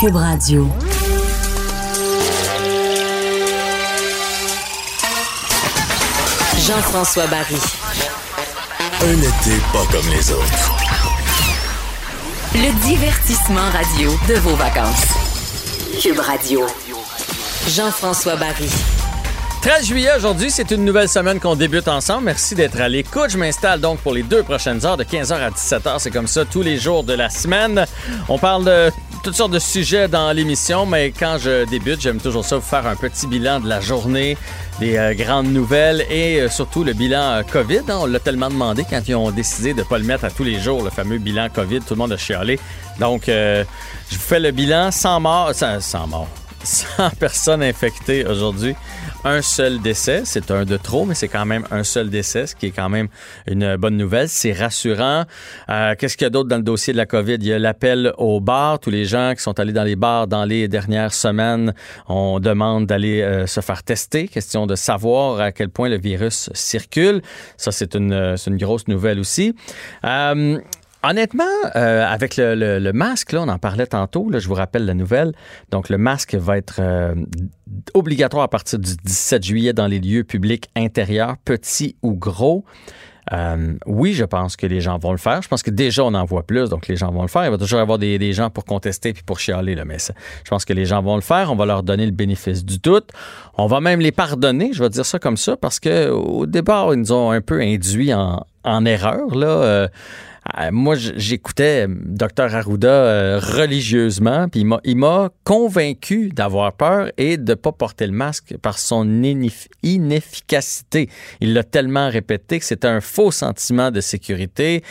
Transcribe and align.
Cube 0.00 0.14
Radio. 0.14 0.68
Jean-François 6.56 7.26
Barry. 7.26 7.56
Un 9.02 9.18
été 9.18 9.58
pas 9.72 9.84
comme 9.90 10.08
les 10.10 10.30
autres. 10.30 10.72
Le 12.54 12.80
divertissement 12.86 13.68
radio 13.72 14.10
de 14.28 14.34
vos 14.34 14.54
vacances. 14.54 15.06
Cube 16.00 16.20
Radio. 16.20 16.64
Jean-François 17.66 18.36
Barry. 18.36 18.70
13 19.62 19.86
juillet 19.86 20.10
aujourd'hui, 20.16 20.52
c'est 20.52 20.70
une 20.70 20.84
nouvelle 20.84 21.08
semaine 21.08 21.40
qu'on 21.40 21.56
débute 21.56 21.88
ensemble. 21.88 22.26
Merci 22.26 22.54
d'être 22.54 22.80
à 22.80 22.88
l'écoute. 22.88 23.30
Je 23.30 23.38
m'installe 23.38 23.80
donc 23.80 23.98
pour 23.98 24.14
les 24.14 24.22
deux 24.22 24.44
prochaines 24.44 24.86
heures 24.86 24.96
de 24.96 25.02
15h 25.02 25.32
à 25.32 25.50
17h. 25.50 25.98
C'est 25.98 26.12
comme 26.12 26.28
ça 26.28 26.44
tous 26.44 26.62
les 26.62 26.78
jours 26.78 27.02
de 27.02 27.14
la 27.14 27.28
semaine. 27.28 27.84
On 28.28 28.38
parle 28.38 28.64
de 28.64 28.92
toutes 29.22 29.34
sortes 29.34 29.52
de 29.52 29.58
sujets 29.58 30.08
dans 30.08 30.32
l'émission, 30.32 30.86
mais 30.86 31.12
quand 31.12 31.38
je 31.38 31.64
débute, 31.64 32.00
j'aime 32.00 32.18
toujours 32.20 32.44
ça, 32.44 32.56
vous 32.56 32.62
faire 32.62 32.86
un 32.86 32.96
petit 32.96 33.26
bilan 33.26 33.60
de 33.60 33.68
la 33.68 33.80
journée, 33.80 34.36
des 34.80 34.96
euh, 34.96 35.14
grandes 35.14 35.48
nouvelles 35.48 36.04
et 36.10 36.40
euh, 36.40 36.48
surtout 36.48 36.84
le 36.84 36.92
bilan 36.92 37.20
euh, 37.20 37.42
COVID. 37.42 37.82
hein. 37.88 37.98
On 38.00 38.06
l'a 38.06 38.20
tellement 38.20 38.48
demandé 38.48 38.84
quand 38.88 39.00
ils 39.08 39.14
ont 39.14 39.30
décidé 39.30 39.72
de 39.74 39.80
ne 39.80 39.84
pas 39.84 39.98
le 39.98 40.04
mettre 40.04 40.24
à 40.24 40.30
tous 40.30 40.44
les 40.44 40.60
jours, 40.60 40.82
le 40.82 40.90
fameux 40.90 41.18
bilan 41.18 41.48
COVID. 41.48 41.80
Tout 41.80 41.94
le 41.94 41.98
monde 41.98 42.12
a 42.12 42.16
chialé. 42.16 42.58
Donc, 42.98 43.24
je 43.26 43.64
vous 44.10 44.18
fais 44.18 44.40
le 44.40 44.50
bilan 44.50 44.90
sans 44.90 45.20
mort, 45.20 45.52
sans 45.54 46.06
mort. 46.06 46.28
100 46.68 47.10
personnes 47.18 47.62
infectées 47.62 48.26
aujourd'hui. 48.26 48.74
Un 49.24 49.40
seul 49.42 49.80
décès. 49.80 50.22
C'est 50.24 50.50
un 50.50 50.64
de 50.64 50.76
trop, 50.76 51.06
mais 51.06 51.14
c'est 51.14 51.28
quand 51.28 51.46
même 51.46 51.64
un 51.70 51.82
seul 51.82 52.10
décès, 52.10 52.46
ce 52.46 52.54
qui 52.54 52.66
est 52.66 52.70
quand 52.70 52.90
même 52.90 53.08
une 53.46 53.76
bonne 53.76 53.96
nouvelle. 53.96 54.28
C'est 54.28 54.52
rassurant. 54.52 55.24
Euh, 55.70 55.94
Qu'est-ce 55.98 56.16
qu'il 56.16 56.26
y 56.26 56.26
a 56.26 56.30
d'autre 56.30 56.48
dans 56.48 56.58
le 56.58 56.62
dossier 56.62 56.92
de 56.92 56.98
la 56.98 57.06
COVID? 57.06 57.36
Il 57.40 57.46
y 57.46 57.52
a 57.52 57.58
l'appel 57.58 58.12
aux 58.18 58.40
bars. 58.40 58.78
Tous 58.78 58.90
les 58.90 59.06
gens 59.06 59.32
qui 59.34 59.42
sont 59.42 59.58
allés 59.58 59.72
dans 59.72 59.82
les 59.82 59.96
bars 59.96 60.26
dans 60.26 60.44
les 60.44 60.68
dernières 60.68 61.14
semaines, 61.14 61.72
on 62.06 62.38
demande 62.38 62.86
d'aller 62.86 63.22
euh, 63.22 63.46
se 63.46 63.60
faire 63.60 63.82
tester. 63.82 64.28
Question 64.28 64.66
de 64.66 64.76
savoir 64.76 65.40
à 65.40 65.52
quel 65.52 65.70
point 65.70 65.88
le 65.88 65.98
virus 65.98 66.50
circule. 66.52 67.22
Ça, 67.56 67.72
c'est 67.72 67.94
une, 67.94 68.36
une 68.46 68.56
grosse 68.58 68.88
nouvelle 68.88 69.18
aussi. 69.18 69.54
Euh, 70.04 70.60
Honnêtement, 71.04 71.44
euh, 71.76 72.04
avec 72.06 72.36
le, 72.36 72.54
le- 72.56 72.78
le 72.80 72.92
masque, 72.92 73.32
là, 73.32 73.42
on 73.42 73.48
en 73.48 73.58
parlait 73.58 73.86
tantôt, 73.86 74.28
là, 74.30 74.38
je 74.40 74.48
vous 74.48 74.54
rappelle 74.54 74.84
la 74.84 74.94
nouvelle. 74.94 75.32
Donc, 75.70 75.88
le 75.90 75.98
masque 75.98 76.34
va 76.34 76.56
être 76.58 76.76
euh, 76.80 77.14
obligatoire 77.94 78.42
à 78.42 78.48
partir 78.48 78.78
du 78.78 78.96
17 79.04 79.44
juillet 79.44 79.72
dans 79.72 79.86
les 79.86 80.00
lieux 80.00 80.24
publics 80.24 80.68
intérieurs, 80.74 81.36
petits 81.44 81.96
ou 82.02 82.14
gros. 82.14 82.64
Euh, 83.32 83.74
oui, 83.86 84.14
je 84.14 84.24
pense 84.24 84.56
que 84.56 84.66
les 84.66 84.80
gens 84.80 84.98
vont 84.98 85.12
le 85.12 85.18
faire. 85.18 85.42
Je 85.42 85.48
pense 85.48 85.62
que 85.62 85.70
déjà, 85.70 86.02
on 86.02 86.14
en 86.14 86.24
voit 86.24 86.44
plus, 86.44 86.70
donc 86.70 86.88
les 86.88 86.96
gens 86.96 87.12
vont 87.12 87.22
le 87.22 87.28
faire. 87.28 87.44
Il 87.44 87.50
va 87.50 87.58
toujours 87.58 87.78
y 87.78 87.82
avoir 87.82 87.98
des, 87.98 88.18
des 88.18 88.32
gens 88.32 88.48
pour 88.48 88.64
contester 88.64 89.12
puis 89.12 89.22
pour 89.22 89.38
chialer, 89.38 89.74
là, 89.74 89.84
mais 89.84 89.98
ça, 89.98 90.14
je 90.44 90.48
pense 90.50 90.64
que 90.64 90.72
les 90.72 90.86
gens 90.86 91.02
vont 91.02 91.14
le 91.14 91.20
faire. 91.20 91.52
On 91.52 91.56
va 91.56 91.66
leur 91.66 91.82
donner 91.82 92.06
le 92.06 92.12
bénéfice 92.12 92.64
du 92.64 92.78
doute. 92.78 93.10
On 93.58 93.66
va 93.66 93.80
même 93.80 94.00
les 94.00 94.12
pardonner, 94.12 94.70
je 94.72 94.82
vais 94.82 94.88
dire 94.88 95.04
ça 95.04 95.18
comme 95.18 95.36
ça, 95.36 95.56
parce 95.58 95.78
que 95.78 96.08
au 96.08 96.46
départ, 96.46 96.94
ils 96.94 97.00
nous 97.00 97.12
ont 97.12 97.30
un 97.30 97.42
peu 97.42 97.60
induits 97.60 98.14
en, 98.14 98.46
en 98.64 98.84
erreur. 98.86 99.34
Là. 99.34 99.46
Euh, 99.46 99.88
moi, 100.72 100.94
j- 100.94 101.12
j'écoutais 101.16 101.86
Dr 101.88 102.54
Arruda 102.54 102.88
euh, 102.88 103.38
religieusement, 103.38 104.48
puis 104.48 104.64
il 104.84 104.96
m'a- 104.96 105.28
convaincu 105.44 106.30
d'avoir 106.30 106.72
peur 106.72 107.10
et 107.16 107.36
de 107.36 107.52
ne 107.52 107.54
pas 107.54 107.72
porter 107.72 108.06
le 108.06 108.12
masque 108.12 108.56
par 108.62 108.78
son 108.78 109.04
inef- 109.06 109.68
inefficacité. 109.82 111.08
Il 111.40 111.54
l'a 111.54 111.64
tellement 111.64 112.08
répété 112.10 112.58
que 112.58 112.64
c'était 112.64 112.88
un 112.88 113.00
faux 113.00 113.30
sentiment 113.30 113.90
de 113.90 114.00
sécurité. 114.00 114.82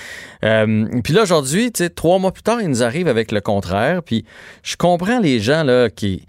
Euh, 0.43 0.85
puis 1.03 1.13
là, 1.13 1.23
aujourd'hui, 1.23 1.71
trois 1.71 2.19
mois 2.19 2.31
plus 2.31 2.43
tard, 2.43 2.61
il 2.61 2.67
nous 2.69 2.83
arrive 2.83 3.07
avec 3.07 3.31
le 3.31 3.41
contraire. 3.41 4.03
Puis 4.03 4.25
je 4.63 4.75
comprends 4.75 5.19
les 5.19 5.39
gens 5.39 5.63
là 5.63 5.89
qui... 5.89 6.25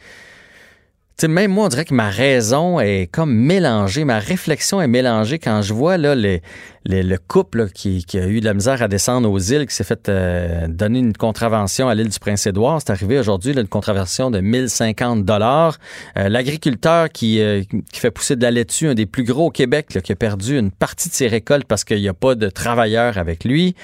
Même 1.27 1.51
moi, 1.51 1.65
on 1.65 1.69
dirait 1.69 1.85
que 1.85 1.95
ma 1.95 2.11
raison 2.11 2.79
est 2.79 3.09
comme 3.11 3.35
mélangée, 3.35 4.05
ma 4.05 4.21
réflexion 4.21 4.81
est 4.81 4.87
mélangée 4.87 5.41
quand 5.41 5.63
je 5.63 5.75
vois 5.75 5.97
là, 5.97 6.15
le, 6.15 6.39
le, 6.89 7.03
le 7.03 7.19
couple 7.19 7.69
qui, 7.69 8.05
a 8.15 8.27
eu 8.27 8.41
de 8.41 8.45
la 8.47 8.55
misère 8.55 8.83
à 8.83 8.89
descendre 8.89 9.31
aux 9.31 9.39
îles, 9.39 9.67
qui 9.67 9.75
s'est 9.75 9.85
fait 9.85 10.09
euh, 10.09 10.67
donner 10.69 10.99
une 10.99 11.13
contravention 11.17 11.89
à 11.89 11.95
l'île 11.95 12.09
du 12.09 12.19
Prince-Édouard. 12.19 12.81
C'est 12.85 12.91
arrivé 12.91 13.19
aujourd'hui, 13.19 13.53
une 13.53 13.69
contravention 13.69 14.31
de 14.31 14.41
1050 14.41 15.25
dollars. 15.25 15.79
L'agriculteur 16.17 17.09
qui, 17.11 17.41
euh, 17.41 17.63
qui 17.93 18.01
fait 18.01 18.11
pousser 18.11 18.37
de 18.37 18.43
la 18.43 18.51
laitue, 18.51 18.89
un 18.89 18.95
des 18.95 19.07
plus 19.07 19.25
gros 19.25 19.47
au 19.47 19.51
Québec, 19.51 19.99
qui 20.03 20.13
a 20.13 20.17
perdu 20.17 20.59
une 20.59 20.71
partie 20.71 21.09
de 21.09 21.15
ses 21.15 21.29
récoltes 21.29 21.67
parce 21.67 21.85
qu'il 21.85 22.01
n'y 22.01 22.09
a 22.09 22.15
pas 22.15 22.35
de 22.35 22.49
travailleurs 22.49 23.19
avec 23.19 23.45
lui. 23.45 23.75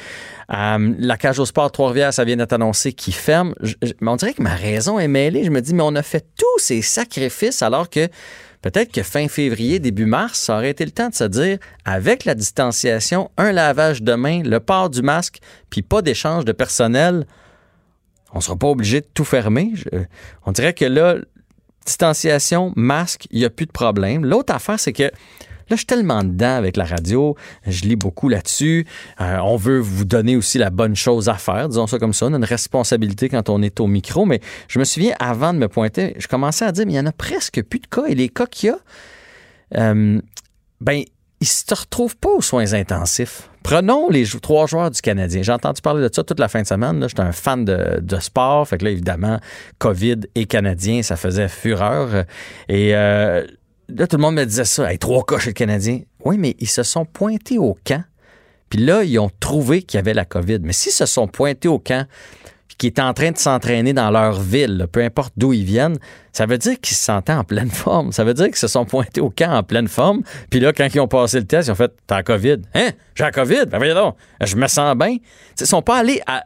Euh, 0.53 0.95
la 0.99 1.17
cage 1.17 1.39
au 1.39 1.47
sport 1.47 1.71
Trois-Rivières, 1.73 2.13
ça 2.15 2.25
vient 2.25 2.37
d'être 2.37 2.53
annoncé 2.53 2.93
qui 2.93 3.13
ferme. 3.13 3.55
Je- 3.61 3.75
je- 3.83 3.93
mais 4.01 4.11
on 4.11 4.17
dirait 4.17 4.35
que 4.35 4.43
ma 4.43 4.55
raison 4.55 4.99
est 4.99 5.09
mêlée. 5.09 5.45
Je 5.45 5.51
me 5.51 5.61
dis, 5.61 5.75
mais 5.75 5.83
on 5.85 5.95
a 5.95 6.03
fait 6.03 6.25
tous 6.39 6.59
ces 6.63 6.83
sacrifices 6.83 7.63
alors 7.63 7.89
que 7.91 8.09
peut-être 8.65 8.91
que 8.91 9.03
fin 9.03 9.29
février, 9.29 9.79
début 9.79 10.07
mars, 10.07 10.41
ça 10.41 10.57
aurait 10.57 10.71
été 10.71 10.87
le 10.87 10.91
temps 10.91 11.11
de 11.11 11.15
se 11.15 11.25
dire, 11.25 11.59
avec 11.85 12.25
la 12.25 12.35
distanciation, 12.35 13.31
un 13.37 13.53
lavage 13.53 14.03
de 14.03 14.15
main, 14.15 14.43
le 14.43 14.59
port 14.59 14.89
du 14.89 15.03
masque, 15.03 15.41
puis 15.69 15.83
pas 15.83 16.01
d'échange 16.01 16.47
de 16.47 16.53
personnel, 16.53 17.27
on 18.33 18.41
sera 18.41 18.57
pas 18.57 18.69
obligé 18.69 19.03
de 19.03 19.07
tout 19.13 19.27
fermer. 19.27 19.75
On 20.47 20.53
dirait 20.53 20.73
que 20.73 20.87
là, 20.87 21.17
distanciation, 21.85 22.73
masque, 22.75 23.27
il 23.31 23.41
n'y 23.41 23.45
a 23.45 23.51
plus 23.51 23.67
de 23.67 23.71
problème. 23.71 24.25
L'autre 24.25 24.55
affaire, 24.55 24.81
c'est 24.81 24.95
que 24.95 25.11
Là, 25.71 25.77
je 25.77 25.77
suis 25.77 25.87
tellement 25.87 26.23
dedans 26.23 26.57
avec 26.57 26.77
la 26.77 26.85
radio, 26.85 27.37
je 27.67 27.83
lis 27.83 27.97
beaucoup 27.97 28.29
là-dessus. 28.29 28.87
Euh, 29.21 29.39
on 29.43 29.57
veut 29.57 29.79
vous 29.79 30.05
donner 30.05 30.37
aussi 30.37 30.59
la 30.59 30.71
bonne 30.71 30.97
chose 30.97 31.29
à 31.29 31.35
faire, 31.35 31.69
disons 31.69 31.87
ça 31.87 31.99
comme 31.99 32.13
ça. 32.13 32.27
On 32.27 32.35
a 32.35 32.37
une 32.37 32.45
responsabilité 32.45 33.29
quand 33.29 33.49
on 33.49 33.63
est 33.63 33.81
au 33.81 33.87
micro, 33.87 34.27
mais 34.27 34.41
je 34.69 34.79
me 34.79 34.85
souviens, 34.85 35.15
avant 35.19 35.53
de 35.53 35.59
me 35.59 35.69
pointer, 35.69 36.15
je 36.19 36.29
commençais 36.29 36.65
à 36.65 36.73
dire, 36.73 36.87
mais 36.87 36.93
il 36.93 36.97
y 36.97 37.01
en 37.01 37.07
a 37.07 37.13
presque 37.13 37.63
plus 37.63 37.81
de 37.81 37.87
cas. 37.87 38.05
Et 38.07 38.15
les 38.15 38.29
cas 38.29 38.47
qu'il 38.47 38.71
y 38.71 38.73
a, 38.73 38.79
euh, 39.77 40.21
ben, 40.81 41.03
ils 41.41 41.47
se 41.47 41.75
retrouvent 41.75 42.17
pas 42.17 42.31
aux 42.31 42.43
soins 42.43 42.73
intensifs. 42.73 43.49
Prenons 43.63 44.11
les 44.11 44.27
trois 44.43 44.67
joueurs 44.67 44.91
du 44.91 45.01
Canadien. 45.01 45.43
J'ai 45.43 45.53
entendu 45.53 45.81
parler 45.81 46.07
de 46.07 46.15
ça 46.15 46.23
toute 46.23 46.39
la 46.39 46.49
fin 46.49 46.61
de 46.63 46.67
semaine. 46.67 47.07
J'étais 47.09 47.23
un 47.23 47.33
fan 47.33 47.65
de, 47.65 47.99
de 48.01 48.19
sport. 48.19 48.69
Fait 48.69 48.77
que 48.77 48.85
là, 48.85 48.91
évidemment, 48.91 49.41
COVID 49.79 50.21
et 50.35 50.45
Canadien, 50.45 51.03
ça 51.03 51.17
faisait 51.17 51.49
fureur. 51.49 52.25
Et 52.69 52.95
euh, 52.95 53.47
là, 53.89 54.07
tout 54.07 54.17
le 54.17 54.23
monde 54.23 54.35
me 54.35 54.45
disait 54.45 54.65
ça. 54.65 54.91
Hey, 54.91 54.99
trois 54.99 55.25
cas 55.25 55.39
chez 55.39 55.51
le 55.51 55.55
Canadien. 55.55 56.01
Oui, 56.25 56.37
mais 56.39 56.57
ils 56.59 56.69
se 56.69 56.83
sont 56.83 57.05
pointés 57.05 57.59
au 57.59 57.77
camp. 57.85 58.05
Puis 58.69 58.81
là, 58.81 59.05
ils 59.05 59.19
ont 59.19 59.31
trouvé 59.41 59.83
qu'il 59.83 59.99
y 59.99 60.01
avait 60.01 60.15
la 60.15 60.25
COVID. 60.25 60.59
Mais 60.63 60.73
s'ils 60.73 60.93
se 60.93 61.07
sont 61.07 61.29
pointés 61.29 61.69
au 61.69 61.79
camp, 61.79 62.07
puis 62.67 62.77
qu'ils 62.77 62.89
étaient 62.89 63.03
en 63.03 63.15
train 63.15 63.31
de 63.31 63.39
s'entraîner 63.39 63.93
dans 63.93 64.11
leur 64.11 64.41
ville, 64.41 64.87
peu 64.91 65.03
importe 65.03 65.35
d'où 65.37 65.53
ils 65.53 65.65
viennent, 65.65 65.99
ça 66.33 66.47
veut 66.47 66.59
dire 66.59 66.81
qu'ils 66.81 66.97
se 66.97 67.05
sentaient 67.05 67.33
en 67.33 67.45
pleine 67.45 67.71
forme. 67.73 68.13
Ça 68.13 68.25
veut 68.25 68.35
dire 68.35 68.47
qu'ils 68.47 68.57
se 68.57 68.69
sont 68.69 68.85
pointés 68.85 69.21
au 69.21 69.31
camp 69.31 69.53
en 69.53 69.63
pleine 69.63 69.89
forme. 69.89 70.23
Puis 70.51 70.61
là, 70.61 70.73
quand 70.73 70.89
ils 70.93 71.01
ont 71.01 71.09
passé 71.09 71.39
le 71.39 71.47
test, 71.47 71.69
ils 71.69 71.73
ont 71.73 71.77
fait 71.77 71.93
T'as 72.07 72.17
la 72.17 72.23
COVID. 72.23 72.57
Hein? 72.75 72.91
J'ai 73.15 73.25
la 73.25 73.31
COVID? 73.33 73.67
Ben 73.67 73.79
voyons 73.79 73.95
donc. 73.95 74.17
Je 74.41 74.57
me 74.57 74.67
sens 74.67 74.97
bien. 74.97 75.17
Ils 75.61 75.67
sont 75.67 75.83
pas 75.83 75.99
allés 75.99 76.21
à. 76.27 76.45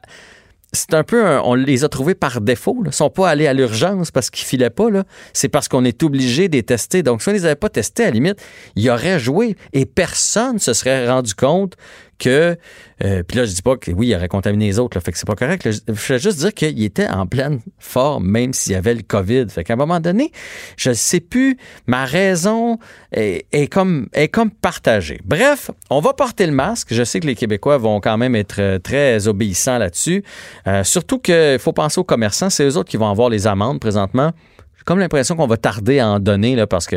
C'est 0.75 0.93
un 0.93 1.03
peu 1.03 1.25
un- 1.25 1.41
on 1.45 1.55
les 1.55 1.85
a 1.85 1.89
trouvés 1.89 2.15
par 2.15 2.43
défaut. 2.43 2.83
Là. 2.83 2.91
Ils 2.93 2.95
sont 2.95 3.09
pas 3.09 3.31
allés 3.31 3.47
à 3.47 3.55
l'urgence 3.55 4.11
parce 4.11 4.29
qu'ils 4.29 4.47
filaient 4.47 4.69
pas. 4.69 4.89
C'est 5.33 5.49
parce 5.49 5.67
qu'on 5.67 5.85
est 5.85 6.03
obligé 6.03 6.49
de 6.49 6.57
les 6.57 6.63
tester. 6.63 7.03
Donc, 7.03 7.23
si 7.23 7.29
on 7.31 7.33
les 7.33 7.47
avait 7.47 7.55
pas 7.55 7.71
testés, 7.71 8.03
à 8.03 8.07
la 8.07 8.13
limite, 8.13 8.39
ils 8.77 8.91
auraient 8.91 9.19
joué 9.19 9.57
et 9.73 9.87
personne 9.87 10.59
se 10.59 10.75
serait 10.75 11.09
rendu 11.09 11.35
compte 11.35 11.75
que. 12.19 12.57
euh, 13.05 13.23
puis 13.23 13.37
là, 13.39 13.45
je 13.45 13.53
dis 13.53 13.63
pas 13.63 13.77
que 13.77 13.91
oui, 13.91 14.09
il 14.09 14.15
aurait 14.15 14.29
contaminé 14.29 14.67
les 14.67 14.79
autres. 14.79 14.97
Là, 14.97 15.01
fait 15.01 15.13
que 15.13 15.19
c'est 15.19 15.27
pas 15.27 15.37
correct. 15.37 15.69
Je 15.71 16.13
veux 16.13 16.19
juste 16.19 16.39
dire 16.39 16.53
qu'il 16.53 16.83
était 16.83 17.09
en 17.09 17.27
pleine 17.27 17.61
forme, 17.79 18.27
même 18.27 18.53
s'il 18.53 18.73
y 18.73 18.77
avait 18.77 18.95
le 18.95 19.03
COVID. 19.03 19.47
Fait 19.49 19.65
qu'à 19.65 19.75
un 19.75 19.77
moment 19.77 20.01
donné, 20.01 20.33
je 20.77 20.93
sais 20.93 21.21
plus. 21.21 21.57
Ma 21.87 22.05
raison 22.05 22.79
est, 23.13 23.47
est 23.53 23.69
comme 23.69 24.09
est 24.13 24.29
comme 24.29 24.51
partagée. 24.51 25.21
Bref, 25.25 25.71
on 25.91 26.01
va 26.01 26.13
porter 26.13 26.47
le 26.47 26.53
masque. 26.53 26.89
Je 26.91 27.05
sais 27.05 27.21
que 27.21 27.27
les 27.27 27.35
Québécois 27.35 27.79
vont 27.79 28.01
quand 28.01 28.19
même 28.19 28.35
être 28.35 28.61
euh, 28.61 28.79
très 28.79 29.29
obéissants 29.29 29.79
là-dessus. 29.79 30.25
Euh, 30.67 30.85
surtout 30.85 31.19
qu'il 31.19 31.59
faut 31.59 31.73
penser 31.73 32.01
aux 32.01 32.05
commerçants. 32.05 32.51
C'est 32.51 32.65
eux 32.65 32.77
autres 32.77 32.91
qui 32.91 32.97
vont 32.97 33.11
avoir 33.11 33.29
les 33.29 33.47
amendes 33.47 33.81
présentement. 33.81 34.33
J'ai 34.77 34.85
comme 34.85 34.99
l'impression 34.99 35.37
qu'on 35.37 35.47
va 35.47 35.57
tarder 35.57 35.99
à 36.01 36.09
en 36.09 36.19
donner 36.21 36.57
là, 36.57 36.67
parce 36.67 36.87
que 36.87 36.97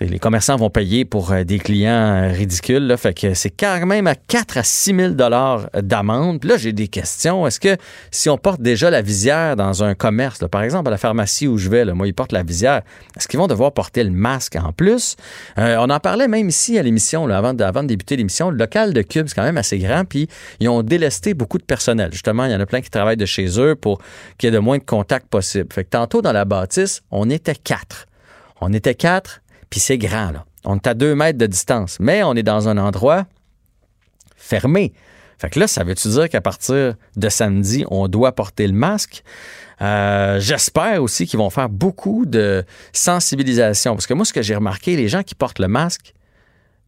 les 0.00 0.18
commerçants 0.18 0.56
vont 0.56 0.70
payer 0.70 1.04
pour 1.04 1.32
euh, 1.32 1.44
des 1.44 1.58
clients 1.58 1.92
euh, 1.92 2.32
ridicules. 2.32 2.94
Fait 2.96 3.12
que 3.12 3.34
c'est 3.34 3.50
quand 3.50 3.84
même 3.84 4.06
à 4.06 4.14
4 4.14 4.58
à 4.58 4.62
6 4.62 4.96
000 4.96 5.08
dollars 5.10 5.68
d'amende. 5.74 6.42
Là, 6.44 6.56
j'ai 6.56 6.72
des 6.72 6.88
questions. 6.88 7.46
Est-ce 7.46 7.60
que 7.60 7.76
si 8.10 8.30
on 8.30 8.38
porte 8.38 8.62
déjà 8.62 8.90
la 8.90 9.02
visière 9.02 9.54
dans 9.54 9.84
un 9.84 9.94
commerce, 9.94 10.44
par 10.50 10.62
exemple 10.62 10.88
à 10.88 10.90
la 10.92 10.98
pharmacie 10.98 11.46
où 11.46 11.58
je 11.58 11.68
vais, 11.68 11.84
moi, 11.92 12.06
ils 12.06 12.14
portent 12.14 12.32
la 12.32 12.42
visière, 12.42 12.82
est-ce 13.16 13.28
qu'ils 13.28 13.38
vont 13.38 13.46
devoir 13.46 13.72
porter 13.72 14.02
le 14.02 14.10
masque 14.10 14.56
en 14.56 14.72
plus? 14.72 15.16
Euh, 15.58 15.76
on 15.78 15.90
en 15.90 16.00
parlait 16.00 16.28
même 16.28 16.48
ici 16.48 16.78
à 16.78 16.82
l'émission, 16.82 17.28
avant, 17.28 17.52
de, 17.52 17.86
débuter 17.86 18.16
l'émission. 18.16 18.50
Le 18.50 18.56
local 18.56 18.94
de 18.94 19.02
Cube, 19.02 19.26
c'est 19.28 19.34
quand 19.34 19.42
même 19.42 19.58
assez 19.58 19.78
grand. 19.78 20.04
Puis 20.04 20.28
ils 20.60 20.68
ont 20.68 20.82
délesté 20.82 21.34
beaucoup 21.34 21.58
de 21.58 21.64
personnel. 21.64 22.12
Justement, 22.12 22.46
il 22.46 22.52
y 22.52 22.54
en 22.54 22.60
a 22.60 22.66
plein 22.66 22.80
qui 22.80 22.90
travaillent 22.90 23.16
de 23.16 23.26
chez 23.26 23.60
eux 23.60 23.74
pour 23.74 24.00
qu'il 24.38 24.46
y 24.46 24.48
ait 24.48 24.54
de 24.54 24.58
moins 24.58 24.78
de 24.78 24.84
contacts 24.84 25.28
possible. 25.28 25.68
Tantôt, 25.90 26.22
dans 26.22 26.32
la 26.32 26.44
bâtisse, 26.44 27.02
on 27.10 27.28
était 27.28 27.54
quatre. 27.54 28.06
On 28.60 28.72
était 28.72 28.94
quatre 28.94 29.42
puis 29.72 29.80
c'est 29.80 29.96
grand, 29.96 30.32
là. 30.32 30.44
On 30.64 30.76
est 30.76 30.86
à 30.86 30.92
deux 30.92 31.14
mètres 31.14 31.38
de 31.38 31.46
distance. 31.46 31.96
Mais 31.98 32.22
on 32.22 32.34
est 32.34 32.42
dans 32.42 32.68
un 32.68 32.76
endroit 32.76 33.24
fermé. 34.36 34.92
Fait 35.38 35.48
que 35.48 35.58
là, 35.58 35.66
ça 35.66 35.82
veut-tu 35.82 36.08
dire 36.08 36.28
qu'à 36.28 36.42
partir 36.42 36.94
de 37.16 37.28
samedi, 37.30 37.86
on 37.90 38.06
doit 38.06 38.32
porter 38.32 38.66
le 38.66 38.74
masque? 38.74 39.24
Euh, 39.80 40.38
j'espère 40.40 41.02
aussi 41.02 41.26
qu'ils 41.26 41.38
vont 41.38 41.48
faire 41.48 41.70
beaucoup 41.70 42.26
de 42.26 42.64
sensibilisation. 42.92 43.94
Parce 43.94 44.06
que 44.06 44.12
moi, 44.12 44.26
ce 44.26 44.34
que 44.34 44.42
j'ai 44.42 44.54
remarqué, 44.54 44.94
les 44.94 45.08
gens 45.08 45.22
qui 45.22 45.34
portent 45.34 45.58
le 45.58 45.68
masque 45.68 46.12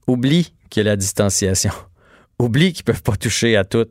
oublient 0.06 0.52
qu'il 0.68 0.84
y 0.84 0.86
a 0.86 0.90
la 0.90 0.96
distanciation. 0.96 1.72
Oublient 2.38 2.74
qu'ils 2.74 2.84
peuvent 2.84 3.02
pas 3.02 3.16
toucher 3.16 3.56
à 3.56 3.64
tout. 3.64 3.88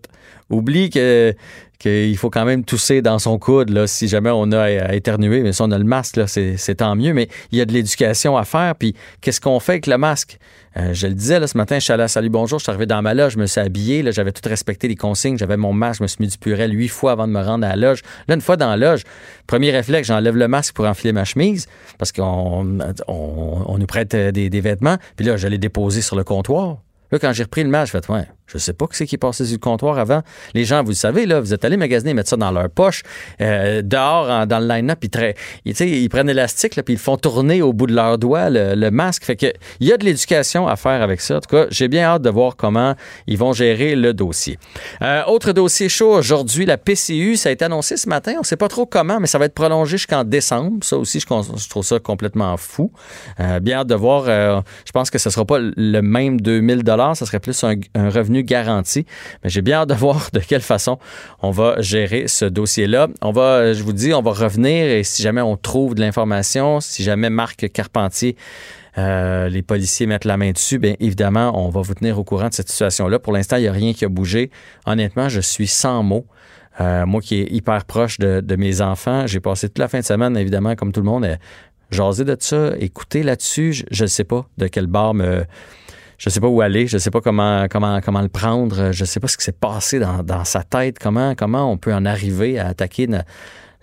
Oublient 0.52 0.92
que 0.92 1.34
qu'il 1.84 2.18
faut 2.18 2.30
quand 2.30 2.46
même 2.46 2.64
tousser 2.64 3.02
dans 3.02 3.20
son 3.20 3.38
coude 3.38 3.70
là, 3.70 3.88
si 3.88 4.08
jamais 4.08 4.30
on 4.34 4.54
a 4.54 4.62
à 4.62 4.94
éternuer. 4.94 5.42
Mais 5.42 5.52
si 5.52 5.62
on 5.62 5.70
a 5.72 5.78
le 5.78 5.84
masque, 5.84 6.18
c'est, 6.28 6.76
tant 6.76 6.96
mieux. 6.96 7.14
Mais 7.14 7.28
il 7.52 7.58
y 7.58 7.62
a 7.62 7.66
de 7.66 7.74
l'éducation 7.74 8.38
à 8.38 8.46
faire. 8.46 8.76
Puis 8.76 8.96
qu'est-ce 9.20 9.42
qu'on 9.42 9.60
fait 9.60 9.74
avec 9.74 9.88
le 9.88 9.98
masque? 9.98 10.38
Euh, 10.78 10.94
je 10.94 11.08
le 11.08 11.14
disais 11.14 11.40
là, 11.40 11.48
ce 11.48 11.58
matin, 11.58 11.76
je 11.76 11.84
suis 11.84 11.94
allé 11.94 12.04
à 12.04 12.08
Salut 12.08 12.30
Bonjour, 12.30 12.58
je 12.58 12.64
suis 12.64 12.70
arrivé 12.72 12.86
dans 12.88 13.02
ma 13.04 13.14
loge, 13.14 13.34
je 13.34 13.38
me 13.38 13.46
suis 13.46 13.62
habillé, 13.62 14.04
j'avais 14.12 14.32
tout 14.32 14.48
respecté 14.50 14.88
les 14.88 14.96
consignes, 14.96 15.38
j'avais 15.38 15.58
mon 15.58 15.72
masque, 15.72 16.00
je 16.00 16.04
me 16.04 16.08
suis 16.08 16.18
mis 16.22 16.28
du 16.28 16.38
purel 16.40 16.76
huit 16.76 16.88
fois 16.88 17.12
avant 17.12 17.28
de 17.28 17.32
me 17.32 17.42
rendre 17.44 17.68
à 17.68 17.76
la 17.76 17.90
loge. 17.90 18.02
Là, 18.28 18.34
une 18.34 18.42
fois 18.42 18.58
dans 18.58 18.70
la 18.70 18.78
loge, 18.78 19.04
premier 19.46 19.70
réflexe, 19.70 20.08
j'enlève 20.08 20.36
le 20.36 20.48
masque 20.48 20.74
pour 20.74 20.86
enfiler 20.86 21.14
ma 21.14 21.26
chemise 21.26 21.68
parce 22.00 22.12
qu'on 22.12 22.66
on, 23.08 23.78
nous 23.78 23.86
prête 23.86 24.16
des, 24.16 24.50
des 24.50 24.62
vêtements. 24.62 24.98
Puis 25.16 25.28
là, 25.28 25.38
je 25.38 25.48
l'ai 25.48 25.60
déposé 25.60 26.02
sur 26.02 26.16
le 26.16 26.24
comptoir. 26.24 26.78
Là, 27.14 27.20
quand 27.20 27.32
j'ai 27.32 27.44
repris 27.44 27.64
le 27.64 27.70
match, 27.70 27.92
je 27.92 27.92
fait, 27.92 28.10
ouais, 28.10 28.28
je 28.48 28.58
sais 28.58 28.74
pas 28.74 28.88
c'est 28.92 29.06
qui 29.06 29.16
est 29.16 29.18
passé 29.18 29.46
sur 29.46 29.54
le 29.54 29.60
comptoir 29.60 29.98
avant. 29.98 30.22
Les 30.54 30.66
gens, 30.66 30.84
vous 30.84 30.90
le 30.90 30.96
savez, 30.96 31.26
là, 31.26 31.40
vous 31.40 31.54
êtes 31.54 31.66
allés 31.66 31.78
magasiner, 31.78 32.14
mettre 32.14 32.30
ça 32.30 32.38
dans 32.38 32.52
leur 32.52 32.70
poche, 32.70 33.04
euh, 33.42 33.82
dehors, 33.82 34.48
dans 34.48 34.60
le 34.60 34.68
line-up, 34.68 35.04
ils, 35.04 35.82
ils, 35.82 36.10
prennent 36.10 36.28
l'élastique, 36.28 36.80
puis 36.84 36.94
ils 36.94 37.00
font 37.00 37.18
tourner 37.18 37.62
au 37.62 37.74
bout 37.74 37.88
de 37.88 37.94
leurs 37.94 38.18
doigts 38.18 38.50
le, 38.50 38.90
masque. 38.90 39.24
Fait 39.26 39.36
que 39.36 39.48
il 39.80 39.88
y 39.88 39.94
a 39.94 39.98
de 39.98 40.06
l'éducation 40.06 40.68
à 40.68 40.76
faire 40.76 41.02
avec 41.02 41.22
ça. 41.22 41.38
En 41.38 41.40
tout 41.40 41.50
cas, 41.50 41.66
j'ai 41.70 41.88
bien 41.88 42.04
hâte 42.04 42.22
de 42.22 42.30
voir 42.30 42.56
comment 42.56 42.96
ils 43.28 43.38
vont 43.38 43.54
gérer 43.54 43.96
le 43.96 44.14
dossier. 44.14 44.60
Euh, 45.02 45.24
autre 45.26 45.52
dossier 45.52 45.90
chaud 45.90 46.14
aujourd'hui, 46.14 46.66
la 46.66 46.78
PCU, 46.78 47.36
ça 47.36 47.50
a 47.50 47.52
été 47.52 47.66
annoncé 47.66 47.98
ce 47.98 48.08
matin. 48.08 48.36
On 48.40 48.44
sait 48.44 48.58
pas 48.58 48.68
trop 48.68 48.86
comment, 48.86 49.20
mais 49.20 49.28
ça 49.28 49.38
va 49.38 49.46
être 49.46 49.54
prolongé 49.54 49.98
jusqu'en 49.98 50.24
décembre. 50.24 50.84
Ça 50.84 50.98
aussi, 50.98 51.20
je, 51.20 51.70
trouve 51.70 51.84
ça 51.84 52.00
complètement 52.00 52.56
fou. 52.58 52.92
Euh, 53.40 53.60
bien 53.60 53.80
hâte 53.80 53.88
de 53.88 53.96
voir. 53.96 54.26
je 54.26 54.92
pense 54.92 55.10
que 55.10 55.18
ce 55.18 55.30
sera 55.30 55.46
pas 55.46 55.58
le 55.60 56.02
même 56.02 56.40
2000 56.40 56.84
dollars, 56.84 57.18
ça 57.18 57.26
serait 57.26 57.40
plus 57.40 57.64
un 57.64 58.10
revenu 58.10 58.33
garantie. 58.42 59.06
Mais 59.44 59.50
j'ai 59.50 59.62
bien 59.62 59.82
hâte 59.82 59.90
de 59.90 59.94
voir 60.04 60.30
de 60.34 60.40
quelle 60.40 60.62
façon 60.62 61.00
on 61.42 61.52
va 61.52 61.80
gérer 61.82 62.28
ce 62.28 62.46
dossier-là. 62.46 63.08
On 63.22 63.32
va, 63.32 63.74
je 63.74 63.84
vous 63.84 63.94
dis, 63.94 64.14
on 64.14 64.22
va 64.22 64.32
revenir 64.32 64.86
et 64.86 65.04
si 65.04 65.22
jamais 65.22 65.42
on 65.42 65.58
trouve 65.58 65.96
de 65.96 66.02
l'information, 66.02 66.80
si 66.82 67.04
jamais 67.04 67.30
Marc 67.30 67.70
Carpentier 67.72 68.36
euh, 68.98 69.50
les 69.50 69.64
policiers 69.64 70.06
mettent 70.06 70.26
la 70.26 70.38
main 70.38 70.52
dessus, 70.52 70.78
bien 70.78 70.96
évidemment, 71.00 71.66
on 71.66 71.70
va 71.70 71.82
vous 71.82 71.94
tenir 71.96 72.20
au 72.20 72.24
courant 72.24 72.50
de 72.50 72.54
cette 72.54 72.70
situation-là. 72.70 73.20
Pour 73.20 73.34
l'instant, 73.34 73.58
il 73.58 73.62
n'y 73.62 73.68
a 73.68 73.72
rien 73.72 73.94
qui 73.94 74.06
a 74.06 74.10
bougé. 74.10 74.52
Honnêtement, 74.86 75.30
je 75.30 75.42
suis 75.42 75.68
sans 75.68 76.04
mots. 76.04 76.28
Euh, 76.82 77.06
moi 77.06 77.22
qui 77.22 77.40
est 77.42 77.52
hyper 77.52 77.86
proche 77.86 78.20
de, 78.20 78.56
mes 78.56 78.82
enfants, 78.82 79.28
j'ai 79.28 79.40
passé 79.40 79.68
toute 79.68 79.80
la 79.80 79.88
fin 79.88 80.00
de 80.00 80.06
semaine, 80.06 80.38
évidemment, 80.38 80.76
comme 80.76 80.92
tout 80.92 81.02
le 81.02 81.06
monde, 81.06 81.26
à 81.26 81.38
jaser 81.92 82.26
de 82.26 82.36
ça, 82.40 82.72
écouter 82.80 83.24
là-dessus. 83.24 83.84
Je 83.92 84.04
ne 84.04 84.08
sais 84.08 84.24
pas 84.24 84.48
de 84.58 84.68
quel 84.68 84.88
bar 84.88 85.14
me 85.14 85.46
je 86.18 86.30
sais 86.30 86.40
pas 86.40 86.48
où 86.48 86.62
aller, 86.62 86.88
je 86.88 86.98
sais 86.98 87.12
pas 87.12 87.22
comment, 87.22 87.68
comment, 87.70 88.02
comment 88.02 88.22
le 88.22 88.30
prendre, 88.30 88.92
je 88.92 89.06
sais 89.06 89.20
pas 89.20 89.28
ce 89.28 89.38
qui 89.38 89.44
s'est 89.44 89.52
passé 89.52 90.00
dans, 90.00 90.46
sa 90.46 90.64
tête, 90.64 91.00
comment, 91.00 91.36
comment 91.36 91.72
on 91.72 91.78
peut 91.78 91.94
en 91.94 92.06
arriver 92.06 92.60
à 92.60 92.68
attaquer 92.68 93.08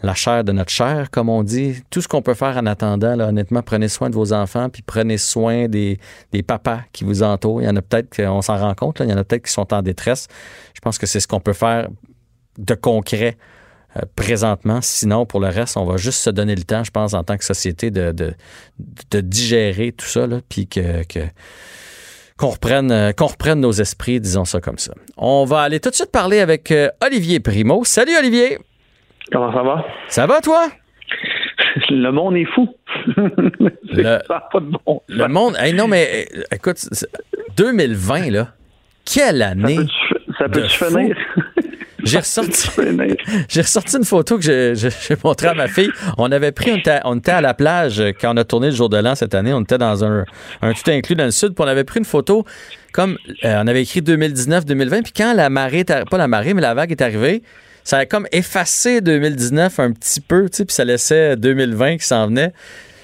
la 0.03 0.15
chair 0.15 0.45
de 0.45 0.53
notre 0.53 0.71
chair, 0.71 1.11
comme 1.11 1.29
on 1.29 1.43
dit. 1.43 1.83
Tout 1.91 2.01
ce 2.01 2.09
qu'on 2.09 2.23
peut 2.23 2.35
faire 2.35 2.57
en 2.57 2.67
attendant, 2.67 3.19
honnêtement, 3.21 3.63
prenez 3.63 3.89
soin 3.89 4.09
de 4.09 4.15
vos 4.15 4.33
enfants, 4.33 4.69
puis 4.71 4.83
prenez 4.83 5.19
soin 5.19 5.69
des, 5.69 5.99
des 6.33 6.43
papas 6.43 6.81
qui 6.93 7.05
vous 7.05 7.23
entourent. 7.23 7.63
Il 7.63 7.67
y 7.67 7.69
en 7.69 7.77
a 7.77 7.83
peut-être 7.83 8.15
qu'on 8.17 8.43
s'en 8.43 8.57
rend 8.57 8.75
compte, 8.75 9.01
il 9.01 9.11
y 9.11 9.13
en 9.13 9.19
a 9.19 9.25
peut-être 9.25 9.45
qui 9.45 9.53
sont 9.53 9.73
en 9.75 9.83
détresse. 9.83 10.29
Je 10.75 10.81
pense 10.81 10.99
que 10.99 11.07
c'est 11.07 11.21
ce 11.21 11.29
qu'on 11.29 11.41
peut 11.41 11.53
faire 11.53 11.89
de 12.59 12.75
concret 12.75 13.37
euh, 13.97 14.03
présentement. 14.17 14.81
Sinon, 14.83 15.27
pour 15.27 15.41
le 15.41 15.49
reste, 15.49 15.77
on 15.77 15.85
va 15.85 15.97
juste 15.97 16.21
se 16.21 16.31
donner 16.31 16.55
le 16.55 16.63
temps, 16.63 16.85
je 16.85 16.91
pense, 16.91 17.13
en 17.13 17.25
tant 17.25 17.37
que 17.37 17.45
société, 17.45 17.91
de, 17.91 18.13
de, 18.13 19.21
digérer 19.21 19.93
tout 19.93 20.07
ça, 20.07 20.27
puis 20.49 20.67
que 20.67 21.03
qu'on 22.41 22.49
reprenne, 22.49 22.91
euh, 22.91 23.13
qu'on 23.13 23.27
reprenne 23.27 23.61
nos 23.61 23.73
esprits, 23.73 24.19
disons 24.19 24.47
ça 24.47 24.61
comme 24.63 24.79
ça. 24.79 24.95
On 25.19 25.45
va 25.45 25.61
aller 25.61 25.79
tout 25.79 25.91
de 25.91 25.95
suite 25.95 26.11
parler 26.11 26.41
avec 26.41 26.71
euh, 26.71 26.89
Olivier 27.05 27.39
Primo. 27.39 27.85
Salut 27.85 28.17
Olivier. 28.19 28.59
Comment 29.31 29.53
ça 29.53 29.63
va? 29.63 29.85
Ça 30.09 30.27
va 30.27 30.41
toi? 30.41 30.69
Le 31.91 32.11
monde 32.11 32.37
est 32.37 32.47
fou. 32.47 32.75
le, 33.17 34.19
ça 34.27 34.49
pas 34.51 34.61
de 34.61 34.71
bon. 34.87 35.03
Le 35.09 35.29
monde. 35.29 35.57
non, 35.75 35.87
mais 35.87 36.27
euh, 36.35 36.43
écoute, 36.55 36.79
2020, 37.59 38.31
là, 38.31 38.49
quelle 39.05 39.43
année! 39.43 39.79
Ça 40.39 40.49
peut, 40.49 40.67
ça 40.69 40.87
finir? 40.87 41.17
J'ai 42.05 42.19
ressorti, 42.19 42.69
j'ai 43.49 43.61
ressorti 43.63 43.97
une 43.97 44.05
photo 44.05 44.39
que 44.39 44.43
j'ai 44.75 45.17
montrée 45.23 45.49
à 45.49 45.55
ma 45.55 45.69
fille. 45.69 45.91
On 46.19 46.31
avait 46.33 46.53
pris, 46.53 46.73
on 47.05 47.17
était, 47.17 47.31
à 47.33 47.41
la 47.41 47.55
plage 47.55 48.03
quand 48.21 48.35
on 48.35 48.37
a 48.37 48.45
tourné 48.45 48.71
le 48.71 48.77
jour 48.77 48.89
de 48.89 48.97
l'an 48.97 49.15
cette 49.15 49.35
année. 49.35 49.53
On 49.53 49.63
était 49.63 49.79
dans 49.79 50.05
un, 50.05 50.25
un 50.63 50.73
tout 50.73 50.91
inclus 50.91 51.15
dans 51.15 51.25
le 51.25 51.31
sud. 51.31 51.55
Puis 51.55 51.65
on 51.65 51.69
avait 51.69 51.85
pris 51.85 51.99
une 51.99 52.05
photo 52.05 52.45
comme 52.93 53.17
euh, 53.45 53.63
on 53.63 53.67
avait 53.67 53.83
écrit 53.83 54.01
2019-2020. 54.01 55.03
Puis 55.03 55.13
quand 55.17 55.35
la 55.35 55.51
marée, 55.51 55.85
pas 55.85 56.19
la 56.19 56.29
marée, 56.29 56.55
mais 56.55 56.63
la 56.63 56.75
vague 56.75 56.91
est 56.91 57.03
arrivée, 57.03 57.43
ça 57.85 57.99
a 57.99 58.07
comme 58.07 58.27
effacé 58.33 59.01
2019 59.01 59.81
un 59.81 59.93
petit 59.93 60.21
peu, 60.21 60.49
tu 60.49 60.59
sais, 60.59 60.65
puis 60.65 60.75
ça 60.75 60.85
laissait 60.85 61.37
2020 61.37 61.99
qui 61.99 62.07
s'en 62.07 62.27
venait. 62.27 62.53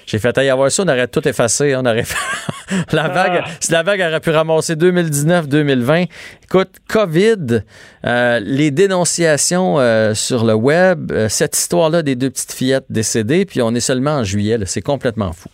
J'ai 0.07 0.19
fait, 0.19 0.37
y 0.37 0.49
avoir 0.49 0.71
ça, 0.71 0.83
on 0.83 0.87
aurait 0.87 1.09
tout 1.09 1.27
effacé. 1.27 1.75
On 1.75 1.81
aurait 1.81 2.03
la 2.93 3.09
vague, 3.09 3.41
ah. 3.43 3.49
si 3.59 3.73
la 3.73 3.83
vague 3.83 3.99
aurait 3.99 4.21
pu 4.21 4.29
ramasser 4.29 4.75
2019-2020. 4.75 6.07
Écoute, 6.45 6.69
COVID, 6.89 7.59
euh, 8.05 8.39
les 8.41 8.71
dénonciations 8.71 9.79
euh, 9.79 10.13
sur 10.13 10.45
le 10.45 10.53
web, 10.53 11.11
euh, 11.11 11.27
cette 11.27 11.57
histoire-là 11.57 12.03
des 12.03 12.15
deux 12.15 12.29
petites 12.29 12.53
fillettes 12.53 12.85
décédées, 12.89 13.45
puis 13.45 13.61
on 13.61 13.71
est 13.71 13.81
seulement 13.81 14.19
en 14.19 14.23
juillet. 14.23 14.57
C'est 14.63 14.81
complètement 14.81 15.33
fou. 15.33 15.49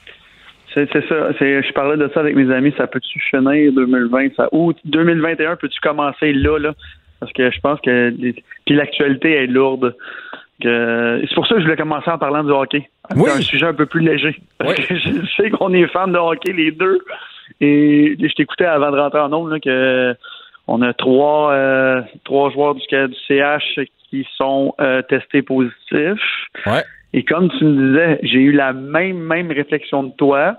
C'est 0.76 0.88
ça. 0.92 1.00
Je 1.40 1.74
parlais 1.74 1.98
de 1.98 2.10
ça 2.14 2.20
avec 2.20 2.36
mes 2.36 2.52
amis. 2.54 2.74
Ça 2.78 2.86
peut-tu 2.86 3.20
finir 3.32 3.74
2020? 3.74 4.36
Ça, 4.36 4.50
ou 4.52 4.74
2021, 4.86 5.56
peux-tu 5.56 5.80
commencer 5.82 6.32
là, 6.32 6.60
là? 6.60 6.74
Parce 7.20 7.32
que 7.34 7.50
je 7.50 7.60
pense 7.60 7.80
que 7.82 8.12
puis 8.66 8.76
l'actualité 8.76 9.44
est 9.44 9.48
lourde. 9.48 9.96
C'est 10.62 11.36
pour 11.36 11.48
ça 11.48 11.56
que 11.56 11.62
je 11.62 11.66
voulais 11.66 11.78
commencer 11.78 12.10
en 12.10 12.18
parlant 12.18 12.44
du 12.44 12.52
hockey. 12.52 12.90
C'est 13.10 13.30
un 13.30 13.42
sujet 13.42 13.66
un 13.66 13.74
peu 13.74 13.86
plus 13.86 14.02
léger. 14.02 14.40
je 14.62 15.26
sais 15.36 15.50
qu'on 15.50 15.74
est 15.74 15.88
fans 15.88 16.08
de 16.08 16.18
hockey 16.18 16.54
les 16.54 16.72
deux. 16.72 17.00
Et 17.60 18.16
je 18.20 18.34
t'écoutais 18.34 18.66
avant 18.66 18.92
de 18.92 18.98
rentrer 18.98 19.20
en 19.20 19.30
nombre 19.30 19.58
que 19.58 20.16
on 20.68 20.82
a 20.82 20.94
trois, 20.94 21.52
euh, 21.52 22.02
trois 22.24 22.50
joueurs 22.52 22.76
du, 22.76 22.82
du, 22.82 23.16
CH 23.28 23.80
qui 24.10 24.26
sont 24.38 24.74
euh, 24.80 25.02
testés 25.02 25.42
positifs. 25.42 26.48
Et 27.14 27.24
comme 27.24 27.50
tu 27.58 27.66
me 27.66 27.90
disais, 27.90 28.20
j'ai 28.24 28.40
eu 28.40 28.52
la 28.52 28.74
même, 28.74 29.20
même 29.20 29.52
réflexion 29.52 30.04
de 30.04 30.12
toi. 30.16 30.58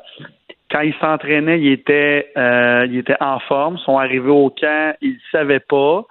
Quand 0.71 0.81
ils 0.81 0.95
s'entraînaient, 1.01 1.61
ils 1.61 1.73
étaient, 1.73 2.31
euh, 2.37 2.87
ils 2.89 2.99
étaient 2.99 3.21
en 3.21 3.39
forme, 3.41 3.79
sont 3.79 3.99
arrivés 3.99 4.31
au 4.31 4.51
camp, 4.51 4.95
ils 5.01 5.15
ne 5.15 5.19
savaient 5.33 5.61
pas. 5.61 6.05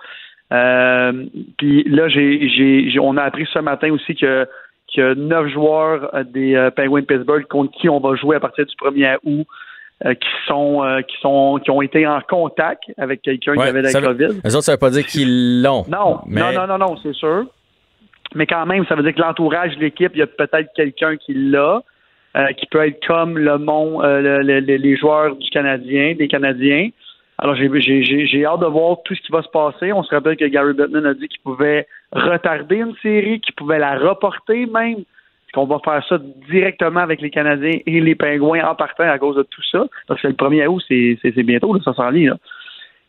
Euh, 0.53 1.25
puis 1.57 1.83
là, 1.85 2.07
j'ai, 2.09 2.95
on 3.01 3.17
a 3.17 3.23
appris 3.23 3.47
ce 3.51 3.59
matin 3.59 3.91
aussi 3.91 4.15
que 4.15 4.47
qu'il 4.87 5.01
y 5.01 5.05
a 5.05 5.15
neuf 5.15 5.47
joueurs 5.51 6.13
euh, 6.13 6.23
des 6.23 6.55
euh, 6.55 6.69
Penguins 6.69 7.01
de 7.01 7.05
Pittsburgh 7.05 7.45
contre 7.47 7.71
qui 7.71 7.89
on 7.89 7.99
va 7.99 8.15
jouer 8.15 8.35
à 8.35 8.39
partir 8.39 8.65
du 8.65 8.75
1er 8.75 9.17
août. 9.23 9.47
qui 10.03 10.29
sont 10.47 10.83
qui 11.07 11.15
sont 11.21 11.59
qui 11.63 11.71
ont 11.71 11.81
été 11.81 12.05
en 12.05 12.19
contact 12.21 12.83
avec 12.97 13.21
quelqu'un 13.21 13.55
qui 13.55 13.61
avait 13.61 13.81
la 13.81 13.93
COVID. 13.93 14.41
Les 14.43 14.55
autres, 14.55 14.65
ça 14.65 14.73
veut 14.73 14.77
pas 14.77 14.89
dire 14.89 15.05
qu'ils 15.05 15.63
l'ont. 15.63 15.85
Non, 15.87 16.19
non, 16.27 16.51
non, 16.51 16.67
non, 16.67 16.77
non, 16.77 16.97
c'est 17.01 17.15
sûr. 17.15 17.45
Mais 18.35 18.45
quand 18.45 18.65
même, 18.65 18.85
ça 18.87 18.95
veut 18.95 19.03
dire 19.03 19.13
que 19.13 19.21
l'entourage 19.21 19.75
de 19.77 19.81
l'équipe, 19.81 20.11
il 20.13 20.19
y 20.19 20.23
a 20.23 20.27
peut-être 20.27 20.69
quelqu'un 20.75 21.15
qui 21.17 21.33
l'a, 21.33 21.81
qui 22.57 22.65
peut 22.65 22.85
être 22.85 23.05
comme 23.07 23.37
le 23.37 23.57
Mont, 23.57 24.01
les 24.01 24.97
joueurs 24.97 25.35
du 25.35 25.49
Canadien, 25.49 26.15
des 26.15 26.27
Canadiens. 26.27 26.89
Alors, 27.39 27.55
j'ai 27.55 28.45
hâte 28.45 28.59
de 28.59 28.65
voir 28.65 28.97
tout 29.03 29.15
ce 29.15 29.21
qui 29.21 29.31
va 29.31 29.41
se 29.41 29.49
passer. 29.49 29.91
On 29.91 30.03
se 30.03 30.13
rappelle 30.13 30.37
que 30.37 30.45
Gary 30.45 30.73
Bettman 30.73 31.05
a 31.05 31.13
dit 31.13 31.27
qu'il 31.27 31.41
pouvait 31.41 31.87
retarder 32.11 32.77
une 32.77 32.95
série, 33.01 33.41
qu'il 33.41 33.55
pouvait 33.55 33.79
la 33.79 33.97
reporter 33.97 34.65
même. 34.67 35.03
Qu'on 35.53 35.65
va 35.65 35.77
faire 35.85 36.03
ça 36.07 36.17
directement 36.49 37.01
avec 37.01 37.21
les 37.21 37.29
Canadiens 37.29 37.79
et 37.85 37.99
les 38.01 38.15
Pingouins 38.15 38.67
en 38.67 38.73
partant 38.73 39.03
à 39.03 39.19
cause 39.19 39.35
de 39.35 39.43
tout 39.43 39.61
ça? 39.71 39.85
Parce 40.07 40.19
que 40.19 40.27
le 40.27 40.33
1er 40.33 40.65
août, 40.65 40.83
c'est 40.87 41.43
bientôt, 41.43 41.73
là, 41.73 41.79
ça 41.83 41.93
s'en 41.93 42.09
lit. 42.09 42.27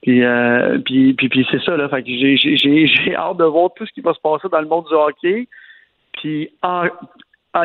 Puis, 0.02 0.22
euh, 0.22 0.78
puis, 0.84 1.14
puis, 1.14 1.30
puis 1.30 1.46
c'est 1.50 1.62
ça, 1.62 1.74
là. 1.78 1.88
Fait 1.88 2.02
que 2.02 2.10
j'ai 2.10 3.16
hâte 3.16 3.38
de 3.38 3.44
voir 3.44 3.70
tout 3.74 3.86
ce 3.86 3.92
qui 3.92 4.02
va 4.02 4.12
se 4.12 4.20
passer 4.20 4.48
dans 4.50 4.60
le 4.60 4.66
monde 4.66 4.84
du 4.88 4.94
hockey. 4.94 5.48
Puis 6.20 6.50
en, 6.62 6.84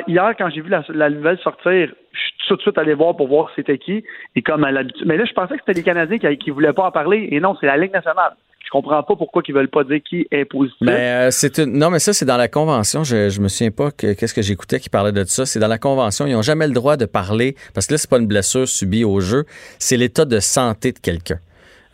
hier, 0.07 0.33
quand 0.37 0.49
j'ai 0.49 0.61
vu 0.61 0.69
la, 0.69 1.09
nouvelle 1.09 1.39
sortir, 1.39 1.89
je 2.11 2.19
suis 2.19 2.33
tout 2.47 2.55
de 2.55 2.61
suite 2.61 2.77
allé 2.77 2.93
voir 2.93 3.15
pour 3.15 3.27
voir 3.27 3.49
c'était 3.55 3.77
qui. 3.77 4.03
Et 4.35 4.41
comme 4.41 4.63
à 4.63 4.71
l'habitude. 4.71 5.05
Mais 5.05 5.17
là, 5.17 5.25
je 5.25 5.33
pensais 5.33 5.55
que 5.55 5.61
c'était 5.65 5.79
les 5.79 5.83
Canadiens 5.83 6.17
qui, 6.17 6.49
ne 6.49 6.53
voulaient 6.53 6.73
pas 6.73 6.85
en 6.85 6.91
parler. 6.91 7.27
Et 7.31 7.39
non, 7.39 7.55
c'est 7.59 7.67
la 7.67 7.77
Ligue 7.77 7.93
nationale. 7.93 8.35
Je 8.63 8.71
comprends 8.71 9.01
pas 9.01 9.15
pourquoi 9.15 9.41
ils 9.47 9.53
veulent 9.53 9.69
pas 9.69 9.83
dire 9.83 9.99
qui 10.07 10.27
est 10.29 10.45
positif. 10.45 10.77
Mais 10.81 11.27
euh, 11.27 11.65
non, 11.65 11.89
mais 11.89 11.97
ça 11.97 12.13
c'est 12.13 12.25
dans 12.25 12.37
la 12.37 12.47
convention. 12.47 13.03
Je, 13.03 13.29
je 13.29 13.41
me 13.41 13.47
souviens 13.47 13.71
pas 13.71 13.89
qu'est-ce 13.89 14.33
que 14.33 14.43
j'écoutais 14.43 14.79
qui 14.79 14.89
parlait 14.89 15.11
de 15.11 15.23
ça. 15.23 15.47
C'est 15.47 15.59
dans 15.59 15.67
la 15.67 15.79
convention. 15.79 16.27
Ils 16.27 16.35
ont 16.35 16.43
jamais 16.43 16.67
le 16.67 16.73
droit 16.73 16.95
de 16.95 17.05
parler 17.05 17.55
parce 17.73 17.87
que 17.87 17.93
là 17.93 17.97
c'est 17.97 18.09
pas 18.09 18.19
une 18.19 18.27
blessure 18.27 18.67
subie 18.67 19.03
au 19.03 19.21
jeu. 19.21 19.45
C'est 19.79 19.97
l'état 19.97 20.25
de 20.25 20.39
santé 20.39 20.91
de 20.91 20.99
quelqu'un. 20.99 21.39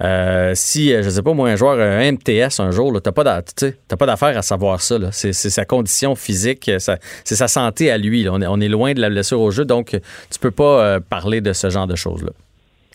Euh, 0.02 0.52
si, 0.56 0.90
je 0.90 1.10
sais 1.10 1.24
pas, 1.24 1.34
moi, 1.34 1.50
un 1.50 1.56
joueur 1.56 1.80
un 1.80 2.12
MTS 2.12 2.60
un 2.60 2.72
jour, 2.72 2.92
tu 3.02 3.10
n'as 3.10 3.12
pas 3.14 4.06
d'affaire 4.06 4.38
à 4.38 4.42
savoir 4.42 4.82
ça. 4.82 4.96
C'est 5.12 5.34
sa 5.34 5.66
condition 5.66 6.16
physique, 6.16 6.70
c'est 6.80 7.36
sa 7.36 7.48
santé 7.48 7.92
à 7.92 7.98
lui. 7.98 8.28
On, 8.30 8.42
est, 8.42 8.48
on, 8.48 8.60
est, 8.60 8.68
loin 8.68 8.94
de 8.94 9.02
la 9.02 9.10
blessure 9.10 9.40
au 9.40 9.52
jeu, 9.52 9.66
donc 9.66 9.92
tu 10.32 10.40
peux 10.42 10.52
pas 10.52 11.00
parler 11.00 11.42
de 11.42 11.54
ce 11.54 11.70
genre 11.70 11.88
de 11.88 11.96
choses-là. 11.96 12.32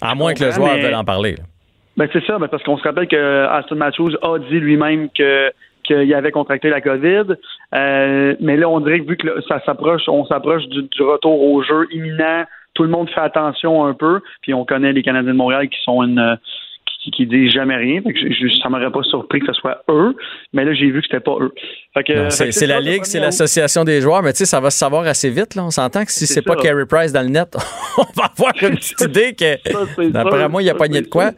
À 0.02 0.14
moins 0.14 0.34
que 0.34 0.44
le 0.44 0.50
joueur 0.50 0.76
veuille 0.76 0.94
en 0.94 1.04
parler. 1.04 1.36
Ben, 1.96 2.08
c'est 2.12 2.24
ça, 2.24 2.38
ben, 2.38 2.48
parce 2.48 2.62
qu'on 2.62 2.78
se 2.78 2.82
rappelle 2.82 3.08
que 3.08 3.46
Aston 3.46 3.76
Matthews 3.76 4.16
a 4.22 4.38
dit 4.38 4.60
lui-même 4.60 5.08
que 5.16 5.52
qu'il 5.84 6.14
avait 6.14 6.30
contracté 6.30 6.68
la 6.68 6.80
COVID. 6.80 7.34
Euh, 7.74 8.34
mais 8.40 8.56
là, 8.56 8.68
on 8.68 8.80
dirait 8.80 9.00
que 9.00 9.08
vu 9.08 9.16
que 9.16 9.28
ça 9.48 9.60
s'approche, 9.64 10.02
on 10.08 10.24
s'approche 10.26 10.66
du, 10.68 11.02
retour 11.02 11.42
au 11.42 11.62
jeu 11.62 11.88
imminent, 11.90 12.44
tout 12.74 12.82
le 12.84 12.88
monde 12.88 13.10
fait 13.10 13.20
attention 13.20 13.84
un 13.84 13.94
peu. 13.94 14.20
Puis 14.42 14.54
on 14.54 14.64
connaît 14.64 14.92
les 14.92 15.02
Canadiens 15.02 15.32
de 15.32 15.36
Montréal 15.36 15.68
qui 15.68 15.78
sont 15.82 16.02
une 16.02 16.38
qui, 17.02 17.10
qui 17.10 17.26
disent 17.26 17.52
jamais 17.52 17.76
rien. 17.76 18.02
Fait 18.02 18.12
que 18.12 18.18
je, 18.18 18.48
ça 18.62 18.68
m'aurait 18.68 18.90
pas 18.90 19.02
surpris 19.02 19.40
que 19.40 19.46
ce 19.46 19.52
soit 19.54 19.82
eux. 19.88 20.14
Mais 20.52 20.64
là, 20.64 20.74
j'ai 20.74 20.90
vu 20.90 21.00
que 21.00 21.06
c'était 21.06 21.20
pas 21.20 21.36
eux. 21.40 21.52
C'est 22.30 22.66
la 22.66 22.80
Ligue, 22.80 23.04
c'est 23.04 23.20
l'association 23.20 23.84
des 23.84 24.00
joueurs, 24.00 24.22
mais 24.22 24.32
tu 24.32 24.38
sais, 24.38 24.44
ça 24.44 24.60
va 24.60 24.70
se 24.70 24.78
savoir 24.78 25.06
assez 25.06 25.30
vite. 25.30 25.54
Là. 25.54 25.64
On 25.64 25.70
s'entend 25.70 26.04
que 26.04 26.12
si 26.12 26.26
c'est 26.26 26.42
pas 26.42 26.56
Carey 26.56 26.86
Price 26.86 27.12
dans 27.12 27.22
le 27.22 27.28
net, 27.28 27.56
on 27.98 28.20
va 28.20 28.28
avoir 28.36 28.52
une 28.62 28.76
petite 28.76 29.00
idée 29.00 29.34
que 29.34 30.10
d'après 30.10 30.48
moi, 30.48 30.62
il 30.62 30.66
y 30.66 30.70
a 30.70 30.74
pas 30.74 30.88
de 30.88 31.08
quoi. 31.08 31.30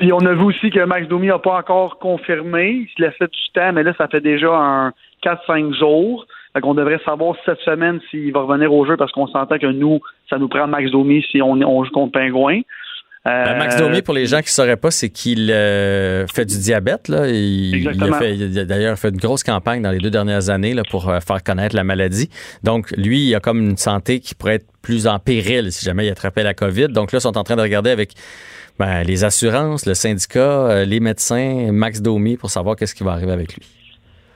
Puis 0.00 0.12
on 0.12 0.20
a 0.20 0.32
vu 0.32 0.44
aussi 0.44 0.70
que 0.70 0.82
Max 0.84 1.06
Domi 1.08 1.26
n'a 1.26 1.38
pas 1.38 1.58
encore 1.58 1.98
confirmé. 1.98 2.70
Il 2.70 2.88
se 2.96 3.02
laissait 3.02 3.26
du 3.26 3.52
temps, 3.52 3.72
mais 3.74 3.82
là, 3.82 3.92
ça 3.98 4.08
fait 4.08 4.22
déjà 4.22 4.50
un 4.50 4.92
4-5 5.22 5.78
jours. 5.78 6.26
Fait 6.54 6.62
qu'on 6.62 6.74
devrait 6.74 7.00
savoir 7.04 7.36
cette 7.44 7.60
semaine 7.60 8.00
s'il 8.10 8.32
va 8.32 8.40
revenir 8.40 8.72
au 8.72 8.84
jeu 8.86 8.96
parce 8.96 9.12
qu'on 9.12 9.26
s'entend 9.26 9.58
que 9.58 9.66
nous, 9.66 10.00
ça 10.28 10.38
nous 10.38 10.48
prend 10.48 10.66
Max 10.66 10.90
Domi 10.90 11.22
si 11.30 11.42
on, 11.42 11.52
on 11.52 11.84
joue 11.84 11.90
contre 11.92 12.12
Pingouin. 12.12 12.62
Ben, 13.24 13.58
Max 13.58 13.76
Domi, 13.76 14.00
pour 14.00 14.14
les 14.14 14.26
gens 14.26 14.38
qui 14.38 14.46
ne 14.46 14.52
sauraient 14.52 14.78
pas, 14.78 14.90
c'est 14.90 15.10
qu'il 15.10 15.50
euh, 15.50 16.26
fait 16.26 16.46
du 16.46 16.58
diabète. 16.58 17.08
Là. 17.08 17.28
Il, 17.28 17.86
a, 17.86 18.64
d'ailleurs 18.64 18.98
fait 18.98 19.10
une 19.10 19.18
grosse 19.18 19.42
campagne 19.42 19.82
dans 19.82 19.90
les 19.90 19.98
deux 19.98 20.10
dernières 20.10 20.48
années 20.48 20.72
là, 20.72 20.82
pour 20.88 21.10
euh, 21.10 21.20
faire 21.20 21.42
connaître 21.42 21.76
la 21.76 21.84
maladie. 21.84 22.30
Donc, 22.62 22.90
lui, 22.92 23.26
il 23.26 23.34
a 23.34 23.40
comme 23.40 23.60
une 23.60 23.76
santé 23.76 24.20
qui 24.20 24.34
pourrait 24.34 24.54
être 24.54 24.66
plus 24.80 25.06
en 25.06 25.18
péril 25.18 25.70
si 25.70 25.84
jamais 25.84 26.06
il 26.06 26.10
attrapait 26.10 26.42
la 26.42 26.54
COVID. 26.54 26.88
Donc 26.88 27.12
là, 27.12 27.18
ils 27.18 27.22
sont 27.22 27.36
en 27.36 27.44
train 27.44 27.56
de 27.56 27.62
regarder 27.62 27.90
avec 27.90 28.14
ben, 28.78 29.02
les 29.02 29.22
assurances, 29.24 29.84
le 29.84 29.92
syndicat, 29.92 30.40
euh, 30.40 30.84
les 30.86 31.00
médecins, 31.00 31.70
Max 31.72 32.00
Domi, 32.00 32.38
pour 32.38 32.50
savoir 32.50 32.76
qu'est-ce 32.76 32.94
qui 32.94 33.04
va 33.04 33.12
arriver 33.12 33.32
avec 33.32 33.54
lui. 33.54 33.66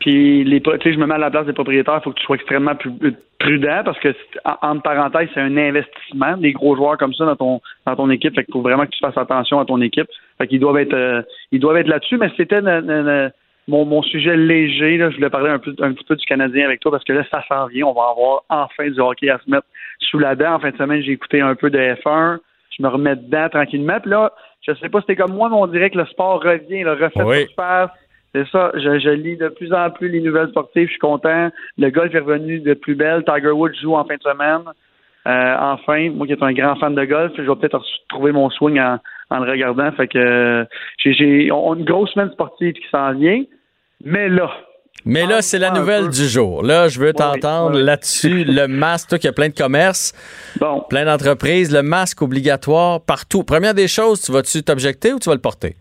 Puis, 0.05 0.45
les, 0.45 0.63
je 0.63 0.99
me 0.99 1.07
mets 1.07 1.15
à 1.15 1.19
la 1.19 1.31
place 1.31 1.47
des 1.47 1.55
propriétaires, 1.55 1.97
il 1.99 2.05
faut 2.05 2.11
que 2.11 2.19
tu 2.19 2.25
sois 2.27 2.37
extrêmement 2.37 2.75
prudent 3.39 3.81
parce 3.87 3.99
que, 4.01 4.15
entre 4.45 4.83
parenthèses, 4.83 5.31
c'est 5.33 5.41
un 5.41 5.57
investissement, 5.57 6.37
des 6.37 6.53
gros 6.53 6.77
joueurs 6.77 6.99
comme 6.99 7.15
ça 7.15 7.25
dans 7.25 7.37
ton, 7.37 7.61
dans 7.87 7.97
ton 7.97 8.11
équipe. 8.11 8.35
Fait 8.35 8.45
qu'il 8.45 8.53
faut 8.53 8.61
vraiment 8.61 8.85
que 8.85 8.91
tu 8.91 8.99
fasses 8.99 9.17
attention 9.17 9.61
à 9.61 9.65
ton 9.65 9.81
équipe. 9.81 10.07
Fait 10.37 10.47
qu'ils 10.47 10.61
doivent 10.61 10.77
être, 10.77 10.93
euh, 10.93 11.23
ils 11.53 11.59
doivent 11.59 11.79
être 11.79 11.89
là-dessus, 11.89 12.19
mais 12.19 12.31
c'était 12.37 12.61
mon, 13.67 13.87
mon 13.87 14.03
sujet 14.03 14.37
léger. 14.37 14.99
Là, 14.99 15.09
je 15.09 15.17
voulais 15.17 15.31
parler 15.31 15.49
un, 15.49 15.59
peu, 15.59 15.75
un 15.81 15.95
petit 15.95 16.05
peu 16.05 16.17
du 16.17 16.27
Canadien 16.27 16.67
avec 16.67 16.81
toi 16.81 16.91
parce 16.91 17.05
que 17.05 17.15
là, 17.15 17.25
ça 17.31 17.43
s'en 17.49 17.69
vient. 17.69 17.87
On 17.87 17.95
va 17.95 18.11
avoir 18.11 18.43
enfin 18.51 18.91
du 18.91 19.01
hockey 19.01 19.31
à 19.31 19.39
se 19.39 19.51
mettre 19.51 19.67
sous 20.01 20.19
la 20.19 20.35
dent. 20.35 20.57
En 20.57 20.59
fin 20.59 20.71
de 20.71 20.77
semaine, 20.77 21.01
j'ai 21.01 21.13
écouté 21.13 21.41
un 21.41 21.55
peu 21.55 21.71
de 21.71 21.79
F1 21.79 22.41
je 22.77 22.83
me 22.83 22.89
remets 22.89 23.17
dedans 23.17 23.49
tranquillement. 23.49 24.01
Puis 24.01 24.11
là, 24.11 24.33
je 24.63 24.75
sais 24.75 24.89
pas 24.89 25.01
si 25.01 25.07
c'était 25.09 25.23
comme 25.23 25.35
moi, 25.35 25.49
mais 25.49 25.57
on 25.57 25.67
dirait 25.67 25.91
que 25.91 25.99
le 25.99 26.07
sport 26.07 26.43
revient, 26.43 26.83
le 26.83 26.93
refait 26.93 27.23
oui. 27.23 27.47
C'est 28.35 28.49
ça, 28.49 28.73
je, 28.75 29.11
lis 29.11 29.37
de 29.37 29.49
plus 29.49 29.73
en 29.73 29.91
plus 29.91 30.09
les 30.09 30.21
nouvelles 30.21 30.49
sportives, 30.49 30.87
je 30.87 30.91
suis 30.91 30.99
content. 30.99 31.51
Le 31.79 31.91
golf 31.91 32.13
est 32.15 32.19
revenu 32.19 32.59
de 32.59 32.75
plus 32.75 32.97
belle. 32.97 33.23
Tiger 33.25 33.51
Woods 33.51 33.75
joue 33.81 33.95
en 33.95 34.05
fin 34.05 34.17
de 34.17 34.23
semaine. 34.23 34.63
Euh, 35.27 35.57
enfin, 35.61 36.11
moi 36.11 36.27
qui 36.27 36.33
est 36.33 36.43
un 36.43 36.53
grand 36.53 36.75
fan 36.77 36.97
de 36.97 37.05
golf, 37.05 37.33
je 37.37 37.43
vais 37.43 37.57
peut-être 37.57 37.79
retrouver 37.79 38.33
mon 38.33 38.51
swing 38.51 38.81
en, 38.81 38.99
le 39.39 39.51
regardant. 39.51 39.91
Fait 39.93 40.09
que 40.09 40.67
j'ai 40.99 41.51
on 41.53 41.75
a 41.75 41.77
une 41.77 41.85
grosse 41.85 42.11
semaine 42.11 42.33
sportive 42.33 42.73
qui 42.73 42.89
s'en 42.91 43.13
vient. 43.15 43.45
Mais 44.05 44.29
là, 44.29 44.51
mais 45.05 45.27
là, 45.27 45.41
c'est 45.41 45.59
la 45.59 45.71
nouvelle 45.71 46.09
du 46.09 46.27
jour. 46.27 46.63
Là, 46.65 46.89
je 46.89 46.99
veux 46.99 47.13
t'entendre 47.13 47.79
là-dessus. 47.79 48.45
Le 48.49 48.67
masque, 48.67 49.11
toi 49.11 49.19
qui 49.19 49.29
as 49.29 49.33
plein 49.33 49.49
de 49.49 49.55
commerces, 49.55 50.13
plein 50.89 51.05
d'entreprises, 51.05 51.73
le 51.73 51.83
masque 51.83 52.23
obligatoire 52.23 53.03
partout. 53.03 53.45
Première 53.45 53.75
des 53.75 53.87
choses, 53.87 54.23
tu 54.23 54.33
vas-tu 54.33 54.63
t'objecter 54.63 55.13
ou 55.13 55.19
tu 55.19 55.29
vas 55.29 55.35
le 55.35 55.41
porter? 55.41 55.77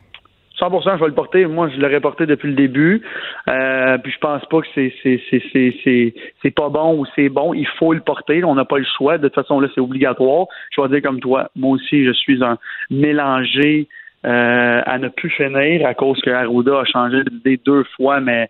100%, 0.60 0.98
je 0.98 1.00
vais 1.00 1.08
le 1.08 1.14
porter. 1.14 1.46
Moi, 1.48 1.70
je 1.70 1.80
l'aurais 1.80 2.00
porté 2.00 2.26
depuis 2.26 2.50
le 2.50 2.56
début. 2.56 3.02
Euh, 3.50 3.98
puis 3.98 4.12
je 4.12 4.20
pense 4.20 4.46
pas 4.46 4.62
que 4.62 4.68
c'est 4.76 4.94
c'est 5.02 5.22
c'est 5.52 6.14
c'est 6.42 6.52
pas 6.52 6.70
bon 6.70 7.00
ou 7.00 7.06
c'est 7.16 7.30
bon. 7.30 7.54
Il 7.54 7.68
faut 7.80 7.94
le 7.94 8.02
porter. 8.02 8.44
On 8.44 8.56
n'a 8.56 8.66
pas 8.66 8.78
le 8.78 8.86
choix. 8.98 9.18
De 9.18 9.28
toute 9.28 9.36
façon, 9.36 9.60
là, 9.60 9.68
c'est 9.74 9.82
obligatoire. 9.82 10.46
Je 10.72 10.82
vais 10.82 10.90
dire 10.90 11.02
comme 11.02 11.20
toi. 11.20 11.50
Moi 11.56 11.72
aussi, 11.72 12.06
je 12.06 12.12
suis 12.12 12.44
un 12.44 12.58
mélangé 12.92 13.88
euh, 14.26 14.82
à 14.86 15.00
ne 15.00 15.10
plus 15.10 15.30
finir 15.32 15.86
à 15.86 15.94
cause 15.94 16.22
que 16.22 16.30
Arruda 16.30 16.80
a 16.80 16.86
changé 16.86 17.24
d'idée 17.24 17.60
deux 17.66 17.84
fois, 17.96 18.22
mais 18.22 18.50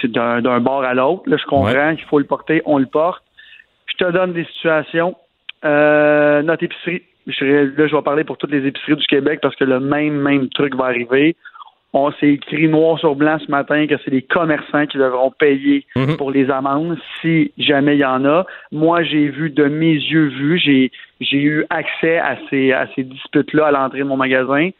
c'est 0.00 0.12
d'un 0.12 0.60
bord 0.60 0.84
à 0.84 0.94
l'autre. 0.94 1.22
Là, 1.26 1.36
je 1.36 1.44
comprends 1.46 1.96
qu'il 1.96 2.04
faut 2.04 2.18
le 2.18 2.26
porter, 2.26 2.62
on 2.64 2.78
le 2.78 2.86
porte. 2.86 3.24
Je 3.86 4.04
te 4.04 4.10
donne 4.10 4.32
des 4.32 4.44
situations. 4.44 5.16
Euh, 5.64 6.42
notre 6.42 6.64
épicerie, 6.64 7.02
je, 7.26 7.44
là, 7.76 7.86
je 7.86 7.94
vais 7.94 8.02
parler 8.02 8.24
pour 8.24 8.38
toutes 8.38 8.52
les 8.52 8.66
épiceries 8.66 8.96
du 8.96 9.06
Québec 9.06 9.40
parce 9.42 9.56
que 9.56 9.64
le 9.64 9.80
même, 9.80 10.14
même 10.14 10.48
truc 10.48 10.74
va 10.74 10.86
arriver. 10.86 11.36
On 11.94 12.10
s'est 12.12 12.30
écrit 12.30 12.68
noir 12.68 12.98
sur 12.98 13.14
blanc 13.14 13.38
ce 13.44 13.50
matin 13.50 13.86
que 13.86 13.96
c'est 14.02 14.10
les 14.10 14.22
commerçants 14.22 14.86
qui 14.86 14.96
devront 14.96 15.30
payer 15.30 15.84
mhm. 15.94 16.16
pour 16.16 16.30
les 16.30 16.50
amendes 16.50 16.96
si 17.20 17.52
jamais 17.58 17.96
il 17.96 18.00
y 18.00 18.04
en 18.04 18.24
a. 18.24 18.46
Moi, 18.70 19.02
j'ai 19.02 19.28
vu 19.28 19.50
de 19.50 19.64
mes 19.64 19.92
yeux 19.92 20.28
vus, 20.28 20.58
j'ai 20.58 20.90
j'ai 21.20 21.42
eu 21.42 21.66
accès 21.68 22.18
à 22.18 22.38
ces 22.48 22.72
à 22.72 22.86
ces 22.94 23.02
disputes-là 23.04 23.66
à 23.66 23.70
l'entrée 23.72 23.98
de 23.98 24.04
mon 24.04 24.16
magasin. 24.16 24.70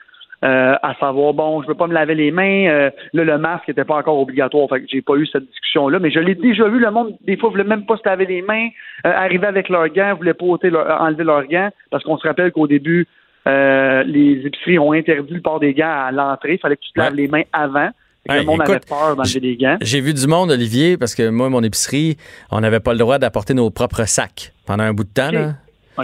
Euh, 0.45 0.75
à 0.83 0.95
savoir 0.99 1.35
bon, 1.35 1.63
je 1.63 1.69
veux 1.69 1.75
pas 1.75 1.87
me 1.87 1.95
laver 1.95 2.17
les 2.17 2.33
mains, 2.33 2.67
euh, 2.67 2.91
là 3.13 3.23
le 3.23 3.39
masque 3.39 3.69
n'était 3.69 3.85
pas 3.85 3.95
encore 3.95 4.19
obligatoire, 4.19 4.69
fait 4.69 4.81
que 4.81 4.87
j'ai 4.91 5.01
pas 5.01 5.15
eu 5.15 5.25
cette 5.25 5.47
discussion 5.49 5.89
là, 5.89 6.01
mais 6.01 6.11
je 6.11 6.19
l'ai 6.19 6.35
déjà 6.35 6.69
vu 6.69 6.81
le 6.81 6.91
monde 6.91 7.15
des 7.25 7.37
fois 7.37 7.51
voulait 7.51 7.63
même 7.63 7.87
pas 7.87 7.97
se 7.97 8.03
laver 8.05 8.27
les 8.27 8.43
mains, 8.43 8.67
euh, 9.07 9.13
arriver 9.15 9.47
avec 9.47 9.69
leurs 9.69 9.89
gants, 9.91 10.17
voulait 10.17 10.35
pas 10.35 10.47
ôter 10.47 10.73
enlever 10.75 11.23
leurs 11.23 11.47
gants 11.47 11.71
parce 11.93 12.03
qu'on 12.03 12.19
se 12.19 12.27
rappelle 12.27 12.51
qu'au 12.51 12.67
début 12.67 13.07
les 13.47 14.43
épiceries 14.45 14.81
ont 14.81 14.93
interdit 14.93 15.35
le 15.35 15.43
port 15.43 15.61
des 15.61 15.75
gants 15.75 16.07
à 16.07 16.11
l'entrée, 16.11 16.55
il 16.55 16.59
fallait 16.59 16.77
que 16.77 16.83
tu 16.83 16.93
te 16.93 16.99
laves 16.99 17.15
les 17.15 17.29
mains 17.29 17.45
avant. 17.53 17.91
le 18.29 18.43
monde 18.43 18.63
avait 18.63 18.81
peur 18.81 19.15
d'enlever 19.15 19.41
des 19.41 19.57
gants. 19.57 19.77
J'ai 19.81 20.01
vu 20.01 20.13
du 20.13 20.27
monde, 20.27 20.51
Olivier, 20.51 20.97
parce 20.97 21.15
que 21.15 21.29
moi, 21.29 21.51
mon 21.51 21.63
épicerie, 21.63 22.17
on 22.51 22.61
n'avait 22.61 22.81
pas 22.81 22.93
le 22.93 22.99
droit 22.99 23.19
d'apporter 23.19 23.55
nos 23.55 23.71
propres 23.71 24.09
sacs 24.09 24.53
pendant 24.67 24.83
un 24.83 24.93
bout 24.93 25.05
de 25.05 25.13
temps. 25.13 25.31
Là. 25.31 25.55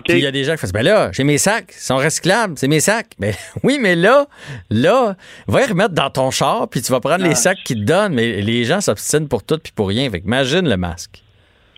Puis 0.04 0.18
il 0.18 0.20
y 0.20 0.26
a 0.26 0.30
des 0.30 0.44
gens 0.44 0.52
qui 0.52 0.58
font 0.58 0.68
Ben 0.72 0.84
là, 0.84 1.10
j'ai 1.12 1.24
mes 1.24 1.38
sacs, 1.38 1.70
ils 1.70 1.80
sont 1.80 1.96
recyclables, 1.96 2.54
c'est 2.56 2.68
mes 2.68 2.80
sacs. 2.80 3.12
Mais 3.18 3.30
ben 3.30 3.36
oui, 3.64 3.78
mais 3.80 3.96
là, 3.96 4.26
là, 4.70 5.14
va 5.46 5.60
les 5.60 5.66
remettre 5.66 5.94
dans 5.94 6.10
ton 6.10 6.30
char, 6.30 6.68
puis 6.70 6.82
tu 6.82 6.92
vas 6.92 7.00
prendre 7.00 7.24
les 7.24 7.30
ah. 7.30 7.34
sacs 7.34 7.58
qu'ils 7.64 7.84
te 7.84 7.86
donnent. 7.86 8.14
Mais 8.14 8.40
les 8.40 8.64
gens 8.64 8.80
s'obstinent 8.80 9.28
pour 9.28 9.44
tout 9.44 9.58
puis 9.62 9.72
pour 9.74 9.88
rien. 9.88 10.10
Fait 10.10 10.18
imagine 10.18 10.68
le 10.68 10.76
masque. 10.76 11.22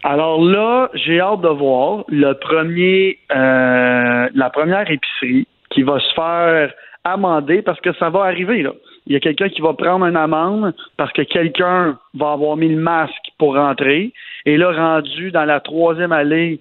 Alors 0.02 0.42
là, 0.42 0.90
j'ai 0.94 1.20
hâte 1.20 1.42
de 1.42 1.48
voir 1.48 2.04
le 2.08 2.32
premier, 2.32 3.18
euh, 3.32 4.28
la 4.34 4.50
première 4.50 4.90
épicerie 4.90 5.46
qui 5.70 5.82
va 5.82 6.00
se 6.00 6.14
faire 6.14 6.72
amender 7.04 7.62
parce 7.62 7.80
que 7.80 7.92
ça 7.94 8.08
va 8.10 8.24
arriver. 8.24 8.62
Là. 8.62 8.72
Il 9.06 9.12
y 9.12 9.16
a 9.16 9.20
quelqu'un 9.20 9.48
qui 9.48 9.60
va 9.60 9.74
prendre 9.74 10.06
une 10.06 10.16
amende 10.16 10.74
parce 10.96 11.12
que 11.12 11.22
quelqu'un 11.22 11.98
va 12.14 12.32
avoir 12.32 12.56
mis 12.56 12.68
le 12.68 12.80
masque 12.80 13.30
pour 13.38 13.56
rentrer. 13.56 14.12
Et 14.46 14.56
là, 14.56 14.72
rendu 14.72 15.30
dans 15.30 15.44
la 15.44 15.60
troisième 15.60 16.12
allée 16.12 16.60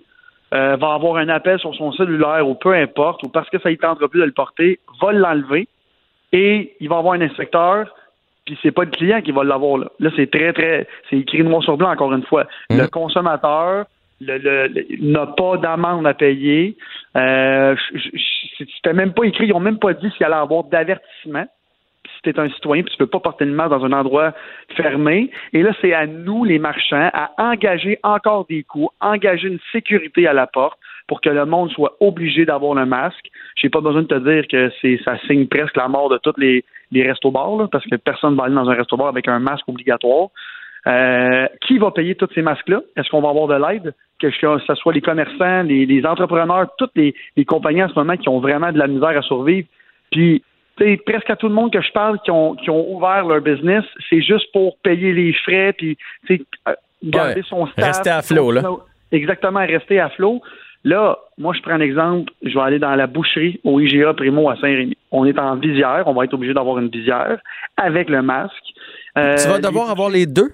euh, 0.54 0.76
va 0.78 0.94
avoir 0.94 1.18
un 1.18 1.30
appel 1.30 1.60
sur 1.60 1.74
son 1.76 1.92
cellulaire 1.92 2.48
ou 2.48 2.56
peu 2.56 2.74
importe, 2.74 3.24
ou 3.24 3.30
parce 3.30 3.50
que 3.50 3.60
ça 3.60 3.70
ne 3.70 3.76
tentera 3.76 4.08
plus 4.08 4.20
de 4.20 4.26
le 4.26 4.32
porter, 4.32 4.80
va 5.02 5.12
l'enlever 5.12 5.68
et 6.32 6.76
il 6.80 6.90
va 6.90 6.98
avoir 6.98 7.14
un 7.14 7.22
inspecteur, 7.22 7.94
puis 8.46 8.58
c'est 8.62 8.72
pas 8.72 8.84
le 8.84 8.92
client 8.92 9.22
qui 9.22 9.32
va 9.32 9.44
l'avoir 9.44 9.78
là. 9.78 9.88
Là, 10.00 10.10
c'est 10.16 10.30
très, 10.32 10.54
très. 10.54 10.88
C'est 11.10 11.18
écrit 11.18 11.44
noir 11.44 11.64
sur 11.64 11.78
blanc, 11.78 11.92
encore 11.92 12.14
une 12.14 12.24
fois. 12.24 12.46
Mmh. 12.70 12.78
Le 12.78 12.88
consommateur 12.88 13.86
le, 14.22 15.02
n'a 15.02 15.28
pas 15.28 15.58
d'amende 15.58 16.06
à 16.08 16.14
payer. 16.14 16.76
Euh, 17.16 17.76
C'était 18.58 18.94
même 18.94 19.14
pas 19.14 19.24
écrit, 19.24 19.46
ils 19.46 19.54
n'ont 19.54 19.60
même 19.60 19.80
pas 19.80 19.94
dit 19.94 20.10
s'il 20.12 20.26
allait 20.26 20.36
avoir 20.36 20.64
d'avertissement 20.66 21.46
tu 22.24 22.30
es 22.30 22.40
un 22.40 22.50
citoyen, 22.50 22.84
puis 22.84 22.92
tu 22.92 22.98
peux 22.98 23.08
pas 23.08 23.20
porter 23.20 23.46
une 23.46 23.54
masque 23.54 23.72
dans 23.72 23.86
un 23.86 23.92
endroit 23.92 24.34
fermé. 24.76 25.32
Et 25.54 25.64
là, 25.64 25.72
c'est 25.82 25.94
à 25.94 26.06
nous, 26.08 26.44
les 26.44 26.60
marchands, 26.60 27.10
à 27.14 27.32
engager 27.38 28.00
encore 28.04 28.46
des 28.48 28.64
coûts, 28.64 28.90
engager 29.00 29.48
une 29.48 29.60
sécurité 29.72 30.28
à 30.28 30.34
la 30.34 30.48
porte 30.48 30.80
pour 31.08 31.22
que 31.22 31.30
le 31.30 31.46
monde 31.46 31.72
soit 31.72 31.96
obligé 32.00 32.46
d'avoir 32.46 32.76
le 32.76 32.86
masque. 32.86 33.30
J'ai 33.56 33.70
pas 33.70 33.82
besoin 33.82 34.04
de 34.04 34.08
te 34.08 34.20
dire 34.20 34.48
que 34.48 34.72
ça 35.04 35.18
signe 35.28 35.48
presque 35.48 35.76
la 35.76 35.88
mort 35.88 36.10
de 36.10 36.18
tous 36.18 36.38
les, 36.38 36.64
les 36.92 37.08
restos-bars, 37.08 37.68
parce 37.72 37.86
que 37.86 37.96
personne 37.96 38.36
va 38.36 38.46
aller 38.46 38.56
dans 38.56 38.70
un 38.70 38.76
resto-bar 38.76 39.08
avec 39.08 39.28
un 39.28 39.40
masque 39.40 39.68
obligatoire. 39.68 40.30
Euh, 40.88 41.46
qui 41.68 41.78
va 41.78 41.92
payer 41.92 42.16
tous 42.16 42.30
ces 42.34 42.42
masques-là? 42.42 42.82
Est-ce 42.96 43.10
qu'on 43.10 43.22
va 43.22 43.30
avoir 43.30 43.48
de 43.48 43.56
l'aide? 43.56 43.94
Que 44.18 44.32
ce 44.32 44.76
soit 44.76 44.94
les 44.94 45.02
commerçants, 45.02 45.64
les, 45.64 46.06
entrepreneurs, 46.06 46.70
toutes 46.78 46.96
les, 46.96 47.14
les, 47.36 47.44
compagnies 47.44 47.84
en 47.84 47.90
ce 47.90 47.96
moment 47.96 48.16
qui 48.16 48.30
ont 48.30 48.40
vraiment 48.40 48.72
de 48.72 48.78
la 48.78 48.88
misère 48.88 49.18
à 49.18 49.22
survivre. 49.22 49.68
Puis 50.12 50.42
presque 51.06 51.30
à 51.30 51.36
tout 51.36 51.48
le 51.48 51.54
monde 51.54 51.72
que 51.72 51.82
je 51.82 51.92
parle 51.92 52.20
qui 52.22 52.32
ont, 52.32 52.56
qui 52.56 52.70
ont 52.70 52.96
ouvert 52.96 53.26
leur 53.26 53.42
business, 53.42 53.84
c'est 54.10 54.22
juste 54.22 54.52
pour 54.52 54.78
payer 54.80 55.14
les 55.14 55.34
frais 55.34 55.74
puis 55.74 55.98
euh, 56.32 56.38
garder 57.04 57.44
son 57.48 57.68
staff. 57.68 57.98
Rester 57.98 58.10
à 58.10 58.22
flot, 58.22 58.52
là. 58.52 58.64
Exactement, 59.12 59.60
rester 59.60 60.00
à 60.00 60.10
flot. 60.10 60.42
Là, 60.86 61.18
moi, 61.38 61.54
je 61.54 61.62
prends 61.62 61.74
un 61.74 61.82
exemple. 61.82 62.32
Je 62.42 62.54
vais 62.54 62.62
aller 62.62 62.80
dans 62.80 62.96
la 62.96 63.08
boucherie 63.08 63.60
au 63.64 63.80
IGA 63.80 64.14
Primo 64.14 64.50
à 64.50 64.56
Saint-Rémy. 64.56 64.96
On 65.12 65.26
est 65.26 65.38
en 65.38 65.56
visière. 65.56 66.04
On 66.06 66.14
va 66.14 66.24
être 66.24 66.34
obligé 66.34 66.54
d'avoir 66.54 66.80
une 66.80 66.90
visière 66.90 67.40
avec 67.76 68.10
le 68.10 68.22
masque. 68.22 68.54
Euh, 69.18 69.36
tu 69.36 69.50
vas 69.50 69.60
devoir 69.60 69.90
avoir 69.90 70.10
les 70.10 70.26
deux? 70.26 70.52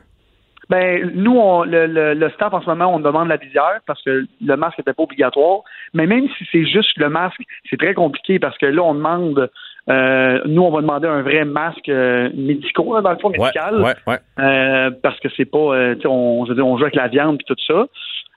Ben, 0.69 1.11
nous, 1.13 1.37
on, 1.37 1.63
le, 1.63 1.85
le, 2.15 2.29
staff, 2.31 2.53
en 2.53 2.61
ce 2.61 2.65
moment, 2.65 2.95
on 2.95 2.99
demande 2.99 3.27
la 3.27 3.37
visière 3.37 3.81
parce 3.85 4.01
que 4.01 4.25
le 4.43 4.57
masque 4.57 4.79
n'était 4.79 4.93
pas 4.93 5.03
obligatoire. 5.03 5.59
Mais 5.93 6.07
même 6.07 6.27
si 6.37 6.45
c'est 6.51 6.65
juste 6.65 6.97
le 6.97 7.09
masque, 7.09 7.41
c'est 7.69 7.77
très 7.77 7.93
compliqué 7.93 8.39
parce 8.39 8.57
que 8.57 8.65
là, 8.65 8.81
on 8.81 8.95
demande 8.95 9.51
euh, 9.87 10.41
nous, 10.45 10.63
on 10.63 10.71
va 10.71 10.81
demander 10.81 11.07
un 11.07 11.21
vrai 11.21 11.45
masque 11.45 11.89
euh, 11.89 12.29
médical, 12.33 13.03
dans 13.03 13.11
le 13.11 13.17
fond, 13.17 13.29
médical. 13.29 13.81
Ouais, 13.81 13.93
ouais, 14.07 14.17
euh, 14.39 14.91
parce 15.03 15.19
que 15.19 15.27
c'est 15.37 15.45
pas, 15.45 15.75
euh, 15.75 15.95
on, 16.05 16.45
je 16.45 16.49
veux 16.49 16.55
dire, 16.55 16.65
on 16.65 16.77
joue 16.77 16.83
avec 16.83 16.95
la 16.95 17.07
viande 17.07 17.39
et 17.39 17.43
tout 17.43 17.55
ça. 17.67 17.85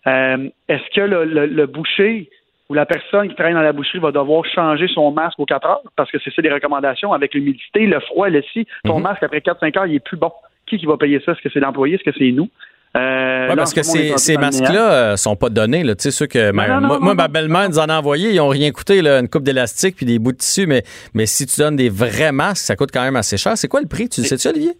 Euh, 0.06 0.48
est-ce 0.68 0.94
que 0.94 1.00
le, 1.00 1.24
le, 1.24 1.66
boucher 1.66 2.30
ou 2.68 2.74
la 2.74 2.86
personne 2.86 3.28
qui 3.28 3.34
travaille 3.34 3.54
dans 3.54 3.62
la 3.62 3.72
boucherie 3.72 3.98
va 3.98 4.12
devoir 4.12 4.44
changer 4.44 4.88
son 4.88 5.10
masque 5.10 5.38
aux 5.38 5.46
4 5.46 5.66
heures? 5.66 5.82
Parce 5.96 6.10
que 6.10 6.18
c'est 6.22 6.32
ça 6.34 6.42
les 6.42 6.52
recommandations 6.52 7.12
avec 7.12 7.34
l'humidité, 7.34 7.86
le 7.86 8.00
froid, 8.00 8.28
le 8.28 8.42
si. 8.52 8.66
Ton 8.84 8.98
mhm. 8.98 9.04
masque, 9.04 9.22
après 9.22 9.38
4-5 9.38 9.78
heures, 9.78 9.86
il 9.86 9.94
est 9.94 10.04
plus 10.04 10.18
bon. 10.18 10.32
Qui, 10.66 10.76
qui 10.76 10.86
va 10.86 10.98
payer 10.98 11.20
ça? 11.24 11.32
Est-ce 11.32 11.40
que 11.40 11.48
c'est 11.50 11.60
l'employé? 11.60 11.94
Est-ce 11.94 12.04
que 12.04 12.16
c'est 12.16 12.30
nous? 12.30 12.48
Euh, 12.96 13.54
parce 13.54 13.74
que 13.74 13.82
ces, 13.82 14.16
ces 14.16 14.36
masques-là 14.36 14.92
euh, 14.92 15.16
sont 15.16 15.36
pas 15.36 15.50
donnés. 15.50 15.84
Là. 15.84 15.94
Tu 15.94 16.04
sais, 16.04 16.10
ceux 16.10 16.26
que 16.26 16.52
moi, 16.52 17.14
ma 17.14 17.28
belle-mère 17.28 17.68
nous 17.68 17.78
en 17.78 17.88
a 17.88 17.98
envoyé, 17.98 18.32
ils 18.32 18.40
ont 18.40 18.48
rien 18.48 18.70
coûté, 18.70 19.02
là, 19.02 19.20
une 19.20 19.28
coupe 19.28 19.42
d'élastique 19.42 19.96
puis 19.96 20.06
des 20.06 20.18
bouts 20.18 20.32
de 20.32 20.38
tissu. 20.38 20.66
Mais, 20.66 20.82
mais 21.14 21.26
si 21.26 21.46
tu 21.46 21.60
donnes 21.60 21.76
des 21.76 21.90
vrais 21.90 22.32
masques, 22.32 22.64
ça 22.64 22.76
coûte 22.76 22.90
quand 22.92 23.02
même 23.02 23.16
assez 23.16 23.36
cher. 23.36 23.56
C'est 23.56 23.68
quoi 23.68 23.80
le 23.80 23.88
prix? 23.88 24.08
Tu 24.08 24.22
sais-tu, 24.22 24.48
Olivier? 24.48 24.72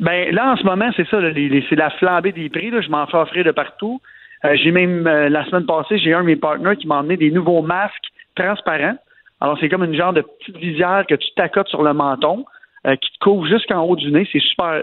Ben 0.00 0.34
là, 0.34 0.52
en 0.52 0.56
ce 0.56 0.64
moment, 0.64 0.90
c'est 0.96 1.08
ça. 1.08 1.18
c'est 1.20 1.76
la 1.76 1.90
flambée 1.90 2.32
des 2.32 2.48
prix. 2.50 2.70
Là. 2.70 2.80
Je 2.80 2.90
m'en 2.90 3.06
fais 3.06 3.16
offrir 3.16 3.44
de 3.44 3.50
partout. 3.50 4.00
Euh, 4.44 4.56
j'ai 4.62 4.70
même, 4.70 5.04
la 5.04 5.44
semaine 5.46 5.64
passée, 5.64 5.98
j'ai 5.98 6.12
un 6.12 6.20
de 6.20 6.26
mes 6.26 6.36
partenaires 6.36 6.76
qui 6.76 6.86
m'a 6.86 6.96
emmené 6.96 7.16
des 7.16 7.30
nouveaux 7.30 7.62
masques 7.62 8.10
transparents. 8.36 8.96
Alors, 9.40 9.56
c'est 9.60 9.68
comme 9.68 9.84
une 9.84 9.96
genre 9.96 10.12
de 10.12 10.22
petite 10.22 10.56
visière 10.58 11.04
que 11.08 11.14
tu 11.14 11.28
t'accotes 11.36 11.68
sur 11.68 11.82
le 11.82 11.94
menton, 11.94 12.44
qui 12.84 13.12
te 13.12 13.24
couvre 13.24 13.46
jusqu'en 13.46 13.82
haut 13.82 13.96
du 13.96 14.10
nez. 14.10 14.28
C'est 14.30 14.40
super, 14.40 14.82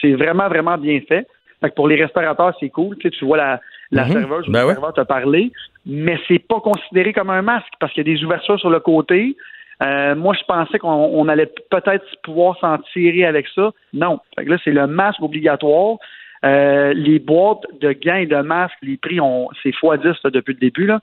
c'est 0.00 0.12
vraiment, 0.12 0.48
vraiment 0.48 0.76
bien 0.76 1.00
fait. 1.08 1.26
Fait 1.60 1.70
que 1.70 1.74
pour 1.74 1.88
les 1.88 2.00
restaurateurs, 2.00 2.54
c'est 2.60 2.70
cool. 2.70 2.96
Tu, 2.98 3.08
sais, 3.08 3.10
tu 3.10 3.24
vois 3.24 3.36
la, 3.36 3.60
la 3.90 4.04
mhm. 4.04 4.12
serveuse 4.12 4.48
ou 4.48 4.52
ben 4.52 4.66
le 4.66 4.72
serveur 4.72 4.92
te 4.92 5.00
parler, 5.00 5.52
mais 5.86 6.18
c'est 6.28 6.38
pas 6.38 6.60
considéré 6.60 7.12
comme 7.12 7.30
un 7.30 7.42
masque 7.42 7.72
parce 7.80 7.92
qu'il 7.92 8.06
y 8.06 8.10
a 8.10 8.14
des 8.14 8.24
ouvertures 8.24 8.58
sur 8.58 8.70
le 8.70 8.80
côté. 8.80 9.36
Euh, 9.82 10.14
moi, 10.14 10.34
je 10.34 10.44
pensais 10.44 10.78
qu'on 10.78 11.28
allait 11.28 11.52
peut-être 11.70 12.04
pouvoir 12.22 12.58
s'en 12.58 12.78
tirer 12.92 13.24
avec 13.24 13.46
ça. 13.54 13.70
Non. 13.92 14.20
Fait 14.36 14.44
que 14.44 14.50
là, 14.50 14.58
c'est 14.64 14.72
le 14.72 14.86
masque 14.86 15.22
obligatoire. 15.22 15.98
Euh, 16.44 16.92
les 16.94 17.18
boîtes 17.18 17.64
de 17.80 17.92
gants 17.92 18.16
et 18.16 18.26
de 18.26 18.40
masques, 18.42 18.78
les 18.82 18.96
prix 18.96 19.20
ont 19.20 19.48
c'est 19.62 19.70
x 19.70 19.80
10 19.82 20.30
depuis 20.30 20.54
le 20.54 20.60
début. 20.60 20.86
Là. 20.86 21.00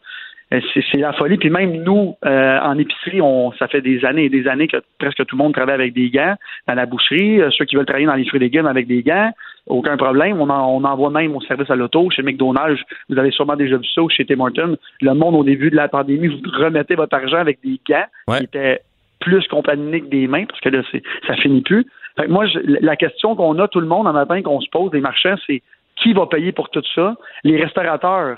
Euh, 0.54 0.62
c'est 0.74 0.98
la 0.98 1.14
folie. 1.14 1.38
Puis 1.38 1.50
même 1.50 1.84
nous, 1.84 2.16
euh, 2.26 2.60
en 2.60 2.78
épicerie, 2.78 3.22
on, 3.22 3.52
ça 3.54 3.68
fait 3.68 3.82
des 3.82 4.06
années 4.06 4.26
et 4.26 4.30
des 4.30 4.48
années 4.48 4.68
que 4.68 4.78
presque 5.00 5.26
tout 5.26 5.36
le 5.36 5.44
monde 5.44 5.54
travaille 5.54 5.76
avec 5.76 5.94
des 5.94 6.10
gants 6.10 6.36
dans 6.68 6.76
la 6.76 6.86
boucherie. 6.86 7.42
Euh, 7.42 7.50
ceux 7.52 7.66
qui 7.66 7.76
veulent 7.76 7.86
travailler 7.86 8.06
dans 8.06 8.16
les 8.16 8.26
fruits 8.26 8.38
et 8.38 8.44
légumes 8.44 8.68
avec 8.68 8.88
des 8.88 9.02
gants, 9.02 9.32
aucun 9.68 9.98
problème. 9.98 10.40
On, 10.40 10.50
en, 10.50 10.70
on 10.70 10.84
envoie 10.84 11.10
même 11.10 11.36
au 11.36 11.42
service 11.42 11.70
à 11.70 11.76
l'auto, 11.76 12.10
chez 12.12 12.22
McDonald's. 12.22 12.82
Vous 13.10 13.18
avez 13.18 13.32
sûrement 13.32 13.56
déjà 13.56 13.78
vu 13.78 13.86
ça, 13.94 14.02
ou 14.04 14.10
chez 14.10 14.26
Tim 14.26 14.40
Hortons. 14.40 14.78
Le 15.02 15.14
monde, 15.14 15.36
au 15.36 15.44
début 15.44 15.72
de 15.72 15.76
la 15.76 15.88
pandémie, 15.88 16.28
vous 16.28 16.40
remettez 16.60 16.96
votre 16.96 17.16
argent 17.16 17.38
avec 17.38 17.60
des 17.64 17.80
gants 17.88 18.06
qui 18.38 18.44
étaient 18.44 18.82
plus 19.20 19.48
contaminés 19.48 20.02
que 20.02 20.08
des 20.08 20.28
mains, 20.28 20.46
parce 20.46 20.60
que 20.62 20.70
là, 20.70 20.84
c'est, 20.92 21.02
ça 21.26 21.36
finit 21.36 21.62
plus. 21.62 21.86
Fait 22.18 22.28
moi, 22.28 22.46
la 22.64 22.96
question 22.96 23.36
qu'on 23.36 23.58
a 23.58 23.68
tout 23.68 23.80
le 23.80 23.88
monde 23.88 24.08
en 24.08 24.14
matin 24.14 24.42
qu'on 24.44 24.62
se 24.62 24.70
pose, 24.70 24.94
les 24.94 25.02
marchands, 25.02 25.36
c'est 25.48 25.64
qui 25.96 26.14
va 26.14 26.28
payer 26.28 26.52
pour 26.52 26.70
tout 26.70 26.84
ça? 26.94 27.16
Les 27.44 27.62
restaurateurs 27.62 28.38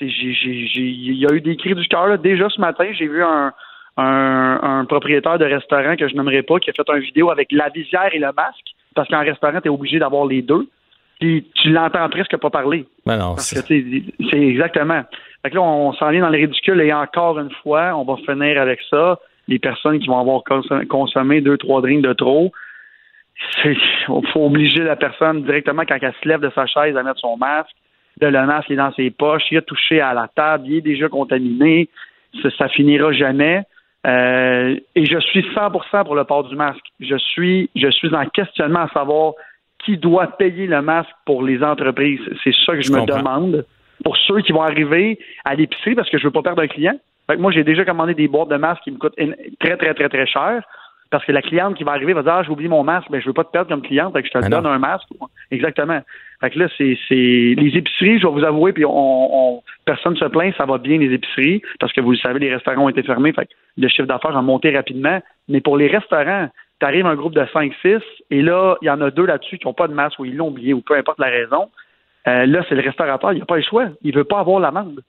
il 0.00 1.18
y 1.18 1.26
a 1.26 1.34
eu 1.34 1.40
des 1.40 1.56
cris 1.56 1.74
du 1.74 1.86
cœur. 1.88 2.18
Déjà 2.18 2.48
ce 2.48 2.60
matin, 2.60 2.86
j'ai 2.92 3.06
vu 3.06 3.22
un, 3.22 3.52
un, 3.96 4.84
propriétaire 4.84 5.38
de 5.38 5.44
restaurant 5.44 5.96
que 5.96 6.08
je 6.08 6.14
n'aimerais 6.14 6.42
pas 6.42 6.58
qui 6.58 6.70
a 6.70 6.72
fait 6.72 6.88
une 6.88 7.00
vidéo 7.00 7.30
avec 7.30 7.50
la 7.52 7.68
visière 7.68 8.12
et 8.12 8.18
le 8.18 8.32
masque, 8.32 8.74
parce 8.94 9.08
qu'en 9.08 9.20
restaurant, 9.20 9.60
tu 9.60 9.68
es 9.68 9.70
obligé 9.70 9.98
d'avoir 9.98 10.26
les 10.26 10.42
deux. 10.42 10.68
Puis 11.20 11.46
tu 11.54 11.70
l'entends 11.70 12.08
presque 12.10 12.36
pas 12.36 12.50
parler. 12.50 12.84
Ben 13.06 13.16
non, 13.16 13.36
c'est 13.38 13.64
exactement. 14.32 15.02
Fait 15.42 15.50
que 15.50 15.54
là, 15.54 15.62
on 15.62 15.92
s'en 15.94 16.10
vient 16.10 16.20
dans 16.20 16.28
le 16.28 16.38
ridicule 16.38 16.80
et 16.82 16.92
encore 16.92 17.38
une 17.38 17.50
fois, 17.62 17.94
on 17.96 18.04
va 18.04 18.16
finir 18.16 18.60
avec 18.60 18.80
ça. 18.90 19.18
Les 19.48 19.58
personnes 19.58 19.98
qui 19.98 20.08
vont 20.08 20.20
avoir 20.20 20.42
consommé 20.88 21.40
deux, 21.40 21.56
trois 21.56 21.80
drinks 21.80 22.02
de 22.02 22.12
trop, 22.12 22.52
il 23.64 23.76
faut 24.32 24.44
obliger 24.44 24.82
la 24.82 24.96
personne 24.96 25.44
directement 25.44 25.84
quand 25.86 25.98
elle 26.02 26.14
se 26.22 26.28
lève 26.28 26.40
de 26.40 26.50
sa 26.54 26.66
chaise 26.66 26.96
à 26.96 27.02
mettre 27.02 27.20
son 27.20 27.36
masque 27.36 27.74
de 28.20 28.26
le 28.26 28.46
masque 28.46 28.70
est 28.70 28.76
dans 28.76 28.92
ses 28.92 29.10
poches, 29.10 29.44
il 29.50 29.58
a 29.58 29.62
touché 29.62 30.00
à 30.00 30.14
la 30.14 30.28
table, 30.34 30.64
il 30.66 30.76
est 30.76 30.80
déjà 30.80 31.08
contaminé, 31.08 31.88
ça, 32.42 32.48
ça 32.56 32.68
finira 32.68 33.12
jamais. 33.12 33.62
Euh, 34.06 34.76
et 34.94 35.04
je 35.04 35.18
suis 35.18 35.42
100% 35.42 36.04
pour 36.04 36.14
le 36.14 36.24
port 36.24 36.44
du 36.44 36.54
masque. 36.54 36.84
Je 37.00 37.16
suis, 37.16 37.70
je 37.74 37.90
suis 37.90 38.14
en 38.14 38.26
questionnement 38.26 38.82
à 38.82 38.88
savoir 38.88 39.32
qui 39.84 39.96
doit 39.96 40.28
payer 40.36 40.66
le 40.66 40.80
masque 40.80 41.10
pour 41.24 41.42
les 41.42 41.62
entreprises. 41.62 42.20
C'est 42.44 42.54
ça 42.64 42.74
que 42.74 42.82
je, 42.82 42.92
me 42.92 43.04
demande. 43.04 43.66
Pour 44.04 44.16
ceux 44.16 44.40
qui 44.40 44.52
vont 44.52 44.62
arriver 44.62 45.18
à 45.44 45.54
l'épicerie, 45.54 45.94
parce 45.94 46.08
que 46.08 46.18
je 46.18 46.24
veux 46.24 46.30
pas 46.30 46.42
perdre 46.42 46.62
un 46.62 46.68
client. 46.68 46.98
moi, 47.38 47.50
j'ai 47.50 47.64
déjà 47.64 47.84
commandé 47.84 48.14
des 48.14 48.28
boîtes 48.28 48.48
de 48.48 48.56
masques 48.56 48.82
qui 48.84 48.92
me 48.92 48.98
coûtent 48.98 49.18
très, 49.58 49.76
très, 49.76 49.94
très, 49.94 50.08
très 50.08 50.26
cher. 50.26 50.62
Parce 51.10 51.24
que 51.24 51.32
la 51.32 51.42
cliente 51.42 51.76
qui 51.76 51.84
va 51.84 51.92
arriver 51.92 52.12
va 52.12 52.22
dire 52.22 52.32
Ah, 52.32 52.42
j'ai 52.42 52.50
oublié 52.50 52.68
mon 52.68 52.82
masque, 52.82 53.08
mais 53.10 53.20
je 53.20 53.26
veux 53.26 53.32
pas 53.32 53.44
te 53.44 53.50
perdre 53.50 53.68
comme 53.68 53.82
cliente, 53.82 54.12
fait 54.12 54.22
que 54.22 54.28
je 54.28 54.38
te 54.38 54.48
donne 54.48 54.66
un 54.66 54.78
masque. 54.78 55.08
Exactement. 55.50 56.00
Fait 56.40 56.50
que 56.50 56.58
là, 56.58 56.68
c'est, 56.76 56.98
les 57.08 57.72
épiceries, 57.76 58.18
je 58.18 58.26
vais 58.26 58.32
vous 58.32 58.44
avouer, 58.44 58.72
puis 58.72 58.84
on, 58.86 59.62
personne 59.84 60.16
se 60.16 60.24
plaint, 60.26 60.54
ça 60.56 60.66
va 60.66 60.78
bien 60.78 60.98
les 60.98 61.12
épiceries, 61.12 61.62
parce 61.80 61.92
que 61.92 62.00
vous 62.00 62.10
le 62.12 62.18
savez, 62.18 62.38
les 62.40 62.52
restaurants 62.52 62.84
ont 62.84 62.88
été 62.88 63.02
fermés, 63.02 63.32
fait 63.32 63.46
que 63.46 63.52
le 63.78 63.88
chiffre 63.88 64.08
d'affaires 64.08 64.36
a 64.36 64.42
monté 64.42 64.74
rapidement. 64.74 65.20
Mais 65.48 65.60
pour 65.60 65.76
les 65.76 65.86
restaurants, 65.86 66.48
tu 66.80 66.86
arrives 66.86 67.06
un 67.06 67.14
groupe 67.14 67.34
de 67.34 67.42
5-6, 67.42 68.00
et 68.30 68.42
là, 68.42 68.76
il 68.82 68.86
y 68.86 68.90
en 68.90 69.00
a 69.00 69.10
deux 69.10 69.24
là-dessus 69.24 69.58
qui 69.58 69.66
n'ont 69.66 69.74
pas 69.74 69.88
de 69.88 69.94
masque 69.94 70.18
ou 70.18 70.24
ils 70.24 70.36
l'ont 70.36 70.48
oublié, 70.48 70.74
ou 70.74 70.82
peu 70.82 70.96
importe 70.96 71.18
la 71.18 71.28
raison. 71.28 71.70
Euh, 72.28 72.44
là, 72.44 72.64
c'est 72.68 72.74
le 72.74 72.82
restaurateur, 72.82 73.32
il 73.32 73.38
n'a 73.38 73.46
pas 73.46 73.56
le 73.56 73.62
choix. 73.62 73.88
Il 74.02 74.14
veut 74.14 74.24
pas 74.24 74.40
avoir 74.40 74.60
l'amende. 74.60 75.00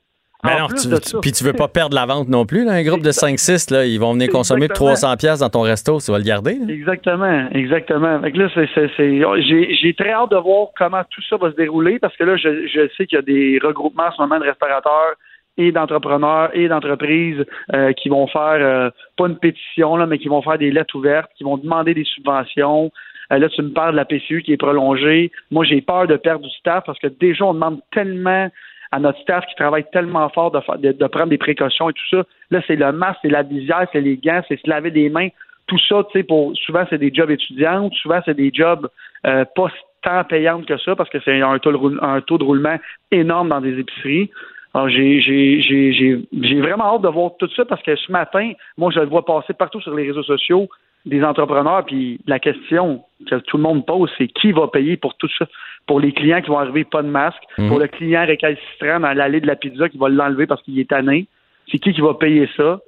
Mais 0.44 0.60
non, 0.60 0.68
tu, 0.68 1.18
puis 1.20 1.32
tu 1.32 1.44
veux 1.44 1.54
pas 1.54 1.68
perdre 1.68 1.96
la 1.96 2.06
vente 2.06 2.28
non 2.30 2.46
plus. 2.46 2.70
Un 2.70 2.84
groupe 2.84 3.02
de 3.02 3.12
5-6, 3.12 3.74
là, 3.74 3.86
ils 3.86 4.00
vont 4.00 4.14
venir 4.14 4.30
consommer 4.30 4.68
300 4.68 5.18
pièces 5.18 5.40
dans 5.40 5.50
ton 5.50 5.62
resto, 5.62 6.00
tu 6.00 6.12
vas 6.12 6.20
le 6.20 6.24
garder. 6.24 6.60
Exactement, 6.70 7.50
exactement. 7.52 8.20
là, 8.20 8.48
j'ai 8.54 9.96
très 9.98 10.12
hâte 10.12 10.32
de 10.32 10.38
voir 10.38 10.68
comment 10.78 11.02
tout 11.10 11.22
ça 11.28 11.38
va 11.38 11.52
se 11.52 11.56
dérouler 11.56 11.98
parce 12.00 12.16
que 12.16 12.24
là, 12.24 12.38
je, 12.38 12.68
je 12.68 12.88
sais 12.96 13.08
qu'il 13.08 13.18
y 13.18 13.20
a 13.20 13.24
des 13.24 13.60
regroupements 13.64 14.08
en 14.08 14.12
ce 14.12 14.22
moment 14.22 14.40
de 14.40 14.46
restaurateurs 14.46 15.16
et 15.58 15.72
d'entrepreneurs 15.72 16.52
et 16.54 16.68
d'entreprises 16.68 17.44
euh, 17.74 17.92
qui 17.94 18.10
vont 18.10 18.28
faire 18.28 18.60
euh, 18.60 18.90
pas 19.18 19.28
une 19.28 19.38
pétition 19.38 19.96
là, 19.96 20.06
mais 20.06 20.20
qui 20.20 20.28
vont 20.28 20.42
faire 20.42 20.58
des 20.58 20.72
lettres 20.72 20.96
ouvertes, 20.96 21.32
qui 21.36 21.44
vont 21.44 21.58
demander 21.58 21.94
des 21.94 22.04
subventions. 22.04 22.92
Euh, 23.32 23.40
là, 23.40 23.50
tu 23.50 23.62
me 23.62 23.72
parles 23.72 23.94
de 23.94 23.98
la 23.98 24.06
PCU 24.06 24.44
qui 24.44 24.54
est 24.54 24.58
prolongée. 24.58 25.32
Moi, 25.52 25.66
j'ai 25.66 25.82
peur 25.82 26.08
de 26.08 26.16
perdre 26.16 26.46
du 26.46 26.52
staff 26.58 26.84
parce 26.86 27.00
que 27.00 27.08
déjà, 27.08 27.46
on 27.46 27.54
demande 27.54 27.80
tellement 27.92 28.50
à 28.92 29.00
notre 29.00 29.20
staff 29.20 29.46
qui 29.46 29.56
travaille 29.56 29.86
tellement 29.92 30.30
fort 30.30 30.52
de, 30.52 31.08
prendre 31.08 31.30
des 31.30 31.38
précautions 31.38 31.90
et 31.90 31.94
tout 31.94 32.08
ça. 32.10 32.24
Là, 32.52 32.62
c'est 32.68 32.76
le 32.76 32.92
masque, 32.92 33.20
c'est 33.22 33.30
la 33.30 33.44
visière, 33.44 33.88
c'est 33.92 34.02
les 34.02 34.18
gants, 34.18 34.42
c'est 34.48 34.60
se 34.60 34.70
laver 34.70 34.90
les 34.90 35.10
mains. 35.10 35.30
Tout 35.68 35.80
ça, 35.80 36.04
tu 36.12 36.20
sais, 36.20 36.24
pour 36.24 36.56
souvent 36.56 36.86
c'est 36.90 36.98
des 36.98 37.12
jobs 37.14 37.30
étudiants, 37.30 37.90
souvent 37.92 38.22
c'est 38.26 38.36
des 38.36 38.52
jobs 38.54 38.88
euh, 39.26 39.44
pas 39.56 39.68
tant 40.02 40.24
payants 40.24 40.62
que 40.62 40.78
ça 40.78 40.96
parce 40.96 41.10
que 41.10 41.18
c'est 41.26 41.42
un 41.42 41.60
taux, 41.60 41.72
de, 41.72 42.04
un 42.04 42.22
taux 42.22 42.38
de 42.38 42.44
roulement 42.44 42.78
énorme 43.12 43.50
dans 43.50 43.62
des 43.62 43.78
épiceries. 43.80 44.30
Alors, 44.74 44.90
j'ai, 44.90 45.20
j'ai, 45.22 45.62
j'ai, 45.62 46.20
j'ai 46.42 46.62
vraiment 46.62 46.96
hâte 46.96 47.02
de 47.02 47.08
voir 47.08 47.32
tout 47.40 47.50
ça 47.56 47.66
parce 47.66 47.82
que 47.82 47.96
ce 47.96 48.12
matin, 48.12 48.52
moi, 48.78 48.92
je 48.94 49.00
le 49.00 49.08
vois 49.08 49.26
passer 49.26 49.54
partout 49.54 49.82
sur 49.82 49.96
les 49.96 50.06
réseaux 50.06 50.24
sociaux 50.24 50.70
des 51.06 51.24
entrepreneurs, 51.24 51.86
puis 51.86 52.20
la 52.28 52.38
question 52.38 53.04
que 53.30 53.36
tout 53.36 53.58
le 53.58 53.64
monde 53.64 53.86
pose, 53.86 54.12
c'est 54.18 54.28
qui 54.28 54.52
va 54.52 54.68
payer 54.68 54.98
pour 54.98 55.16
tout 55.16 55.30
ça? 55.38 55.46
Pour 55.88 56.00
les 56.00 56.12
clients 56.12 56.42
qui 56.42 56.50
vont 56.50 56.60
arriver 56.60 56.84
pas 56.84 57.02
de 57.02 57.08
masque, 57.08 57.42
mhm. 57.58 57.70
pour 57.70 57.80
le 57.80 57.88
client 57.88 58.26
récalcitrant 58.26 59.00
dans 59.00 59.14
l'allée 59.14 59.42
de 59.42 59.48
la 59.48 59.56
pizza 59.56 59.90
qui 59.90 59.98
va 59.98 60.10
l'enlever 60.10 60.46
parce 60.46 60.62
qu'il 60.64 60.78
est 60.80 60.90
tanné, 60.90 61.28
c'est 61.72 61.80
qui 61.80 61.94
qui 61.94 62.02
va 62.02 62.14
payer 62.14 62.50
ça? 62.56 62.80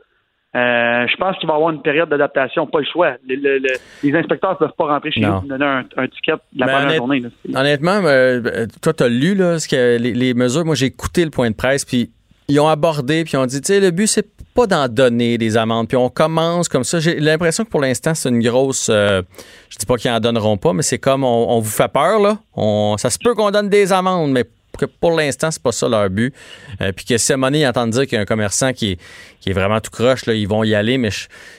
Euh, 0.56 1.06
je 1.08 1.16
pense 1.18 1.38
qu'il 1.38 1.48
va 1.48 1.54
y 1.54 1.58
avoir 1.58 1.70
une 1.70 1.84
période 1.84 2.10
d'adaptation, 2.10 2.66
pas 2.66 2.80
le 2.80 2.86
choix. 2.86 3.18
les 3.28 4.16
inspecteurs 4.16 4.52
ne 4.52 4.56
peuvent 4.56 4.76
pas 4.76 4.88
rentrer 4.88 5.12
chez 5.12 5.22
nous 5.22 5.42
donner 5.42 5.66
un, 5.66 6.08
ticket 6.08 6.34
de 6.54 6.60
la 6.60 6.68
première 6.68 6.96
journée. 6.96 7.22
Honnêtement, 7.56 8.02
euh, 8.04 8.66
toi, 8.82 8.94
tu 8.94 9.04
as 9.04 9.10
lu 9.10 9.36
là, 9.36 9.60
ce 9.60 9.68
que, 9.68 9.98
les, 10.00 10.14
les 10.14 10.34
mesures. 10.34 10.66
Moi, 10.66 10.74
j'ai 10.74 10.88
écouté 10.88 11.24
le 11.24 11.30
point 11.30 11.52
de 11.52 11.56
presse, 11.56 11.86
puis 11.86 12.10
ils 12.50 12.60
ont 12.60 12.68
abordé, 12.68 13.24
puis 13.24 13.34
ils 13.34 13.38
ont 13.38 13.46
dit, 13.46 13.62
tu 13.62 13.68
sais, 13.68 13.80
le 13.80 13.92
but, 13.92 14.08
c'est 14.08 14.28
pas 14.54 14.66
d'en 14.66 14.88
donner 14.88 15.38
des 15.38 15.56
amendes. 15.56 15.88
Puis 15.88 15.96
on 15.98 16.10
commence 16.10 16.68
comme 16.68 16.84
ça. 16.84 17.00
J'ai 17.00 17.20
l'impression 17.20 17.64
que 17.64 17.70
pour 17.70 17.80
l'instant, 17.80 18.16
c'est 18.16 18.30
une 18.30 18.42
grosse. 18.42 18.88
Euh, 18.90 19.22
je 19.70 19.78
dis 19.78 19.86
pas 19.86 19.98
qu'ils 19.98 20.12
en 20.12 20.20
donneront 20.20 20.58
pas, 20.58 20.74
mais 20.74 20.82
c'est 20.82 20.98
comme 20.98 21.24
on, 21.24 21.60
vous 21.60 21.70
fait 21.70 21.88
peur, 21.88 22.20
là. 22.20 22.40
On, 22.56 22.96
ça 22.98 23.10
se 23.10 23.20
peut 23.20 23.36
qu'on 23.36 23.52
donne 23.52 23.70
des 23.70 23.94
amendes, 23.94 24.32
mais 24.32 24.46
que 24.78 24.86
pour 24.86 25.12
l'instant, 25.12 25.52
c'est 25.52 25.62
pas 25.62 25.72
ça 25.72 25.88
leur 25.88 26.10
but. 26.10 26.34
Euh, 26.82 26.92
puis 26.92 27.06
que 27.06 27.18
si 27.18 27.34
à 27.34 27.36
un 27.36 27.54
ils 27.54 27.68
entendent 27.68 27.92
dire 27.92 28.04
qu'il 28.04 28.14
y 28.14 28.18
a 28.18 28.22
un 28.22 28.26
commerçant 28.26 28.72
qui 28.74 28.92
est, 28.92 29.00
qui 29.42 29.50
est 29.50 29.54
vraiment 29.54 29.80
tout 29.80 29.92
croche, 29.92 30.26
là, 30.26 30.34
ils 30.34 30.48
vont 30.48 30.64
y 30.64 30.74
aller, 30.74 30.98
mais 30.98 31.10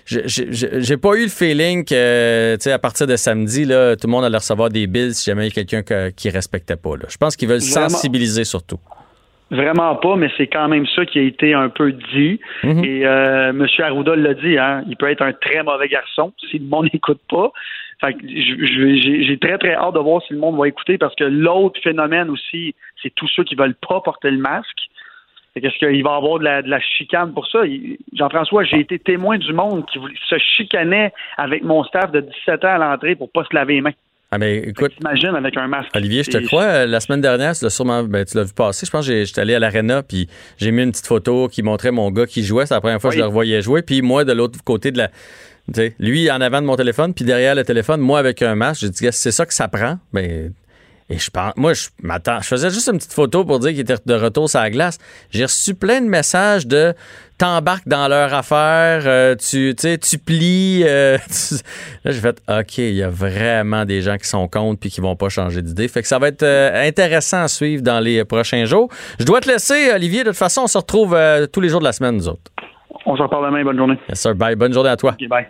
j'ai 0.07 0.97
pas 0.97 1.15
eu 1.15 1.25
le 1.25 1.29
feeling 1.29 1.85
que, 1.85 2.57
tu 2.59 2.65
sais, 2.65 2.73
à 2.73 2.79
partir 2.79 3.07
de 3.07 3.17
samedi, 3.17 3.65
là, 3.65 3.95
tout 3.95 4.07
le 4.07 4.13
monde 4.13 4.25
allait 4.25 4.39
recevoir 4.39 4.71
des 4.71 4.87
bills 4.87 5.15
si 5.15 5.25
jamais 5.25 5.49
il 5.49 5.57
y 5.57 5.61
a 5.61 5.65
quelqu'un 5.65 6.11
qui 6.11 6.31
respectait 6.31 6.77
pas. 6.77 6.91
Je 7.09 7.17
pense 7.17 7.37
qu'ils 7.37 7.49
veulent 7.49 7.63
sensibiliser 7.63 8.45
surtout. 8.45 8.79
Vraiment 9.51 9.97
pas, 9.97 10.15
mais 10.15 10.31
c'est 10.37 10.47
quand 10.47 10.69
même 10.69 10.87
ça 10.87 11.05
qui 11.05 11.19
a 11.19 11.23
été 11.23 11.55
un 11.55 11.69
peu 11.69 11.93
dit. 11.93 12.39
Mhm. 12.63 12.85
Et 12.85 13.05
euh, 13.05 13.51
M. 13.51 13.67
Arruda 13.79 14.15
l'a 14.15 14.35
dit, 14.35 14.57
hein, 14.57 14.85
il 14.89 14.97
peut 14.97 15.11
être 15.11 15.23
un 15.23 15.33
très 15.33 15.63
mauvais 15.65 15.89
garçon 15.89 16.33
si 16.51 16.59
le 16.59 16.67
monde 16.67 16.89
n'écoute 16.93 17.21
pas. 17.29 17.51
J'ai 18.03 19.25
j'ai 19.25 19.39
très 19.39 19.59
très 19.59 19.75
hâte 19.75 19.95
de 19.95 19.99
voir 19.99 20.23
si 20.23 20.33
le 20.33 20.39
monde 20.39 20.57
va 20.57 20.67
écouter 20.67 20.97
parce 20.97 21.15
que 21.17 21.25
l'autre 21.25 21.79
phénomène 21.83 22.31
aussi, 22.31 22.75
c'est 23.03 23.15
tous 23.15 23.29
ceux 23.29 23.45
qui 23.45 23.57
veulent 23.57 23.75
pas 23.75 24.01
porter 24.01 24.31
le 24.31 24.39
masque. 24.39 24.89
Fait 25.53 25.61
qu'est-ce 25.61 25.77
qu'il 25.79 26.03
va 26.05 26.13
y 26.13 26.17
avoir 26.17 26.39
de 26.39 26.45
la, 26.45 26.63
de 26.63 26.71
la 26.71 26.81
chicane 26.81 27.35
pour 27.35 27.47
ça? 27.49 27.59
Jean-François, 28.15 28.65
j'ai 28.65 28.79
été 28.79 28.99
témoin 28.99 29.37
du 29.37 29.53
monde 29.53 29.85
qui 29.87 29.99
se 30.29 30.39
chicanait 30.39 31.13
avec 31.37 31.63
mon 31.63 31.83
staff 31.85 32.13
de 32.13 32.21
17 32.21 32.65
ans 32.65 32.69
à 32.69 32.79
l'entrée 32.79 33.17
pour 33.17 33.31
pas 33.31 33.45
se 33.45 33.55
laver 33.55 33.75
les 33.75 33.81
mains. 33.81 33.93
Ah, 34.33 34.39
mais 34.39 34.59
écoute, 34.59 34.93
T'imagines 34.97 35.35
avec 35.35 35.57
un 35.57 35.67
masque. 35.67 35.91
Olivier, 35.95 36.23
je 36.23 36.31
te 36.31 36.39
crois, 36.39 36.63
euh, 36.63 36.87
la 36.87 37.01
semaine 37.01 37.21
dernière, 37.21 37.57
tu 37.57 37.65
l'as 37.65 37.71
sûrement, 37.71 38.05
ben, 38.05 38.25
tu 38.25 38.37
l'as 38.37 38.45
vu 38.45 38.53
passer. 38.53 38.87
Je 38.87 38.91
pense 38.91 39.05
que 39.07 39.25
j'étais 39.25 39.41
allé 39.41 39.55
à 39.57 39.59
l'Arena, 39.59 40.05
puis 40.05 40.29
j'ai 40.57 40.71
mis 40.71 40.85
une 40.85 40.93
petite 40.93 41.09
photo 41.09 41.49
qui 41.49 41.65
montrait 41.65 41.91
mon 41.91 42.13
gars 42.13 42.27
qui 42.27 42.45
jouait. 42.45 42.65
C'est 42.65 42.75
la 42.75 42.81
première 42.81 43.01
fois 43.01 43.11
que 43.11 43.17
je 43.17 43.21
le 43.21 43.27
revoyais 43.27 43.61
jouer. 43.61 43.83
Puis 43.83 44.03
moi, 44.03 44.25
de 44.25 44.33
l'autre 44.33 44.63
côté 44.63 44.93
de 44.93 44.99
la. 44.99 45.09
Tu 45.09 45.75
sais, 45.75 45.97
lui 45.99 46.31
en 46.31 46.41
avant 46.41 46.61
de 46.61 46.67
mon 46.67 46.77
téléphone, 46.77 47.13
puis 47.13 47.25
derrière 47.25 47.57
le 47.57 47.65
téléphone, 47.65 48.01
moi 48.01 48.21
avec 48.21 48.41
un 48.43 48.55
masque. 48.55 48.83
J'ai 48.83 48.91
dit, 48.91 49.09
c'est 49.11 49.33
ça 49.33 49.45
que 49.47 49.55
ça 49.55 49.67
prend? 49.67 49.99
Ben, 50.13 50.53
et 51.11 51.19
je 51.19 51.29
pense, 51.31 51.53
moi, 51.57 51.75
je 51.75 51.89
m'attends. 52.03 52.41
Je 52.41 52.47
faisais 52.47 52.71
juste 52.71 52.89
une 52.89 52.99
petite 52.99 53.13
photo 53.13 53.45
pour 53.45 53.59
dire 53.59 53.71
qu'il 53.71 53.81
était 53.81 53.97
de 54.07 54.15
retour 54.15 54.49
sur 54.49 54.61
la 54.61 54.71
glace. 54.71 54.97
J'ai 55.31 55.43
reçu 55.45 55.75
plein 55.75 56.01
de 56.01 56.07
messages 56.07 56.67
de 56.69 56.95
t'embarques 57.37 57.89
dans 57.89 58.07
leur 58.07 58.33
affaire, 58.35 59.03
euh, 59.07 59.35
tu, 59.35 59.75
tu 59.75 59.83
sais, 59.83 59.99
tu 59.99 60.19
plies. 60.19 60.85
euh, 60.87 61.19
tu- 61.27 61.55
Là, 62.05 62.13
j'ai 62.13 62.21
fait, 62.21 62.41
OK, 62.49 62.79
il 62.79 62.95
y 62.95 63.03
a 63.03 63.09
vraiment 63.11 63.85
des 63.85 64.03
gens 64.03 64.17
qui 64.19 64.29
sont 64.29 64.47
contre 64.47 64.79
puis 64.81 64.91
qui 64.91 65.01
vont 65.01 65.17
pas 65.17 65.29
changer 65.31 65.63
d'idée. 65.63 65.89
Fait 65.89 66.03
que 66.03 66.09
ça 66.09 66.19
va 66.19 66.29
être 66.29 66.43
euh, 66.43 66.87
intéressant 66.87 67.43
à 67.43 67.49
suivre 67.49 67.83
dans 67.83 67.99
les 67.99 68.25
prochains 68.25 68.65
jours. 68.67 68.89
Je 69.19 69.25
dois 69.25 69.41
te 69.41 69.49
laisser, 69.51 69.91
Olivier. 69.93 70.23
De 70.23 70.29
toute 70.29 70.39
façon, 70.39 70.63
on 70.63 70.67
se 70.69 70.79
retrouve 70.79 71.15
euh, 71.15 71.47
tous 71.47 71.61
les 71.61 71.71
jours 71.71 71.81
de 71.81 71.85
la 71.87 71.93
semaine, 71.93 72.17
nous 72.17 72.29
autres. 72.29 72.53
On 73.07 73.17
se 73.17 73.23
reparle 73.23 73.47
demain. 73.47 73.65
Bonne 73.65 73.79
journée. 73.79 73.99
Yes, 74.11 74.21
sir. 74.21 74.35
Bye. 74.35 74.55
Bonne 74.55 74.73
journée 74.73 74.91
à 74.91 74.97
toi. 74.97 75.17
Ok, 75.21 75.29
bye. 75.29 75.47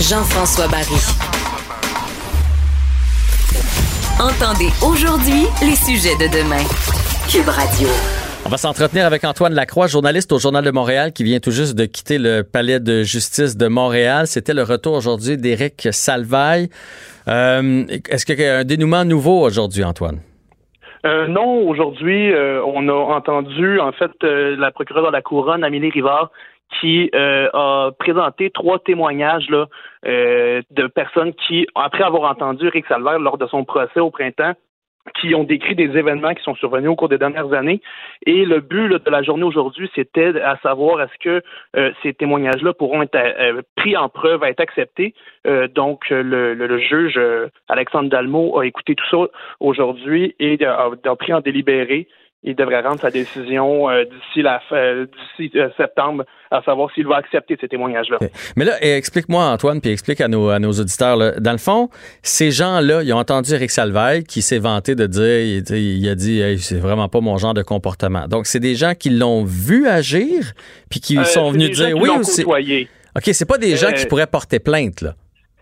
Jean-François 0.00 0.68
Barry. 0.68 1.25
Entendez 4.18 4.72
aujourd'hui 4.82 5.44
les 5.60 5.76
sujets 5.76 6.16
de 6.16 6.24
demain. 6.32 6.64
Cube 7.28 7.50
Radio. 7.50 7.86
On 8.46 8.48
va 8.48 8.56
s'entretenir 8.56 9.04
avec 9.04 9.24
Antoine 9.24 9.52
Lacroix, 9.52 9.88
journaliste 9.88 10.32
au 10.32 10.38
Journal 10.38 10.64
de 10.64 10.70
Montréal, 10.70 11.12
qui 11.12 11.22
vient 11.22 11.38
tout 11.38 11.50
juste 11.50 11.76
de 11.76 11.84
quitter 11.84 12.16
le 12.16 12.40
palais 12.40 12.80
de 12.80 13.02
justice 13.02 13.58
de 13.58 13.68
Montréal. 13.68 14.26
C'était 14.26 14.54
le 14.54 14.62
retour 14.62 14.94
aujourd'hui 14.94 15.36
d'Éric 15.36 15.88
Salvaille. 15.90 16.70
Euh, 17.28 17.84
Est-ce 18.08 18.24
qu'il 18.24 18.40
y 18.40 18.46
a 18.46 18.60
un 18.60 18.64
dénouement 18.64 19.04
nouveau 19.04 19.42
aujourd'hui, 19.42 19.84
Antoine? 19.84 20.20
Euh, 21.04 21.26
non, 21.26 21.68
aujourd'hui, 21.68 22.32
euh, 22.32 22.62
on 22.64 22.88
a 22.88 22.94
entendu 22.94 23.78
en 23.80 23.92
fait 23.92 24.12
euh, 24.24 24.56
la 24.56 24.70
procureure 24.70 25.08
de 25.08 25.12
la 25.12 25.20
couronne, 25.20 25.62
Amélie 25.62 25.90
Rivard, 25.90 26.30
qui 26.80 27.10
euh, 27.14 27.48
a 27.52 27.90
présenté 27.98 28.50
trois 28.50 28.78
témoignages 28.78 29.48
là, 29.50 29.66
euh, 30.06 30.62
de 30.70 30.86
personnes 30.86 31.32
qui, 31.34 31.66
après 31.74 32.04
avoir 32.04 32.30
entendu 32.30 32.68
Rick 32.68 32.86
Salvaire 32.86 33.18
lors 33.18 33.38
de 33.38 33.46
son 33.46 33.64
procès 33.64 34.00
au 34.00 34.10
printemps, 34.10 34.54
qui 35.20 35.36
ont 35.36 35.44
décrit 35.44 35.76
des 35.76 35.96
événements 35.96 36.34
qui 36.34 36.42
sont 36.42 36.56
survenus 36.56 36.90
au 36.90 36.96
cours 36.96 37.08
des 37.08 37.16
dernières 37.16 37.52
années. 37.52 37.80
Et 38.26 38.44
le 38.44 38.58
but 38.58 38.88
là, 38.88 38.98
de 38.98 39.08
la 39.08 39.22
journée 39.22 39.44
aujourd'hui, 39.44 39.88
c'était 39.94 40.40
à 40.40 40.56
savoir 40.64 41.00
est-ce 41.00 41.16
que 41.20 41.42
euh, 41.76 41.92
ces 42.02 42.12
témoignages-là 42.12 42.72
pourront 42.74 43.02
être 43.02 43.14
euh, 43.14 43.62
pris 43.76 43.96
en 43.96 44.08
preuve, 44.08 44.42
être 44.42 44.58
acceptés. 44.58 45.14
Euh, 45.46 45.68
donc, 45.68 46.10
le, 46.10 46.54
le- 46.54 46.66
le 46.66 46.78
juge 46.78 47.14
euh, 47.18 47.46
Alexandre 47.68 48.10
Dalmo 48.10 48.58
a 48.58 48.66
écouté 48.66 48.96
tout 48.96 49.06
ça 49.08 49.28
aujourd'hui 49.60 50.34
et 50.40 50.58
a 50.66 50.90
pris 51.16 51.32
en 51.32 51.40
délibéré. 51.40 52.08
Il 52.42 52.54
devrait 52.54 52.80
rendre 52.82 53.00
sa 53.00 53.10
décision 53.10 53.90
euh, 53.90 54.04
d'ici 54.04 54.40
la 54.42 54.60
fin- 54.68 54.76
euh, 54.76 55.06
d'ici 55.38 55.50
euh, 55.58 55.68
septembre, 55.76 56.24
à 56.52 56.62
savoir 56.62 56.90
s'il 56.94 57.06
va 57.06 57.16
accepter 57.16 57.56
ces 57.60 57.66
témoignages-là. 57.66 58.18
Mais 58.56 58.64
là, 58.64 58.74
eh, 58.82 58.92
explique-moi, 58.96 59.42
Antoine, 59.44 59.80
puis 59.80 59.90
explique 59.90 60.20
à 60.20 60.28
nos, 60.28 60.50
à 60.50 60.60
nos 60.60 60.70
auditeurs. 60.70 61.16
là. 61.16 61.32
Dans 61.40 61.50
le 61.52 61.58
fond, 61.58 61.88
ces 62.22 62.52
gens-là, 62.52 63.02
ils 63.02 63.12
ont 63.12 63.18
entendu 63.18 63.52
Eric 63.52 63.70
Salvaille 63.70 64.22
qui 64.22 64.42
s'est 64.42 64.58
vanté 64.58 64.94
de 64.94 65.06
dire, 65.06 65.40
il, 65.40 65.76
il 65.76 66.08
a 66.08 66.14
dit, 66.14 66.40
Hey, 66.40 66.58
c'est 66.60 66.78
vraiment 66.78 67.08
pas 67.08 67.20
mon 67.20 67.36
genre 67.36 67.54
de 67.54 67.62
comportement. 67.62 68.28
Donc, 68.28 68.46
c'est 68.46 68.60
des 68.60 68.76
gens 68.76 68.94
qui 68.94 69.10
l'ont 69.10 69.42
vu 69.42 69.88
agir, 69.88 70.52
puis 70.88 71.00
qui 71.00 71.18
Euh, 71.18 71.24
sont 71.24 71.50
venus 71.50 71.70
des 71.70 71.74
gens 71.74 71.86
dire, 71.86 71.96
qui 71.96 72.02
oui, 72.02 72.10
c'est-. 72.22 72.44
OK, 73.16 73.24
c'est 73.32 73.48
pas 73.48 73.58
des 73.58 73.76
gens 73.76 73.88
Euh, 73.88 73.92
qui 73.92 74.06
pourraient 74.06 74.26
porter 74.28 74.60
plainte, 74.60 75.00
là. 75.00 75.14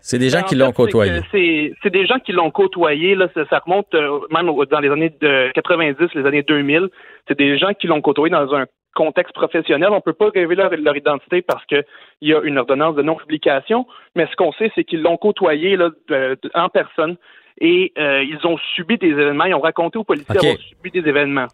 C'est 0.07 0.19
des 0.19 0.29
gens 0.29 0.41
Ben, 0.41 0.45
qui 0.45 0.55
l'ont 0.55 0.71
côtoyé. 0.71 1.19
c'est 1.31 1.89
des 1.89 2.05
gens 2.05 2.19
qui 2.19 2.31
l'ont 2.31 2.51
côtoyé. 2.51 3.15
Là, 3.15 3.27
ça, 3.49 3.57
remonte 3.65 3.91
euh, 3.95 4.19
même 4.29 4.45
dans 4.69 4.79
les 4.79 4.89
années 4.89 5.09
de 5.19 5.51
90, 5.55 5.95
les 6.13 6.25
années 6.27 6.43
2000. 6.43 6.89
C'est 7.27 7.35
des 7.35 7.57
gens 7.57 7.73
qui 7.73 7.87
l'ont 7.87 8.01
côtoyé 8.01 8.31
dans 8.31 8.53
un 8.53 8.65
contexte 8.93 9.33
professionnel. 9.33 9.89
On 9.91 10.01
peut 10.01 10.13
pas 10.13 10.29
révéler 10.29 10.61
leur, 10.61 10.69
leur 10.77 10.95
identité 10.95 11.41
parce 11.41 11.65
que 11.65 11.83
il 12.21 12.29
y 12.29 12.35
a 12.35 12.41
une 12.41 12.59
ordonnance 12.59 12.95
de 12.95 13.01
non-publication. 13.01 13.87
Mais 14.15 14.27
ce 14.29 14.35
qu'on 14.35 14.51
sait, 14.53 14.71
c'est 14.75 14.83
qu'ils 14.83 15.01
l'ont 15.01 15.17
côtoyé 15.17 15.75
là, 15.75 15.89
de- 16.07 16.37
de- 16.39 16.51
en 16.53 16.69
personne 16.69 17.17
et 17.59 17.91
euh, 17.97 18.23
ils 18.23 18.45
ont 18.45 18.57
subi 18.75 18.99
des 18.99 19.07
événements. 19.09 19.45
Ils 19.45 19.55
ont 19.55 19.59
raconté 19.59 19.97
aux 19.97 20.03
policiers 20.03 20.35
Ok. 20.37 20.43
avoir 20.43 20.57
subi 20.59 20.91
des 20.91 21.09
événements. 21.09 21.47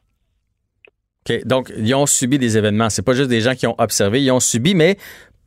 OK, 1.29 1.45
donc, 1.45 1.71
ils 1.77 1.95
ont 1.95 2.05
subi 2.05 2.37
des 2.37 2.57
événements. 2.57 2.89
C'est 2.89 3.05
pas 3.05 3.13
juste 3.13 3.29
des 3.29 3.39
gens 3.39 3.53
qui 3.53 3.65
ont 3.67 3.75
observé, 3.77 4.21
ils 4.21 4.31
ont 4.31 4.39
subi, 4.41 4.75
mais 4.75 4.97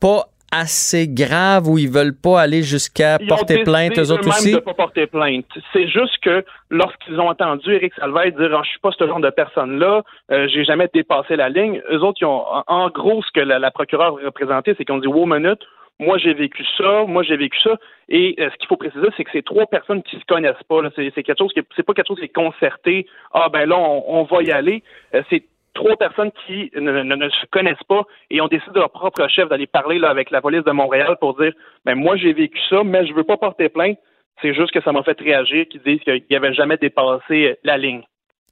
pas 0.00 0.24
assez 0.60 1.08
grave 1.08 1.68
où 1.68 1.78
ils 1.78 1.88
veulent 1.90 2.14
pas 2.16 2.40
aller 2.40 2.62
jusqu'à 2.62 3.16
Ils 3.20 3.26
porter 3.26 3.62
plainte 3.64 3.98
eux 3.98 4.10
autres 4.12 4.28
aussi? 4.28 4.52
de 4.52 4.58
pas 4.58 4.74
porter 4.74 5.06
plainte. 5.06 5.46
C'est 5.72 5.88
juste 5.88 6.18
que 6.22 6.44
lorsqu'ils 6.70 7.18
ont 7.20 7.28
entendu 7.28 7.72
Éric 7.74 7.94
Salvaire 7.94 8.32
dire 8.32 8.50
Ah, 8.56 8.62
je 8.64 8.70
suis 8.70 8.78
pas 8.80 8.90
ce 8.98 9.06
genre 9.06 9.20
de 9.20 9.30
personne-là, 9.30 10.02
euh, 10.30 10.48
j'ai 10.48 10.64
jamais 10.64 10.88
dépassé 10.92 11.36
la 11.36 11.48
ligne. 11.48 11.80
Eux 11.90 12.00
autres, 12.02 12.18
ils 12.20 12.26
ont 12.26 12.44
en, 12.66 12.88
gros 12.90 13.22
ce 13.22 13.30
que 13.32 13.40
la, 13.40 13.58
la 13.58 13.70
procureure 13.70 14.14
représentait, 14.24 14.74
c'est 14.76 14.84
qu'ils 14.84 14.94
ont 14.94 14.98
dit 14.98 15.06
wow 15.08 15.26
minute, 15.26 15.60
moi 15.98 16.18
j'ai 16.18 16.34
vécu 16.34 16.64
ça, 16.76 17.04
moi 17.06 17.22
j'ai 17.22 17.36
vécu 17.36 17.58
ça. 17.60 17.76
Et 18.08 18.34
euh, 18.38 18.50
ce 18.52 18.56
qu'il 18.58 18.66
faut 18.68 18.76
préciser, 18.76 19.06
c'est 19.16 19.24
que 19.24 19.30
c'est 19.32 19.44
trois 19.44 19.66
personnes 19.66 20.02
qui 20.02 20.16
se 20.18 20.24
connaissent 20.26 20.62
pas. 20.68 20.80
C'est 20.96 21.10
quelque 21.22 21.38
chose 21.38 21.52
qui 21.52 21.60
est- 21.60 21.66
c'est 21.76 21.82
pas 21.86 21.94
quelque 21.94 22.08
chose 22.08 22.18
qui 22.18 22.24
est 22.26 22.28
concerté. 22.34 23.06
Ah 23.32 23.48
ben 23.52 23.68
là 23.68 23.76
on, 23.78 24.04
on 24.20 24.22
va 24.24 24.42
y 24.42 24.50
aller. 24.50 24.82
Euh, 25.14 25.22
c'est 25.30 25.44
trois 25.74 25.96
personnes 25.96 26.30
qui 26.46 26.70
ne, 26.74 27.02
ne- 27.02 27.14
ne 27.16 27.28
se 27.28 27.46
connaissent 27.50 27.82
pas 27.88 28.02
et 28.30 28.40
ont 28.40 28.48
décidé 28.48 28.72
de 28.74 28.78
leur 28.80 28.90
propre 28.90 29.28
chef 29.28 29.48
d'aller 29.48 29.66
parler 29.66 29.98
là, 29.98 30.08
avec 30.10 30.30
la 30.30 30.40
police 30.40 30.64
de 30.64 30.70
Montréal 30.70 31.16
pour 31.20 31.36
dire 31.40 31.52
ben 31.84 31.94
moi 31.96 32.16
j'ai 32.16 32.32
vécu 32.32 32.58
ça, 32.70 32.82
mais 32.84 33.06
je 33.06 33.12
veux 33.12 33.24
pas 33.24 33.36
porter 33.36 33.68
plainte. 33.68 33.98
C'est 34.42 34.54
juste 34.54 34.72
que 34.72 34.80
ça 34.82 34.92
m'a 34.92 35.02
fait 35.02 35.18
réagir 35.20 35.66
qu'ils 35.68 35.82
disent 35.82 36.00
qu'ils 36.00 36.24
n'avaient 36.30 36.54
jamais 36.54 36.76
dépassé 36.76 37.56
la 37.64 37.76
ligne. 37.76 38.02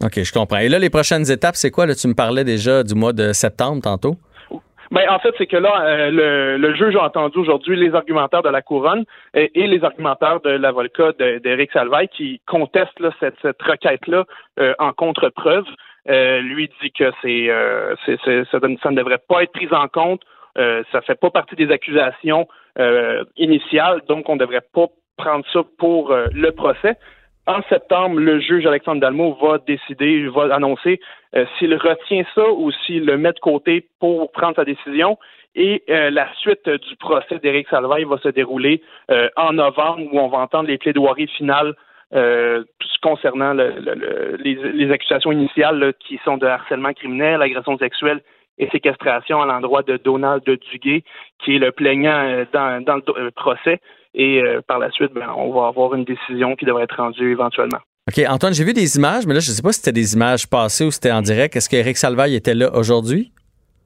OK, 0.04 0.22
je 0.22 0.32
comprends. 0.32 0.58
Et 0.58 0.68
là, 0.68 0.78
les 0.78 0.90
prochaines 0.90 1.30
étapes, 1.30 1.54
c'est 1.56 1.70
quoi? 1.70 1.86
Là, 1.86 1.94
tu 1.94 2.06
me 2.08 2.14
parlais 2.14 2.44
déjà 2.44 2.82
du 2.82 2.94
mois 2.94 3.12
de 3.12 3.32
septembre 3.32 3.82
tantôt. 3.82 4.14
Ben, 4.90 5.08
en 5.08 5.18
fait, 5.20 5.32
c'est 5.38 5.46
que 5.46 5.56
là, 5.56 5.72
euh, 5.86 6.10
le, 6.10 6.56
le 6.58 6.74
juge 6.74 6.94
a 6.96 7.04
entendu 7.04 7.38
aujourd'hui 7.38 7.76
les 7.76 7.94
argumentaires 7.94 8.42
de 8.42 8.50
la 8.50 8.60
couronne 8.60 9.04
et, 9.32 9.50
et 9.58 9.66
les 9.66 9.82
argumentaires 9.84 10.40
de 10.40 10.50
l'avocat 10.50 11.12
d'Éric 11.42 11.72
Salvaille 11.72 12.08
qui 12.08 12.42
conteste 12.46 12.98
là, 13.00 13.10
cette, 13.18 13.36
cette 13.40 13.62
requête-là 13.62 14.24
euh, 14.60 14.74
en 14.78 14.92
contre-preuve. 14.92 15.64
Euh, 16.08 16.40
lui 16.40 16.68
dit 16.82 16.90
que 16.90 17.12
c'est, 17.22 17.48
euh, 17.48 17.94
c'est- 18.04 18.18
ça, 18.50 18.58
ne 18.58 18.96
devrait 18.96 19.22
pas 19.28 19.42
être 19.44 19.52
pris 19.52 19.68
en 19.70 19.86
compte. 19.86 20.22
Euh, 20.58 20.82
ça 20.90 21.00
fait 21.00 21.14
pas 21.18 21.30
partie 21.30 21.54
des 21.54 21.70
accusations 21.70 22.46
euh, 22.78 23.22
initiales, 23.36 24.00
donc 24.08 24.28
on 24.28 24.34
ne 24.34 24.40
devrait 24.40 24.64
pas 24.72 24.86
prendre 25.16 25.44
ça 25.52 25.60
pour 25.78 26.10
euh, 26.10 26.26
le 26.34 26.50
procès. 26.52 26.96
En 27.46 27.62
septembre, 27.68 28.18
le 28.18 28.40
juge 28.40 28.66
Alexandre 28.66 29.00
Dalmo 29.00 29.34
va 29.40 29.58
décider, 29.58 30.26
va 30.28 30.54
annoncer 30.54 31.00
s'il 31.58 31.74
retient 31.74 32.22
ça 32.36 32.48
ou 32.52 32.70
s'il 32.70 33.04
le 33.04 33.18
met 33.18 33.32
de 33.32 33.40
côté 33.40 33.88
pour 33.98 34.30
prendre 34.30 34.54
sa 34.54 34.64
décision. 34.64 35.18
Et 35.56 35.82
la 35.88 36.32
suite 36.36 36.68
du 36.68 36.96
procès 36.96 37.40
d'Éric 37.40 37.66
Salvaille 37.68 38.04
va 38.04 38.18
se 38.18 38.28
dérouler 38.28 38.80
en 39.36 39.54
novembre 39.54 40.02
où 40.12 40.20
on 40.20 40.28
va 40.28 40.38
entendre 40.38 40.68
les 40.68 40.78
plaidoiries 40.78 41.26
finales 41.26 41.74
euh, 42.14 42.62
concernant 43.02 43.52
le- 43.54 43.74
le- 43.80 43.94
le- 43.94 44.36
les, 44.44 44.54
les 44.54 44.90
accusations 44.92 45.32
initiales 45.32 45.78
là, 45.78 45.92
qui 45.92 46.20
sont 46.24 46.36
de 46.36 46.46
harcèlement 46.46 46.92
criminel, 46.92 47.42
agression 47.42 47.76
sexuelle 47.78 48.20
et 48.58 48.68
séquestration 48.70 49.40
à 49.42 49.46
l'endroit 49.46 49.82
de 49.82 49.96
Donald 49.96 50.42
Duguay, 50.44 51.02
qui 51.42 51.56
est 51.56 51.58
le 51.58 51.72
plaignant 51.72 52.22
euh, 52.24 52.44
dans, 52.52 52.82
dans 52.84 52.96
le 52.96 53.02
euh, 53.18 53.30
procès. 53.34 53.80
Et 54.14 54.42
euh, 54.42 54.60
par 54.66 54.78
la 54.78 54.90
suite, 54.90 55.12
ben, 55.14 55.28
on 55.36 55.50
va 55.52 55.68
avoir 55.68 55.94
une 55.94 56.04
décision 56.04 56.54
qui 56.54 56.66
devrait 56.66 56.84
être 56.84 56.96
rendue 56.96 57.32
éventuellement. 57.32 57.78
OK, 58.10 58.22
Antoine, 58.28 58.52
j'ai 58.52 58.64
vu 58.64 58.74
des 58.74 58.96
images, 58.98 59.26
mais 59.26 59.32
là, 59.34 59.40
je 59.40 59.50
sais 59.50 59.62
pas 59.62 59.72
si 59.72 59.80
c'était 59.80 59.92
des 59.98 60.14
images 60.14 60.46
passées 60.48 60.84
ou 60.84 60.90
si 60.90 60.96
c'était 60.96 61.12
en 61.12 61.22
direct. 61.22 61.56
Est-ce 61.56 61.68
qu'Éric 61.70 61.96
Salvaille 61.96 62.34
était 62.34 62.54
là 62.54 62.70
aujourd'hui? 62.74 63.32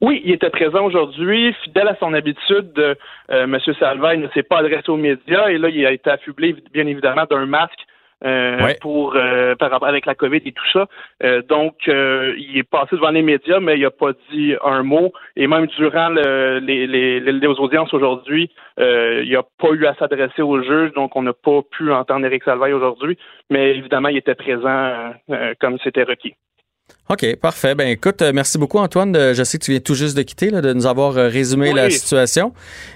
Oui, 0.01 0.21
il 0.25 0.33
était 0.33 0.49
présent 0.49 0.83
aujourd'hui, 0.85 1.53
fidèle 1.63 1.87
à 1.87 1.95
son 1.99 2.13
habitude. 2.13 2.71
Euh, 2.77 2.95
M. 3.29 3.57
Salvaille 3.79 4.17
ne 4.19 4.27
s'est 4.29 4.43
pas 4.43 4.57
adressé 4.59 4.89
aux 4.89 4.97
médias 4.97 5.47
et 5.47 5.57
là, 5.57 5.69
il 5.69 5.85
a 5.85 5.91
été 5.91 6.09
affublé, 6.09 6.55
bien 6.73 6.85
évidemment, 6.87 7.23
d'un 7.29 7.45
masque 7.45 7.79
euh, 8.25 8.73
pour 8.81 9.15
euh, 9.15 9.53
par 9.55 9.69
rapport 9.69 9.87
avec 9.87 10.07
la 10.07 10.15
COVID 10.15 10.41
et 10.43 10.51
tout 10.51 10.67
ça. 10.73 10.87
Euh, 11.23 11.43
donc, 11.43 11.75
il 11.85 12.57
est 12.57 12.67
passé 12.67 12.95
devant 12.95 13.11
les 13.11 13.21
médias, 13.21 13.59
mais 13.59 13.77
il 13.77 13.83
n'a 13.83 13.91
pas 13.91 14.11
dit 14.31 14.55
un 14.63 14.81
mot. 14.81 15.13
Et 15.35 15.45
même 15.45 15.67
durant 15.67 16.09
le, 16.09 16.59
les, 16.59 16.87
les, 16.87 17.19
les, 17.19 17.47
audiences 17.47 17.93
aujourd'hui, 17.93 18.49
il 18.77 19.31
n'a 19.31 19.43
pas 19.59 19.71
eu 19.71 19.85
à 19.85 19.93
s'adresser 19.95 20.41
au 20.41 20.61
juge, 20.63 20.93
donc 20.93 21.15
on 21.15 21.21
n'a 21.21 21.33
pas 21.33 21.61
pu 21.69 21.91
entendre 21.91 22.25
Éric 22.25 22.43
Salvaille 22.43 22.73
aujourd'hui. 22.73 23.17
Mais 23.49 23.75
évidemment, 23.75 24.09
il 24.09 24.17
était 24.17 24.35
présent 24.35 25.13
comme 25.59 25.77
c'était 25.83 26.03
requis. 26.03 26.33
OK, 27.09 27.39
parfait. 27.41 27.73
Ben 27.73 27.87
écoute, 27.87 28.21
euh, 28.21 28.31
merci 28.33 28.57
beaucoup 28.57 28.79
Antoine. 28.79 29.13
Je 29.15 29.41
sais 29.43 29.57
que 29.57 29.63
tu 29.63 29.71
viens 29.71 29.79
tout 29.79 29.93
juste 29.93 30.17
de 30.17 30.23
quitter, 30.23 30.51
de 30.51 30.73
nous 30.73 30.85
avoir 30.85 31.17
euh, 31.17 31.29
résumé 31.29 31.71
la 31.71 31.89
situation. 31.89 32.51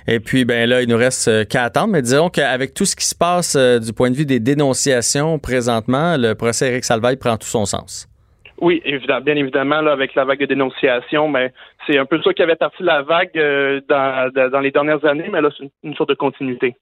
Et 0.05 0.19
puis 0.19 0.43
ben 0.43 0.69
là, 0.69 0.81
il 0.81 0.89
nous 0.89 0.97
reste 0.97 1.29
euh, 1.29 1.45
qu'à 1.45 1.63
attendre. 1.63 1.93
Mais 1.93 2.01
disons 2.01 2.27
qu'avec 2.27 2.73
tout 2.73 2.83
ce 2.83 2.97
qui 2.97 3.05
se 3.05 3.15
passe 3.15 3.55
du 3.55 3.93
point 3.93 4.11
de 4.11 4.15
vue 4.15 4.25
des 4.25 4.41
dénonciations 4.41 5.39
présentement, 5.39 6.17
le 6.17 6.33
procès 6.33 6.67
Eric 6.71 6.83
Salvaille 6.83 7.15
prend 7.15 7.37
tout 7.37 7.47
son 7.47 7.65
sens. 7.65 8.09
Oui, 8.59 8.81
évidemment, 8.83 9.21
bien 9.21 9.35
évidemment, 9.37 9.81
là, 9.81 9.93
avec 9.93 10.13
la 10.13 10.25
vague 10.25 10.39
de 10.39 10.45
dénonciations, 10.45 11.29
mais 11.29 11.51
c'est 11.87 11.97
un 11.97 12.05
peu 12.05 12.21
ça 12.21 12.33
qui 12.33 12.43
avait 12.43 12.55
parti 12.55 12.83
la 12.83 13.01
vague 13.01 13.33
dans, 13.89 14.61
les 14.61 14.71
dernières 14.71 15.03
années, 15.05 15.29
mais 15.31 15.41
là, 15.41 15.49
c'est 15.57 15.71
une 15.83 15.95
sorte 15.95 16.09
de 16.09 16.15
continuité. 16.15 16.75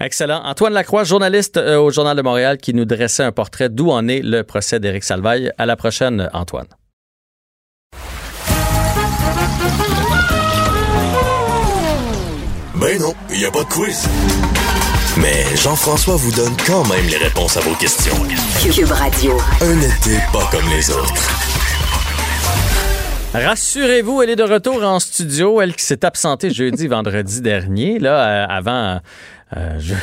Excellent. 0.00 0.42
Antoine 0.44 0.72
Lacroix, 0.72 1.04
journaliste 1.04 1.56
euh, 1.56 1.78
au 1.78 1.90
Journal 1.90 2.16
de 2.16 2.22
Montréal, 2.22 2.58
qui 2.58 2.74
nous 2.74 2.84
dressait 2.84 3.24
un 3.24 3.32
portrait 3.32 3.68
d'où 3.68 3.90
en 3.90 4.08
est 4.08 4.20
le 4.22 4.42
procès 4.42 4.80
d'Éric 4.80 5.04
Salvaille. 5.04 5.50
À 5.58 5.66
la 5.66 5.76
prochaine, 5.76 6.28
Antoine. 6.32 6.66
Ben 12.74 12.96
non, 13.00 13.12
il 13.30 13.38
n'y 13.38 13.44
a 13.44 13.50
pas 13.50 13.64
de 13.64 13.68
quiz. 13.68 14.08
Mais 15.20 15.44
Jean-François 15.56 16.14
vous 16.14 16.30
donne 16.30 16.54
quand 16.64 16.86
même 16.86 17.06
les 17.08 17.16
réponses 17.16 17.56
à 17.56 17.60
vos 17.60 17.74
questions. 17.74 18.14
Cube 18.72 18.92
Radio. 18.92 19.36
Un 19.60 19.80
été 19.80 20.16
pas 20.32 20.48
comme 20.52 20.68
les 20.70 20.88
autres. 20.90 21.28
Rassurez-vous, 23.34 24.22
elle 24.22 24.30
est 24.30 24.36
de 24.36 24.44
retour 24.44 24.82
en 24.84 25.00
studio. 25.00 25.60
Elle 25.60 25.74
qui 25.74 25.84
s'est 25.84 26.04
absentée 26.04 26.50
jeudi, 26.50 26.86
vendredi 26.88 27.40
dernier, 27.40 27.98
là, 27.98 28.44
euh, 28.44 28.46
avant. 28.48 28.70
Euh, 28.70 28.98
je, 29.52 29.94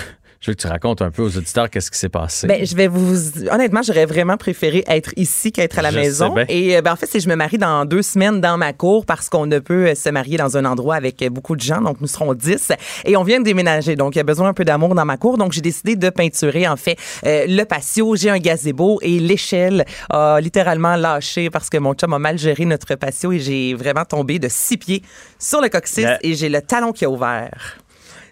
je 0.46 0.52
veux 0.52 0.56
que 0.56 0.62
tu 0.62 0.68
racontes 0.68 1.02
un 1.02 1.10
peu 1.10 1.24
aux 1.24 1.38
auditeurs 1.38 1.72
qu'est-ce 1.72 1.90
qui 1.90 1.98
s'est 1.98 2.08
passé. 2.08 2.46
Ben, 2.46 2.64
je 2.64 2.76
vais 2.76 2.88
vous. 2.88 3.50
Honnêtement, 3.50 3.82
j'aurais 3.82 4.06
vraiment 4.06 4.38
préféré 4.38 4.84
être 4.88 5.12
ici 5.16 5.52
qu'être 5.52 5.80
à 5.80 5.82
la 5.82 5.92
maison. 5.92 6.36
Et 6.48 6.78
euh, 6.78 6.84
ben, 6.84 6.94
en 6.94 6.96
fait, 6.96 7.08
c'est 7.08 7.20
je 7.20 7.28
me 7.28 7.36
marie 7.36 7.58
dans 7.58 7.84
deux 7.84 8.04
semaines 8.04 8.42
dans 8.42 8.56
ma 8.56 8.72
cour 8.72 9.08
parce 9.08 9.28
qu'on 9.28 9.48
ne 9.48 9.58
peut 9.58 9.88
euh, 9.88 9.96
se 9.96 10.08
marier 10.10 10.38
dans 10.38 10.56
un 10.56 10.66
endroit 10.66 10.94
avec 10.94 11.24
euh, 11.24 11.32
beaucoup 11.32 11.56
de 11.56 11.62
gens. 11.62 11.82
Donc, 11.82 12.00
nous 12.00 12.06
serons 12.06 12.36
dix. 12.36 12.72
Et 13.06 13.18
on 13.18 13.24
vient 13.24 13.40
de 13.40 13.44
déménager. 13.44 13.96
Donc, 13.96 14.14
il 14.14 14.20
y 14.20 14.22
a 14.22 14.24
besoin 14.24 14.50
un 14.50 14.54
peu 14.54 14.66
d'amour 14.66 14.94
dans 14.94 15.04
ma 15.04 15.18
cour. 15.18 15.40
Donc, 15.40 15.52
j'ai 15.52 15.62
décidé 15.62 15.96
de 15.96 16.12
peinturer, 16.12 16.68
en 16.68 16.76
fait, 16.76 16.96
le 17.24 17.64
patio. 17.64 18.16
J'ai 18.16 18.30
un 18.30 18.38
gazebo 18.38 19.00
et 19.02 19.20
l'échelle 19.20 19.84
a 20.12 20.40
littéralement 20.40 20.96
lâché 20.96 21.50
parce 21.50 21.72
que 21.72 21.80
mon 21.80 21.96
chum 21.96 22.14
a 22.14 22.20
mal 22.20 22.38
géré 22.38 22.66
notre 22.66 22.94
patio 22.94 23.32
et 23.32 23.40
j'ai 23.40 23.74
vraiment 23.74 24.06
tombé 24.06 24.38
de 24.38 24.48
six 24.48 24.78
pieds 24.78 25.02
sur 25.40 25.60
le 25.60 25.70
coccyx 25.70 26.20
et 26.22 26.36
j'ai 26.36 26.50
le 26.50 26.62
talon 26.62 26.92
qui 26.92 27.06
a 27.06 27.10
ouvert. 27.10 27.80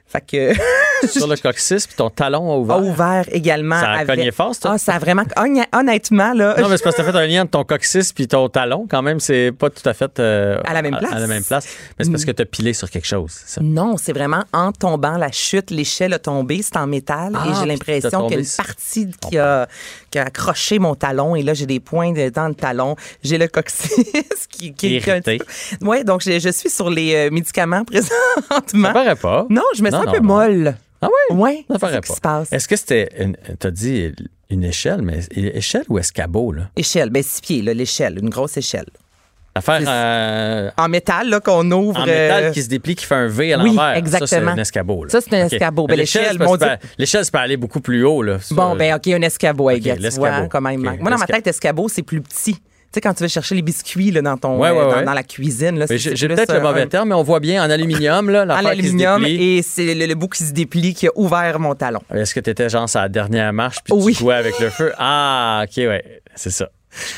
Fait 0.05 0.21
que. 0.21 0.53
Sur 1.11 1.27
le 1.27 1.35
coccyx, 1.35 1.87
puis 1.87 1.95
ton 1.95 2.09
talon 2.09 2.51
a 2.51 2.57
ouvert. 2.57 2.75
A 2.75 2.79
ouvert 2.79 3.25
également. 3.31 3.79
Ça 3.79 3.91
a 3.91 4.05
cogné 4.05 4.31
fort, 4.31 4.55
ça? 4.55 4.73
Ah, 4.73 4.77
ça 4.77 4.95
a 4.95 4.99
vraiment. 4.99 5.23
Honnêtement, 5.73 6.33
là. 6.33 6.55
Non, 6.59 6.69
mais 6.69 6.77
c'est 6.77 6.83
parce 6.83 6.95
que 6.95 7.01
t'as 7.01 7.11
fait 7.11 7.17
un 7.17 7.27
lien 7.27 7.41
entre 7.43 7.51
ton 7.51 7.63
coccyx 7.63 8.13
puis 8.13 8.27
ton 8.27 8.49
talon. 8.49 8.87
Quand 8.89 9.01
même, 9.01 9.19
c'est 9.19 9.51
pas 9.51 9.69
tout 9.69 9.87
à 9.87 9.93
fait. 9.93 10.19
Euh, 10.19 10.59
à 10.65 10.73
la 10.73 10.81
même 10.81 10.97
place. 10.97 11.13
À, 11.13 11.19
la 11.19 11.27
même 11.27 11.43
place. 11.43 11.65
Mais 11.97 12.05
c'est 12.05 12.11
parce 12.11 12.25
que 12.25 12.31
t'as 12.31 12.45
pilé 12.45 12.73
sur 12.73 12.89
quelque 12.89 13.07
chose, 13.07 13.31
ça? 13.45 13.61
Non, 13.61 13.97
c'est 13.97 14.13
vraiment 14.13 14.43
en 14.53 14.71
tombant, 14.71 15.17
la 15.17 15.31
chute, 15.31 15.71
l'échelle 15.71 16.13
a 16.13 16.19
tombé, 16.19 16.61
c'est 16.61 16.77
en 16.77 16.87
métal. 16.87 17.33
et 17.33 17.37
ah, 17.37 17.59
j'ai 17.59 17.67
l'impression 17.67 18.27
qu'il 18.27 18.33
y 18.33 18.37
a 18.37 18.39
une 18.39 18.65
partie 18.65 19.11
qui 19.29 19.37
a 19.37 19.67
accroché 20.19 20.79
mon 20.79 20.95
talon. 20.95 21.35
Et 21.35 21.43
là, 21.43 21.53
j'ai 21.53 21.65
des 21.65 21.79
points 21.79 22.11
dans 22.11 22.47
le 22.47 22.55
talon. 22.55 22.95
J'ai 23.23 23.37
le 23.37 23.47
coccyx 23.47 24.47
qui, 24.49 24.73
qui 24.73 24.95
est. 24.97 25.43
Oui, 25.81 26.03
donc 26.03 26.21
je, 26.23 26.39
je, 26.39 26.49
suis 26.49 26.69
sur 26.69 26.89
les 26.89 27.15
euh, 27.15 27.29
médicaments 27.31 27.83
présentement. 27.85 28.87
Ça 28.87 28.93
paraît 28.93 29.15
pas. 29.15 29.45
Non, 29.49 29.63
je 29.75 29.83
me 29.83 29.91
sens 29.91 30.07
un 30.07 30.11
peu 30.11 30.19
molle. 30.19 30.75
Ah 31.01 31.07
oui? 31.07 31.37
Oui. 31.37 31.65
Ça 31.69 31.79
paraît 31.79 32.01
pas. 32.01 32.43
Est-ce 32.51 32.67
que 32.67 32.75
c'était, 32.75 33.09
t'as 33.59 33.71
dit 33.71 34.13
une 34.49 34.63
échelle, 34.63 35.01
mais 35.01 35.19
échelle 35.31 35.85
ou 35.89 35.99
escabeau, 35.99 36.51
là? 36.51 36.69
Échelle, 36.75 37.09
ben 37.09 37.23
six 37.23 37.41
pieds, 37.41 37.61
l'échelle, 37.61 38.19
une 38.19 38.29
grosse 38.29 38.55
échelle. 38.57 38.85
L'affaire 39.55 39.81
euh, 39.87 40.71
en 40.77 40.89
métal 40.89 41.29
là 41.29 41.39
qu'on 41.39 41.69
ouvre. 41.71 41.99
En 41.99 42.05
métal 42.05 42.45
euh, 42.45 42.51
qui 42.51 42.63
se 42.63 42.69
déplie, 42.69 42.95
qui 42.95 43.05
fait 43.05 43.15
un 43.15 43.27
V 43.27 43.53
à 43.53 43.57
l'envers. 43.57 43.91
Oui, 43.93 43.97
exactement. 43.99 44.27
Ça, 44.27 44.39
c'est 44.39 44.45
un 44.47 44.57
escabeau. 44.57 45.03
Là. 45.03 45.09
Ça, 45.11 45.21
c'est 45.21 45.39
un 45.39 45.45
escabeau. 45.45 45.85
Ben, 45.85 45.95
l'échelle, 45.95 46.39
l'échelle, 46.97 47.25
ça 47.25 47.31
peut 47.31 47.37
aller 47.37 47.57
beaucoup 47.57 47.79
plus 47.79 48.03
haut. 48.03 48.23
Là, 48.23 48.37
bon, 48.51 48.75
ben 48.75 48.95
OK, 48.95 49.07
un 49.07 49.21
escabeau, 49.21 49.69
okay, 49.69 49.95
l'escabeau. 49.95 50.47
quand 50.49 50.61
même. 50.61 50.81
Moi, 50.81 51.11
dans 51.11 51.17
ma 51.17 51.27
tête, 51.27 51.45
escabeau, 51.47 51.87
c'est 51.87 52.03
plus 52.03 52.21
petit. 52.21 52.55
Tu 52.55 52.97
sais, 52.97 53.01
quand 53.01 53.13
tu 53.15 53.23
vas 53.23 53.27
chercher 53.27 53.55
les 53.55 53.63
biscuits 53.63 54.11
là, 54.11 54.21
dans, 54.21 54.37
ton, 54.37 54.63
euh, 54.63 55.03
dans, 55.03 55.13
la 55.13 55.23
cuisine. 55.23 55.83
J'ai 55.89 56.27
peut-être 56.27 56.53
le 56.53 56.59
mauvais 56.59 56.85
terme, 56.85 57.09
mais 57.09 57.15
on 57.15 57.23
voit 57.23 57.39
bien 57.39 57.63
en 57.63 57.69
aluminium. 57.71 58.29
Là, 58.29 58.43
en 58.49 58.65
aluminium, 58.65 59.25
et 59.25 59.63
c'est 59.63 59.95
le, 59.95 60.13
bout 60.13 60.27
qui 60.27 60.43
se 60.43 60.53
déplie 60.53 60.93
qui 60.93 61.07
a 61.07 61.11
ouvert 61.15 61.59
mon 61.59 61.73
talon. 61.73 62.01
Est-ce 62.13 62.35
que 62.35 62.39
tu 62.39 62.51
étais 62.51 62.69
genre 62.69 62.87
sur 62.87 62.99
la 62.99 63.09
dernière 63.09 63.51
marche 63.51 63.77
puis 63.83 63.93
tu 64.05 64.13
jouais 64.13 64.35
avec 64.35 64.59
le 64.59 64.69
feu? 64.69 64.93
Ah, 64.99 65.63
OK, 65.63 65.77
ouais, 65.77 66.21
c'est 66.35 66.51
ça. 66.51 66.69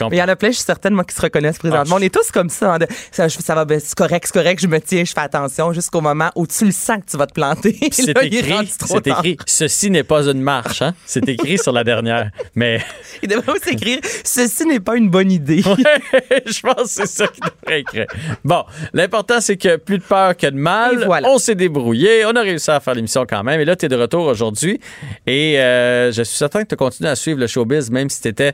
Mais 0.02 0.18
il 0.18 0.20
y 0.20 0.24
en 0.24 0.28
a 0.28 0.36
plein, 0.36 0.50
je 0.50 0.56
suis 0.56 0.64
certaine, 0.64 0.94
moi, 0.94 1.04
qui 1.04 1.16
se 1.16 1.22
reconnaissent 1.22 1.60
présentement. 1.60 1.96
Ah, 1.96 2.00
on 2.00 2.02
est 2.02 2.14
tous 2.14 2.32
comme 2.32 2.50
ça. 2.50 2.76
Hein, 2.76 2.80
ça, 3.12 3.30
ça, 3.30 3.56
va, 3.56 3.66
ben, 3.66 3.80
c'est 3.80 3.96
correct, 3.96 4.26
c'est 4.26 4.40
correct, 4.40 4.60
je 4.62 4.68
me 4.68 4.80
tiens, 4.80 5.04
je 5.04 5.14
fais 5.14 5.22
attention 5.22 5.74
jusqu'au 5.74 6.02
moment 6.02 6.30
où 6.36 6.48
tu 6.48 6.66
le 6.66 6.72
sens 6.72 6.98
que 6.98 7.12
tu 7.12 7.18
vas 7.18 7.28
te 7.28 7.34
planter. 7.34 7.78
C'est 7.92 8.10
écrit, 8.24 8.70
c'est 8.78 9.08
écrit, 9.08 9.38
ceci 9.46 9.90
n'est 9.90 10.04
pas 10.04 10.24
une 10.26 10.42
marche, 10.42 10.82
hein? 10.82 10.94
C'est 11.06 11.28
écrit 11.30 11.58
sur 11.58 11.72
la 11.72 11.84
dernière. 11.84 12.30
Mais. 12.56 12.84
Il 13.24 13.30
devrait 13.30 13.54
aussi 13.54 13.70
écrire, 13.70 14.00
ceci 14.24 14.66
n'est 14.66 14.80
pas 14.80 14.96
une 14.96 15.10
bonne 15.10 15.32
idée. 15.32 15.62
je 16.46 16.62
pense 16.62 16.76
que 16.76 16.88
c'est 16.88 17.08
ça 17.08 17.28
qu'il 17.28 17.44
devrait 17.44 17.80
écrire. 17.82 18.06
Bon, 18.44 18.64
l'important, 18.94 19.40
c'est 19.40 19.58
que 19.58 19.78
plus 19.78 19.98
de 20.00 20.04
peur 20.04 20.36
que 20.36 20.48
de 20.48 20.56
mal. 20.56 21.08
On 21.26 21.38
s'est 21.38 21.56
débrouillé. 21.56 22.26
On 22.26 22.36
a 22.36 22.42
réussi 22.42 22.70
à 22.72 22.80
faire 22.80 22.94
l'émission 22.94 23.26
quand 23.28 23.44
même. 23.44 23.60
Et 23.60 23.66
là, 23.66 23.76
tu 23.76 23.86
es 23.86 23.90
de 23.90 23.96
retour 23.96 24.26
aujourd'hui. 24.26 24.80
Et 25.26 25.60
euh, 25.60 26.12
je 26.12 26.24
suis 26.24 26.38
certain 26.38 26.64
que 26.64 26.70
tu 26.70 26.76
continues 26.76 27.10
à 27.10 27.16
suivre 27.16 27.40
le 27.40 27.48
showbiz, 27.48 27.90
même 27.92 28.10
si 28.10 28.22
tu 28.22 28.28
étais 28.28 28.54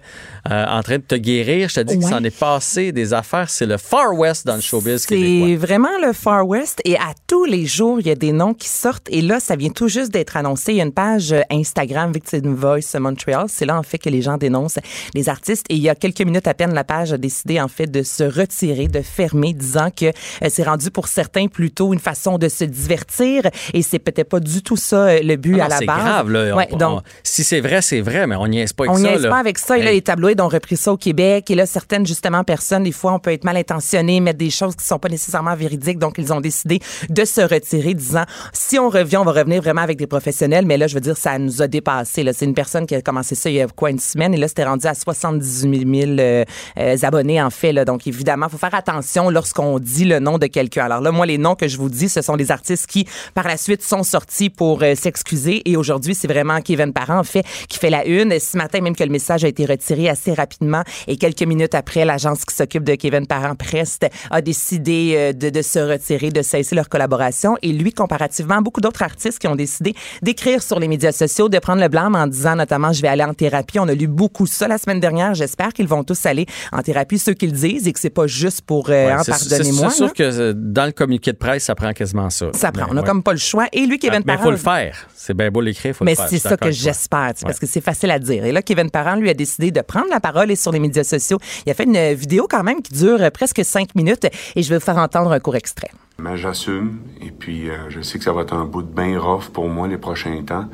euh, 0.49 0.65
en 0.65 0.81
train 0.83 0.97
de 0.97 1.03
te 1.11 1.15
guérir. 1.15 1.67
Je 1.67 1.75
te 1.75 1.79
dis 1.81 1.99
que 1.99 2.05
ça 2.05 2.17
en 2.17 2.23
est 2.23 2.37
passé 2.37 2.93
des 2.93 3.13
affaires. 3.13 3.49
C'est 3.49 3.65
le 3.65 3.77
Far 3.77 4.13
West 4.13 4.45
dans 4.45 4.55
le 4.55 4.61
showbiz 4.61 5.05
C'est 5.07 5.55
vraiment 5.55 5.89
le 6.01 6.13
Far 6.13 6.47
West. 6.47 6.81
Et 6.85 6.95
à 6.95 7.13
tous 7.27 7.43
les 7.43 7.65
jours, 7.65 7.99
il 7.99 8.07
y 8.07 8.11
a 8.11 8.15
des 8.15 8.31
noms 8.31 8.53
qui 8.53 8.69
sortent. 8.69 9.07
Et 9.09 9.21
là, 9.21 9.41
ça 9.41 9.57
vient 9.57 9.69
tout 9.69 9.89
juste 9.89 10.11
d'être 10.11 10.37
annoncé. 10.37 10.71
Il 10.71 10.77
y 10.77 10.81
a 10.81 10.85
une 10.85 10.93
page 10.93 11.33
euh, 11.33 11.41
Instagram 11.51 12.13
Victim 12.13 12.55
Voice 12.55 12.97
Montreal. 12.97 13.47
C'est 13.49 13.65
là, 13.65 13.77
en 13.77 13.83
fait, 13.83 13.97
que 13.97 14.09
les 14.09 14.21
gens 14.21 14.37
dénoncent 14.37 14.79
les 15.13 15.27
artistes. 15.27 15.65
Et 15.67 15.75
il 15.75 15.81
y 15.81 15.89
a 15.89 15.95
quelques 15.95 16.21
minutes 16.21 16.47
à 16.47 16.53
peine, 16.53 16.73
la 16.73 16.85
page 16.85 17.11
a 17.11 17.17
décidé, 17.17 17.59
en 17.59 17.67
fait, 17.67 17.87
de 17.87 18.03
se 18.03 18.23
retirer, 18.23 18.87
de 18.87 19.01
fermer, 19.01 19.53
disant 19.53 19.89
que 19.89 20.05
euh, 20.05 20.47
c'est 20.49 20.63
rendu 20.63 20.91
pour 20.91 21.09
certains 21.09 21.47
plutôt 21.47 21.91
une 21.91 21.99
façon 21.99 22.37
de 22.37 22.47
se 22.47 22.63
divertir. 22.63 23.43
Et 23.73 23.81
c'est 23.81 23.99
peut-être 23.99 24.29
pas 24.29 24.39
du 24.39 24.61
tout 24.61 24.77
ça 24.77 25.07
euh, 25.07 25.19
le 25.21 25.35
but 25.35 25.57
ah 25.59 25.65
à 25.65 25.67
la 25.67 25.79
base. 25.79 25.79
C'est 25.79 25.85
grave, 25.85 26.31
là. 26.31 26.65
donc, 26.77 27.03
si 27.23 27.43
c'est 27.43 27.59
vrai, 27.59 27.81
c'est 27.81 28.01
vrai, 28.01 28.27
mais 28.27 28.37
on 28.37 28.47
n'y 28.47 28.61
est 28.61 28.73
pas 28.73 28.85
avec 28.85 28.95
on 28.95 29.03
ça. 29.03 29.09
On 29.09 29.19
n'y 29.19 29.25
est 29.25 29.29
pas 29.29 29.39
avec 29.39 29.57
ça. 29.57 29.77
Et 29.77 29.83
là, 29.83 29.91
les 29.91 30.01
tabloïds 30.01 30.39
ont 30.39 30.47
repris 30.47 30.77
ça 30.77 30.93
au 30.93 30.97
Québec. 31.01 31.51
Et 31.51 31.55
là, 31.55 31.65
certaines, 31.65 32.05
justement, 32.05 32.45
personnes, 32.45 32.83
des 32.83 32.93
fois, 32.93 33.13
on 33.13 33.19
peut 33.19 33.33
être 33.33 33.43
mal 33.43 33.57
intentionné, 33.57 34.21
mettre 34.21 34.37
des 34.37 34.49
choses 34.49 34.75
qui 34.75 34.85
sont 34.85 34.99
pas 34.99 35.09
nécessairement 35.09 35.55
véridiques. 35.55 35.99
Donc, 35.99 36.15
ils 36.17 36.31
ont 36.31 36.39
décidé 36.39 36.79
de 37.09 37.25
se 37.25 37.41
retirer, 37.41 37.93
disant, 37.93 38.23
si 38.53 38.79
on 38.79 38.89
revient, 38.89 39.17
on 39.17 39.25
va 39.25 39.33
revenir 39.33 39.61
vraiment 39.61 39.81
avec 39.81 39.97
des 39.97 40.07
professionnels. 40.07 40.65
Mais 40.65 40.77
là, 40.77 40.87
je 40.87 40.93
veux 40.93 41.01
dire, 41.01 41.17
ça 41.17 41.37
nous 41.37 41.61
a 41.61 41.67
dépassé. 41.67 42.25
C'est 42.33 42.45
une 42.45 42.53
personne 42.53 42.85
qui 42.85 42.95
a 42.95 43.01
commencé 43.01 43.35
ça 43.35 43.49
il 43.49 43.55
y 43.55 43.61
a 43.61 43.67
quoi, 43.67 43.89
une 43.89 43.99
semaine. 43.99 44.33
Et 44.33 44.37
là, 44.37 44.47
c'était 44.47 44.63
rendu 44.63 44.87
à 44.87 44.93
78 44.93 46.01
000 46.01 46.11
euh, 46.19 46.45
euh, 46.77 46.97
abonnés, 47.01 47.41
en 47.41 47.49
fait. 47.49 47.73
Là. 47.73 47.83
Donc, 47.83 48.07
évidemment, 48.07 48.47
faut 48.47 48.57
faire 48.57 48.75
attention 48.75 49.29
lorsqu'on 49.29 49.79
dit 49.79 50.05
le 50.05 50.19
nom 50.19 50.37
de 50.37 50.47
quelqu'un. 50.47 50.85
Alors 50.85 51.01
là, 51.01 51.11
moi, 51.11 51.25
les 51.25 51.37
noms 51.37 51.55
que 51.55 51.67
je 51.67 51.77
vous 51.77 51.89
dis, 51.89 52.07
ce 52.07 52.21
sont 52.21 52.37
des 52.37 52.51
artistes 52.51 52.87
qui, 52.87 53.07
par 53.33 53.47
la 53.47 53.57
suite, 53.57 53.81
sont 53.81 54.03
sortis 54.03 54.49
pour 54.49 54.83
euh, 54.83 54.95
s'excuser. 54.95 55.61
Et 55.65 55.75
aujourd'hui, 55.75 56.15
c'est 56.15 56.27
vraiment 56.27 56.61
Kevin 56.61 56.93
Parent, 56.93 57.19
en 57.19 57.23
fait, 57.23 57.43
qui 57.67 57.79
fait 57.79 57.89
la 57.89 58.05
une. 58.05 58.39
Ce 58.39 58.55
matin, 58.57 58.81
même 58.81 58.95
que 58.95 59.03
le 59.03 59.09
message 59.09 59.43
a 59.43 59.47
été 59.47 59.65
retiré 59.65 60.07
assez 60.07 60.33
rapidement 60.33 60.83
et 61.07 61.17
quelques 61.17 61.43
minutes 61.43 61.75
après, 61.75 62.05
l'agence 62.05 62.45
qui 62.45 62.55
s'occupe 62.55 62.83
de 62.83 62.95
Kevin 62.95 63.27
Parent, 63.27 63.55
Prest, 63.55 64.07
a 64.29 64.41
décidé 64.41 65.33
de, 65.33 65.49
de, 65.49 65.61
se 65.61 65.79
retirer, 65.79 66.29
de 66.29 66.41
cesser 66.41 66.75
leur 66.75 66.89
collaboration. 66.89 67.57
Et 67.61 67.73
lui, 67.73 67.93
comparativement 67.93 68.55
à 68.55 68.61
beaucoup 68.61 68.81
d'autres 68.81 69.03
artistes 69.03 69.39
qui 69.39 69.47
ont 69.47 69.55
décidé 69.55 69.93
d'écrire 70.21 70.63
sur 70.63 70.79
les 70.79 70.87
médias 70.87 71.11
sociaux, 71.11 71.49
de 71.49 71.59
prendre 71.59 71.81
le 71.81 71.87
blâme 71.87 72.15
en 72.15 72.27
disant 72.27 72.55
notamment, 72.55 72.93
je 72.93 73.01
vais 73.01 73.07
aller 73.07 73.23
en 73.23 73.33
thérapie. 73.33 73.79
On 73.79 73.87
a 73.87 73.93
lu 73.93 74.07
beaucoup 74.07 74.45
ça 74.45 74.67
la 74.67 74.77
semaine 74.77 74.99
dernière. 74.99 75.33
J'espère 75.33 75.73
qu'ils 75.73 75.87
vont 75.87 76.03
tous 76.03 76.25
aller 76.25 76.45
en 76.71 76.81
thérapie, 76.81 77.19
ceux 77.19 77.33
qu'ils 77.33 77.53
disent, 77.53 77.87
et 77.87 77.93
que 77.93 77.99
c'est 77.99 78.09
pas 78.09 78.27
juste 78.27 78.61
pour 78.61 78.89
euh, 78.89 79.17
ouais, 79.17 79.23
pardonnez-moi. 79.25 79.89
C'est 79.89 79.95
sûr 79.95 80.13
que 80.13 80.23
euh, 80.23 80.53
dans 80.55 80.85
le 80.85 80.91
communiqué 80.91 81.31
de 81.31 81.37
presse, 81.37 81.63
ça 81.63 81.75
prend 81.75 81.91
quasiment 81.93 82.29
ça. 82.29 82.47
Ça 82.53 82.71
prend. 82.71 82.87
on 82.89 82.93
n'a 82.93 83.03
comme 83.03 83.23
pas 83.23 83.33
le 83.33 83.39
choix. 83.39 83.67
Et 83.73 83.85
lui, 83.85 83.99
Kevin 83.99 84.23
Parent. 84.23 84.25
Mais 84.25 84.41
il 84.41 84.43
faut 84.43 84.51
le 84.51 84.57
faire. 84.57 85.07
C'est 85.15 85.33
bien 85.33 85.49
beau 85.49 85.61
l'écrire, 85.61 85.91
le 85.91 85.93
faire. 85.93 86.05
Mais 86.05 86.15
c'est 86.29 86.39
ça 86.39 86.57
que 86.57 86.71
j'espère, 86.71 87.33
parce 87.41 87.59
que 87.59 87.65
c'est 87.65 87.81
facile 87.81 88.11
à 88.11 88.19
dire. 88.19 88.45
Et 88.45 88.51
là, 88.51 88.61
Kevin 88.61 88.89
Parent, 88.89 89.15
lui, 89.15 89.29
a 89.29 89.33
décidé 89.33 89.71
de 89.71 89.81
prendre 89.81 90.07
la 90.09 90.19
parole 90.19 90.51
et 90.51 90.55
sur 90.55 90.71
les 90.71 90.79
Il 90.89 91.71
a 91.71 91.73
fait 91.73 91.83
une 91.83 92.13
vidéo 92.13 92.47
quand 92.49 92.63
même 92.63 92.81
qui 92.81 92.93
dure 92.93 93.31
presque 93.31 93.63
cinq 93.63 93.95
minutes 93.95 94.25
et 94.55 94.63
je 94.63 94.69
vais 94.69 94.77
vous 94.77 94.85
faire 94.85 94.97
entendre 94.97 95.31
un 95.31 95.39
court 95.39 95.55
extrait. 95.55 95.89
Mais 96.21 96.37
j'assume 96.37 96.99
et 97.19 97.31
puis 97.31 97.69
euh, 97.69 97.89
je 97.89 98.01
sais 98.01 98.19
que 98.19 98.23
ça 98.23 98.31
va 98.31 98.41
être 98.41 98.53
un 98.53 98.65
bout 98.65 98.83
de 98.83 98.91
bain 98.91 99.19
rough 99.19 99.49
pour 99.51 99.67
moi 99.67 99.87
les 99.87 99.97
prochains 99.97 100.43
temps. 100.43 100.67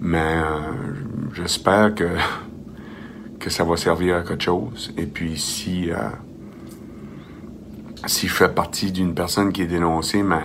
Mais 0.00 0.18
euh, 0.18 1.32
j'espère 1.34 1.94
que, 1.94 2.08
que 3.40 3.50
ça 3.50 3.64
va 3.64 3.76
servir 3.76 4.16
à 4.16 4.22
quelque 4.22 4.44
chose. 4.44 4.92
Et 4.96 5.06
puis 5.06 5.38
si, 5.38 5.90
euh, 5.90 5.96
si 8.06 8.28
je 8.28 8.32
fais 8.32 8.48
partie 8.48 8.92
d'une 8.92 9.14
personne 9.14 9.52
qui 9.52 9.62
est 9.62 9.66
dénoncée, 9.66 10.22
mais 10.22 10.42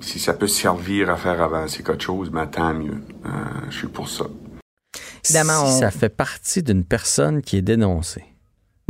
si 0.00 0.18
ça 0.18 0.32
peut 0.32 0.46
servir 0.46 1.10
à 1.10 1.16
faire 1.16 1.42
avancer 1.42 1.82
quelque 1.82 2.02
chose, 2.02 2.30
ben, 2.30 2.46
tant 2.46 2.72
mieux. 2.72 3.02
Je 3.68 3.76
suis 3.76 3.88
pour 3.88 4.08
ça. 4.08 4.24
Évidemment, 5.24 5.66
si 5.66 5.72
on- 5.76 5.78
ça 5.80 5.90
fait 5.90 6.08
partie 6.08 6.62
d'une 6.62 6.84
personne 6.84 7.42
qui 7.42 7.56
est 7.56 7.62
dénoncée. 7.62 8.24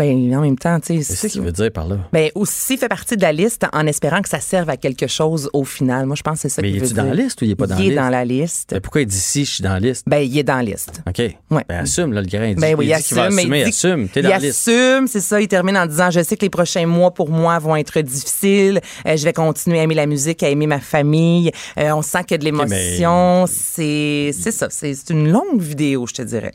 Ben, 0.01 0.35
en 0.35 0.41
même 0.41 0.57
temps, 0.59 0.81
tu 0.81 0.97
sais. 0.97 1.03
C'est 1.03 1.15
ça 1.15 1.29
qu'il 1.29 1.43
veut 1.43 1.53
dire 1.53 1.71
par 1.71 1.87
là. 1.87 1.99
Ben, 2.11 2.31
aussi 2.35 2.79
fait 2.79 2.89
partie 2.89 3.17
de 3.19 3.23
la 3.23 3.33
liste 3.33 3.67
en 3.75 3.87
espérant 3.87 4.23
que 4.23 4.31
ça 4.31 4.41
serve 4.41 4.71
à 4.71 4.79
quelque 4.79 5.07
chose 5.07 5.51
au 5.53 5.65
final. 5.65 6.07
Moi, 6.07 6.17
je 6.17 6.23
pense 6.23 6.37
que 6.37 6.41
c'est 6.43 6.49
ça 6.49 6.63
Mais 6.63 6.71
qu'il 6.71 6.81
veut 6.81 6.87
dire. 6.87 6.97
dans 6.97 7.03
la 7.05 7.15
liste 7.15 7.43
ou 7.43 7.45
il 7.45 7.51
est 7.51 7.55
pas 7.55 7.67
dans 7.67 7.75
la 7.75 7.81
Il 7.83 7.85
est 7.87 7.91
liste? 7.91 8.01
dans 8.03 8.09
la 8.09 8.25
liste. 8.25 8.71
Mais 8.73 8.81
pourquoi 8.81 9.03
il 9.03 9.07
dit 9.07 9.19
si 9.19 9.45
je 9.45 9.51
suis 9.57 9.63
dans 9.63 9.75
la 9.75 9.81
liste? 9.81 10.05
Ben, 10.09 10.19
il 10.19 10.39
est 10.39 10.43
dans 10.43 10.57
la 10.57 10.63
liste. 10.63 11.03
OK. 11.07 11.19
Ouais. 11.19 11.65
Ben, 11.69 11.81
assume, 11.81 12.15
là, 12.15 12.23
le 12.23 12.27
grain. 12.27 12.47
Il 12.47 12.55
dit, 12.55 12.61
Ben 12.63 12.75
oui, 12.79 12.87
il 12.87 12.91
va 12.91 12.97
assume, 12.97 13.17
mais 13.19 13.27
assumer. 13.43 13.59
il 13.59 13.65
dit- 13.65 13.69
assume. 13.69 14.09
T'es 14.09 14.21
il 14.21 14.23
dans 14.23 14.29
la 14.31 14.39
liste. 14.39 14.69
assume, 14.69 15.07
c'est 15.07 15.21
ça. 15.21 15.41
Il 15.41 15.49
termine 15.49 15.77
en 15.77 15.87
disant 15.87 16.11
Je 16.11 16.23
sais 16.23 16.37
que 16.37 16.47
les 16.47 16.51
prochains 16.51 16.87
mois 16.87 17.13
pour 17.13 17.29
moi 17.29 17.59
vont 17.59 17.77
être 17.77 18.01
difficiles. 18.01 18.81
Euh, 19.07 19.17
je 19.19 19.25
vais 19.25 19.35
continuer 19.35 19.81
à 19.81 19.83
aimer 19.83 19.95
la 19.95 20.07
musique, 20.07 20.43
à 20.43 20.49
aimer 20.49 20.67
ma 20.67 20.81
famille. 20.81 21.51
Euh, 21.79 21.91
on 21.93 22.01
sent 22.03 22.21
qu'il 22.25 22.33
y 22.33 22.35
a 22.37 22.39
de 22.39 22.45
l'émotion. 22.45 23.45
C'est 23.49 24.31
c'est 24.33 24.51
ça. 24.53 24.69
C'est 24.71 24.95
une 25.11 25.31
longue 25.31 25.61
vidéo, 25.61 26.07
je 26.07 26.15
te 26.15 26.23
dirais. 26.23 26.53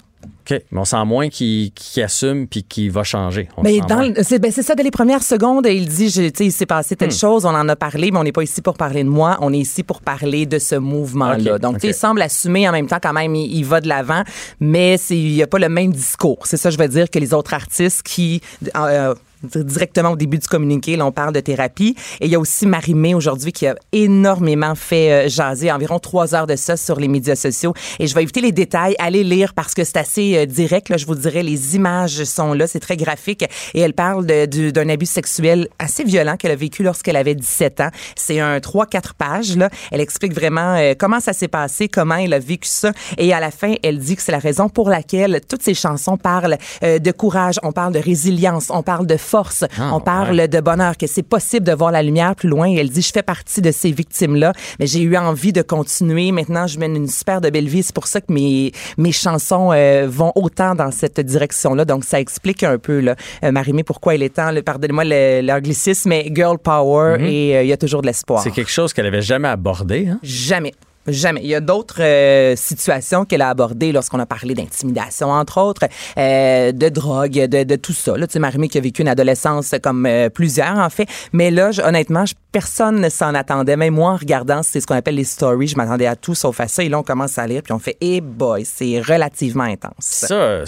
OK. 0.49 0.61
Mais 0.71 0.79
on 0.79 0.85
sent 0.85 1.03
moins 1.05 1.29
qu'il 1.29 1.71
qu'il 1.73 2.03
assume 2.03 2.47
puis 2.47 2.63
qu'il 2.63 2.91
va 2.91 3.03
changer. 3.03 3.47
On 3.57 3.63
Mais 3.63 3.79
c'est 4.23 4.39
ben, 4.39 4.51
ça, 4.51 4.75
dès 4.75 4.83
les 4.83 4.91
premières 4.91 5.23
secondes, 5.23 5.65
il 5.69 5.87
dit, 5.87 6.09
je- 6.09 6.21
tu 6.29 6.31
sais, 6.37 6.45
il 6.45 6.51
s'est 6.51 6.65
passé 6.65 6.95
Hmm. 6.95 6.97
telle 6.97 7.11
chose, 7.11 7.45
on 7.45 7.49
en 7.55 7.67
a 7.69 7.75
parlé, 7.75 8.11
mais 8.11 8.17
on 8.19 8.23
n'est 8.23 8.31
pas 8.31 8.43
ici 8.43 8.61
pour 8.61 8.75
parler 8.75 9.03
de 9.03 9.09
moi, 9.09 9.37
on 9.41 9.51
est 9.53 9.57
ici 9.59 9.83
pour 9.83 10.01
parler 10.01 10.45
de 10.45 10.59
ce 10.59 10.75
mouvement-là. 10.75 11.57
Donc, 11.59 11.75
tu 11.75 11.81
sais, 11.81 11.87
ok. 11.87 11.93
il 11.95 11.99
semble 11.99 12.21
assumer 12.21 12.67
en 12.69 12.71
même 12.71 12.87
temps 12.87 12.99
quand 13.01 13.13
même, 13.13 13.33
il, 13.35 13.51
il 13.55 13.65
va 13.65 13.81
de 13.81 13.87
l'avant, 13.87 14.23
mais 14.59 14.95
il 15.09 15.33
n'y 15.33 15.43
a 15.43 15.47
pas 15.47 15.59
le 15.59 15.69
même 15.69 15.91
discours. 15.91 16.45
C'est 16.45 16.57
ça, 16.57 16.69
je 16.69 16.77
veux 16.77 16.87
dire, 16.87 17.09
que 17.09 17.19
les 17.19 17.33
autres 17.33 17.53
artistes 17.53 18.03
qui... 18.03 18.41
euh, 18.75 19.13
directement 19.55 20.11
au 20.11 20.15
début 20.15 20.37
du 20.37 20.47
communiqué, 20.47 20.95
là, 20.95 21.05
on 21.05 21.11
parle 21.11 21.33
de 21.33 21.39
thérapie. 21.39 21.95
Et 22.19 22.25
il 22.25 22.31
y 22.31 22.35
a 22.35 22.39
aussi 22.39 22.65
Marie-Mé 22.65 23.13
aujourd'hui 23.13 23.51
qui 23.51 23.67
a 23.67 23.75
énormément 23.91 24.75
fait 24.75 25.11
euh, 25.11 25.29
jaser, 25.29 25.71
environ 25.71 25.99
trois 25.99 26.35
heures 26.35 26.47
de 26.47 26.55
ça 26.55 26.77
sur 26.77 26.99
les 26.99 27.07
médias 27.07 27.35
sociaux. 27.35 27.73
Et 27.99 28.07
je 28.07 28.15
vais 28.15 28.23
éviter 28.23 28.41
les 28.41 28.51
détails, 28.51 28.95
allez 28.99 29.23
lire 29.23 29.53
parce 29.53 29.73
que 29.73 29.83
c'est 29.83 29.97
assez 29.97 30.37
euh, 30.37 30.45
direct. 30.45 30.89
Là, 30.89 30.97
je 30.97 31.05
vous 31.05 31.15
dirais, 31.15 31.43
les 31.43 31.75
images 31.75 32.23
sont 32.23 32.53
là, 32.53 32.67
c'est 32.67 32.79
très 32.79 32.97
graphique. 32.97 33.45
Et 33.73 33.79
elle 33.79 33.93
parle 33.93 34.25
d'un 34.25 34.89
abus 34.89 35.05
sexuel 35.05 35.67
assez 35.79 36.03
violent 36.03 36.35
qu'elle 36.37 36.51
a 36.51 36.55
vécu 36.55 36.83
lorsqu'elle 36.83 37.15
avait 37.15 37.35
17 37.35 37.81
ans. 37.81 37.89
C'est 38.15 38.39
un 38.39 38.57
3-4 38.57 39.13
pages. 39.17 39.55
Là. 39.57 39.69
Elle 39.91 40.01
explique 40.01 40.33
vraiment 40.33 40.75
euh, 40.75 40.93
comment 40.97 41.19
ça 41.19 41.33
s'est 41.33 41.47
passé, 41.47 41.87
comment 41.87 42.15
elle 42.15 42.33
a 42.33 42.39
vécu 42.39 42.67
ça. 42.67 42.91
Et 43.17 43.33
à 43.33 43.39
la 43.39 43.51
fin, 43.51 43.75
elle 43.83 43.99
dit 43.99 44.15
que 44.15 44.21
c'est 44.21 44.31
la 44.31 44.39
raison 44.39 44.69
pour 44.69 44.89
laquelle 44.89 45.41
toutes 45.47 45.61
ces 45.61 45.73
chansons 45.73 46.17
parlent 46.17 46.57
de 46.81 47.11
courage, 47.11 47.59
on 47.63 47.71
parle 47.71 47.93
de 47.93 47.99
résilience, 47.99 48.67
on 48.69 48.83
parle 48.83 49.07
de 49.07 49.17
force, 49.17 49.34
Ah, 49.79 49.91
on 49.93 49.99
parle 49.99 50.37
ouais. 50.37 50.47
de 50.47 50.59
bonheur, 50.59 50.97
que 50.97 51.07
c'est 51.07 51.23
possible 51.23 51.65
de 51.65 51.73
voir 51.73 51.91
la 51.91 52.01
lumière 52.03 52.35
plus 52.35 52.49
loin. 52.49 52.67
Et 52.69 52.75
elle 52.75 52.89
dit, 52.89 53.01
je 53.01 53.11
fais 53.11 53.23
partie 53.23 53.61
de 53.61 53.71
ces 53.71 53.91
victimes-là, 53.91 54.53
mais 54.79 54.87
j'ai 54.87 55.01
eu 55.01 55.17
envie 55.17 55.53
de 55.53 55.61
continuer. 55.61 56.31
Maintenant, 56.31 56.67
je 56.67 56.79
mène 56.79 56.95
une 56.95 57.07
super 57.07 57.41
de 57.41 57.49
belle 57.49 57.67
vie. 57.67 57.83
C'est 57.83 57.95
pour 57.95 58.07
ça 58.07 58.21
que 58.21 58.31
mes, 58.31 58.71
mes 58.97 59.11
chansons 59.11 59.71
euh, 59.73 60.07
vont 60.09 60.31
autant 60.35 60.75
dans 60.75 60.91
cette 60.91 61.19
direction-là. 61.19 61.85
Donc, 61.85 62.03
ça 62.03 62.19
explique 62.19 62.63
un 62.63 62.77
peu, 62.77 62.99
là, 62.99 63.15
euh, 63.43 63.51
Marie-Mé, 63.51 63.83
pourquoi 63.83 64.15
il 64.15 64.23
est 64.23 64.35
temps, 64.35 64.51
pardonnez-moi 64.65 65.03
le- 65.05 65.41
l'anglicisme, 65.41 66.09
mais 66.09 66.31
girl 66.33 66.57
power 66.57 67.17
et 67.19 67.55
euh, 67.57 67.63
il 67.63 67.67
y 67.67 67.73
a 67.73 67.77
toujours 67.77 68.01
de 68.01 68.07
l'espoir. 68.07 68.39
Mm-hmm. 68.39 68.43
C'est 68.43 68.51
quelque 68.51 68.71
chose 68.71 68.93
qu'elle 68.93 69.05
avait 69.05 69.21
jamais 69.21 69.47
abordé. 69.47 70.07
Hein? 70.07 70.19
Jamais. 70.23 70.73
Jamais. 71.07 71.41
Il 71.43 71.47
y 71.49 71.55
a 71.55 71.59
d'autres 71.61 72.01
euh, 72.01 72.55
situations 72.55 73.25
qu'elle 73.25 73.41
a 73.41 73.49
abordées 73.49 73.91
lorsqu'on 73.91 74.19
a 74.19 74.25
parlé 74.25 74.53
d'intimidation, 74.55 75.29
entre 75.29 75.59
autres, 75.61 75.83
euh, 76.17 76.71
de 76.71 76.89
drogue, 76.89 77.31
de, 77.47 77.63
de 77.63 77.75
tout 77.75 77.93
ça. 77.93 78.17
Là, 78.17 78.27
tu 78.27 78.33
sais, 78.33 78.39
Marie-Mé 78.39 78.67
qui 78.69 78.77
a 78.77 78.81
vécu 78.81 79.01
une 79.01 79.07
adolescence 79.07 79.73
comme 79.83 80.05
euh, 80.05 80.29
plusieurs, 80.29 80.77
en 80.77 80.89
fait. 80.89 81.07
Mais 81.33 81.51
là, 81.51 81.71
je- 81.71 81.81
honnêtement, 81.81 82.25
je- 82.25 82.33
personne 82.51 82.99
ne 83.01 83.09
s'en 83.09 83.33
attendait. 83.35 83.75
Même 83.77 83.93
moi, 83.95 84.11
en 84.11 84.15
regardant, 84.17 84.61
c'est 84.63 84.79
ce 84.81 84.87
qu'on 84.87 84.95
appelle 84.95 85.15
les 85.15 85.23
stories, 85.25 85.67
je 85.67 85.75
m'attendais 85.77 86.07
à 86.07 86.15
tout 86.15 86.35
sauf 86.35 86.59
à 86.59 86.67
ça. 86.67 86.83
Et 86.83 86.89
là, 86.89 86.99
on 86.99 87.03
commence 87.03 87.37
à 87.37 87.45
lire, 87.47 87.61
puis 87.63 87.73
on 87.73 87.79
fait, 87.79 87.97
eh 88.01 88.21
boy, 88.21 88.65
c'est 88.65 88.99
relativement 89.01 89.63
intense. 89.65 89.91
Ça, 89.99 90.63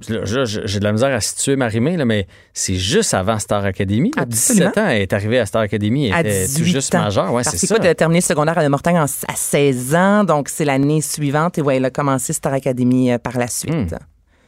j'ai 0.00 0.78
de 0.78 0.84
la 0.84 0.92
misère 0.92 1.14
à 1.14 1.20
situer 1.20 1.56
Marimé, 1.56 1.96
là, 1.96 2.04
mais 2.04 2.26
c'est 2.54 2.76
juste 2.76 3.14
avant 3.14 3.38
Star 3.38 3.64
Academy. 3.64 4.10
là. 4.16 4.22
Absolument. 4.22 4.70
17 4.70 4.78
ans, 4.78 4.88
elle 4.88 5.02
est 5.02 5.12
arrivée 5.12 5.38
à 5.38 5.46
Star 5.46 5.62
Academy. 5.62 6.06
Elle 6.08 6.12
à 6.14 6.20
était 6.20 6.46
18 6.46 6.58
tout 6.58 6.64
juste 6.70 6.94
majeure. 6.94 7.32
Ouais, 7.32 7.42
c'est 7.44 7.66
ça. 7.66 7.94
terminé 7.94 8.20
le 8.20 8.24
secondaire 8.24 8.56
à 8.58 8.68
Mortagne 8.68 8.98
en- 8.98 9.04
à 9.04 9.34
16 9.36 9.81
ans, 9.94 10.24
donc 10.24 10.48
c'est 10.48 10.64
l'année 10.64 11.00
suivante. 11.00 11.58
Et 11.58 11.62
ouais, 11.62 11.76
elle 11.76 11.84
a 11.84 11.90
commencé 11.90 12.32
Star 12.32 12.52
Academy 12.52 13.12
euh, 13.12 13.18
par 13.18 13.38
la 13.38 13.48
suite. 13.48 13.92
Hmm. 13.92 13.96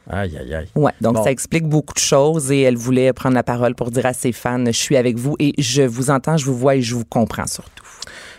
Aïe, 0.09 0.37
aïe, 0.37 0.53
aïe. 0.53 0.67
Ouais, 0.75 0.91
donc 1.01 1.15
Bon. 1.15 1.23
ça 1.23 1.31
explique 1.31 1.65
beaucoup 1.67 1.93
de 1.95 1.99
choses 1.99 2.51
et 2.51 2.61
elle 2.61 2.77
voulait 2.77 3.11
prendre 3.11 3.33
la 3.35 3.41
parole 3.43 3.73
pour 3.73 3.89
dire 3.89 4.05
à 4.05 4.13
ses 4.13 4.31
fans, 4.31 4.63
je 4.65 4.71
suis 4.71 4.95
avec 4.97 5.17
vous 5.17 5.35
et 5.39 5.53
je 5.57 5.81
vous 5.81 6.11
entends, 6.11 6.37
je 6.37 6.45
vous 6.45 6.55
vois 6.55 6.75
et 6.75 6.81
je 6.83 6.93
vous 6.93 7.05
comprends 7.05 7.47
surtout. 7.47 7.83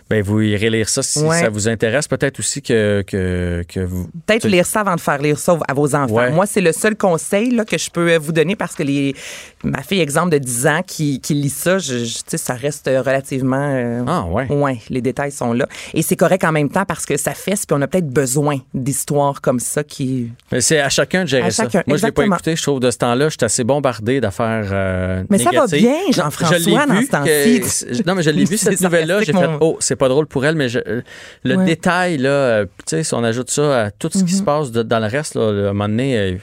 Ben, 0.09 0.23
vous 0.23 0.41
irez 0.41 0.71
lire 0.71 0.89
ça 0.89 1.03
si 1.03 1.19
Ouais. 1.19 1.41
ça 1.41 1.49
vous 1.49 1.67
intéresse. 1.69 2.07
Peut-être 2.07 2.39
aussi 2.39 2.63
que, 2.63 3.03
que, 3.07 3.65
que 3.69 3.81
vous. 3.81 4.09
Peut-être 4.27 4.47
lire 4.47 4.65
ça 4.65 4.81
avant 4.81 4.95
de 4.95 5.01
faire 5.01 5.19
lire 5.19 5.39
ça 5.39 5.59
à 5.67 5.75
vos 5.75 5.95
enfants. 5.97 6.15
Ouais. 6.15 6.31
Moi, 6.31 6.47
c'est 6.47 6.61
le 6.61 6.71
seul 6.73 6.95
conseil 6.97 7.51
là, 7.51 7.65
que 7.65 7.77
je 7.77 7.91
peux 7.91 8.13
euh, 8.13 8.19
vous 8.19 8.31
donner 8.33 8.55
parce 8.55 8.75
que 8.77 8.85
les, 8.85 9.17
ma 9.65 9.83
fille, 9.83 10.01
exemple 10.01 10.31
de 10.31 10.39
10 10.39 10.67
ans, 10.69 10.81
qui, 10.87 11.21
qui 11.21 11.35
lit 11.35 11.49
ça, 11.51 11.79
je, 11.79 12.05
je- 12.05 12.37
ça 12.37 12.55
reste 12.55 12.87
relativement... 12.87 13.69
euh, 13.75 14.05
Ah, 14.07 14.25
ouais. 14.27 14.47
Ouais, 14.49 14.79
les 14.91 15.01
détails 15.01 15.33
sont 15.33 15.53
là. 15.53 15.67
Et 15.93 16.03
c'est 16.03 16.15
correct 16.17 16.45
en 16.45 16.53
même 16.53 16.71
temps 16.71 16.85
parce 16.85 17.05
que 17.05 17.17
ça 17.17 17.33
fesse, 17.35 17.67
puis 17.67 17.77
on 17.77 17.83
a 17.83 17.89
peut-être 17.89 18.09
besoin 18.09 18.59
d'histoires 18.75 19.41
comme 19.41 19.59
ça 19.59 19.83
qui... 19.83 20.31
Mais 20.53 20.61
c'est 20.61 20.79
à 20.79 20.89
chacun 20.89 21.23
de 21.25 21.29
gérer 21.29 21.47
À 21.47 21.51
ça. 21.51 21.65
chacun, 21.65 21.83
Moi, 21.87 21.97
je 21.97 22.07
l'ai 22.07 22.13
pas 22.13 22.25
écouté. 22.27 22.55
Je 22.55 22.63
trouve 22.63 22.79
de 22.79 22.91
ce 22.93 22.99
temps-là, 22.99 23.29
je 23.29 23.37
suis 23.39 23.45
assez 23.45 23.65
bombardé 23.65 24.21
d'affaires 24.21 24.69
euh, 24.73 25.25
Mais 25.31 25.39
ça 25.39 25.51
va 25.51 25.67
bien, 25.67 25.97
Jean-François, 26.13 26.87
dans 26.87 27.01
ce 27.03 27.07
temps-ci. 27.09 28.03
Non, 28.07 28.15
mais 28.15 28.23
je 28.23 28.31
l'ai 28.31 28.45
vu, 28.45 28.57
cette 28.57 28.81
nouvelle-là. 28.81 29.23
J'ai 29.23 29.33
fait, 29.33 29.49
oh, 29.61 29.77
c'est 29.81 29.96
pas 29.97 30.09
drôle 30.09 30.27
pour 30.27 30.45
elle, 30.47 30.55
mais 30.55 30.69
je- 30.69 30.79
euh, 30.87 31.03
le 31.45 31.57
Ouais. 31.57 31.65
détail, 31.65 32.19
là, 32.19 32.29
euh, 32.31 32.65
tu 32.87 32.97
sais, 32.97 33.03
si 33.05 33.15
on 33.15 33.25
ajoute 33.25 33.51
ça 33.51 33.85
à 33.87 33.91
tout 33.91 34.09
ce 34.13 34.23
qui 34.25 34.33
se 34.35 34.43
Mm-hmm. 34.43 34.45
passe 34.45 34.71
de- 34.71 34.83
dans 34.83 34.99
le 35.01 35.07
reste, 35.07 35.35
là, 35.35 35.43
à 35.43 35.51
un 35.51 35.73
moment 35.73 35.89
donné, 35.89 36.17
euh, 36.19 36.37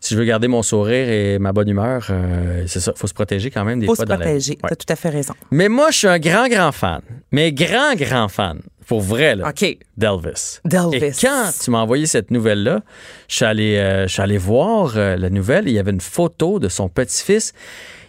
si 0.00 0.14
je 0.14 0.18
veux 0.18 0.24
garder 0.26 0.48
mon 0.48 0.62
sourire 0.62 1.08
et 1.08 1.38
ma 1.38 1.52
bonne 1.52 1.68
humeur, 1.68 2.06
euh, 2.10 2.64
c'est 2.66 2.80
ça, 2.80 2.92
faut 2.96 3.06
se 3.06 3.14
protéger 3.14 3.50
quand 3.50 3.64
même 3.64 3.80
des 3.80 3.86
faut 3.86 3.94
fois 3.94 4.04
se 4.04 4.08
dans 4.08 4.16
la 4.16 4.24
protéger. 4.24 4.52
Ouais. 4.62 4.68
T'as 4.68 4.76
tout 4.76 4.92
à 4.92 4.96
fait 4.96 5.08
raison. 5.08 5.34
Mais 5.50 5.68
moi, 5.68 5.90
je 5.90 5.98
suis 5.98 6.08
un 6.08 6.18
grand, 6.18 6.48
grand 6.48 6.72
fan. 6.72 7.00
Mais 7.32 7.52
grand, 7.52 7.94
grand 7.96 8.28
fan. 8.28 8.60
Pour 8.86 9.00
vrai, 9.00 9.34
là. 9.34 9.52
D'Elvis. 9.96 10.60
D'Elvis. 10.64 10.96
Et 11.06 11.12
quand 11.26 11.50
tu 11.60 11.70
m'as 11.72 11.78
envoyé 11.78 12.06
cette 12.06 12.30
nouvelle-là, 12.30 12.82
je 13.26 13.34
suis 13.34 13.44
allé, 13.44 13.76
euh, 13.78 14.06
voir 14.38 14.92
euh, 14.96 15.16
la 15.16 15.28
nouvelle. 15.28 15.66
Il 15.66 15.74
y 15.74 15.80
avait 15.80 15.90
une 15.90 16.00
photo 16.00 16.60
de 16.60 16.68
son 16.68 16.88
petit-fils. 16.88 17.52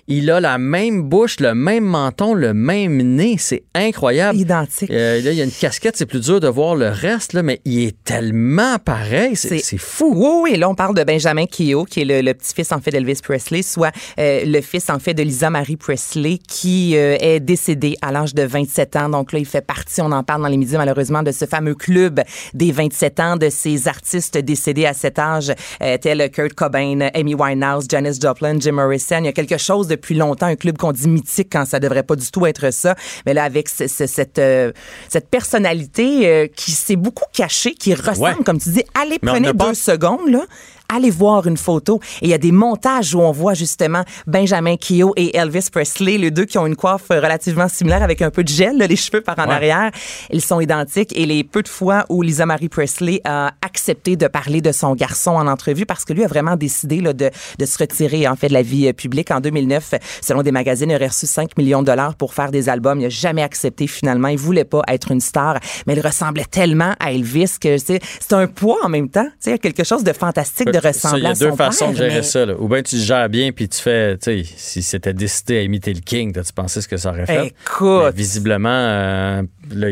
Il 0.09 0.31
a 0.31 0.39
la 0.39 0.57
même 0.57 1.01
bouche, 1.01 1.41
le 1.41 1.53
même 1.53 1.83
menton, 1.83 2.33
le 2.33 2.53
même 2.53 2.95
nez. 2.95 3.35
C'est 3.37 3.63
incroyable. 3.75 4.39
Identique. 4.39 4.89
Euh, 4.89 5.21
là, 5.21 5.33
il 5.33 5.37
y 5.37 5.41
a 5.41 5.43
une 5.43 5.51
casquette, 5.51 5.97
c'est 5.97 6.05
plus 6.05 6.21
dur 6.21 6.39
de 6.39 6.47
voir 6.47 6.77
le 6.77 6.87
reste, 6.87 7.33
là, 7.33 7.43
mais 7.43 7.59
il 7.65 7.83
est 7.83 8.03
tellement 8.05 8.77
pareil. 8.79 9.35
C'est 9.35 9.59
fou. 9.77 10.13
Oui, 10.15 10.51
oui, 10.51 10.57
là, 10.57 10.69
on 10.69 10.75
parle 10.75 10.95
de 10.95 11.03
Benjamin 11.03 11.45
Keogh, 11.45 11.85
qui 11.89 12.03
est 12.03 12.05
le, 12.05 12.21
le 12.21 12.33
petit-fils, 12.33 12.71
en 12.71 12.79
fait, 12.79 12.91
d'Elvis 12.91 13.19
Presley, 13.21 13.61
soit 13.63 13.91
euh, 14.17 14.45
le 14.45 14.61
fils, 14.61 14.89
en 14.89 14.99
fait, 14.99 15.13
de 15.13 15.23
Lisa 15.23 15.49
Marie 15.49 15.75
Presley, 15.75 16.37
qui 16.37 16.95
euh, 16.95 17.17
est 17.19 17.41
décédé 17.41 17.97
à 18.01 18.13
l'âge 18.13 18.33
de 18.33 18.43
27 18.43 18.95
ans. 18.95 19.09
Donc 19.09 19.33
là, 19.33 19.39
il 19.39 19.45
fait 19.45 19.59
partie, 19.59 20.01
on 20.01 20.13
en 20.13 20.23
parle 20.23 20.41
dans 20.41 20.47
les 20.47 20.55
médias, 20.55 20.77
malheureusement, 20.77 21.21
de 21.21 21.33
ce 21.33 21.43
fameux 21.43 21.75
club 21.75 22.21
des 22.53 22.71
27 22.71 23.19
ans, 23.19 23.35
de 23.35 23.49
ces 23.49 23.89
artistes 23.89 24.37
décédés 24.37 24.85
à 24.85 24.93
cet 24.93 25.19
âge, 25.19 25.51
euh, 25.83 25.97
tels 25.97 26.31
Kurt 26.31 26.53
Cobain, 26.53 27.09
Amy 27.13 27.35
Winehouse, 27.35 27.87
Janis 27.89 28.19
Joplin, 28.21 28.57
Jim 28.57 28.71
Morrison. 28.71 29.17
Il 29.19 29.25
y 29.25 29.27
a 29.27 29.33
quelque 29.33 29.57
chose 29.57 29.96
depuis 29.97 30.15
longtemps, 30.15 30.45
un 30.47 30.55
club 30.55 30.77
qu'on 30.77 30.91
dit 30.93 31.07
mythique 31.09 31.49
quand 31.51 31.65
ça 31.65 31.79
devrait 31.79 32.03
pas 32.03 32.15
du 32.15 32.31
tout 32.31 32.45
être 32.45 32.71
ça. 32.71 32.95
Mais 33.25 33.33
là, 33.33 33.43
avec 33.43 33.67
ce- 33.69 33.87
ce- 33.87 34.07
cette, 34.07 34.39
euh, 34.39 34.71
cette 35.09 35.29
personnalité 35.29 36.27
euh, 36.27 36.47
qui 36.47 36.71
s'est 36.71 36.95
beaucoup 36.95 37.25
cachée, 37.33 37.73
qui 37.73 37.93
ressemble, 37.93 38.19
Ouais. 38.37 38.43
comme 38.45 38.59
tu 38.59 38.69
dis, 38.69 38.83
allez, 38.93 39.17
Mais 39.21 39.31
prenez 39.31 39.53
deux 39.53 39.73
secondes, 39.73 40.29
là. 40.29 40.45
Allez 40.89 41.09
voir 41.09 41.47
une 41.47 41.57
photo. 41.57 41.99
Et 42.21 42.25
il 42.25 42.29
y 42.29 42.33
a 42.33 42.37
des 42.37 42.51
montages 42.51 43.13
où 43.13 43.19
on 43.19 43.31
voit 43.31 43.53
justement 43.53 44.03
Benjamin 44.25 44.75
Keogh 44.77 45.11
et 45.15 45.35
Elvis 45.35 45.67
Presley, 45.71 46.17
les 46.17 46.31
deux 46.31 46.45
qui 46.45 46.57
ont 46.57 46.65
une 46.65 46.75
coiffe 46.75 47.09
relativement 47.09 47.67
similaire 47.67 48.03
avec 48.03 48.21
un 48.21 48.29
peu 48.31 48.43
de 48.43 48.49
gel, 48.49 48.77
là, 48.77 48.87
les 48.87 48.95
cheveux 48.95 49.21
par 49.21 49.37
en 49.39 49.47
Ouais. 49.47 49.53
arrière. 49.53 49.91
Ils 50.31 50.41
sont 50.41 50.59
identiques. 50.59 51.11
Et 51.17 51.25
les 51.25 51.43
peu 51.43 51.61
de 51.61 51.67
fois 51.67 52.05
où 52.09 52.21
Lisa 52.21 52.45
Marie 52.45 52.69
Presley 52.69 53.21
a 53.23 53.51
accepté 53.65 54.15
de 54.15 54.27
parler 54.27 54.61
de 54.61 54.71
son 54.71 54.95
garçon 54.95 55.31
en 55.31 55.47
entrevue 55.47 55.85
parce 55.85 56.05
que 56.05 56.13
lui 56.13 56.23
a 56.23 56.27
vraiment 56.27 56.55
décidé 56.55 57.01
là, 57.01 57.13
de, 57.13 57.29
de 57.59 57.65
se 57.65 57.77
retirer 57.77 58.27
en 58.27 58.35
fait 58.35 58.47
de 58.47 58.53
la 58.53 58.61
vie 58.61 58.87
euh, 58.87 58.93
publique. 58.93 59.31
En 59.31 59.39
2009, 59.41 59.95
selon 60.21 60.41
des 60.41 60.51
magazines, 60.51 60.89
il 60.89 60.95
aurait 60.95 61.07
reçu 61.07 61.27
5 61.27 61.57
millions 61.57 61.81
de 61.81 61.87
dollars 61.87 62.15
pour 62.15 62.33
faire 62.33 62.51
des 62.51 62.69
albums. 62.69 62.99
Il 62.99 63.03
n'a 63.03 63.09
jamais 63.09 63.43
accepté 63.43 63.87
finalement. 63.87 64.29
Il 64.29 64.37
voulait 64.37 64.63
pas 64.63 64.81
être 64.87 65.11
une 65.11 65.21
star, 65.21 65.59
mais 65.85 65.93
il 65.95 66.01
ressemblait 66.01 66.45
tellement 66.49 66.93
à 66.99 67.11
Elvis 67.11 67.55
que 67.59 67.77
c'est 67.77 67.99
c'est 68.19 68.33
un 68.33 68.47
poids 68.47 68.77
en 68.83 68.89
même 68.89 69.09
temps. 69.09 69.27
A 69.45 69.57
quelque 69.57 69.83
chose 69.83 70.03
de 70.03 70.13
fantastique 70.13 70.69
de 71.13 71.17
il 71.17 71.23
y 71.23 71.27
a 71.27 71.33
deux 71.33 71.51
façons 71.53 71.85
père, 71.85 71.91
de 71.93 71.97
gérer 71.97 72.15
mais- 72.15 72.21
ça. 72.23 72.45
là. 72.45 72.53
Ou 72.57 72.67
bien 72.67 72.81
tu 72.81 72.95
le 72.95 73.01
gères 73.01 73.29
bien, 73.29 73.51
puis 73.51 73.67
tu 73.69 73.79
fais, 73.81 74.17
tu 74.17 74.43
sais, 74.43 74.53
si 74.57 74.81
c'était 74.81 75.13
décidé 75.13 75.57
à 75.57 75.61
imiter 75.63 75.93
le 75.93 76.01
King, 76.01 76.33
t'as-tu 76.33 76.53
pensé 76.53 76.81
ce 76.81 76.87
que 76.87 76.97
ça 76.97 77.09
aurait 77.09 77.25
fait? 77.25 77.47
Écoute. 77.47 78.03
Mais 78.05 78.11
visiblement, 78.11 78.69
euh, 78.69 79.43
là, 79.71 79.87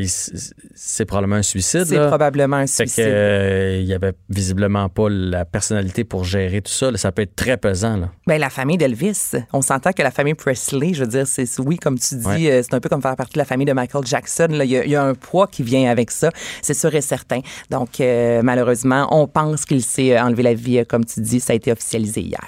c'est 0.76 1.06
probablement 1.06 1.36
un 1.38 1.42
suicide. 1.44 1.86
C'est 1.86 2.08
probablement 2.08 2.58
un 2.58 2.68
Fait 2.68 2.86
que, 2.86 2.90
suicide. 2.92 3.06
euh, 3.12 3.78
il 3.82 3.86
y 3.88 3.94
avait 3.94 4.14
visiblement 4.30 4.90
pas 4.90 5.10
la 5.10 5.46
personnalité 5.46 6.04
pour 6.04 6.24
gérer 6.24 6.62
tout 6.62 6.72
ça. 6.72 6.92
là. 6.92 6.98
Ça 6.98 7.12
peut 7.12 7.22
être 7.24 7.36
très 7.36 7.58
pesant. 7.58 7.98
Là. 7.98 8.12
Ben, 8.28 8.40
la 8.40 8.50
famille 8.50 8.78
d'Elvis, 8.78 9.32
on 9.54 9.62
s'entend 9.62 9.92
que 9.92 10.02
la 10.02 10.12
famille 10.12 10.34
Presley, 10.34 10.94
je 10.94 11.02
veux 11.02 11.10
dire, 11.10 11.28
c'est 11.28 11.46
oui, 11.60 11.78
comme 11.78 11.98
tu 12.00 12.16
dis, 12.16 12.26
Ouais. 12.26 12.52
euh, 12.52 12.62
c'est 12.64 12.74
un 12.74 12.80
peu 12.80 12.90
comme 12.90 13.02
faire 13.02 13.16
partie 13.16 13.34
de 13.34 13.40
la 13.40 13.46
famille 13.46 13.66
de 13.66 13.74
Michael 13.74 14.06
Jackson. 14.06 14.48
là. 14.50 14.66
Il, 14.66 14.72
y 14.72 14.78
a, 14.78 14.86
il 14.86 14.92
y 14.92 14.96
a 14.96 15.04
un 15.04 15.14
poids 15.14 15.48
qui 15.48 15.64
vient 15.64 15.90
avec 15.90 16.12
ça, 16.12 16.32
c'est 16.62 16.74
sûr 16.74 16.94
et 16.96 17.02
certain. 17.02 17.40
Donc, 17.70 18.00
euh, 18.00 18.42
malheureusement, 18.44 19.08
on 19.12 19.28
pense 19.28 19.66
qu'il 19.66 19.84
s'est 19.84 20.20
enlevé 20.20 20.44
la 20.44 20.54
vie, 20.54 20.84
comme 20.88 21.06
tu 21.06 21.20
dis, 21.22 21.40
ça 21.40 21.54
a 21.54 21.56
été 21.56 21.72
officialisé 21.72 22.22
hier. 22.22 22.40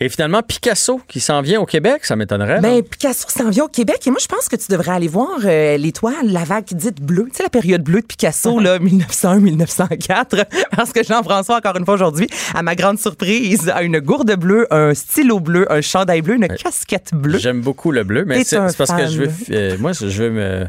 Et 0.00 0.08
finalement, 0.08 0.42
Picasso 0.42 1.00
qui 1.08 1.20
s'en 1.20 1.40
vient 1.40 1.60
au 1.60 1.66
Québec, 1.66 2.04
ça 2.04 2.16
m'étonnerait. 2.16 2.60
Ben, 2.60 2.82
Picasso 2.82 3.28
s'en 3.28 3.50
vient 3.50 3.64
au 3.64 3.68
Québec 3.68 4.06
et 4.06 4.10
moi, 4.10 4.18
je 4.20 4.26
pense 4.26 4.48
que 4.48 4.56
tu 4.56 4.66
devrais 4.70 4.92
aller 4.92 5.08
voir 5.08 5.38
euh, 5.44 5.76
l'étoile, 5.76 6.30
la 6.30 6.44
vague 6.44 6.64
dite 6.72 7.00
bleue. 7.00 7.26
Tu 7.30 7.36
sais, 7.36 7.42
la 7.44 7.48
période 7.48 7.82
bleue 7.82 8.00
de 8.00 8.06
Picasso, 8.06 8.58
là, 8.58 8.78
1901-1904. 8.80 10.44
Parce 10.76 10.92
que 10.92 11.04
Jean-François, 11.04 11.58
encore 11.58 11.76
une 11.76 11.84
fois 11.84 11.94
aujourd'hui, 11.94 12.26
à 12.54 12.62
ma 12.62 12.74
grande 12.74 12.98
surprise, 12.98 13.70
a 13.74 13.82
une 13.82 14.00
gourde 14.00 14.34
bleue, 14.36 14.66
un 14.72 14.94
stylo 14.94 15.40
bleu, 15.40 15.70
un 15.72 15.80
chandail 15.80 16.22
bleu, 16.22 16.36
une 16.36 16.48
casquette 16.48 17.14
bleue. 17.14 17.38
J'aime 17.38 17.60
beaucoup 17.60 17.92
le 17.92 18.04
bleu, 18.04 18.24
mais 18.24 18.44
c'est 18.44 18.58
parce 18.76 18.92
que 18.92 19.06
je 19.06 19.22
veux, 19.22 19.30
euh, 19.50 19.76
moi, 19.78 19.92
je 19.92 20.06
veux 20.06 20.30
me, 20.30 20.66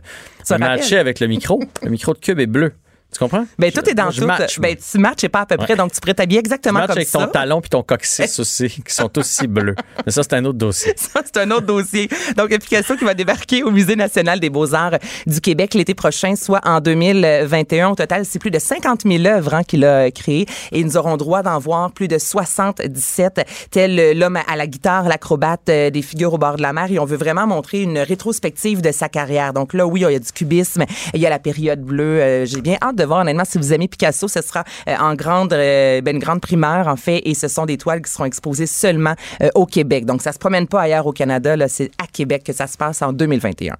me 0.52 0.58
matcher 0.58 0.98
avec 0.98 1.20
le 1.20 1.28
micro. 1.28 1.62
le 1.84 1.90
micro 1.90 2.14
de 2.14 2.20
Cube 2.20 2.40
est 2.40 2.48
bleu. 2.48 2.72
Tu 3.16 3.20
comprends? 3.20 3.46
Ben, 3.58 3.72
tout 3.72 3.90
est 3.90 3.94
dans 3.94 4.12
tout. 4.12 4.26
match, 4.26 4.60
ben, 4.60 4.76
tu 4.76 4.98
matches 4.98 5.24
et 5.24 5.30
pas 5.30 5.42
à 5.42 5.46
peu 5.46 5.56
près, 5.58 5.70
Ouais. 5.72 5.76
donc 5.78 5.94
tu 5.94 6.02
pourrais 6.02 6.14
t'habiller 6.14 6.40
exactement 6.40 6.80
match 6.80 6.88
comme 6.90 6.98
avec 6.98 7.08
ça. 7.08 7.20
ton 7.20 7.28
talon 7.28 7.62
puis 7.62 7.70
ton 7.70 7.82
coccyx 7.82 8.40
aussi, 8.40 8.68
qui 8.70 8.94
sont 8.94 9.18
aussi 9.18 9.48
bleus. 9.48 9.76
Mais 10.06 10.12
ça, 10.12 10.22
c'est 10.24 10.34
un 10.34 10.44
autre 10.44 10.58
dossier. 10.58 10.94
Ça, 10.98 11.22
c'est 11.24 11.38
un 11.38 11.50
autre 11.52 11.66
dossier. 11.66 12.10
Donc, 12.36 12.50
Picasso 12.50 12.96
qui 12.98 13.06
va 13.06 13.14
débarquer 13.14 13.64
au 13.64 13.72
Musée 13.72 13.96
national 13.96 14.40
des 14.40 14.50
beaux-arts 14.50 14.98
du 15.26 15.40
Québec 15.40 15.74
l'été 15.76 15.94
prochain, 15.94 16.36
soit 16.36 16.60
en 16.66 16.82
2021. 16.82 17.90
Au 17.92 17.96
total, 17.96 18.26
c'est 18.26 18.40
plus 18.40 18.52
de 18.52 18.60
50 18.60 19.02
000 19.06 19.26
œuvres 19.26 19.54
hein, 19.54 19.64
qu'il 19.64 19.86
a 19.86 20.12
créées 20.12 20.46
et 20.72 20.84
nous 20.84 20.98
aurons 20.98 21.16
droit 21.18 21.42
d'en 21.42 21.58
voir 21.60 21.92
plus 21.92 22.08
de 22.08 22.18
77, 22.18 23.46
tel 23.72 24.18
l'homme 24.18 24.38
à 24.48 24.56
la 24.56 24.68
guitare, 24.68 25.08
l'acrobate, 25.08 25.70
euh, 25.70 25.90
des 25.90 26.02
figures 26.02 26.34
au 26.34 26.38
bord 26.38 26.58
de 26.58 26.62
la 26.62 26.74
mer. 26.74 26.92
Et 26.92 27.00
on 27.00 27.06
veut 27.06 27.18
vraiment 27.18 27.48
montrer 27.48 27.82
une 27.82 28.00
rétrospective 28.00 28.82
de 28.82 28.92
sa 28.92 29.08
carrière. 29.10 29.54
Donc 29.54 29.74
là, 29.74 29.86
oui, 29.88 30.02
il 30.02 30.12
y 30.12 30.16
a 30.16 30.20
du 30.20 30.32
cubisme, 30.32 30.84
il 31.14 31.22
y 31.22 31.26
a 31.26 31.30
la 31.30 31.40
période 31.40 31.82
bleue. 31.82 32.22
Euh, 32.22 32.46
J'ai 32.46 32.62
bien 32.62 32.78
hâte 32.82 32.96
de 32.96 33.05
voir, 33.06 33.22
honnêtement, 33.22 33.46
si 33.46 33.58
vous 33.58 33.74
aimez 33.74 33.88
Picasso, 33.88 34.28
ce 34.28 34.42
sera 34.42 34.64
euh, 34.88 34.96
en 35.00 35.16
grande, 35.16 35.54
euh, 35.54 36.02
ben, 36.02 36.16
une 36.16 36.22
grande 36.22 36.42
primeur, 36.42 36.88
en 36.88 36.96
fait, 36.96 37.22
et 37.26 37.34
ce 37.34 37.48
sont 37.48 37.66
des 37.66 37.78
toiles 37.78 38.02
qui 38.02 38.12
seront 38.12 38.26
exposées 38.26 38.68
seulement 38.68 39.16
euh, 39.42 39.50
au 39.56 39.66
Québec. 39.66 40.06
Donc, 40.06 40.22
ça 40.22 40.32
se 40.32 40.40
promène 40.40 40.68
pas 40.68 40.82
ailleurs 40.82 41.06
au 41.08 41.14
Canada, 41.14 41.56
là, 41.56 41.68
c'est 41.68 41.92
à 42.02 42.08
Québec 42.08 42.44
que 42.44 42.54
ça 42.54 42.68
se 42.68 42.78
passe 42.78 43.02
en 43.02 43.14
2021. 43.14 43.76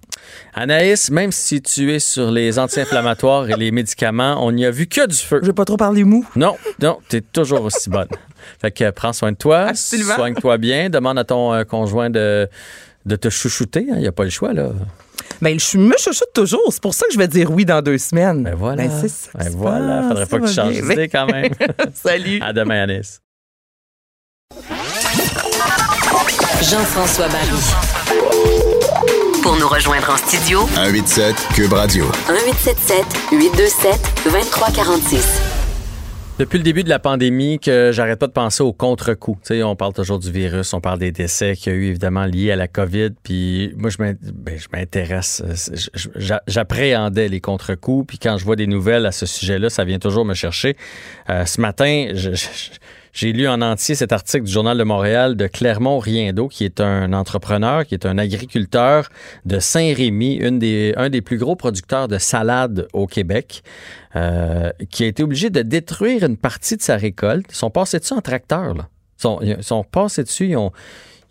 Anaïs, 0.54 1.12
même 1.12 1.32
si 1.32 1.62
tu 1.62 1.94
es 1.94 2.00
sur 2.00 2.32
les 2.32 2.60
anti-inflammatoires 2.60 3.50
et 3.50 3.56
les 3.56 3.72
médicaments, 3.72 4.38
on 4.46 4.52
n'y 4.52 4.66
a 4.66 4.72
vu 4.72 4.88
que 4.88 5.06
du 5.08 5.16
feu. 5.16 5.40
Je 5.42 5.48
vais 5.48 5.54
pas 5.54 5.66
trop 5.66 5.78
parler 5.78 6.04
mou. 6.04 6.26
Non, 6.36 6.56
non, 6.82 7.00
t'es 7.10 7.22
toujours 7.22 7.64
aussi 7.64 7.90
bonne. 7.90 8.08
Fait 8.62 8.72
que 8.72 8.90
prends 8.92 9.14
soin 9.14 9.32
de 9.32 9.38
toi, 9.38 9.68
Absolument. 9.70 10.16
soigne-toi 10.16 10.58
bien, 10.58 10.90
demande 10.90 11.18
à 11.18 11.24
ton 11.24 11.54
euh, 11.54 11.64
conjoint 11.64 12.10
de, 12.10 12.48
de 13.06 13.16
te 13.16 13.30
chouchouter. 13.30 13.86
Il 13.88 13.98
n'y 13.98 14.08
a 14.08 14.12
pas 14.12 14.24
le 14.24 14.30
choix, 14.30 14.54
là. 14.54 14.70
Ben, 15.42 15.60
je 15.60 15.78
me 15.78 15.96
chuchote 15.98 16.34
toujours. 16.34 16.68
C'est 16.72 16.82
pour 16.82 16.94
ça 16.94 17.06
que 17.08 17.14
je 17.14 17.18
vais 17.18 17.28
dire 17.28 17.52
oui 17.52 17.66
dans 17.66 17.82
deux 17.82 17.98
semaines. 17.98 18.44
Ben 18.44 18.56
voilà. 18.56 18.88
Ben, 18.88 18.92
c'est 19.02 19.10
ça. 19.10 19.30
Ben 19.36 19.50
voilà. 19.56 19.98
passe. 20.02 20.08
Faudrait 20.08 20.26
pas 20.26 20.40
que 20.40 20.48
tu 20.48 20.54
changes 20.54 20.82
d'idée 20.82 21.10
quand 21.10 21.26
même. 21.28 21.52
Salut. 21.94 22.42
à 22.42 22.54
demain, 22.54 22.84
Anaïs. 22.84 23.22
Jean-François 26.62 27.28
Barry. 27.28 27.62
Pour 29.44 29.56
nous 29.58 29.68
rejoindre 29.68 30.10
en 30.10 30.18
studio, 30.18 30.68
187 30.74 31.36
Cube 31.54 31.74
Radio. 31.74 32.06
1877 32.30 33.06
827 33.32 34.00
2346. 34.26 35.55
Depuis 36.38 36.58
le 36.58 36.66
début 36.66 36.84
de 36.84 36.90
la 36.90 37.00
pandémie, 37.00 37.60
que 37.60 37.92
j'arrête 37.94 38.20
pas 38.20 38.28
de 38.28 38.34
penser 38.34 38.62
au 38.62 38.74
contre-coup. 38.74 39.38
On 39.64 39.76
parle 39.78 39.94
toujours 39.94 40.20
du 40.20 40.30
virus, 40.30 40.74
on 40.74 40.82
parle 40.82 41.00
des 41.00 41.14
décès 41.14 41.56
qu'il 41.56 41.72
y 41.72 41.76
a 41.76 41.80
eu 41.80 41.86
évidemment 41.86 42.26
liés 42.26 42.52
à 42.52 42.58
la 42.58 42.68
COVID. 42.68 43.12
Puis 43.24 43.74
moi, 43.78 43.90
je 43.90 43.98
ben, 43.98 44.18
m'intéresse. 44.74 45.42
euh, 45.46 46.40
J'appréhendais 46.46 47.30
les 47.30 47.40
contre-coups. 47.40 48.06
Puis 48.08 48.18
quand 48.18 48.38
je 48.38 48.44
vois 48.44 48.58
des 48.58 48.68
nouvelles 48.68 49.06
à 49.06 49.14
ce 49.14 49.26
sujet-là, 49.26 49.70
ça 49.70 49.86
vient 49.86 49.98
toujours 50.00 50.26
me 50.26 50.34
chercher. 50.34 50.76
Euh, 51.30 51.46
ce 51.46 51.62
matin, 51.62 52.10
je- 52.14 52.32
j'ai 53.16 53.32
lu 53.32 53.48
en 53.48 53.62
entier 53.62 53.96
cet 53.96 54.12
article 54.12 54.44
du 54.44 54.52
Journal 54.52 54.78
de 54.78 54.84
Montréal 54.84 55.38
de 55.38 55.48
Clermont 55.48 56.00
Riendo, 56.00 56.50
qui 56.50 56.66
est 56.66 56.82
un 56.82 57.14
entrepreneur, 57.14 57.86
qui 57.86 57.94
est 57.94 58.06
un 58.06 58.18
agriculteur 58.18 59.08
de 59.46 59.60
Saint-Rémy, 59.60 60.42
un 60.44 61.10
des 61.10 61.22
plus 61.22 61.38
gros 61.38 61.56
producteurs 61.56 62.10
de 62.10 62.18
salade 62.18 62.90
au 62.92 63.08
Québec, 63.08 63.64
euh, 64.18 64.70
qui 64.90 65.06
a 65.06 65.08
été 65.08 65.24
obligé 65.24 65.50
de 65.50 65.62
détruire 65.62 66.26
une 66.26 66.36
partie 66.36 66.76
de 66.76 66.82
sa 66.82 66.98
récolte. 66.98 67.46
Ils 67.52 67.56
sont 67.56 67.70
passés 67.70 68.00
dessus 68.00 68.14
en 68.14 68.22
tracteur. 68.22 68.76
Là. 68.76 68.90
Ils 69.42 69.64
sont 69.64 69.86
passés 69.86 70.24
dessus, 70.24 70.50
ils 70.50 70.58
ont, 70.58 70.74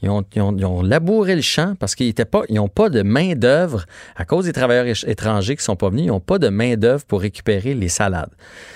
ils 0.02 0.10
ont, 0.10 0.24
ils 0.34 0.42
ils 0.58 0.88
labouré 0.88 1.34
le 1.34 1.42
champ 1.42 1.74
parce 1.78 1.94
qu'ils 1.94 2.14
n'ont 2.50 2.68
pas 2.68 2.90
de 2.90 3.02
main-d'œuvre 3.02 3.84
à 4.16 4.24
cause 4.24 4.44
des 4.44 4.52
travailleurs 4.52 4.86
étrangers 5.06 5.56
qui 5.56 5.64
sont 5.64 5.76
pas 5.76 5.88
venus. 5.88 6.04
Ils 6.04 6.08
n'ont 6.08 6.20
pas 6.20 6.38
de 6.38 6.48
main-d'œuvre 6.48 7.04
pour 7.04 7.20
récupérer 7.20 7.74
les 7.74 7.88
salades. 7.88 8.30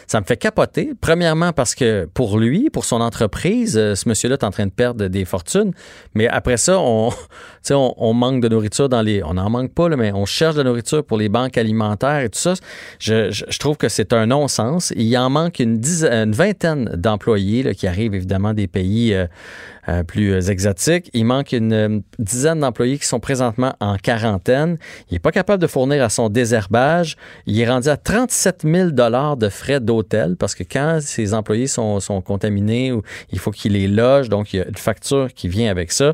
Ça 0.07 0.21
me 0.21 0.25
fait 0.25 0.37
capoter. 0.37 0.93
Premièrement, 1.01 1.53
parce 1.53 1.75
que 1.75 2.09
pour 2.15 2.39
lui, 2.39 2.71
pour 2.71 2.85
son 2.85 3.01
entreprise, 3.01 3.77
euh, 3.77 3.95
ce 3.95 4.09
monsieur-là 4.09 4.37
est 4.41 4.45
en 4.45 4.51
train 4.51 4.67
de 4.67 4.71
perdre 4.71 5.07
des 5.09 5.25
fortunes. 5.25 5.73
Mais 6.15 6.29
après 6.29 6.57
ça, 6.57 6.79
on, 6.79 7.11
on, 7.71 8.15
manque 8.15 8.41
de 8.41 8.49
nourriture 8.49 8.89
dans 8.89 9.03
les. 9.03 9.23
On 9.23 9.35
n'en 9.35 9.51
manque 9.51 9.73
pas, 9.73 9.89
là, 9.89 9.97
mais 9.97 10.13
on 10.13 10.25
cherche 10.25 10.55
de 10.55 10.63
la 10.63 10.69
nourriture 10.69 11.05
pour 11.05 11.19
les 11.19 11.29
banques 11.29 11.59
alimentaires 11.59 12.21
et 12.21 12.31
tout 12.31 12.39
ça. 12.39 12.55
Je, 12.99 13.59
trouve 13.59 13.77
que 13.77 13.89
c'est 13.89 14.13
un 14.13 14.27
non-sens. 14.27 14.93
Il 14.97 15.17
en 15.19 15.29
manque 15.29 15.59
une, 15.59 15.79
dizaine, 15.79 16.29
une 16.29 16.35
vingtaine 16.35 16.85
d'employés 16.95 17.75
qui 17.75 17.87
arrivent 17.87 18.15
évidemment 18.15 18.55
des 18.55 18.67
pays. 18.67 19.13
euh, 19.13 19.27
euh, 19.89 20.03
plus 20.03 20.33
euh, 20.33 20.41
exotiques. 20.41 21.11
Il 21.15 21.25
manque 21.25 21.53
une 21.53 21.73
euh, 21.73 22.01
dizaine 22.19 22.61
d'employés 22.61 22.99
qui 22.99 23.07
sont 23.07 23.21
présentement 23.21 23.75
en 23.81 23.97
quarantaine. 23.97 24.77
Il 25.11 25.15
n'est 25.15 25.19
pas 25.19 25.33
capable 25.33 25.63
de 25.63 25.67
fournir 25.67 26.03
à 26.03 26.11
son 26.11 26.29
désherbage. 26.29 27.17
Il 27.47 27.59
est 27.59 27.69
rendu 27.69 27.89
à 27.89 27.97
37 27.97 28.65
000 28.65 28.91
de 28.91 29.49
frais 29.49 29.81
d'hôtel 29.81 30.37
parce 30.37 30.55
que 30.55 30.63
quand 30.63 30.99
ses 31.01 31.33
employés 31.33 31.67
sont, 31.69 32.01
sont 32.01 32.21
contaminés, 32.21 32.93
il 33.33 33.39
faut 33.39 33.51
qu'il 33.51 33.73
les 33.73 33.89
loge, 33.89 34.29
donc 34.29 34.53
il 34.53 34.59
y 34.59 34.61
a 34.61 34.69
une 34.69 34.77
facture 34.77 35.29
qui 35.35 35.49
vient 35.49 35.71
avec 35.71 35.93
ça. 35.93 36.13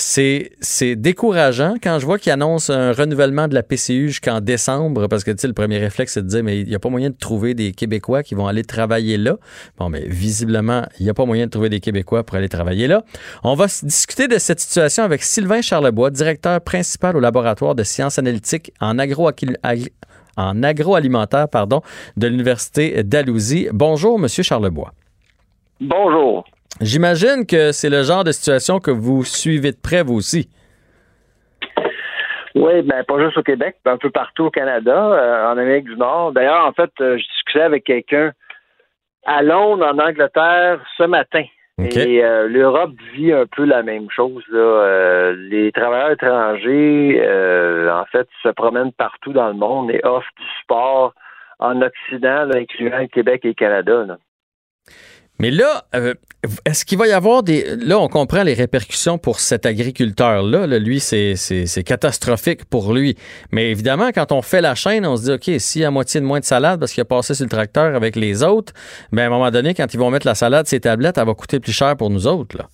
C'est, 0.00 0.96
décourageant 0.96 1.74
quand 1.82 1.98
je 1.98 2.06
vois 2.06 2.18
qu'il 2.18 2.32
annonce 2.32 2.70
un 2.70 2.92
renouvellement 2.92 3.48
de 3.48 3.54
la 3.54 3.62
PCU 3.62 4.08
jusqu'en 4.08 4.40
décembre, 4.40 5.08
parce 5.08 5.24
que 5.24 5.30
tu 5.30 5.46
le 5.46 5.52
premier 5.52 5.76
réflexe, 5.76 6.14
c'est 6.14 6.22
de 6.22 6.26
dire, 6.26 6.42
mais 6.42 6.60
il 6.60 6.66
n'y 6.66 6.74
a 6.74 6.78
pas 6.78 6.88
moyen 6.88 7.10
de 7.10 7.16
trouver 7.16 7.52
des 7.52 7.72
Québécois 7.72 8.22
qui 8.22 8.34
vont 8.34 8.46
aller 8.46 8.64
travailler 8.64 9.18
là. 9.18 9.36
Bon, 9.76 9.90
mais 9.90 10.06
visiblement, 10.06 10.86
il 10.98 11.04
n'y 11.04 11.10
a 11.10 11.14
pas 11.14 11.26
moyen 11.26 11.44
de 11.44 11.50
trouver 11.50 11.68
des 11.68 11.80
Québécois 11.80 12.24
pour 12.24 12.36
aller 12.36 12.48
travailler 12.48 12.86
là. 12.86 13.04
On 13.44 13.54
va 13.54 13.66
discuter 13.82 14.26
de 14.26 14.38
cette 14.38 14.60
situation 14.60 15.04
avec 15.04 15.22
Sylvain 15.22 15.60
Charlebois, 15.60 16.08
directeur 16.10 16.62
principal 16.62 17.14
au 17.14 17.20
laboratoire 17.20 17.74
de 17.74 17.82
sciences 17.82 18.18
analytiques 18.18 18.72
en, 18.80 18.98
agro 18.98 19.30
en 20.38 20.62
agroalimentaire 20.62 21.48
pardon, 21.48 21.82
de 22.16 22.26
l'Université 22.26 23.02
d'Alousie. 23.02 23.68
Bonjour, 23.72 24.18
Monsieur 24.18 24.42
Charlebois. 24.42 24.94
Bonjour. 25.78 26.44
J'imagine 26.80 27.46
que 27.46 27.72
c'est 27.72 27.90
le 27.90 28.02
genre 28.02 28.24
de 28.24 28.32
situation 28.32 28.78
que 28.78 28.90
vous 28.90 29.24
suivez 29.24 29.72
de 29.72 29.80
près, 29.82 30.02
vous 30.02 30.14
aussi. 30.14 30.48
Oui, 32.54 32.82
ben 32.82 33.04
pas 33.04 33.20
juste 33.20 33.38
au 33.38 33.42
Québec, 33.42 33.76
un 33.84 33.96
peu 33.96 34.10
partout 34.10 34.44
au 34.44 34.50
Canada, 34.50 34.96
euh, 34.96 35.52
en 35.52 35.58
Amérique 35.58 35.84
du 35.84 35.96
Nord. 35.96 36.32
D'ailleurs, 36.32 36.66
en 36.66 36.72
fait, 36.72 36.90
euh, 37.00 37.16
je 37.16 37.22
discutais 37.22 37.62
avec 37.62 37.84
quelqu'un 37.84 38.32
à 39.24 39.42
Londres, 39.42 39.86
en 39.86 39.98
Angleterre, 39.98 40.80
ce 40.96 41.04
matin. 41.04 41.44
Et 41.78 42.22
euh, 42.22 42.46
l'Europe 42.46 42.90
vit 43.14 43.32
un 43.32 43.46
peu 43.46 43.64
la 43.64 43.82
même 43.82 44.10
chose. 44.10 44.42
Là. 44.50 44.58
Euh, 44.58 45.34
les 45.48 45.72
travailleurs 45.72 46.10
étrangers, 46.10 47.18
en 47.90 48.04
fait, 48.06 48.28
se 48.42 48.48
promènent 48.50 48.92
partout 48.92 49.32
dans 49.32 49.48
le 49.48 49.54
monde 49.54 49.90
et 49.90 50.00
offrent 50.04 50.28
du 50.36 50.62
sport 50.62 51.14
en 51.58 51.80
Occident, 51.80 52.44
là, 52.44 52.56
incluant 52.56 52.98
le 52.98 53.06
Québec 53.06 53.42
et 53.44 53.48
le 53.48 53.54
Canada. 53.54 54.04
là. 54.06 54.16
Mais 55.40 55.50
là, 55.50 55.86
euh, 55.94 56.12
est-ce 56.66 56.84
qu'il 56.84 56.98
va 56.98 57.06
y 57.06 57.12
avoir 57.12 57.42
des... 57.42 57.74
Là, 57.76 57.98
on 57.98 58.08
comprend 58.08 58.42
les 58.42 58.52
répercussions 58.52 59.16
pour 59.16 59.40
cet 59.40 59.64
agriculteur-là. 59.64 60.66
Là, 60.66 60.78
lui, 60.78 61.00
c'est, 61.00 61.34
catastrophique 61.82 62.66
pour 62.66 62.92
lui. 62.92 63.16
Mais 63.50 63.70
évidemment, 63.70 64.10
quand 64.14 64.32
on 64.32 64.42
fait 64.42 64.60
la 64.60 64.74
chaîne, 64.74 65.06
on 65.06 65.16
se 65.16 65.22
dit, 65.22 65.32
OK, 65.32 65.58
s'il 65.58 65.80
y 65.80 65.84
a 65.86 65.90
moitié 65.90 66.20
de 66.20 66.26
moins 66.26 66.40
de 66.40 66.44
salade 66.44 66.78
parce 66.78 66.92
qu'il 66.92 67.00
a 67.00 67.06
passé 67.06 67.34
sur 67.34 67.44
le 67.46 67.50
tracteur 67.50 67.96
avec 67.96 68.16
les 68.16 68.42
autres, 68.42 68.74
ben 69.12 69.22
à 69.22 69.26
un 69.26 69.30
moment 69.30 69.50
donné, 69.50 69.72
quand 69.72 69.92
ils 69.94 69.98
vont 69.98 70.10
mettre 70.10 70.26
la 70.26 70.34
salade, 70.34 70.66
ces 70.66 70.80
tablettes, 70.80 71.16
elle 71.16 71.24
va 71.26 71.32
coûter 71.32 71.58
plus 71.58 71.72
cher 71.72 71.96
pour 71.96 72.10
nous 72.10 72.26
autres. 72.26 72.58
Là. 72.58 72.68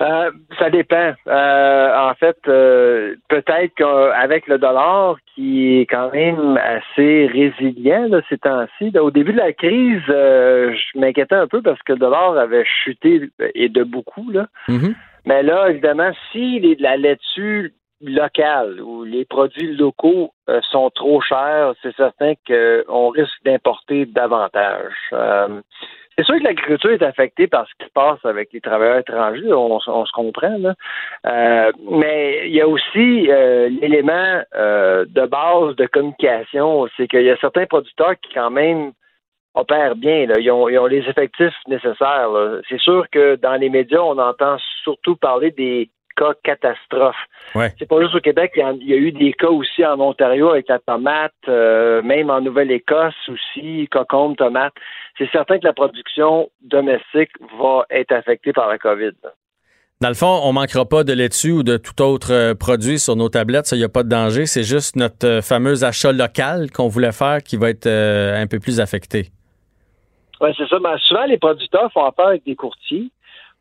Euh, 0.00 0.30
ça 0.58 0.70
dépend. 0.70 1.12
Euh, 1.26 2.08
en 2.10 2.14
fait, 2.14 2.36
euh, 2.48 3.16
peut-être 3.28 3.74
qu'avec 3.76 4.46
le 4.46 4.58
dollar 4.58 5.16
qui 5.34 5.78
est 5.80 5.86
quand 5.86 6.10
même 6.12 6.56
assez 6.56 7.26
résilient 7.26 8.06
là, 8.08 8.20
ces 8.28 8.38
temps-ci, 8.38 8.96
au 8.98 9.10
début 9.10 9.32
de 9.32 9.38
la 9.38 9.52
crise, 9.52 10.00
euh, 10.08 10.72
je 10.74 10.98
m'inquiétais 10.98 11.34
un 11.34 11.46
peu 11.46 11.60
parce 11.60 11.80
que 11.82 11.92
le 11.92 11.98
dollar 11.98 12.36
avait 12.38 12.64
chuté 12.64 13.28
et 13.54 13.68
de 13.68 13.82
beaucoup. 13.82 14.30
Là. 14.30 14.46
Mhm. 14.68 14.94
Mais 15.26 15.42
là, 15.42 15.68
évidemment, 15.68 16.12
si 16.32 16.60
les- 16.60 16.76
la 16.76 16.96
laitue 16.96 17.74
local, 18.02 18.80
où 18.80 19.04
les 19.04 19.26
produits 19.26 19.76
locaux 19.76 20.32
euh, 20.48 20.60
sont 20.70 20.88
trop 20.88 21.20
chers, 21.20 21.74
c'est 21.82 21.94
certain 21.94 22.32
qu'on 22.46 23.08
risque 23.10 23.44
d'importer 23.44 24.06
davantage. 24.06 24.94
C'est 26.16 26.24
sûr 26.24 26.38
que 26.38 26.44
l'agriculture 26.44 26.90
est 26.90 27.02
affectée 27.02 27.46
par 27.46 27.66
ce 27.66 27.72
qui 27.78 27.86
se 27.86 27.92
passe 27.92 28.18
avec 28.24 28.52
les 28.52 28.60
travailleurs 28.60 28.98
étrangers, 28.98 29.52
on, 29.52 29.80
se 29.80 30.12
comprend, 30.12 30.58
là. 30.58 30.74
Euh, 31.26 31.72
mais 31.90 32.48
il 32.48 32.54
y 32.54 32.60
a 32.60 32.68
aussi 32.68 33.26
l'élément 33.80 34.42
de 34.54 35.26
base 35.26 35.76
de 35.76 35.86
communication, 35.86 36.88
c'est 36.96 37.08
qu'il 37.08 37.22
y 37.22 37.30
a 37.30 37.36
certains 37.38 37.66
producteurs 37.66 38.14
qui 38.20 38.34
quand 38.34 38.50
même 38.50 38.92
opèrent 39.54 39.96
bien, 39.96 40.26
ils 40.38 40.50
ont 40.50 40.86
les 40.86 41.08
effectifs 41.08 41.54
nécessaires. 41.66 42.30
C'est 42.68 42.80
sûr 42.80 43.06
que 43.10 43.36
dans 43.36 43.54
les 43.54 43.68
médias, 43.68 44.00
on 44.00 44.18
entend 44.18 44.56
surtout 44.82 45.16
parler 45.16 45.50
des 45.50 45.90
cas 46.16 46.32
catastrophes. 46.42 47.16
C'est 47.54 47.88
pas 47.88 48.00
juste 48.00 48.14
au 48.14 48.20
Québec, 48.20 48.52
il 48.56 48.88
y, 48.88 48.94
a, 48.94 48.96
eu 48.96 49.12
des 49.12 49.32
cas 49.32 49.48
aussi 49.48 49.84
en 49.84 49.98
Ontario 50.00 50.50
avec 50.50 50.68
la 50.68 50.78
tomate, 50.78 51.32
euh, 51.48 52.02
même 52.02 52.30
en 52.30 52.40
Nouvelle-Écosse 52.40 53.28
aussi, 53.28 53.88
cocombe, 53.90 54.36
tomate. 54.36 54.72
C'est 55.18 55.30
certain 55.30 55.58
que 55.58 55.66
la 55.66 55.72
production 55.72 56.50
domestique 56.62 57.30
va 57.58 57.84
être 57.90 58.12
affectée 58.12 58.52
par 58.52 58.68
la 58.68 58.78
COVID. 58.78 59.12
Dans 60.00 60.08
le 60.08 60.14
fond, 60.14 60.40
on 60.44 60.52
manquera 60.52 60.86
pas 60.86 61.04
de 61.04 61.12
laitue 61.12 61.50
ou 61.50 61.62
de 61.62 61.76
tout 61.76 62.00
autre 62.00 62.32
euh, 62.32 62.54
produit 62.54 62.98
sur 62.98 63.16
nos 63.16 63.28
tablettes. 63.28 63.66
Ça, 63.66 63.76
il 63.76 63.80
n'y 63.80 63.84
a 63.84 63.90
pas 63.90 64.02
de 64.02 64.08
danger. 64.08 64.46
C'est 64.46 64.62
juste 64.62 64.96
notre 64.96 65.26
euh, 65.26 65.42
fameux 65.42 65.84
achat 65.84 66.12
local 66.12 66.70
qu'on 66.70 66.88
voulait 66.88 67.12
faire 67.12 67.42
qui 67.42 67.56
va 67.56 67.68
être 67.68 67.86
un 67.86 68.46
peu 68.46 68.60
plus 68.60 68.80
affecté. 68.80 69.30
Oui, 70.40 70.50
c'est 70.56 70.66
ça. 70.68 70.78
Mais 70.80 70.96
souvent, 71.00 71.24
les 71.26 71.38
producteurs 71.38 71.92
font 71.92 72.04
affaire 72.04 72.28
avec 72.28 72.44
des 72.44 72.56
courtiers 72.56 73.10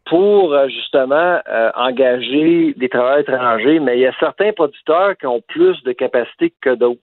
pour 0.10 0.54
euh, 0.54 0.68
justement 0.68 1.40
euh, 1.48 1.72
engager 1.76 2.74
des 2.76 2.90
travailleurs 2.90 3.20
étrangers, 3.20 3.80
mais 3.80 3.98
il 3.98 4.02
y 4.02 4.08
a 4.08 4.14
certains 4.20 4.52
producteurs 4.52 5.16
qui 5.18 5.28
ont 5.28 5.42
plus 5.48 5.82
de 5.84 5.92
capacité 5.92 6.52
que 6.62 6.74
d'autres. 6.74 7.00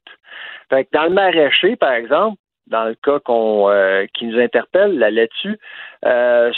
Fait 0.68 0.84
que 0.84 0.90
dans 0.92 1.04
le 1.04 1.10
maraîcher, 1.10 1.76
par 1.76 1.92
exemple, 1.92 2.36
dans 2.66 2.84
le 2.84 2.96
cas 2.96 3.20
qu'on 3.20 3.70
euh, 3.70 4.06
qui 4.12 4.26
nous 4.26 4.40
interpelle 4.40 4.98
là-dessus, 4.98 5.56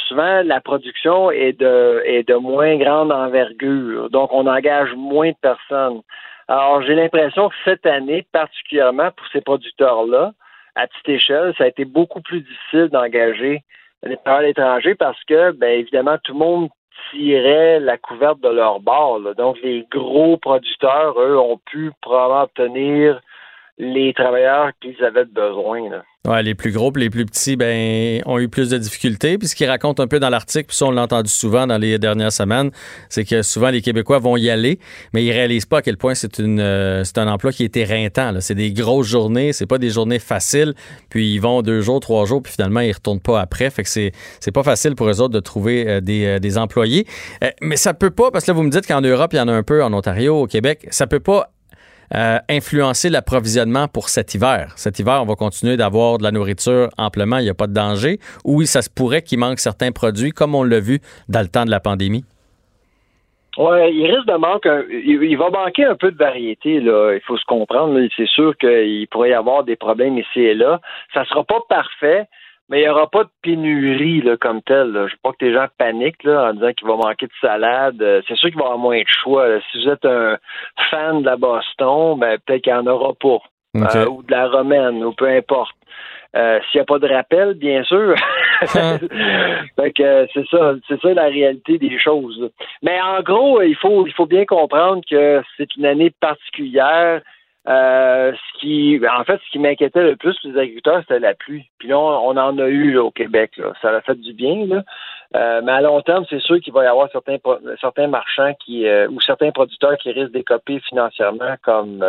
souvent 0.09 0.43
la 0.43 0.61
production 0.63 1.31
est 1.31 1.53
de 1.53 2.03
est 2.07 2.27
de 2.27 2.35
moins 2.35 2.77
grande 2.77 3.13
envergure, 3.13 4.09
donc 4.09 4.33
on 4.33 4.47
engage 4.47 4.95
moins 4.97 5.31
de 5.31 5.37
personnes. 5.43 6.01
Alors 6.49 6.81
j'ai 6.81 6.95
l'impression 6.95 7.51
que 7.51 7.55
cette 7.67 7.85
année, 7.85 8.27
particulièrement 8.33 9.11
pour 9.11 9.27
ces 9.35 9.43
producteurs-là, 9.43 10.33
à 10.77 10.87
petite 10.87 11.09
échelle, 11.11 11.53
ça 11.59 11.65
a 11.65 11.67
été 11.67 11.85
beaucoup 11.85 12.23
plus 12.23 12.41
difficile 12.41 12.89
d'engager 12.89 13.65
les 14.03 14.17
travailleurs 14.19 14.51
étrangers 14.51 14.95
parce 14.95 15.23
que, 15.25 15.53
bien 15.53 15.71
évidemment, 15.71 16.19
tout 16.23 16.33
le 16.33 16.39
monde 16.39 16.69
tirait 17.11 17.81
la 17.81 17.99
couverte 17.99 18.41
de 18.41 18.49
leur 18.49 18.81
bord. 18.81 19.21
Donc, 19.37 19.59
les 19.63 19.87
gros 19.91 20.37
producteurs, 20.37 21.19
eux, 21.21 21.39
ont 21.39 21.59
pu 21.67 21.93
probablement 22.01 22.43
obtenir 22.43 23.21
les 23.79 24.13
travailleurs 24.13 24.71
qu'ils 24.81 25.03
avaient 25.05 25.25
besoin. 25.25 25.89
Là. 25.91 26.03
Ouais, 26.27 26.43
les 26.43 26.57
plus 26.57 26.73
gros 26.73 26.93
les 26.97 27.11
plus 27.11 27.25
petits 27.25 27.55
ben, 27.55 28.21
ont 28.27 28.39
eu 28.39 28.49
plus 28.49 28.69
de 28.71 28.77
difficultés. 28.77 29.39
Puis 29.39 29.49
ce 29.49 29.55
qu'il 29.55 29.69
raconte 29.69 30.01
un 30.01 30.09
peu 30.09 30.19
dans 30.19 30.29
l'article, 30.29 30.67
puis 30.67 30.77
ça 30.77 30.87
on 30.87 30.91
l'a 30.91 31.03
entendu 31.03 31.31
souvent 31.31 31.67
dans 31.67 31.79
les 31.79 31.99
dernières 31.99 32.33
semaines, 32.33 32.71
c'est 33.09 33.25
que 33.25 33.43
souvent 33.43 33.71
les 33.71 33.81
Québécois 33.81 34.19
vont 34.19 34.37
y 34.37 34.51
aller, 34.51 34.81
mais 35.15 35.25
ils 35.25 35.31
réalisent 35.31 35.65
pas 35.65 35.79
à 35.79 35.83
quel 35.83 35.97
point 35.97 36.15
c'est 36.15 36.39
une 36.39 36.61
euh, 36.61 37.05
c'est 37.05 37.19
un 37.19 37.29
emploi 37.29 37.53
qui 37.53 37.63
est 37.63 37.77
éreintant. 37.77 38.35
C'est 38.41 38.57
des 38.57 38.73
grosses 38.73 39.07
journées, 39.07 39.53
c'est 39.53 39.67
pas 39.67 39.79
des 39.79 39.91
journées 39.91 40.19
faciles. 40.19 40.75
Puis 41.09 41.33
ils 41.35 41.39
vont 41.39 41.63
deux 41.63 41.83
jours, 41.83 42.01
trois 42.01 42.27
jours, 42.27 42.43
puis 42.43 42.53
finalement 42.53 42.81
ils 42.81 42.93
retournent 42.93 43.21
pas 43.21 43.41
après. 43.41 43.71
Fait 43.71 43.85
que 43.85 43.89
c'est 43.89 44.13
c'est 44.41 44.53
pas 44.53 44.65
facile 44.65 44.97
pour 44.97 45.09
eux 45.09 45.21
autres 45.21 45.35
de 45.35 45.41
trouver 45.41 45.89
euh, 45.89 46.01
des, 46.01 46.27
euh, 46.27 46.39
des 46.41 46.59
employés. 46.59 47.07
mais 47.63 47.77
ça 47.77 47.95
peut 47.95 48.11
pas, 48.11 48.33
parce 48.33 48.45
que 48.45 48.51
là 48.51 48.57
vous 48.57 48.65
me 48.65 48.71
dites 48.71 48.87
qu'en 48.87 49.01
Europe 49.01 49.33
il 49.33 49.37
y 49.37 49.41
en 49.41 49.49
a 49.49 49.53
un 49.53 49.63
peu, 49.63 49.85
en 49.85 49.93
Ontario, 49.95 50.43
au 50.43 50.47
Québec, 50.47 50.89
ça 50.91 51.07
peut 51.07 51.21
pas 51.21 51.53
euh, 52.15 52.39
influencer 52.49 53.11
l'approvisionnement 53.11 53.89
pour 53.89 54.09
cet 54.09 54.35
hiver. 54.35 54.73
Cet 54.77 54.99
hiver, 54.99 55.21
on 55.23 55.27
va 55.27 55.35
continuer 55.35 55.77
d'avoir 55.77 56.19
de 56.19 56.23
la 56.23 56.31
nourriture 56.31 56.89
amplement, 56.97 57.39
il 57.39 57.45
n'y 57.45 57.51
a 57.51 57.55
pas 57.55 57.67
de 57.67 57.75
danger. 57.75 58.19
Oui, 58.45 58.67
ça 58.67 58.83
se 58.83 58.91
pourrait 58.91 59.23
qu'il 59.23 59.39
manque 59.39 59.59
certains 59.59 59.93
produits, 59.93 60.31
comme 60.31 60.55
on 60.55 60.63
l'a 60.63 60.81
vu 60.81 61.01
dans 61.29 61.41
le 61.41 61.49
temps 61.49 61.65
de 61.65 61.71
la 61.71 61.81
pandémie. 61.81 62.25
Oui, 63.59 63.93
il 63.93 64.07
risque 64.07 64.29
de 64.29 64.37
manquer, 64.37 64.85
il, 65.05 65.37
va 65.37 65.51
manquer 65.51 65.85
un 65.85 65.97
peu 65.97 66.13
de 66.13 66.17
variété. 66.17 66.75
Il 66.77 67.21
faut 67.27 67.37
se 67.37 67.45
comprendre. 67.45 67.99
C'est 68.17 68.29
sûr 68.29 68.57
qu'il 68.57 69.09
pourrait 69.09 69.31
y 69.31 69.35
avoir 69.35 69.65
des 69.65 69.75
problèmes 69.75 70.17
ici 70.17 70.41
et 70.41 70.55
là. 70.55 70.81
Ça 71.13 71.25
sera 71.25 71.43
pas 71.43 71.61
parfait, 71.69 72.29
mais 72.69 72.81
il 72.81 72.83
n'y 72.83 72.89
aura 72.89 73.09
pas 73.09 73.25
de 73.25 73.31
pénurie 73.43 74.21
là, 74.21 74.37
comme 74.37 74.63
telle. 74.63 74.93
Je 74.93 74.99
ne 74.99 75.03
veux 75.05 75.11
pas 75.23 75.33
que 75.33 75.45
les 75.45 75.55
gens 75.55 75.67
paniquent 75.79 76.25
là, 76.25 76.51
en 76.51 76.55
disant 76.55 76.73
qu'il 76.73 76.87
va 76.87 76.97
manquer 76.97 77.27
de 77.27 77.33
salade. 77.41 78.03
Euh, 78.03 78.21
c'est 78.29 78.37
sûr 78.37 78.51
qu'il 78.51 78.59
va 78.59 78.65
y 78.65 78.67
avoir 78.67 78.79
moins 78.79 79.01
de 79.01 79.09
choix. 79.09 79.47
Si 79.71 79.83
vous 79.83 79.91
êtes 79.91 80.05
un 80.05 80.37
fan 80.91 81.23
de 81.23 81.27
la 81.27 81.37
Boston, 81.37 82.19
ben, 82.19 82.39
peut-être 82.45 82.63
qu'il 82.63 82.73
n'y 82.73 82.79
en 82.79 82.87
aura 82.87 83.15
pas. 83.15 83.39
Euh, 83.77 84.07
ou 84.07 84.23
de 84.23 84.31
la 84.31 84.49
romaine, 84.49 85.05
ou 85.05 85.13
peu 85.13 85.29
importe. 85.29 85.75
Euh, 86.37 86.59
s'il 86.71 86.79
n'y 86.79 86.83
a 86.83 86.85
pas 86.85 86.99
de 86.99 87.09
rappel, 87.09 87.55
bien 87.55 87.83
sûr. 87.85 88.15
fait 88.61 89.93
que 89.93 90.27
c'est 90.35 90.47
ça, 90.49 90.75
c'est 90.87 91.01
ça 91.01 91.15
la 91.15 91.25
réalité 91.25 91.79
des 91.79 91.99
choses. 91.99 92.51
Mais 92.83 93.01
en 93.01 93.23
gros, 93.23 93.63
il 93.63 93.77
faut 93.77 94.07
il 94.07 94.13
faut 94.13 94.27
bien 94.27 94.45
comprendre 94.45 95.03
que 95.11 95.43
c'est 95.57 95.75
une 95.77 95.87
année 95.87 96.11
particulière. 96.21 97.23
Euh, 97.69 98.33
ce 98.33 98.59
qui, 98.61 98.99
en 99.07 99.25
fait, 99.25 99.39
ce 99.45 99.51
qui 99.53 99.59
m'inquiétait 99.59 100.03
le 100.03 100.17
plus 100.17 100.37
les 100.45 100.59
agriculteurs, 100.59 101.01
c'était 101.01 101.19
la 101.19 101.35
pluie. 101.35 101.69
Puis 101.79 101.89
là, 101.89 101.99
on, 101.99 102.37
en 102.37 102.59
a 102.59 102.67
eu 102.67 102.97
au 102.97 103.11
Québec. 103.11 103.61
Ça 103.83 103.91
a 103.91 104.01
fait 104.01 104.15
du 104.15 104.33
bien. 104.33 104.67
Là. 104.67 104.83
Euh, 105.37 105.61
mais 105.63 105.73
à 105.73 105.81
long 105.83 106.01
terme, 106.01 106.25
c'est 106.31 106.41
sûr 106.41 106.59
qu'il 106.61 106.73
va 106.73 106.85
y 106.85 106.87
avoir 106.87 107.11
certains 107.13 107.37
certains 107.79 108.07
marchands 108.07 108.55
qui 108.65 108.87
euh, 108.87 109.09
ou 109.11 109.21
certains 109.21 109.51
producteurs 109.51 109.99
qui 109.99 110.11
risquent 110.11 110.33
d'écoper 110.33 110.81
financièrement, 110.89 111.57
comme 111.63 112.03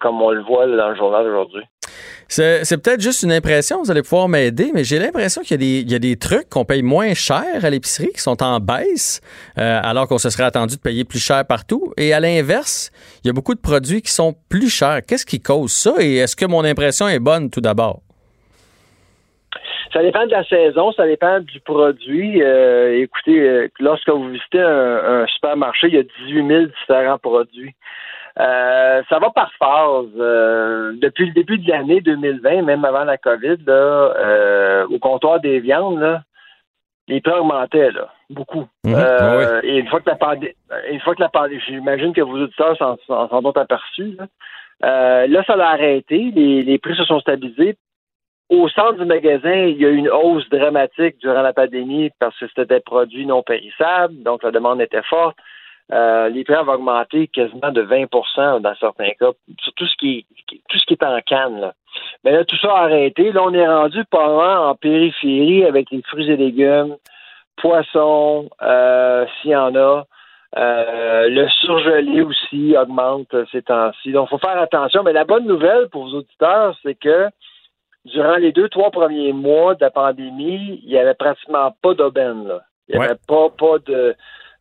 comme 0.00 0.20
on 0.20 0.30
le 0.30 0.42
voit 0.42 0.66
dans 0.66 0.90
le 0.90 0.96
journal 0.96 1.24
d'aujourd'hui. 1.24 1.64
C'est 2.28 2.82
peut-être 2.82 3.00
juste 3.00 3.22
une 3.22 3.32
impression, 3.32 3.82
vous 3.82 3.90
allez 3.90 4.02
pouvoir 4.02 4.28
m'aider, 4.28 4.70
mais 4.74 4.82
j'ai 4.82 4.98
l'impression 4.98 5.42
qu'il 5.42 5.62
y, 5.62 5.94
a 5.94 5.98
des 5.98 6.16
trucs 6.16 6.48
qu'on 6.48 6.64
paye 6.64 6.82
moins 6.82 7.14
cher 7.14 7.44
à 7.62 7.70
l'épicerie 7.70 8.10
qui 8.12 8.20
sont 8.20 8.42
en 8.42 8.58
baisse, 8.58 9.20
euh, 9.58 9.80
alors 9.82 10.08
qu'on 10.08 10.18
se 10.18 10.28
serait 10.30 10.44
attendu 10.44 10.76
de 10.76 10.80
payer 10.80 11.04
plus 11.04 11.24
cher 11.24 11.44
partout. 11.46 11.92
Et 11.96 12.12
à 12.12 12.20
l'inverse, 12.20 12.90
il 13.22 13.28
y 13.28 13.30
a 13.30 13.32
beaucoup 13.32 13.54
de 13.54 13.60
produits 13.60 14.02
qui 14.02 14.10
sont 14.10 14.34
plus 14.48 14.68
chers. 14.68 15.00
Qu'est-ce 15.06 15.24
qui 15.24 15.40
cause 15.40 15.72
ça? 15.72 15.94
Et 16.00 16.16
est-ce 16.16 16.34
que 16.34 16.46
mon 16.46 16.64
impression 16.64 17.06
est 17.08 17.20
bonne 17.20 17.48
tout 17.48 17.60
d'abord? 17.60 18.00
Ça 19.92 20.02
dépend 20.02 20.26
de 20.26 20.32
la 20.32 20.44
saison, 20.44 20.92
ça 20.92 21.06
dépend 21.06 21.40
du 21.40 21.60
produit. 21.60 22.42
Euh, 22.42 23.00
écoutez, 23.02 23.40
euh, 23.40 23.68
lorsque 23.78 24.10
vous 24.10 24.28
visitez 24.28 24.60
un, 24.60 25.22
un, 25.22 25.26
supermarché, 25.26 25.86
il 25.86 25.94
y 25.94 25.98
a 25.98 26.02
18 26.26 26.46
000 26.46 26.64
différents 26.66 27.18
produits. 27.18 27.74
Euh, 28.38 29.02
ça 29.08 29.18
va 29.18 29.30
par 29.30 29.50
phase. 29.58 30.10
Euh, 30.18 30.92
depuis 31.00 31.26
le 31.26 31.32
début 31.32 31.58
de 31.58 31.70
l'année 31.70 32.00
2020, 32.00 32.62
même 32.62 32.84
avant 32.84 33.04
la 33.04 33.16
COVID, 33.16 33.56
là, 33.66 33.72
euh, 33.72 34.86
au 34.88 34.98
comptoir 34.98 35.40
des 35.40 35.60
viandes, 35.60 36.00
là, 36.00 36.22
les 37.08 37.20
prix 37.20 37.32
augmentaient 37.32 37.92
là, 37.92 38.08
beaucoup. 38.28 38.66
Mhm. 38.84 38.94
Ah 38.94 39.60
et 39.62 39.78
une 39.78 39.88
fois 39.88 40.00
que 40.00 40.10
la 40.10 40.16
pandémie, 40.16 40.54
une 40.90 41.00
fois 41.00 41.14
que 41.14 41.22
la 41.22 41.28
pandémie, 41.28 41.62
j'imagine 41.66 42.12
que 42.12 42.20
vos 42.20 42.42
auditeurs 42.42 42.76
s'en 42.76 42.96
sont 43.06 43.56
aperçus. 43.56 44.16
Là. 44.18 45.26
là, 45.26 45.44
ça 45.44 45.54
a 45.54 45.72
arrêté. 45.72 46.32
Les, 46.34 46.62
les 46.62 46.78
prix 46.78 46.96
se 46.96 47.04
sont 47.04 47.20
stabilisés. 47.20 47.76
Au 48.48 48.68
centre 48.68 48.98
du 48.98 49.04
magasin, 49.06 49.54
il 49.54 49.78
y 49.78 49.86
a 49.86 49.88
eu 49.88 49.96
une 49.96 50.10
hausse 50.10 50.48
dramatique 50.50 51.18
durant 51.18 51.42
la 51.42 51.52
pandémie 51.52 52.10
parce 52.20 52.38
que 52.38 52.46
c'était 52.46 52.76
des 52.76 52.80
produits 52.80 53.26
non 53.26 53.42
périssables, 53.42 54.22
donc 54.22 54.42
la 54.44 54.52
demande 54.52 54.80
était 54.80 55.02
forte. 55.02 55.36
Euh, 55.92 56.28
les 56.28 56.42
prix 56.44 56.54
vont 56.64 56.72
augmenter 56.72 57.28
quasiment 57.28 57.70
de 57.70 57.82
20% 57.82 58.60
dans 58.60 58.74
certains 58.76 59.10
cas, 59.10 59.30
sur 59.60 59.72
tout 59.74 59.86
ce 59.86 59.96
qui 59.96 60.18
est, 60.18 60.56
tout 60.68 60.78
ce 60.78 60.84
qui 60.86 60.94
est 60.94 61.04
en 61.04 61.20
canne. 61.20 61.60
Là. 61.60 61.74
Mais 62.24 62.32
là, 62.32 62.44
tout 62.44 62.56
ça 62.58 62.72
a 62.72 62.84
arrêté. 62.84 63.30
Là, 63.32 63.42
on 63.44 63.54
est 63.54 63.66
rendu 63.66 64.02
loin 64.12 64.68
en 64.68 64.74
périphérie 64.74 65.64
avec 65.64 65.90
les 65.90 66.02
fruits 66.02 66.30
et 66.30 66.36
légumes, 66.36 66.96
poissons, 67.56 68.48
euh, 68.62 69.26
s'il 69.40 69.52
y 69.52 69.56
en 69.56 69.74
a. 69.76 70.04
Euh, 70.56 71.28
le 71.28 71.48
surgelé 71.48 72.22
aussi 72.22 72.76
augmente 72.76 73.34
ces 73.52 73.62
temps-ci. 73.62 74.12
Donc, 74.12 74.28
il 74.28 74.30
faut 74.30 74.38
faire 74.38 74.58
attention. 74.58 75.02
Mais 75.02 75.12
la 75.12 75.24
bonne 75.24 75.46
nouvelle 75.46 75.88
pour 75.90 76.04
vos 76.04 76.18
auditeurs, 76.18 76.74
c'est 76.82 76.94
que 76.94 77.28
durant 78.06 78.36
les 78.36 78.52
deux, 78.52 78.68
trois 78.68 78.90
premiers 78.90 79.32
mois 79.32 79.74
de 79.74 79.84
la 79.84 79.90
pandémie, 79.90 80.80
il 80.82 80.88
n'y 80.88 80.98
avait 80.98 81.14
pratiquement 81.14 81.74
pas 81.82 81.94
d'aubaine. 81.94 82.50
Il 82.88 82.98
n'y 82.98 83.04
avait 83.04 83.18
pas, 83.26 83.50
pas 83.50 83.78
de 83.86 84.14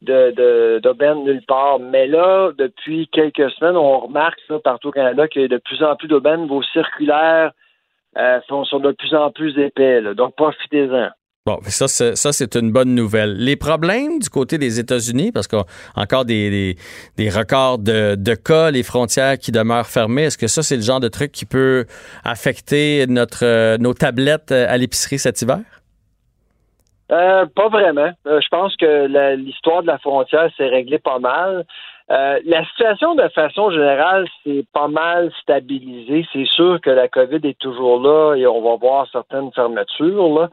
de 0.05 0.79
d'aubaine 0.79 1.23
nulle 1.23 1.43
part. 1.45 1.79
Mais 1.79 2.07
là, 2.07 2.51
depuis 2.57 3.07
quelques 3.11 3.49
semaines, 3.51 3.75
on 3.75 3.99
remarque 3.99 4.39
ça 4.47 4.59
partout 4.59 4.89
au 4.89 4.91
Canada 4.91 5.27
qu'il 5.27 5.41
y 5.41 5.45
a 5.45 5.49
de 5.49 5.57
plus 5.57 5.83
en 5.83 5.95
plus 5.95 6.07
d'aubaines. 6.07 6.47
Vos 6.47 6.63
circulaires 6.63 7.51
euh, 8.17 8.39
sont, 8.47 8.63
de 8.79 8.91
plus 8.91 9.13
en 9.13 9.31
plus 9.31 9.57
épais. 9.57 10.01
donc, 10.15 10.35
profitez-en. 10.35 11.09
Bon, 11.47 11.59
ça, 11.67 11.87
ça 11.87 12.33
c'est 12.33 12.55
une 12.55 12.71
bonne 12.71 12.95
nouvelle. 12.95 13.37
Les 13.37 13.55
problèmes 13.55 14.17
du 14.17 14.29
côté 14.29 14.57
des 14.57 14.79
États-Unis, 14.79 15.31
parce 15.31 15.47
a 15.53 15.63
encore 15.95 16.25
des, 16.25 16.75
des, 17.17 17.29
records 17.29 17.77
de, 17.77 18.15
de, 18.15 18.33
cas, 18.33 18.71
les 18.71 18.81
frontières 18.81 19.37
qui 19.37 19.51
demeurent 19.51 19.85
fermées, 19.85 20.23
est-ce 20.23 20.39
que 20.39 20.47
ça, 20.47 20.63
c'est 20.63 20.75
le 20.75 20.81
genre 20.81 20.99
de 20.99 21.07
truc 21.07 21.31
qui 21.31 21.45
peut 21.45 21.85
affecter 22.23 23.05
notre, 23.07 23.45
euh, 23.45 23.77
nos 23.77 23.93
tablettes 23.93 24.51
euh, 24.51 24.65
à 24.67 24.75
l'épicerie 24.77 25.19
cet 25.19 25.39
hiver? 25.43 25.59
Euh, 27.11 27.45
pas 27.55 27.69
vraiment. 27.69 28.11
Euh, 28.25 28.41
je 28.41 28.47
pense 28.49 28.75
que 28.77 29.35
l'histoire 29.35 29.81
de 29.81 29.87
la 29.87 29.99
frontière 29.99 30.49
s'est 30.57 30.67
réglée 30.67 30.99
pas 30.99 31.19
mal. 31.19 31.65
Euh, 32.11 32.39
la 32.45 32.63
situation 32.65 33.15
de 33.15 33.27
façon 33.29 33.71
générale, 33.71 34.27
c'est 34.43 34.65
pas 34.73 34.87
mal 34.87 35.31
stabilisé. 35.41 36.25
C'est 36.33 36.45
sûr 36.45 36.79
que 36.81 36.91
la 36.91 37.07
COVID 37.07 37.39
est 37.43 37.57
toujours 37.59 37.99
là 37.99 38.35
et 38.35 38.45
on 38.45 38.61
va 38.61 38.75
voir 38.75 39.07
certaines 39.11 39.51
fermetures. 39.53 40.39
Là. 40.39 40.49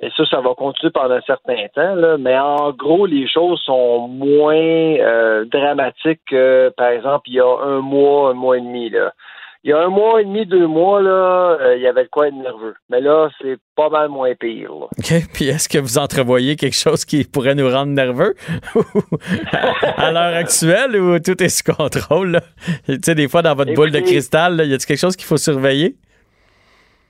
Et 0.00 0.10
ça, 0.16 0.24
ça 0.26 0.40
va 0.40 0.54
continuer 0.54 0.92
pendant 0.92 1.14
un 1.14 1.20
certain 1.22 1.66
temps. 1.74 1.94
Là. 1.96 2.18
Mais 2.18 2.38
en 2.38 2.70
gros, 2.70 3.06
les 3.06 3.28
choses 3.28 3.60
sont 3.62 4.06
moins 4.08 4.54
euh, 4.54 5.44
dramatiques 5.46 6.20
que, 6.26 6.72
par 6.76 6.88
exemple, 6.88 7.28
il 7.28 7.34
y 7.34 7.40
a 7.40 7.58
un 7.62 7.80
mois, 7.80 8.30
un 8.30 8.34
mois 8.34 8.58
et 8.58 8.60
demi. 8.60 8.90
Là 8.90 9.12
il 9.64 9.70
y 9.70 9.72
a 9.72 9.78
un 9.80 9.88
mois 9.88 10.20
et 10.20 10.24
demi, 10.24 10.44
deux 10.44 10.66
mois, 10.66 11.00
là, 11.00 11.56
euh, 11.60 11.76
il 11.76 11.82
y 11.82 11.86
avait 11.86 12.02
de 12.02 12.08
quoi 12.08 12.26
être 12.26 12.34
nerveux. 12.34 12.74
Mais 12.90 13.00
là, 13.00 13.28
c'est 13.40 13.58
pas 13.76 13.88
mal 13.90 14.08
moins 14.08 14.34
pire. 14.34 14.70
Là. 14.70 14.86
OK. 14.86 15.12
Puis 15.32 15.48
est-ce 15.48 15.68
que 15.68 15.78
vous 15.78 15.98
entrevoyez 15.98 16.56
quelque 16.56 16.76
chose 16.76 17.04
qui 17.04 17.22
pourrait 17.22 17.54
nous 17.54 17.70
rendre 17.70 17.92
nerveux? 17.92 18.34
À, 19.96 20.10
l'heure 20.10 20.34
actuelle 20.34 20.96
ou 20.96 21.18
tout 21.20 21.40
est 21.40 21.48
sous 21.48 21.72
contrôle? 21.72 22.40
Tu 22.86 22.98
sais, 23.04 23.14
des 23.14 23.28
fois, 23.28 23.42
dans 23.42 23.54
votre 23.54 23.72
boule 23.74 23.92
de 23.92 24.00
cristal, 24.00 24.56
là, 24.56 24.64
y 24.64 24.74
a-t-il 24.74 24.86
quelque 24.86 24.98
chose 24.98 25.14
qu'il 25.14 25.26
faut 25.26 25.36
surveiller? 25.36 25.94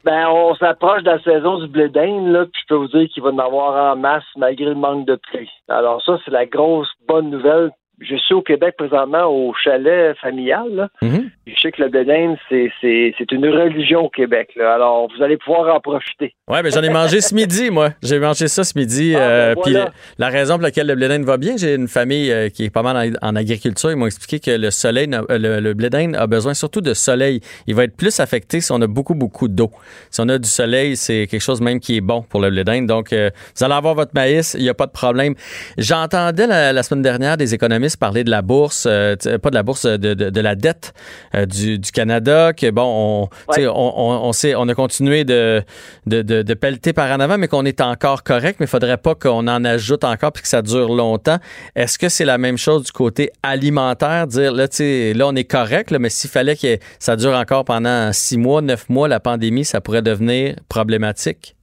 Ben, 0.04 0.28
on 0.28 0.54
s'approche 0.56 1.02
de 1.04 1.10
la 1.10 1.22
saison 1.22 1.58
du 1.58 1.68
blé 1.68 1.88
là, 1.88 2.44
puis 2.44 2.62
je 2.62 2.66
peux 2.68 2.74
vous 2.74 2.88
dire 2.88 3.08
qu'il 3.08 3.22
va 3.22 3.30
en 3.30 3.38
avoir 3.38 3.92
en 3.92 3.96
masse 3.96 4.24
malgré 4.36 4.66
le 4.66 4.74
manque 4.74 5.06
de 5.06 5.14
pluie. 5.14 5.50
Alors 5.68 6.02
ça, 6.04 6.18
c'est 6.24 6.32
la 6.32 6.44
grosse 6.44 6.90
bonne 7.06 7.30
nouvelle 7.30 7.70
je 8.02 8.16
suis 8.16 8.34
au 8.34 8.42
Québec 8.42 8.74
présentement 8.76 9.26
au 9.26 9.54
chalet 9.54 10.16
familial. 10.18 10.88
Mhm. 11.02 11.30
Je 11.46 11.60
sais 11.60 11.72
que 11.72 11.82
le 11.82 11.88
bénin, 11.88 12.34
c'est 12.50 13.32
une 13.32 13.46
religion 13.46 14.06
au 14.06 14.08
Québec. 14.08 14.50
Là. 14.56 14.74
Alors, 14.74 15.08
vous 15.14 15.22
allez 15.22 15.36
pouvoir 15.36 15.74
en 15.74 15.80
profiter. 15.80 16.34
Oui, 16.48 16.58
mais 16.62 16.70
j'en 16.70 16.82
ai 16.82 16.90
mangé 16.90 17.20
ce 17.20 17.34
midi, 17.34 17.70
moi. 17.70 17.90
J'ai 18.02 18.18
mangé 18.18 18.48
ça 18.48 18.64
ce 18.64 18.78
midi. 18.78 19.14
Ah, 19.16 19.20
euh, 19.20 19.54
ben 19.54 19.62
puis 19.62 19.74
la, 20.18 20.28
raison 20.28 20.54
pour 20.54 20.62
laquelle 20.62 20.86
le 20.86 20.94
blé 20.94 21.08
va 21.18 21.36
bien, 21.36 21.56
j'ai 21.56 21.74
une 21.74 21.88
famille 21.88 22.30
euh, 22.32 22.48
qui 22.48 22.64
est 22.64 22.70
pas 22.70 22.82
mal 22.82 23.16
en, 23.20 23.36
agriculture. 23.36 23.90
Ils 23.90 23.96
m'ont 23.96 24.06
expliqué 24.06 24.40
que 24.40 24.56
le 24.56 24.70
soleil, 24.70 25.08
euh, 25.12 25.38
le, 25.38 25.60
le 25.60 25.74
blé 25.74 25.88
a 25.92 26.26
besoin 26.26 26.54
surtout 26.54 26.80
de 26.80 26.94
soleil. 26.94 27.40
Il 27.66 27.74
va 27.74 27.84
être 27.84 27.96
plus 27.96 28.18
affecté 28.20 28.60
si 28.60 28.72
on 28.72 28.80
a 28.80 28.86
beaucoup, 28.86 29.14
beaucoup 29.14 29.48
d'eau. 29.48 29.70
Si 30.10 30.20
on 30.20 30.28
a 30.28 30.38
du 30.38 30.48
soleil, 30.48 30.96
c'est 30.96 31.26
quelque 31.26 31.42
chose 31.42 31.60
même 31.60 31.80
qui 31.80 31.96
est 31.96 32.00
bon 32.00 32.22
pour 32.22 32.40
le 32.40 32.50
blé 32.50 32.64
Donc, 32.64 33.12
vous 33.12 33.64
allez 33.64 33.74
avoir 33.74 33.94
votre 33.94 34.12
maïs, 34.14 34.54
il 34.58 34.62
n'y 34.62 34.68
a 34.68 34.74
pas 34.74 34.86
de 34.86 34.92
problème. 34.92 35.34
J'entendais 35.76 36.46
la 36.46 36.82
semaine 36.82 37.02
dernière 37.02 37.36
des 37.36 37.54
économistes 37.54 37.91
parler 37.96 38.24
de 38.24 38.30
la 38.30 38.42
bourse, 38.42 38.86
euh, 38.88 39.16
pas 39.42 39.50
de 39.50 39.54
la 39.54 39.62
bourse, 39.62 39.84
de, 39.86 40.40
la 40.40 40.54
dette 40.54 40.94
euh, 41.34 41.46
du, 41.46 41.78
Canada, 41.92 42.52
que 42.52 42.70
bon, 42.70 43.28
on, 43.48 43.58
on, 43.58 44.32
sait, 44.32 44.54
on 44.54 44.68
a 44.68 44.74
continué 44.74 45.24
de, 45.24 45.62
de, 46.06 46.54
pelleter 46.54 46.92
par 46.92 47.10
en 47.10 47.20
avant, 47.20 47.38
mais 47.38 47.48
qu'on 47.48 47.64
est 47.64 47.80
encore 47.80 48.22
correct, 48.22 48.56
mais 48.60 48.66
il 48.66 48.68
faudrait 48.68 48.96
pas 48.96 49.14
qu'on 49.14 49.46
en 49.48 49.64
ajoute 49.64 50.04
encore 50.04 50.32
puis 50.32 50.42
que 50.42 50.48
ça 50.48 50.62
dure 50.62 50.94
longtemps. 50.94 51.38
Est-ce 51.74 51.98
que 51.98 52.08
c'est 52.08 52.24
la 52.24 52.38
même 52.38 52.58
chose 52.58 52.84
du 52.84 52.92
côté 52.92 53.30
alimentaire, 53.42 54.26
dire 54.26 54.52
là, 54.52 54.66
là, 54.78 55.26
on 55.26 55.34
est 55.34 55.44
correct, 55.44 55.92
mais 55.92 56.08
s'il 56.08 56.30
fallait 56.30 56.56
que 56.56 56.78
ça 56.98 57.16
dure 57.16 57.34
encore 57.34 57.64
pendant 57.64 58.12
six 58.12 58.38
mois, 58.38 58.62
neuf 58.62 58.88
mois, 58.88 59.08
la 59.08 59.20
pandémie, 59.20 59.64
ça 59.64 59.80
pourrait 59.80 60.02
devenir 60.02 60.56
problématique? 60.68 61.56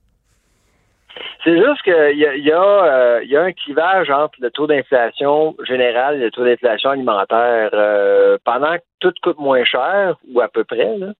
C'est 1.44 1.56
juste 1.56 1.82
qu'il 1.82 2.18
y 2.18 2.26
a, 2.26 2.36
y, 2.36 2.52
a, 2.52 3.22
y 3.22 3.36
a 3.36 3.42
un 3.42 3.52
clivage 3.52 4.10
entre 4.10 4.34
le 4.40 4.50
taux 4.50 4.66
d'inflation 4.66 5.56
général 5.66 6.16
et 6.16 6.24
le 6.24 6.30
taux 6.30 6.44
d'inflation 6.44 6.90
alimentaire. 6.90 7.70
Euh, 7.72 8.36
pendant 8.44 8.76
que 8.76 8.82
tout 9.00 9.12
coûte 9.22 9.38
moins 9.38 9.64
cher, 9.64 10.16
ou 10.32 10.40
à 10.40 10.48
peu 10.48 10.64
près, 10.64 10.98
là, 10.98 11.12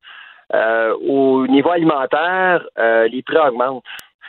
euh, 0.54 0.94
au 1.08 1.46
niveau 1.46 1.70
alimentaire, 1.70 2.66
euh, 2.78 3.08
les 3.08 3.22
prix 3.22 3.38
augmentent. 3.38 3.84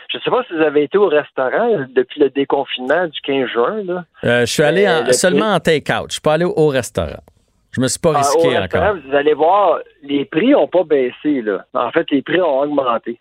Je 0.10 0.18
ne 0.18 0.24
sais 0.24 0.30
pas 0.30 0.44
si 0.48 0.54
vous 0.54 0.62
avez 0.62 0.84
été 0.84 0.98
au 0.98 1.08
restaurant 1.08 1.86
depuis 1.96 2.20
le 2.20 2.30
déconfinement 2.30 3.08
du 3.08 3.20
15 3.22 3.48
juin. 3.50 3.84
Là. 3.84 4.06
je 4.42 4.46
suis 4.46 4.64
allé 4.64 4.86
seulement 5.14 5.54
en 5.54 5.60
take-out. 5.60 6.02
Je 6.02 6.06
ne 6.06 6.12
suis 6.12 6.22
pas 6.22 6.34
allé 6.34 6.46
au 6.46 6.68
restaurant. 6.68 7.24
Je 7.72 7.80
me 7.80 7.88
suis 7.88 8.00
pas 8.00 8.12
ah, 8.16 8.18
risqué 8.18 8.58
encore. 8.58 8.98
Vous 9.08 9.16
allez 9.16 9.34
voir, 9.34 9.80
les 10.04 10.26
prix 10.26 10.50
n'ont 10.50 10.68
pas 10.68 10.84
baissé. 10.84 11.42
Là. 11.42 11.66
En 11.74 11.92
fait, 11.92 12.10
les 12.12 12.22
prix 12.22 12.42
ont 12.42 12.60
augmenté. 12.60 13.20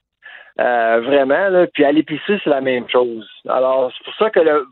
Euh, 0.61 1.01
vraiment, 1.01 1.49
là. 1.49 1.67
Puis 1.69 1.85
à 1.85 1.93
l'épicerie, 1.93 2.39
c'est 2.45 2.51
la 2.51 2.61
même 2.61 2.89
chose. 2.89 3.27
Alors, 3.49 3.91
c'est 3.97 4.05
pour 4.05 4.15
ça 4.15 4.31
que 4.31 4.41
le, 4.41 4.67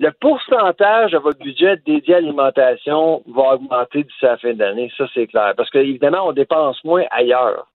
le, 0.00 0.10
pourcentage 0.20 1.12
de 1.12 1.18
votre 1.18 1.38
budget 1.38 1.76
dédié 1.86 2.16
à 2.16 2.20
l'alimentation 2.20 3.22
va 3.28 3.54
augmenter 3.54 4.02
d'ici 4.02 4.24
la 4.24 4.36
fin 4.36 4.52
d'année. 4.54 4.90
Ça, 4.96 5.04
c'est 5.14 5.28
clair. 5.28 5.54
Parce 5.56 5.70
qu'évidemment, 5.70 6.26
on 6.26 6.32
dépense 6.32 6.82
moins 6.82 7.04
ailleurs. 7.12 7.68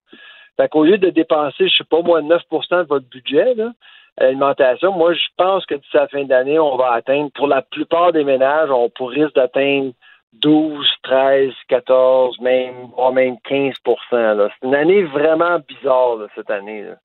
Fait 0.58 0.68
qu'au 0.68 0.84
lieu 0.84 0.98
de 0.98 1.10
dépenser, 1.10 1.70
je 1.70 1.78
sais 1.78 1.84
pas 1.86 2.02
moi, 2.02 2.22
9% 2.22 2.84
de 2.84 2.88
votre 2.88 3.08
budget, 3.08 3.54
là, 3.54 3.72
à 4.18 4.26
l'alimentation, 4.26 4.92
moi, 4.92 5.14
je 5.14 5.28
pense 5.38 5.66
que 5.68 5.76
d'ici 5.76 5.96
la 5.96 6.08
fin 6.08 6.24
d'année, 6.24 6.60
on 6.60 6.76
va 6.76 6.94
atteindre, 6.94 7.30
pour 7.34 7.48
la 7.48 7.62
plupart 7.62 8.12
des 8.12 8.24
ménages, 8.24 8.72
on 8.72 8.90
pourrait 8.90 9.28
d'atteindre 9.36 9.94
12, 10.34 10.86
13, 11.04 11.54
14, 11.70 12.40
même, 12.42 12.88
voire 12.96 13.14
même 13.14 13.38
15% 13.48 13.76
C'est 14.12 14.68
une 14.68 14.76
année 14.76 15.04
vraiment 15.04 15.60
bizarre, 15.60 16.18
cette 16.36 16.50
année. 16.50 16.84
Là. 16.84 16.96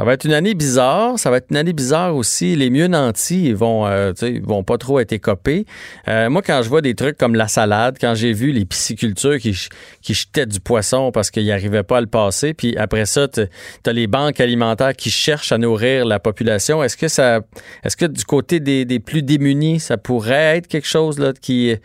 Ça 0.00 0.04
va 0.06 0.14
être 0.14 0.24
une 0.24 0.32
année 0.32 0.54
bizarre. 0.54 1.18
Ça 1.18 1.28
va 1.28 1.36
être 1.36 1.48
une 1.50 1.58
année 1.58 1.74
bizarre 1.74 2.16
aussi. 2.16 2.56
Les 2.56 2.70
mieux 2.70 2.86
nantis, 2.86 3.48
ils 3.48 3.54
vont, 3.54 3.86
euh, 3.86 4.14
vont 4.42 4.64
pas 4.64 4.78
trop 4.78 4.98
être 4.98 5.12
écopés. 5.12 5.66
Euh, 6.08 6.30
moi, 6.30 6.40
quand 6.40 6.62
je 6.62 6.70
vois 6.70 6.80
des 6.80 6.94
trucs 6.94 7.18
comme 7.18 7.34
la 7.34 7.48
salade, 7.48 7.98
quand 8.00 8.14
j'ai 8.14 8.32
vu 8.32 8.50
les 8.50 8.64
piscicultures 8.64 9.36
qui, 9.36 9.54
qui 10.00 10.14
jetaient 10.14 10.46
du 10.46 10.58
poisson 10.58 11.12
parce 11.12 11.30
qu'ils 11.30 11.46
n'arrivaient 11.48 11.82
pas 11.82 11.98
à 11.98 12.00
le 12.00 12.06
passer, 12.06 12.54
puis 12.54 12.78
après 12.78 13.04
ça, 13.04 13.28
tu 13.28 13.42
as 13.84 13.92
les 13.92 14.06
banques 14.06 14.40
alimentaires 14.40 14.96
qui 14.96 15.10
cherchent 15.10 15.52
à 15.52 15.58
nourrir 15.58 16.06
la 16.06 16.18
population. 16.18 16.82
Est-ce 16.82 16.96
que 16.96 17.08
ça, 17.08 17.40
est-ce 17.84 17.98
que 17.98 18.06
du 18.06 18.24
côté 18.24 18.58
des, 18.58 19.00
plus 19.00 19.22
démunis, 19.22 19.80
ça 19.80 19.98
pourrait 19.98 20.56
être 20.56 20.66
quelque 20.66 20.88
chose 20.88 21.18
là, 21.18 21.34
qui, 21.38 21.76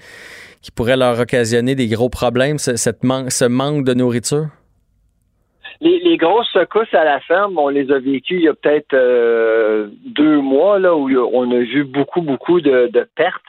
qui 0.61 0.72
pourrait 0.72 0.95
leur 0.95 1.20
occasionner 1.20 1.76
des 1.76 1.89
gros 1.89 2.07
problèmes, 2.07 2.59
cette 2.59 3.01
ce 3.01 3.45
manque 3.45 3.84
de 3.84 3.93
nourriture? 3.93 4.47
Les, 5.82 6.18
grosses 6.18 6.50
secousses 6.52 6.94
à 6.94 7.04
la 7.04 7.20
ferme, 7.22 7.58
on 7.58 7.70
les 7.70 7.92
a 7.92 8.00
vécues 8.00 8.36
il 8.36 8.44
y 8.44 8.48
a 8.48 8.54
peut-être 8.54 8.94
euh, 8.94 9.88
deux 10.06 10.40
mois, 10.40 10.80
là, 10.80 10.96
où 10.96 11.10
on 11.10 11.52
a 11.52 11.60
vu 11.60 11.84
beaucoup, 11.84 12.22
beaucoup 12.22 12.62
de, 12.62 13.08
pertes 13.16 13.42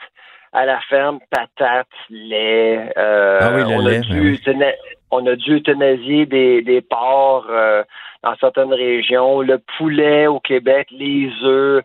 à 0.53 0.65
la 0.65 0.79
ferme, 0.81 1.19
patates, 1.29 1.87
lait. 2.09 2.91
Euh, 2.97 3.39
ah 3.41 3.51
oui, 3.53 3.61
le 3.61 3.75
on, 3.75 3.79
lait, 3.79 3.97
a 3.97 3.99
dû, 3.99 4.39
ben 4.45 4.73
on 5.11 5.25
a 5.27 5.35
dû 5.35 5.57
euthanasier 5.57 6.25
des, 6.25 6.61
des 6.61 6.81
porcs 6.81 7.47
euh, 7.49 7.83
dans 8.23 8.35
certaines 8.37 8.73
régions, 8.73 9.41
le 9.41 9.59
poulet 9.77 10.27
au 10.27 10.39
Québec, 10.39 10.87
les 10.91 11.29
œufs. 11.43 11.83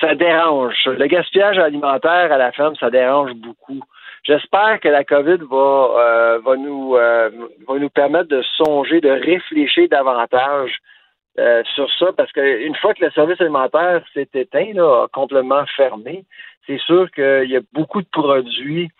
ça 0.00 0.14
dérange. 0.14 0.86
Le 0.86 1.06
gaspillage 1.06 1.58
alimentaire 1.58 2.32
à 2.32 2.38
la 2.38 2.52
ferme, 2.52 2.74
ça 2.76 2.90
dérange 2.90 3.32
beaucoup. 3.34 3.82
J'espère 4.28 4.78
que 4.80 4.88
la 4.88 5.04
COVID 5.04 5.38
va, 5.50 5.56
euh, 5.56 6.40
euh, 6.46 7.30
va 7.66 7.78
nous 7.78 7.88
permettre 7.88 8.28
de 8.28 8.42
songer, 8.58 9.00
de 9.00 9.08
réfléchir 9.08 9.88
davantage 9.88 10.76
euh, 11.38 11.62
sur 11.74 11.90
ça, 11.94 12.12
parce 12.14 12.30
qu'une 12.32 12.74
fois 12.74 12.92
que 12.92 13.06
le 13.06 13.10
service 13.12 13.40
alimentaire 13.40 14.02
s'est 14.12 14.28
éteint, 14.34 14.72
là, 14.74 15.06
complètement 15.14 15.64
fermé, 15.74 16.26
c'est 16.66 16.78
sûr 16.80 17.10
qu'il 17.12 17.48
y 17.48 17.56
a 17.56 17.62
beaucoup 17.72 18.02
de 18.02 18.08
produits 18.12 18.90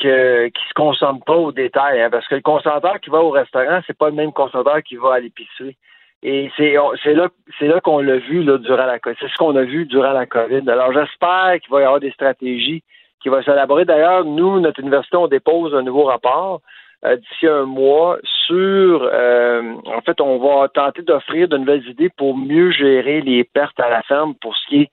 que, 0.00 0.48
qui 0.48 0.62
se 0.66 0.74
consomment 0.74 1.22
pas 1.26 1.36
au 1.36 1.52
détail, 1.52 2.00
hein, 2.00 2.08
parce 2.10 2.26
que 2.26 2.36
le 2.36 2.40
consommateur 2.40 3.00
qui 3.00 3.10
va 3.10 3.18
au 3.18 3.30
restaurant, 3.30 3.80
c'est 3.86 3.98
pas 3.98 4.08
le 4.08 4.14
même 4.14 4.32
consommateur 4.32 4.82
qui 4.82 4.96
va 4.96 5.14
à 5.14 5.20
l'épicerie. 5.20 5.76
Et 6.22 6.50
c'est 6.56 7.14
là 7.14 7.80
qu'on 7.82 8.00
l'a 8.00 8.16
vu 8.16 8.44
durant 8.44 8.86
la 8.86 8.98
c'est 9.04 9.28
ce 9.28 9.36
qu'on 9.36 9.56
a 9.56 9.62
vu 9.62 9.84
durant 9.84 10.12
la 10.12 10.24
COVID. 10.24 10.68
Alors 10.70 10.92
j'espère 10.92 11.58
qu'il 11.60 11.70
va 11.70 11.80
y 11.80 11.84
avoir 11.84 12.00
des 12.00 12.12
stratégies 12.12 12.82
qui 13.22 13.28
va 13.28 13.42
s'élaborer. 13.42 13.84
D'ailleurs, 13.84 14.24
nous, 14.24 14.60
notre 14.60 14.80
université, 14.80 15.16
on 15.16 15.28
dépose 15.28 15.74
un 15.74 15.82
nouveau 15.82 16.04
rapport 16.04 16.60
euh, 17.04 17.16
d'ici 17.16 17.46
un 17.46 17.64
mois 17.64 18.18
sur, 18.46 19.08
euh, 19.12 19.74
en 19.86 20.00
fait, 20.02 20.20
on 20.20 20.38
va 20.38 20.68
tenter 20.68 21.02
d'offrir 21.02 21.48
de 21.48 21.56
nouvelles 21.56 21.86
idées 21.88 22.10
pour 22.10 22.36
mieux 22.36 22.70
gérer 22.70 23.20
les 23.22 23.44
pertes 23.44 23.80
à 23.80 23.88
la 23.88 24.02
ferme 24.02 24.34
pour 24.34 24.56
ce 24.56 24.66
qui 24.68 24.82
est 24.82 24.90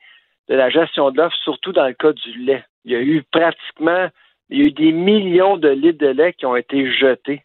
de 0.49 0.55
la 0.55 0.69
gestion 0.69 1.11
de 1.11 1.17
l'offre, 1.17 1.36
surtout 1.43 1.73
dans 1.73 1.86
le 1.86 1.93
cas 1.93 2.13
du 2.13 2.39
lait. 2.39 2.63
Il 2.86 2.91
y 2.91 2.95
a 2.95 3.01
eu 3.01 3.23
pratiquement 3.30 4.07
il 4.50 4.60
y 4.60 4.62
a 4.64 4.68
eu 4.68 4.72
des 4.72 4.91
millions 4.93 5.58
de 5.58 5.68
litres 5.68 6.00
de 6.00 6.08
lait 6.08 6.34
qui 6.34 6.45
ont 6.45 6.56
été 6.56 6.89
jetés 6.91 7.43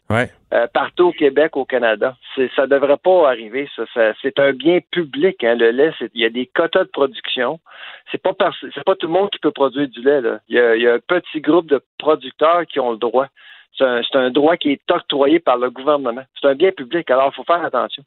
euh, 0.53 0.67
partout 0.73 1.07
au 1.07 1.11
Québec, 1.11 1.57
au 1.57 1.65
Canada. 1.65 2.15
Ça 2.55 2.61
ne 2.61 2.67
devrait 2.67 2.97
pas 2.97 3.29
arriver. 3.29 3.69
Ça, 3.75 4.13
c'est 4.21 4.39
un 4.39 4.53
bien 4.53 4.79
public. 4.91 5.43
Hein, 5.43 5.55
le 5.55 5.71
lait, 5.71 5.91
il 6.13 6.21
y 6.21 6.25
a 6.25 6.29
des 6.29 6.45
quotas 6.45 6.85
de 6.85 6.89
production. 6.89 7.59
C'est 8.11 8.21
pas 8.21 8.33
c'est 8.61 8.83
pas 8.85 8.95
tout 8.95 9.07
le 9.07 9.13
monde 9.13 9.29
qui 9.31 9.39
peut 9.39 9.51
produire 9.51 9.89
du 9.89 10.01
lait. 10.01 10.21
Il, 10.47 10.55
y 10.55 10.87
a, 10.87 10.93
un 10.93 10.99
petit 10.99 11.41
groupe 11.41 11.67
de 11.67 11.81
producteurs 11.97 12.65
qui 12.67 12.79
ont 12.79 12.91
le 12.91 12.97
droit. 12.97 13.27
C'est 13.77 13.85
un, 13.85 14.01
un 14.13 14.29
droit 14.29 14.55
qui 14.55 14.71
est 14.71 14.91
octroyé 14.91 15.39
par 15.39 15.57
le 15.57 15.71
gouvernement. 15.71 16.23
C'est 16.39 16.47
un 16.47 16.55
bien 16.55 16.71
public. 16.71 17.09
Alors, 17.11 17.31
il 17.33 17.35
faut 17.35 17.43
faire 17.43 17.65
attention. 17.65 18.03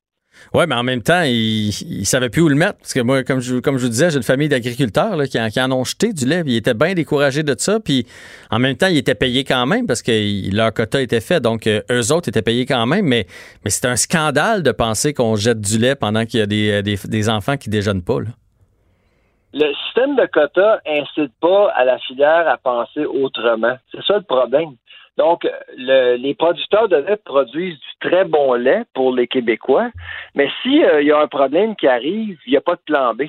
Oui, 0.55 0.65
mais 0.69 0.75
en 0.75 0.83
même 0.83 1.03
temps, 1.03 1.23
il 1.23 1.69
ne 1.69 2.05
savait 2.05 2.29
plus 2.29 2.43
où 2.43 2.49
le 2.49 2.55
mettre. 2.55 2.79
Parce 2.79 2.95
que 2.95 3.01
moi, 3.01 3.23
comme 3.25 3.41
je, 3.41 3.57
comme 3.57 3.79
je 3.79 3.85
vous 3.85 3.91
disais, 3.91 4.11
j'ai 4.11 4.17
une 4.17 4.23
famille 4.23 4.49
d'agriculteurs 4.49 5.17
qui, 5.25 5.39
qui, 5.51 5.61
en 5.61 5.73
ont 5.73 5.85
jeté 5.85 6.13
du 6.13 6.27
lait. 6.27 6.43
Ils 6.47 6.57
étaient 6.57 6.75
bien 6.75 6.95
découragés 6.95 7.43
de 7.43 7.55
ça. 7.59 7.81
Puis 7.81 8.07
en 8.51 8.59
même 8.59 8.77
temps, 8.77 8.87
ils 8.87 8.99
étaient 8.99 9.15
payés 9.15 9.45
quand 9.45 9.67
même 9.67 9.87
parce 9.87 10.03
que 10.03 10.55
leur 10.55 10.73
quota 10.73 11.01
était 11.01 11.21
fait. 11.21 11.41
Donc, 11.41 11.67
euh, 11.67 11.83
eux 11.91 12.13
autres 12.13 12.29
étaient 12.29 12.43
payés 12.43 12.67
quand 12.67 12.87
même. 12.87 13.07
Mais, 13.07 13.27
c'est 13.67 13.87
un 13.87 13.97
scandale 13.97 14.63
de 14.63 14.73
penser 14.73 15.13
qu'on 15.13 15.37
jette 15.37 15.61
du 15.61 15.79
lait 15.79 15.95
pendant 15.95 16.25
qu'il 16.25 16.41
y 16.41 16.43
a 16.43 16.47
des, 16.47 16.83
des, 16.83 17.29
enfants 17.29 17.57
qui 17.57 17.69
déjeunent 17.69 18.03
pas. 18.03 18.19
le 19.53 19.75
système 19.85 20.17
de 20.17 20.27
quotas 20.27 20.79
incite 20.87 21.33
pas 21.41 21.71
à 21.75 21.85
la 21.85 21.99
filière 21.99 22.49
à 22.49 22.57
penser 22.59 23.05
autrement. 23.05 23.77
C'est 23.93 24.03
ça 24.05 24.17
le 24.17 24.23
problème. 24.23 24.77
Donc, 25.17 25.49
le, 25.77 26.17
les 26.17 26.35
producteurs 26.35 26.89
de 26.89 26.97
lait 26.97 27.17
produisent 27.25 27.79
du 27.79 28.09
très 28.09 28.25
bon 28.25 28.53
lait 28.55 28.85
pour 28.95 29.15
les 29.15 29.27
Québécois, 29.27 29.91
mais 30.35 30.49
s'il 30.63 30.85
euh, 30.85 31.03
y 31.03 31.11
a 31.13 31.19
un 31.21 31.27
problème 31.27 31.75
qui 31.77 31.87
arrive, 31.89 32.39
il 32.47 32.51
n'y 32.51 32.57
a 32.57 32.61
pas 32.61 32.75
de 32.75 32.83
plan 32.85 33.15
B. 33.15 33.23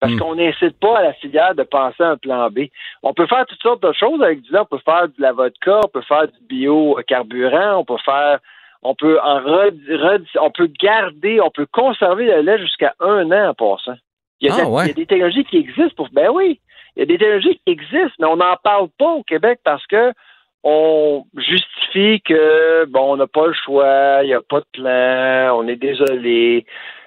Parce 0.00 0.12
Hmm. 0.12 0.18
qu'on 0.18 0.34
n'incite 0.34 0.78
pas 0.80 0.98
à 0.98 1.02
la 1.02 1.12
filière 1.14 1.54
de 1.54 1.62
penser 1.62 2.02
à 2.02 2.10
un 2.10 2.16
plan 2.16 2.50
B. 2.50 2.62
On 3.02 3.14
peut 3.14 3.26
faire 3.26 3.46
toutes 3.46 3.62
sortes 3.62 3.82
de 3.82 3.92
choses 3.92 4.20
avec 4.22 4.42
du 4.42 4.52
lait. 4.52 4.58
On 4.58 4.64
peut 4.66 4.82
faire 4.84 5.06
de 5.08 5.14
la 5.18 5.32
vodka, 5.32 5.80
on 5.84 5.88
peut 5.88 6.02
faire 6.02 6.26
du 6.26 6.38
biocarburant, 6.48 7.78
on 7.78 7.84
peut 7.84 7.96
faire, 8.04 8.38
on 8.82 8.94
peut 8.94 9.18
en 9.22 9.36
red- 9.40 9.80
red- 9.88 10.26
on 10.40 10.50
peut 10.50 10.68
garder, 10.80 11.40
on 11.40 11.50
peut 11.50 11.66
conserver 11.72 12.26
le 12.26 12.40
lait 12.42 12.58
jusqu'à 12.58 12.94
un 13.00 13.30
an 13.30 13.50
en 13.50 13.54
passant. 13.54 13.96
Il 14.40 14.48
y, 14.48 14.50
a 14.50 14.56
Ah, 14.58 14.64
de- 14.64 14.70
ouais. 14.70 14.84
il 14.84 14.88
y 14.88 14.90
a 14.90 14.94
des 14.94 15.06
technologies 15.06 15.44
qui 15.44 15.56
existent 15.58 15.94
pour. 15.96 16.08
Ben 16.12 16.28
oui, 16.30 16.60
il 16.96 17.00
y 17.00 17.02
a 17.02 17.06
des 17.06 17.16
technologies 17.18 17.60
qui 17.64 17.72
existent, 17.72 18.16
mais 18.18 18.26
on 18.26 18.36
n'en 18.36 18.56
parle 18.62 18.88
pas 18.98 19.12
au 19.12 19.22
Québec 19.22 19.60
parce 19.64 19.86
que 19.86 20.12
on 20.64 21.24
justifie 21.36 22.22
que 22.22 22.86
bon, 22.86 23.12
on 23.12 23.16
n'a 23.16 23.26
pas 23.26 23.46
le 23.46 23.52
choix, 23.52 24.20
il 24.22 24.28
n'y 24.28 24.34
a 24.34 24.40
pas 24.40 24.60
de 24.60 24.66
plan, 24.72 25.58
on 25.58 25.68
est 25.68 25.76
désolé. 25.76 26.66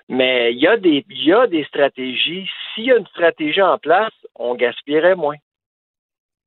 Mais 0.09 0.53
il 0.53 0.59
y 0.59 0.67
a 0.67 0.77
des 0.77 1.03
il 1.09 1.25
y 1.25 1.33
a 1.33 1.47
des 1.47 1.63
stratégies. 1.65 2.49
S'il 2.73 2.85
y 2.85 2.91
a 2.91 2.97
une 2.97 3.07
stratégie 3.07 3.61
en 3.61 3.77
place, 3.77 4.13
on 4.35 4.55
gaspillerait 4.55 5.15
moins. 5.15 5.35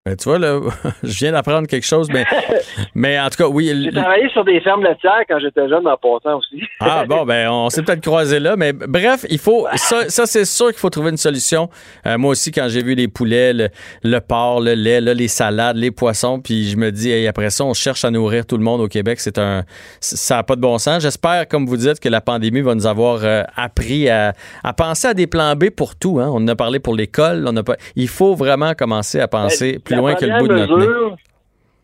Ben, 0.06 0.16
tu 0.16 0.30
vois, 0.30 0.38
là, 0.38 0.58
je 1.02 1.18
viens 1.18 1.32
d'apprendre 1.32 1.68
quelque 1.68 1.84
chose, 1.84 2.08
mais, 2.10 2.24
mais 2.94 3.20
en 3.20 3.28
tout 3.28 3.36
cas, 3.36 3.46
oui. 3.46 3.70
J'ai 3.84 3.92
travaillé 3.92 4.30
sur 4.30 4.46
des 4.46 4.58
fermes 4.62 4.82
laitières 4.82 5.24
quand 5.28 5.38
j'étais 5.40 5.68
jeune 5.68 5.86
en 5.86 5.94
passant 5.98 6.38
aussi. 6.38 6.62
Ah 6.80 7.04
bon, 7.06 7.24
ben 7.26 7.50
on 7.50 7.68
s'est 7.68 7.82
peut-être 7.82 8.00
croisé 8.00 8.40
là, 8.40 8.56
mais 8.56 8.72
bref, 8.72 9.26
il 9.28 9.38
faut 9.38 9.66
ça, 9.74 10.08
ça 10.08 10.24
c'est 10.24 10.46
sûr 10.46 10.68
qu'il 10.68 10.78
faut 10.78 10.88
trouver 10.88 11.10
une 11.10 11.18
solution. 11.18 11.68
Euh, 12.06 12.16
moi 12.16 12.30
aussi, 12.30 12.50
quand 12.50 12.66
j'ai 12.70 12.82
vu 12.82 12.94
les 12.94 13.08
poulets, 13.08 13.52
le, 13.52 13.68
le 14.02 14.20
porc, 14.20 14.62
le 14.62 14.72
lait, 14.72 15.02
là, 15.02 15.12
les 15.12 15.28
salades, 15.28 15.76
les 15.76 15.90
poissons, 15.90 16.40
puis 16.40 16.70
je 16.70 16.78
me 16.78 16.90
dis, 16.90 17.10
hey, 17.10 17.26
après 17.26 17.50
ça, 17.50 17.66
on 17.66 17.74
cherche 17.74 18.02
à 18.06 18.10
nourrir 18.10 18.46
tout 18.46 18.56
le 18.56 18.64
monde 18.64 18.80
au 18.80 18.88
Québec. 18.88 19.20
C'est 19.20 19.36
un, 19.36 19.64
ça 20.00 20.36
n'a 20.36 20.44
pas 20.44 20.56
de 20.56 20.62
bon 20.62 20.78
sens. 20.78 21.02
J'espère, 21.02 21.46
comme 21.46 21.66
vous 21.66 21.76
dites, 21.76 22.00
que 22.00 22.08
la 22.08 22.22
pandémie 22.22 22.62
va 22.62 22.74
nous 22.74 22.86
avoir 22.86 23.22
euh, 23.22 23.42
appris 23.54 24.08
à, 24.08 24.32
à 24.64 24.72
penser 24.72 25.08
à 25.08 25.12
des 25.12 25.26
plans 25.26 25.54
B 25.56 25.68
pour 25.68 25.94
tout. 25.94 26.20
Hein. 26.20 26.30
On 26.32 26.36
en 26.36 26.48
a 26.48 26.56
parlé 26.56 26.78
pour 26.78 26.96
l'école, 26.96 27.44
on 27.46 27.54
a 27.54 27.62
pas. 27.62 27.76
Il 27.96 28.08
faut 28.08 28.34
vraiment 28.34 28.72
commencer 28.72 29.20
à 29.20 29.28
penser 29.28 29.78
plus 29.90 29.96
La 29.96 30.00
loin 30.00 30.14
que 30.14 30.24
le 30.24 30.30
première 30.30 30.40
bout 30.40 30.48
de 30.48 30.54
notre 30.58 30.78
nez. 30.78 30.86
mesure- 30.86 31.16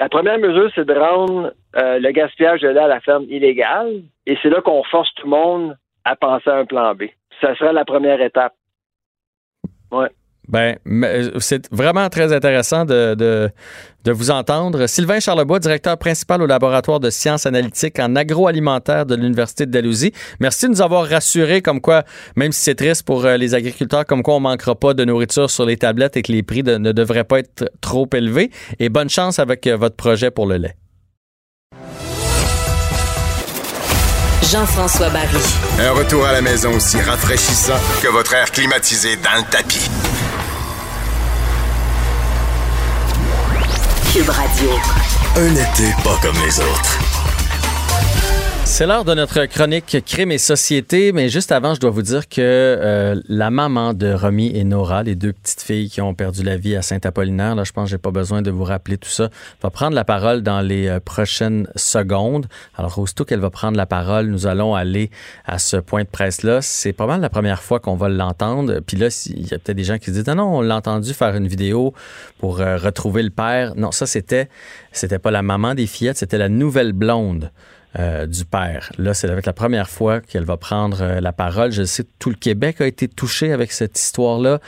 La 0.01 0.09
première 0.09 0.39
mesure, 0.39 0.71
c'est 0.75 0.85
de 0.85 0.93
rendre 0.95 1.53
euh, 1.77 1.99
le 1.99 2.11
gaspillage 2.13 2.61
de 2.61 2.69
lait 2.69 2.81
à 2.81 2.89
la 2.89 3.01
ferme 3.01 3.25
illégal. 3.25 4.03
Et 4.27 4.37
c'est 4.43 4.51
là 4.51 4.61
qu'on 4.61 4.83
force 4.85 5.13
tout 5.15 5.25
le 5.27 5.31
monde 5.31 5.77
à 6.05 6.17
penser 6.17 6.51
à 6.51 6.57
un 6.57 6.65
plan 6.67 6.95
B. 6.95 7.05
Ça 7.41 7.55
sera 7.57 7.73
la 7.73 7.85
première 7.85 8.21
étape. 8.21 8.53
Ben, 10.49 10.76
euh, 10.86 11.30
c'est 11.40 11.68
vraiment 11.72 12.09
très 12.09 12.32
intéressant 12.32 12.84
de, 12.84 13.14
de, 13.14 13.51
de 14.05 14.12
vous 14.12 14.30
entendre. 14.30 14.86
Sylvain 14.86 15.18
Charlebois, 15.18 15.59
directeur 15.59 15.99
principal 15.99 16.40
au 16.40 16.47
laboratoire 16.47 17.01
de 17.01 17.11
sciences 17.11 17.47
analytiques 17.47 17.99
en 17.99 18.14
agroalimentaire 18.14 19.07
de 19.07 19.16
l'Université 19.16 19.66
de 19.66 19.72
Dalhousie. 19.72 20.12
Merci 20.38 20.66
de 20.66 20.70
nous 20.70 20.82
avoir 20.82 21.09
rassurés 21.09 21.62
comme 21.62 21.80
quoi, 21.80 22.05
même 22.36 22.53
si 22.53 22.61
c'est 22.62 22.76
triste 22.76 23.03
pour 23.03 23.24
euh, 23.24 23.36
les 23.36 23.55
agriculteurs, 23.55 24.05
comme 24.07 24.22
quoi 24.22 24.36
on 24.36 24.40
manquera 24.40 24.74
pas 24.76 24.94
de 24.94 25.05
nourriture 25.05 25.51
sur 25.51 25.66
les 25.66 25.76
tablettes 25.76 26.16
et 26.16 26.22
que 26.22 26.30
les 26.30 26.42
prix 26.44 26.62
de- 26.62 26.76
ne 26.76 26.92
devraient 26.92 27.24
pas 27.24 27.40
être 27.40 27.70
trop 27.80 28.09
élevés. 28.14 28.51
Et 28.78 28.88
bonne 28.88 29.11
chance 29.11 29.38
avec 29.40 29.66
euh, 29.66 29.76
votre 29.76 29.97
projet 29.97 30.30
pour 30.30 30.47
le 30.47 30.59
lait. 30.59 30.76
Jean-François 34.53 35.11
Barry. 35.11 35.42
Un 35.80 35.90
retour 35.90 36.24
à 36.24 36.32
la 36.32 36.40
maison 36.40 36.72
aussi 36.76 37.01
rafraîchissant 37.01 37.74
que 38.01 38.07
votre 38.07 38.32
air 38.34 38.53
climatisé 38.53 39.16
dans 39.16 39.42
le 39.44 39.51
tapis. 39.51 39.90
Un 45.37 45.55
été 45.55 45.95
pas 46.03 46.19
comme 46.23 46.37
les 46.43 46.59
autres. 46.59 47.16
C'est 48.69 48.85
l'heure 48.85 49.05
de 49.05 49.14
notre 49.14 49.47
chronique 49.47 50.05
Crime 50.05 50.33
et 50.33 50.39
Société, 50.39 51.12
mais 51.12 51.29
juste 51.31 51.51
avant, 51.53 51.73
je 51.73 51.81
dois 51.81 51.91
vous 51.91 52.03
dire 52.03 52.29
que 52.29 52.41
euh, 52.41 53.19
la 53.27 53.51
maman 53.51 53.95
de 53.95 54.12
Romy 54.12 54.55
et 54.55 54.64
Nora, 54.64 55.05
les 55.05 55.14
deux 55.14 55.33
petites 55.33 55.62
filles 55.62 55.89
qui 55.89 56.03
ont 56.03 56.14
perdu 56.14 56.43
la 56.43 56.59
vie 56.59 56.77
à 56.77 56.83
Saint-Apollinaire, 56.83 57.55
là, 57.55 57.62
je 57.64 57.73
pense 57.73 57.85
que 57.85 57.91
j'ai 57.93 57.99
pas 57.99 58.11
besoin 58.11 58.43
de 58.43 58.51
vous 58.51 58.64
rappeler 58.64 58.99
tout 58.99 59.09
ça, 59.09 59.31
va 59.62 59.71
prendre 59.71 59.95
la 59.95 60.05
parole 60.05 60.43
dans 60.43 60.61
les 60.61 60.89
euh, 60.89 61.01
prochaines 61.01 61.69
secondes. 61.77 62.49
Alors, 62.77 62.99
aussitôt 62.99 63.25
qu'elle 63.25 63.41
va 63.41 63.51
prendre 63.51 63.79
la 63.79 63.87
parole, 63.87 64.27
nous 64.27 64.47
allons 64.47 64.75
aller 64.75 65.11
à 65.47 65.59
ce 65.59 65.77
point 65.77 66.03
de 66.03 66.09
presse-là. 66.09 66.61
C'est 66.61 66.93
pas 66.93 67.07
mal 67.07 67.21
la 67.21 67.31
première 67.31 67.62
fois 67.62 67.79
qu'on 67.81 67.97
va 67.97 68.11
l'entendre. 68.11 68.81
Puis 68.81 68.99
là, 68.99 69.09
il 69.27 69.47
y 69.47 69.55
a 69.55 69.59
peut-être 69.59 69.77
des 69.77 69.85
gens 69.85 69.97
qui 69.97 70.07
se 70.07 70.11
disent, 70.11 70.25
ah 70.27 70.35
non, 70.35 70.59
on 70.59 70.61
l'a 70.61 70.77
entendu 70.77 71.14
faire 71.14 71.35
une 71.37 71.47
vidéo 71.47 71.95
pour 72.39 72.61
euh, 72.61 72.77
retrouver 72.77 73.23
le 73.23 73.31
père. 73.31 73.75
Non, 73.77 73.93
ça, 73.93 74.07
c'était, 74.07 74.51
c'était 74.93 75.21
pas 75.21 75.31
la 75.31 75.43
maman 75.43 75.75
des 75.75 75.87
fillettes, 75.87 76.19
c'était 76.19 76.37
la 76.37 76.51
nouvelle 76.51 76.93
blonde 76.93 77.53
euh, 77.99 78.26
du 78.26 78.44
père. 78.44 78.92
Là, 78.99 79.14
c'est 79.14 79.30
avec 79.30 79.47
la 79.47 79.55
première 79.55 79.88
fois 79.88 80.20
qu'elle 80.20 80.44
va 80.44 80.59
prendre 80.59 81.01
euh, 81.01 81.20
la 81.20 81.32
parole. 81.32 81.72
Je 81.72 81.84
sais 81.84 82.05
que 82.05 82.11
tout 82.18 82.28
le 82.28 82.36
Québec 82.36 82.80
a 82.82 82.86
été 82.86 83.09
touché 83.09 83.53
avec 83.53 83.72
cette 83.72 83.99
histoire-là. 83.99 84.59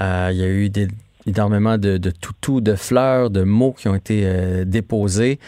Euh, 0.00 0.28
il 0.32 0.38
y 0.38 0.42
a 0.42 0.48
eu 0.48 0.70
énormément 1.26 1.78
de, 1.78 1.96
de 1.96 2.10
toutous, 2.10 2.60
de 2.60 2.74
fleurs, 2.74 3.30
de 3.30 3.42
mots 3.42 3.72
qui 3.72 3.88
ont 3.88 3.94
été 3.94 4.64
déposés. 4.66 5.38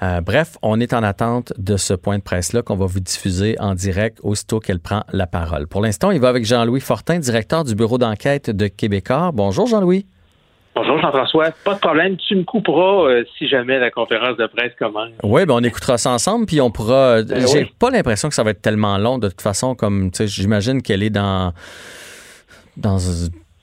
Bref, 0.00 0.56
on 0.62 0.80
est 0.80 0.94
en 0.94 1.02
attente 1.02 1.52
de 1.58 1.76
ce 1.76 1.92
point 1.92 2.16
de 2.16 2.22
presse-là 2.22 2.62
qu'on 2.62 2.76
va 2.76 2.86
vous 2.86 3.00
diffuser 3.00 3.56
en 3.58 3.74
direct 3.74 4.18
aussitôt 4.22 4.60
qu'elle 4.60 4.80
prend 4.80 5.02
la 5.12 5.26
parole. 5.26 5.66
Pour 5.66 5.82
l'instant, 5.82 6.10
il 6.10 6.20
va 6.20 6.30
avec 6.30 6.46
Jean-Louis 6.46 6.80
Fortin, 6.80 7.18
directeur 7.18 7.64
du 7.64 7.74
bureau 7.74 7.98
d'enquête 7.98 8.48
de 8.48 8.66
Québécois. 8.66 9.30
Bonjour 9.34 9.66
Jean-Louis. 9.66 10.06
Bonjour 10.76 10.98
Jean-François, 11.00 11.52
pas 11.64 11.72
de 11.74 11.78
problème, 11.80 12.18
tu 12.18 12.36
me 12.36 12.44
couperas 12.44 13.08
euh, 13.08 13.24
si 13.38 13.48
jamais 13.48 13.78
la 13.78 13.90
conférence 13.90 14.36
de 14.36 14.46
presse 14.46 14.72
commence. 14.78 15.08
Oui, 15.22 15.46
ben 15.46 15.54
on 15.54 15.62
écoutera 15.62 15.96
ça 15.96 16.10
ensemble, 16.10 16.44
puis 16.44 16.60
on 16.60 16.70
pourra. 16.70 17.22
Ben 17.22 17.46
J'ai 17.50 17.60
oui. 17.60 17.72
pas 17.80 17.88
l'impression 17.90 18.28
que 18.28 18.34
ça 18.34 18.42
va 18.42 18.50
être 18.50 18.60
tellement 18.60 18.98
long 18.98 19.16
de 19.18 19.28
toute 19.28 19.40
façon, 19.40 19.74
comme 19.74 20.10
tu 20.10 20.18
sais, 20.18 20.26
j'imagine 20.26 20.82
qu'elle 20.82 21.02
est 21.02 21.08
dans 21.10 21.54
dans 22.76 22.98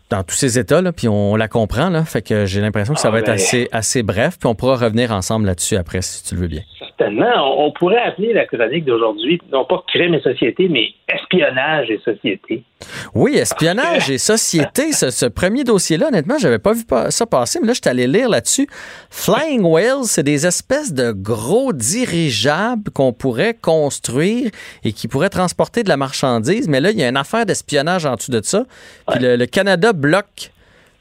dans 0.09 0.23
tous 0.23 0.35
ces 0.35 0.57
états 0.57 0.81
là, 0.81 0.91
puis 0.91 1.07
on 1.07 1.35
la 1.35 1.47
comprend 1.47 1.89
là, 1.89 2.03
fait 2.03 2.21
que 2.27 2.45
j'ai 2.45 2.61
l'impression 2.61 2.95
que 2.95 2.99
ça 2.99 3.09
Ah, 3.09 3.11
va 3.11 3.19
être 3.19 3.27
ben. 3.27 3.33
assez 3.33 3.67
assez 3.71 4.01
bref, 4.01 4.37
puis 4.39 4.47
on 4.47 4.55
pourra 4.55 4.75
revenir 4.77 5.11
ensemble 5.11 5.45
là-dessus 5.45 5.75
après 5.75 6.01
si 6.01 6.23
tu 6.27 6.33
le 6.33 6.41
veux 6.41 6.47
bien. 6.47 6.61
Certainement, 6.79 7.31
on, 7.59 7.65
on 7.67 7.71
pourrait 7.71 8.01
appeler 8.01 8.33
la 8.33 8.45
chronique 8.45 8.85
d'aujourd'hui, 8.85 9.39
non 9.51 9.65
pas 9.65 9.83
crime 9.87 10.15
et 10.15 10.21
société, 10.21 10.67
mais 10.67 10.87
espionnage 11.07 11.89
et 11.91 11.99
société. 12.03 12.63
Oui, 13.13 13.35
espionnage 13.35 14.09
et 14.09 14.17
société, 14.17 14.91
ce, 14.91 15.09
ce 15.09 15.25
premier 15.25 15.63
dossier-là, 15.63 16.07
honnêtement, 16.07 16.37
j'avais 16.39 16.59
pas 16.59 16.73
vu 16.73 16.83
ça 17.09 17.25
passer, 17.25 17.59
mais 17.61 17.67
là, 17.67 17.73
je 17.73 17.81
suis 17.81 17.89
allé 17.89 18.07
lire 18.07 18.29
là-dessus. 18.29 18.67
Flying 19.09 19.63
Whales, 19.63 20.05
c'est 20.05 20.23
des 20.23 20.45
espèces 20.45 20.93
de 20.93 21.11
gros 21.11 21.73
dirigeables 21.73 22.91
qu'on 22.91 23.13
pourrait 23.13 23.53
construire 23.53 24.49
et 24.83 24.93
qui 24.93 25.07
pourraient 25.07 25.29
transporter 25.29 25.83
de 25.83 25.89
la 25.89 25.97
marchandise, 25.97 26.67
mais 26.67 26.79
là, 26.79 26.91
il 26.91 26.99
y 26.99 27.03
a 27.03 27.09
une 27.09 27.17
affaire 27.17 27.45
d'espionnage 27.45 28.05
en 28.05 28.15
dessous 28.15 28.31
de 28.31 28.41
ça, 28.43 28.65
puis 29.07 29.19
le, 29.19 29.35
le 29.35 29.45
Canada 29.45 29.93
bloque 29.93 30.51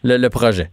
le, 0.02 0.16
le 0.16 0.30
projet. 0.30 0.70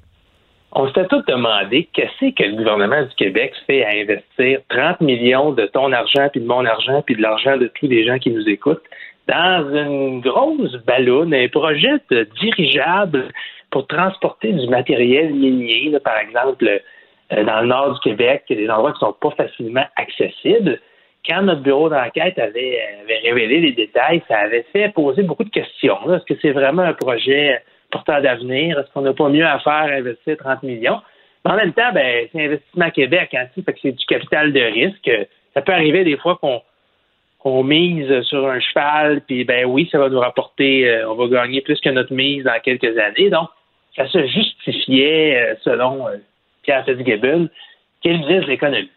On 0.72 0.88
s'était 0.88 1.07
tous 1.07 1.24
demandé 1.28 1.89
qu'est-ce 1.93 2.32
que 2.32 2.43
le 2.43 2.55
gouvernement 2.55 3.01
du 3.01 3.16
Québec 3.16 3.53
fait 3.66 3.84
à 3.84 3.89
investir 3.89 4.60
30 4.70 5.01
millions 5.01 5.51
de 5.51 5.66
ton 5.66 5.91
argent, 5.91 6.30
puis 6.32 6.41
de 6.41 6.45
mon 6.45 6.64
argent, 6.64 7.01
puis 7.01 7.16
de 7.16 7.22
l'argent 7.22 7.57
de 7.57 7.72
tous 7.80 7.88
les 7.88 8.05
gens 8.05 8.20
qui 8.20 8.30
nous 8.30 8.47
écoutent? 8.47 8.84
Dans 9.30 9.76
une 9.76 10.22
grosse 10.22 10.76
ballonne, 10.86 11.34
un 11.34 11.48
projet 11.50 12.00
dirigeable 12.42 13.30
pour 13.70 13.86
transporter 13.86 14.52
du 14.52 14.68
matériel 14.68 15.32
là, 15.92 16.00
par 16.00 16.18
exemple, 16.18 16.66
euh, 17.32 17.44
dans 17.44 17.62
le 17.62 17.68
nord 17.68 17.94
du 17.94 18.00
Québec, 18.00 18.44
des 18.50 18.70
endroits 18.70 18.92
qui 18.94 19.00
sont 19.00 19.14
pas 19.14 19.30
facilement 19.32 19.86
accessibles. 19.96 20.80
Quand 21.28 21.44
notre 21.44 21.62
bureau 21.62 21.90
d'enquête 21.90 22.40
avait, 22.40 22.80
révélé 23.24 23.60
les 23.60 23.74
détails, 23.74 24.24
ça 24.28 24.40
avait 24.40 24.66
fait 24.74 24.92
poser 24.94 25.22
beaucoup 25.22 25.44
de 25.44 25.50
questions. 25.50 25.98
Est-ce 26.12 26.26
que 26.26 26.40
c'est 26.42 26.52
vraiment 26.52 26.82
un 26.82 26.94
projet 26.94 27.62
porteur 27.92 28.22
d'avenir? 28.22 28.80
Est-ce 28.80 28.92
qu'on 28.94 29.02
n'a 29.02 29.14
pas 29.14 29.30
mieux 29.30 29.46
à 29.46 29.60
faire 29.60 29.74
à 29.74 29.92
investir 29.92 30.38
30 30.38 30.64
millions? 30.64 31.02
Mais 31.46 31.52
en 31.52 31.56
même 31.56 31.74
temps, 31.74 31.92
ben, 31.94 32.28
c'est 32.32 32.46
Investissement 32.46 32.90
Québec, 32.90 33.30
hein, 33.34 33.46
que 33.56 33.72
c'est 33.80 33.92
du 33.92 34.06
capital 34.06 34.52
de 34.52 34.62
risque. 34.62 35.12
Ça 35.54 35.62
peut 35.62 35.74
arriver 35.74 36.04
des 36.04 36.18
fois 36.18 36.40
qu'on 36.42 36.62
qu'on 37.40 37.64
mise 37.64 38.22
sur 38.24 38.48
un 38.48 38.60
cheval, 38.60 39.22
puis 39.22 39.46
ben 39.46 39.66
oui, 39.66 39.88
ça 39.92 39.98
va 39.98 40.10
nous 40.10 40.20
rapporter, 40.20 40.90
euh, 40.90 41.10
on 41.10 41.16
va 41.16 41.28
gagner 41.28 41.62
plus 41.62 41.80
que 41.80 41.90
notre 41.90 42.14
mise 42.14 42.44
dans 42.44 42.60
quelques 42.62 42.98
années. 42.98 43.30
Donc, 43.30 43.48
ça 43.96 44.08
se 44.08 44.26
justifiait, 44.28 45.42
euh, 45.42 45.56
selon 45.64 46.08
euh, 46.08 46.18
Pierre 46.64 46.84
Fitzgibbon, 46.86 47.48
qu'il 48.02 48.14
ministre 48.20 48.46
de 48.46 48.52
l'économie. 48.52 48.92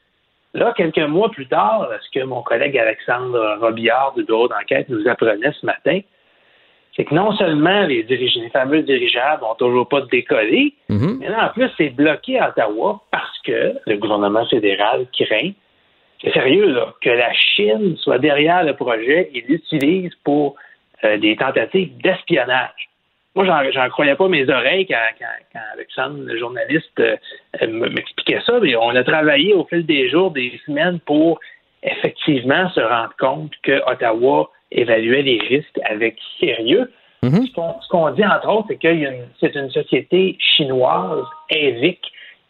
Là, 0.54 0.74
quelques 0.76 0.98
mois 0.98 1.30
plus 1.30 1.46
tard, 1.46 1.88
ce 2.02 2.10
que 2.18 2.24
mon 2.24 2.42
collègue 2.42 2.76
Alexandre 2.76 3.58
Robillard 3.60 4.12
du 4.16 4.24
bureau 4.24 4.48
d'enquête 4.48 4.88
nous 4.90 5.08
apprenait 5.08 5.52
ce 5.58 5.64
matin, 5.64 6.00
c'est 6.94 7.04
que 7.04 7.14
non 7.14 7.32
seulement 7.36 7.86
les, 7.86 8.02
dirige- 8.02 8.36
les 8.38 8.50
fameux 8.50 8.82
dirigeables 8.82 9.42
n'ont 9.42 9.54
toujours 9.54 9.88
pas 9.88 10.02
décollé, 10.02 10.74
Mhm. 10.90 11.18
mais 11.20 11.28
là, 11.30 11.46
en 11.46 11.48
plus, 11.48 11.70
c'est 11.78 11.88
bloqué 11.88 12.38
à 12.38 12.50
Ottawa 12.50 13.00
parce 13.10 13.38
que 13.46 13.72
le 13.86 13.96
gouvernement 13.96 14.44
fédéral 14.46 15.06
craint, 15.18 15.52
c'est 16.22 16.32
sérieux, 16.32 16.72
là, 16.72 16.94
que 17.00 17.10
la 17.10 17.32
Chine 17.32 17.96
soit 17.98 18.18
derrière 18.18 18.62
le 18.64 18.74
projet 18.74 19.30
et 19.34 19.44
l'utilise 19.48 20.14
pour 20.24 20.56
euh, 21.04 21.18
des 21.18 21.36
tentatives 21.36 21.96
d'espionnage. 21.98 22.88
moi, 23.34 23.44
j'en, 23.72 23.88
croyais 23.88 24.14
pas 24.14 24.28
mes 24.28 24.48
oreilles 24.48 24.86
quand, 24.86 25.08
quand, 25.18 25.26
quand 25.52 25.60
Alexandre, 25.74 26.18
le 26.24 26.38
journaliste, 26.38 27.00
euh, 27.00 27.16
m'expliquait 27.66 28.40
ça. 28.46 28.60
Mais 28.60 28.76
on 28.76 28.90
a 28.90 29.02
travaillé 29.02 29.52
au 29.54 29.64
fil 29.64 29.84
des 29.84 30.08
jours, 30.08 30.30
des 30.30 30.60
semaines 30.64 31.00
pour 31.00 31.40
effectivement 31.82 32.70
se 32.70 32.80
rendre 32.80 33.14
compte 33.18 33.52
que 33.62 33.82
Ottawa 33.90 34.50
évaluait 34.70 35.22
les 35.22 35.40
risques 35.40 35.80
avec 35.84 36.16
sérieux. 36.38 36.92
Mhm. 37.22 37.46
Ce, 37.46 37.52
qu'on, 37.52 37.80
ce 37.80 37.88
qu'on 37.88 38.10
dit, 38.10 38.24
entre 38.24 38.48
autres, 38.48 38.66
c'est 38.68 38.76
que 38.76 38.88
c'est 39.40 39.54
une 39.56 39.70
société 39.70 40.36
chinoise, 40.38 41.24
EVIC, 41.50 42.00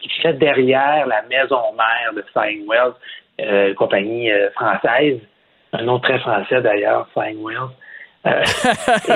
qui 0.02 0.08
serait 0.18 0.34
derrière 0.34 1.06
la 1.06 1.22
maison 1.22 1.60
mère 1.76 2.12
de 2.14 2.22
Flying 2.32 2.66
Wells, 2.66 2.94
euh, 3.40 3.74
compagnie 3.74 4.30
euh, 4.30 4.50
française, 4.52 5.18
un 5.72 5.82
nom 5.84 5.98
très 6.00 6.18
français 6.20 6.60
d'ailleurs, 6.60 7.08
Flying 7.12 7.38
Wells. 7.44 7.70
Euh, 8.26 8.42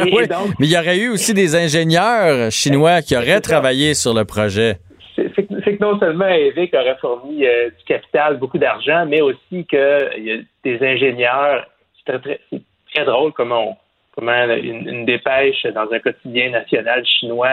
et 0.07 0.13
Oui, 0.15 0.27
donc, 0.27 0.49
mais 0.59 0.67
il 0.67 0.73
y 0.73 0.77
aurait 0.79 0.99
eu 0.99 1.09
aussi 1.11 1.33
des 1.35 1.55
ingénieurs 1.55 2.51
chinois 2.51 3.03
qui 3.03 3.17
auraient 3.17 3.35
ça. 3.35 3.41
travaillé 3.41 3.95
sur 3.95 4.15
le 4.15 4.25
projet. 4.25 4.79
c'est 5.15 5.33
que 5.47 5.81
non 5.83 5.99
seulement 5.99 6.27
EVIC 6.29 6.75
aurait 6.75 6.97
fourni 7.01 7.47
euh, 7.47 7.69
du 7.71 7.85
capital, 7.85 8.39
beaucoup 8.39 8.59
d'argent, 8.59 9.07
mais 9.07 9.21
aussi 9.21 9.65
qu'il 9.69 9.79
y 10.19 10.33
a 10.33 10.39
des 10.65 10.79
ingénieurs. 10.85 11.67
C'est 12.05 12.13
très, 12.13 12.21
très, 12.21 12.41
c'est 12.53 12.63
très 12.95 13.05
drôle 13.05 13.33
comment, 13.33 13.71
on- 13.71 13.77
comment 14.17 14.45
une, 14.55 14.89
une 14.89 15.05
dépêche 15.05 15.63
dans 15.75 15.87
un 15.93 15.99
quotidien 16.01 16.51
national 16.51 17.05
chinois 17.07 17.49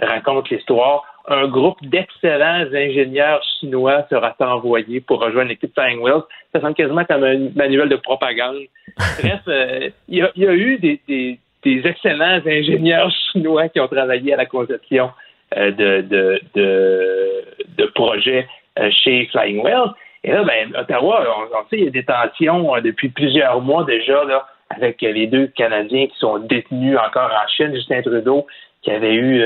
raconte 0.00 0.48
l'histoire. 0.50 1.02
Un 1.30 1.46
groupe 1.48 1.78
d'excellents 1.82 2.66
ingénieurs 2.72 3.42
chinois 3.60 4.06
sera 4.08 4.34
envoyé 4.40 5.00
pour 5.00 5.20
rejoindre 5.20 5.50
l'équipe 5.50 5.72
Flying 5.74 6.00
Wheels. 6.00 6.22
Ça 6.54 6.60
semble 6.60 6.74
quasiment 6.74 7.04
comme 7.04 7.22
un 7.24 7.50
manuel 7.54 7.88
de 7.90 7.96
propagande. 7.96 8.56
Bref, 9.20 9.40
euh, 9.48 9.90
il 10.08 10.18
y, 10.18 10.22
a, 10.22 10.30
il 10.36 10.42
y 10.42 10.46
a 10.46 10.52
eu 10.54 10.78
des, 10.78 11.00
des- 11.06 11.38
des 11.64 11.82
excellents 11.86 12.40
ingénieurs 12.46 13.10
chinois 13.32 13.68
qui 13.68 13.80
ont 13.80 13.88
travaillé 13.88 14.32
à 14.32 14.36
la 14.36 14.46
conception 14.46 15.10
euh, 15.56 15.70
de, 15.72 16.00
de, 16.02 16.40
de, 16.54 17.44
de 17.76 17.86
projets 17.86 18.46
euh, 18.78 18.88
chez 18.90 19.26
Flying 19.26 19.60
Whales. 19.60 19.90
Et 20.24 20.30
là, 20.32 20.44
ben, 20.44 20.74
Ottawa, 20.76 21.26
on, 21.36 21.42
on 21.58 21.62
sait, 21.68 21.78
il 21.78 21.84
y 21.84 21.88
a 21.88 21.90
des 21.90 22.04
tensions 22.04 22.72
depuis 22.80 23.08
plusieurs 23.08 23.60
mois 23.60 23.84
déjà 23.84 24.24
là, 24.24 24.46
avec 24.70 25.02
les 25.02 25.26
deux 25.26 25.48
Canadiens 25.48 26.06
qui 26.06 26.16
sont 26.18 26.38
détenus 26.38 26.96
encore 26.96 27.30
en 27.30 27.48
Chine. 27.48 27.74
Justin 27.74 28.02
Trudeau, 28.02 28.46
qui 28.82 28.90
avait 28.92 29.14
eu 29.14 29.42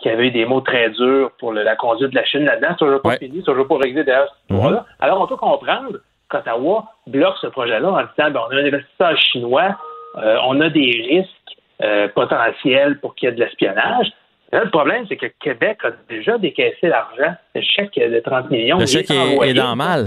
qui 0.00 0.08
avait 0.08 0.28
eu 0.28 0.30
des 0.30 0.46
mots 0.46 0.60
très 0.62 0.90
durs 0.90 1.30
pour 1.38 1.52
le- 1.52 1.62
la 1.62 1.76
conduite 1.76 2.10
de 2.10 2.16
la 2.16 2.24
Chine 2.24 2.44
là-dedans. 2.44 2.68
C'est 2.70 2.84
toujours 2.84 3.02
pas 3.02 3.08
Ouais. 3.10 3.18
fini, 3.18 3.38
c'est 3.38 3.50
toujours 3.50 3.68
pas 3.68 3.76
réglé 3.78 4.02
d'ailleurs 4.04 4.28
cette 4.48 4.56
histoire-là. 4.56 4.86
Alors, 5.00 5.20
on 5.20 5.26
peut 5.26 5.36
comprendre 5.36 5.98
qu'Ottawa 6.28 6.84
bloque 7.06 7.36
ce 7.40 7.48
projet-là 7.48 7.88
en 7.90 8.00
disant 8.02 8.30
ben, 8.30 8.40
on 8.48 8.50
a 8.56 8.60
un 8.60 8.64
investisseur 8.66 9.16
chinois, 9.18 9.76
euh, 10.18 10.36
on 10.46 10.60
a 10.60 10.68
des 10.70 11.04
risques 11.08 11.58
euh, 11.82 12.08
potentiels 12.08 12.98
pour 13.00 13.14
qu'il 13.14 13.28
y 13.28 13.32
ait 13.32 13.34
de 13.34 13.40
l'espionnage. 13.40 14.10
Là, 14.52 14.64
le 14.64 14.70
problème, 14.70 15.04
c'est 15.08 15.16
que 15.16 15.26
Québec 15.40 15.78
a 15.84 15.90
déjà 16.08 16.36
décaissé 16.38 16.88
l'argent. 16.88 17.34
Le 17.54 17.60
chèque 17.62 17.94
de 17.96 18.20
30 18.20 18.50
millions. 18.50 18.78
Le 18.78 18.86
chèque 18.86 19.10
est, 19.10 19.18
envoyé. 19.18 19.52
est 19.52 19.54
dans 19.54 19.70
le 19.70 19.76
mal. 19.76 20.06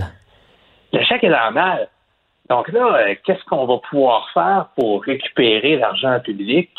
Le 0.91 1.01
chèque 1.03 1.23
est 1.23 1.29
dans 1.29 1.47
le 1.47 1.53
mal. 1.53 1.87
Donc 2.49 2.67
là, 2.73 2.95
euh, 3.07 3.15
qu'est-ce 3.25 3.43
qu'on 3.45 3.65
va 3.65 3.77
pouvoir 3.89 4.29
faire 4.33 4.67
pour 4.77 5.01
récupérer 5.03 5.77
l'argent 5.77 6.19
public? 6.19 6.69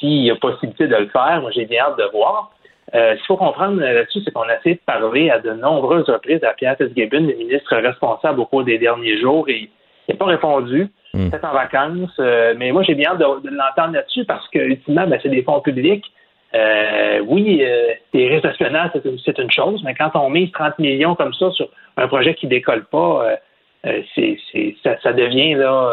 S'il 0.00 0.24
y 0.24 0.30
a 0.30 0.36
possibilité 0.36 0.88
de 0.88 0.96
le 0.96 1.08
faire? 1.08 1.40
Moi, 1.40 1.50
j'ai 1.52 1.66
bien 1.66 1.84
hâte 1.84 1.98
de 1.98 2.10
voir. 2.12 2.50
Euh, 2.94 3.12
ce 3.12 3.16
qu'il 3.18 3.26
faut 3.26 3.36
comprendre 3.36 3.80
euh, 3.80 3.92
là-dessus, 3.92 4.20
c'est 4.24 4.32
qu'on 4.32 4.48
a 4.48 4.56
essayé 4.56 4.74
de 4.74 4.80
parler 4.80 5.30
à 5.30 5.38
de 5.38 5.52
nombreuses 5.52 6.08
reprises 6.08 6.42
à 6.42 6.54
Pierre 6.54 6.76
Fitzgibbon, 6.76 7.20
le 7.20 7.36
ministre 7.36 7.76
responsable 7.76 8.40
au 8.40 8.46
cours 8.46 8.64
des 8.64 8.78
derniers 8.78 9.20
jours, 9.20 9.48
et 9.48 9.70
il 10.08 10.12
n'a 10.12 10.16
pas 10.16 10.24
répondu. 10.24 10.88
Hmm. 11.14 11.30
Peut-être 11.30 11.44
en 11.44 11.52
vacances. 11.52 12.10
euh, 12.18 12.54
mais 12.56 12.72
moi, 12.72 12.82
j'ai 12.82 12.94
bien 12.94 13.10
hâte 13.10 13.18
de, 13.18 13.48
de 13.48 13.54
l'entendre 13.54 13.94
là-dessus 13.94 14.24
parce 14.24 14.48
que, 14.48 14.58
ultimement, 14.58 15.06
ben, 15.06 15.20
c'est 15.22 15.28
des 15.28 15.42
fonds 15.42 15.60
publics. 15.60 16.04
Euh, 16.52 17.20
oui, 17.28 17.64
les 18.12 18.28
risques 18.28 18.42
d'espionnage, 18.42 18.90
c'est 19.24 19.38
une, 19.38 19.50
chose, 19.52 19.82
mais 19.84 19.94
quand 19.94 20.10
on 20.14 20.30
mise 20.30 20.50
30 20.50 20.80
millions 20.80 21.14
comme 21.14 21.32
ça 21.32 21.48
sur 21.52 21.68
un 21.96 22.08
projet 22.08 22.34
qui 22.34 22.48
décolle 22.48 22.86
pas, 22.86 23.36
c'est, 23.84 24.36
ça, 24.82 24.98
ça 25.00 25.12
devient 25.12 25.54
là, 25.54 25.92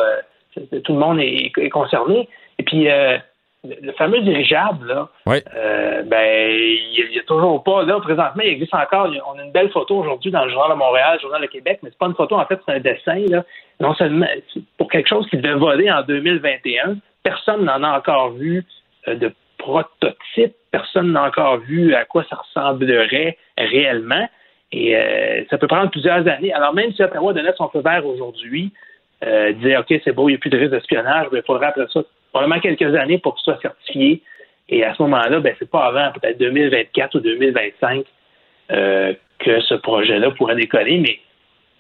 tout 0.84 0.94
le 0.94 1.00
monde 1.00 1.20
est, 1.20 1.52
est 1.58 1.70
concerné. 1.70 2.28
Et 2.60 2.64
puis 2.64 2.90
euh, 2.90 3.18
le, 3.82 3.92
fameux 3.94 4.22
dirigeable 4.22 4.88
là, 4.88 5.10
Oui. 5.26 5.38
euh, 5.56 6.04
ben 6.04 6.50
il 6.52 7.10
n'y 7.12 7.20
a 7.20 7.24
toujours 7.24 7.64
pas 7.64 7.84
là 7.84 8.00
présentement, 8.00 8.44
il 8.44 8.50
existe 8.50 8.74
encore. 8.74 9.10
On 9.28 9.40
a 9.40 9.44
une 9.44 9.52
belle 9.52 9.70
photo 9.72 9.98
aujourd'hui 9.98 10.32
dans 10.32 10.46
le 10.46 10.52
journal 10.52 10.72
de 10.72 10.78
Montréal, 10.78 11.16
le 11.16 11.22
journal 11.22 11.42
de 11.42 11.48
Québec, 11.48 11.80
mais 11.84 11.90
c'est 11.90 11.98
pas 11.98 12.08
une 12.08 12.16
photo 12.16 12.36
en 12.36 12.46
fait, 12.46 12.60
c'est 12.66 12.74
un 12.74 12.80
dessin 12.80 13.26
là. 13.30 13.44
Non 13.80 13.94
seulement 13.96 14.28
pour 14.78 14.90
quelque 14.90 15.08
chose 15.08 15.28
qui 15.30 15.38
devait 15.38 15.56
voler 15.56 15.92
en 15.92 16.02
2021, 16.04 16.98
personne 17.24 17.66
n'en 17.66 17.84
a 17.84 17.98
encore 17.98 18.32
vu 18.32 18.64
euh, 19.08 19.16
de 19.16 19.32
prototype, 19.58 20.56
personne 20.72 21.12
n'a 21.12 21.24
encore 21.24 21.58
vu 21.58 21.94
à 21.94 22.06
quoi 22.06 22.24
ça 22.30 22.38
ressemblerait 22.38 23.38
réellement. 23.58 24.28
Et 24.72 24.96
euh, 24.96 25.44
ça 25.50 25.58
peut 25.58 25.68
prendre 25.68 25.90
plusieurs 25.90 26.28
années. 26.28 26.54
Alors 26.54 26.74
même 26.74 26.92
si 26.94 27.02
Ottawa 27.04 27.34
donnait 27.34 27.54
son 27.58 27.70
feu 27.70 27.82
vert 27.82 28.06
aujourd'hui, 28.06 28.74
euh, 29.24 29.54
disait 29.54 29.78
OK, 29.78 29.94
c'est 30.04 30.12
beau, 30.14 30.30
il 30.30 30.34
n'y 30.34 30.36
a 30.36 30.40
plus 30.40 30.50
de 30.50 30.58
risque 30.58 30.72
d'espionnage, 30.72 31.28
mais 31.32 31.40
il 31.40 31.46
faudra 31.46 31.68
après 31.68 31.88
ça 31.92 32.02
probablement 32.38 32.60
quelques 32.62 32.96
années 32.96 33.18
pour 33.18 33.36
qu'il 33.36 33.44
soit 33.44 33.62
certifié. 33.62 34.22
Et 34.70 34.84
à 34.84 34.94
ce 34.94 35.02
moment-là, 35.04 35.40
ben, 35.40 35.56
c'est 35.60 35.70
pas 35.70 35.86
avant 35.86 36.12
peut-être 36.12 36.38
2024 36.40 37.16
ou 37.16 37.20
2025 37.20 38.06
euh, 38.72 39.14
que 39.40 39.60
ce 39.62 39.76
projet-là 39.76 40.32
pourrait 40.32 40.56
décoller. 40.56 40.98
Mais 41.00 41.20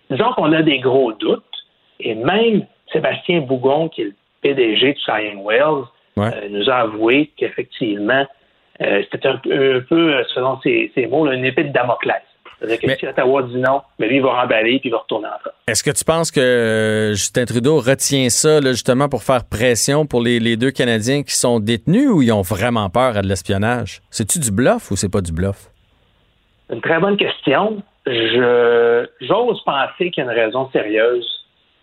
disons 0.10 0.32
qu'on 0.34 0.52
a 0.54 0.62
des 0.62 0.80
gros 0.80 1.12
doutes. 1.14 1.44
Et 2.00 2.16
même 2.16 2.66
Sébastien 2.94 3.42
Bougon, 3.42 3.90
qui 3.90 4.02
est 4.02 4.06
le 4.06 4.14
PDG 4.42 4.94
de 4.94 5.00
Flying 5.00 5.44
Wells, 5.46 5.86
Ouais. 6.16 6.30
euh, 6.34 6.48
nous 6.50 6.68
a 6.70 6.76
avoué 6.78 7.30
qu'effectivement, 7.38 8.26
euh, 8.82 9.04
c'était 9.12 9.28
un, 9.28 9.38
peu- 9.38 9.76
un 9.78 9.82
peu, 9.82 10.24
selon 10.34 10.60
ses, 10.62 10.92
ses 10.96 11.06
mots, 11.08 11.26
là, 11.28 11.34
une 11.34 11.46
épée 11.46 11.64
de 11.66 11.70
Damoclès. 11.74 12.22
C'est-à-dire 12.60 12.80
que 12.80 12.88
Mais- 12.88 12.96
si 12.98 13.08
Ottawa 13.08 13.44
dit 13.44 13.58
non, 13.58 13.82
mais 14.00 14.08
lui, 14.08 14.18
il 14.18 14.22
va 14.24 14.42
remballer 14.42 14.80
puis 14.80 14.90
il 14.90 14.92
va 14.92 14.98
retourner 14.98 15.28
en 15.28 15.38
France. 15.40 15.54
Est-ce 15.68 15.84
que 15.84 15.92
tu 15.92 16.04
penses 16.04 16.32
que 16.32 16.40
euh, 16.40 17.10
Justin 17.14 17.46
Trudeau 17.46 17.80
retient 17.80 18.30
ça 18.30 18.60
là, 18.60 18.72
justement 18.72 19.10
pour 19.10 19.24
faire 19.24 19.44
pression 19.48 20.06
pour 20.06 20.22
les, 20.22 20.40
les 20.40 20.58
deux 20.58 20.72
Canadiens 20.72 21.24
qui 21.24 21.36
sont 21.36 21.60
détenus 21.60 22.10
ou 22.10 22.22
ils 22.22 22.32
ont 22.32 22.42
vraiment 22.42 22.90
peur 22.90 23.16
à 23.18 23.22
de 23.22 23.28
l'espionnage? 23.28 24.02
C'est-tu 24.10 24.40
du 24.40 24.52
bluff 24.52 24.90
ou 24.92 24.96
c'est 24.96 25.12
pas 25.12 25.22
du 25.22 25.32
bluff? 25.32 25.68
Une 26.72 26.82
très 26.82 27.00
bonne 27.00 27.18
question. 27.18 27.82
Je 28.06 29.06
j'ose 29.22 29.62
penser 29.64 30.12
qu'il 30.12 30.24
y 30.24 30.28
a 30.28 30.32
une 30.32 30.38
raison 30.38 30.70
sérieuse 30.72 31.28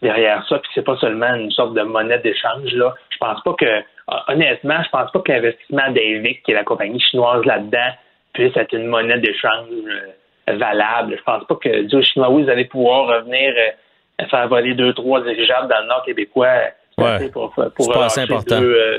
derrière 0.03 0.45
ça, 0.49 0.59
puis 0.59 0.71
c'est 0.75 0.85
pas 0.85 0.97
seulement 0.97 1.35
une 1.35 1.51
sorte 1.51 1.75
de 1.75 1.83
monnaie 1.83 2.19
d'échange. 2.19 2.73
Là, 2.73 2.95
je 3.11 3.17
pense 3.19 3.43
pas 3.43 3.55
que 3.55 3.83
honnêtement, 4.29 4.83
je 4.83 4.91
pense 4.91 5.11
pas 5.13 5.21
que 5.21 5.33
l'investissement 5.33 5.91
d'Avic, 5.93 6.43
qui 6.43 6.51
est 6.51 6.55
la 6.55 6.65
compagnie 6.65 7.01
chinoise 7.01 7.45
là-dedans, 7.45 7.93
puisse 8.33 8.57
être 8.57 8.73
une 8.75 8.87
monnaie 8.87 9.19
d'échange 9.21 9.69
euh, 9.71 10.11
valable. 10.49 11.17
Je 11.17 11.23
pense 11.23 11.45
pas 11.45 11.55
que 11.57 11.83
Dieu 11.83 12.03
chinois, 12.03 12.29
allez 12.49 12.65
pouvoir 12.65 13.07
revenir 13.07 13.55
euh, 13.57 14.27
faire 14.27 14.49
voler 14.49 14.75
deux, 14.75 14.93
trois 14.93 15.23
dirigeables 15.23 15.69
dans 15.69 15.81
le 15.81 15.89
nord 15.89 16.03
québécois. 16.05 16.49
Ouais. 16.97 17.29
pour, 17.31 17.53
pour 17.53 17.93
pas 17.93 18.05
assez 18.05 18.21
relâcher 18.21 18.35
important. 18.35 18.61
deux, 18.61 18.75
euh, 18.75 18.99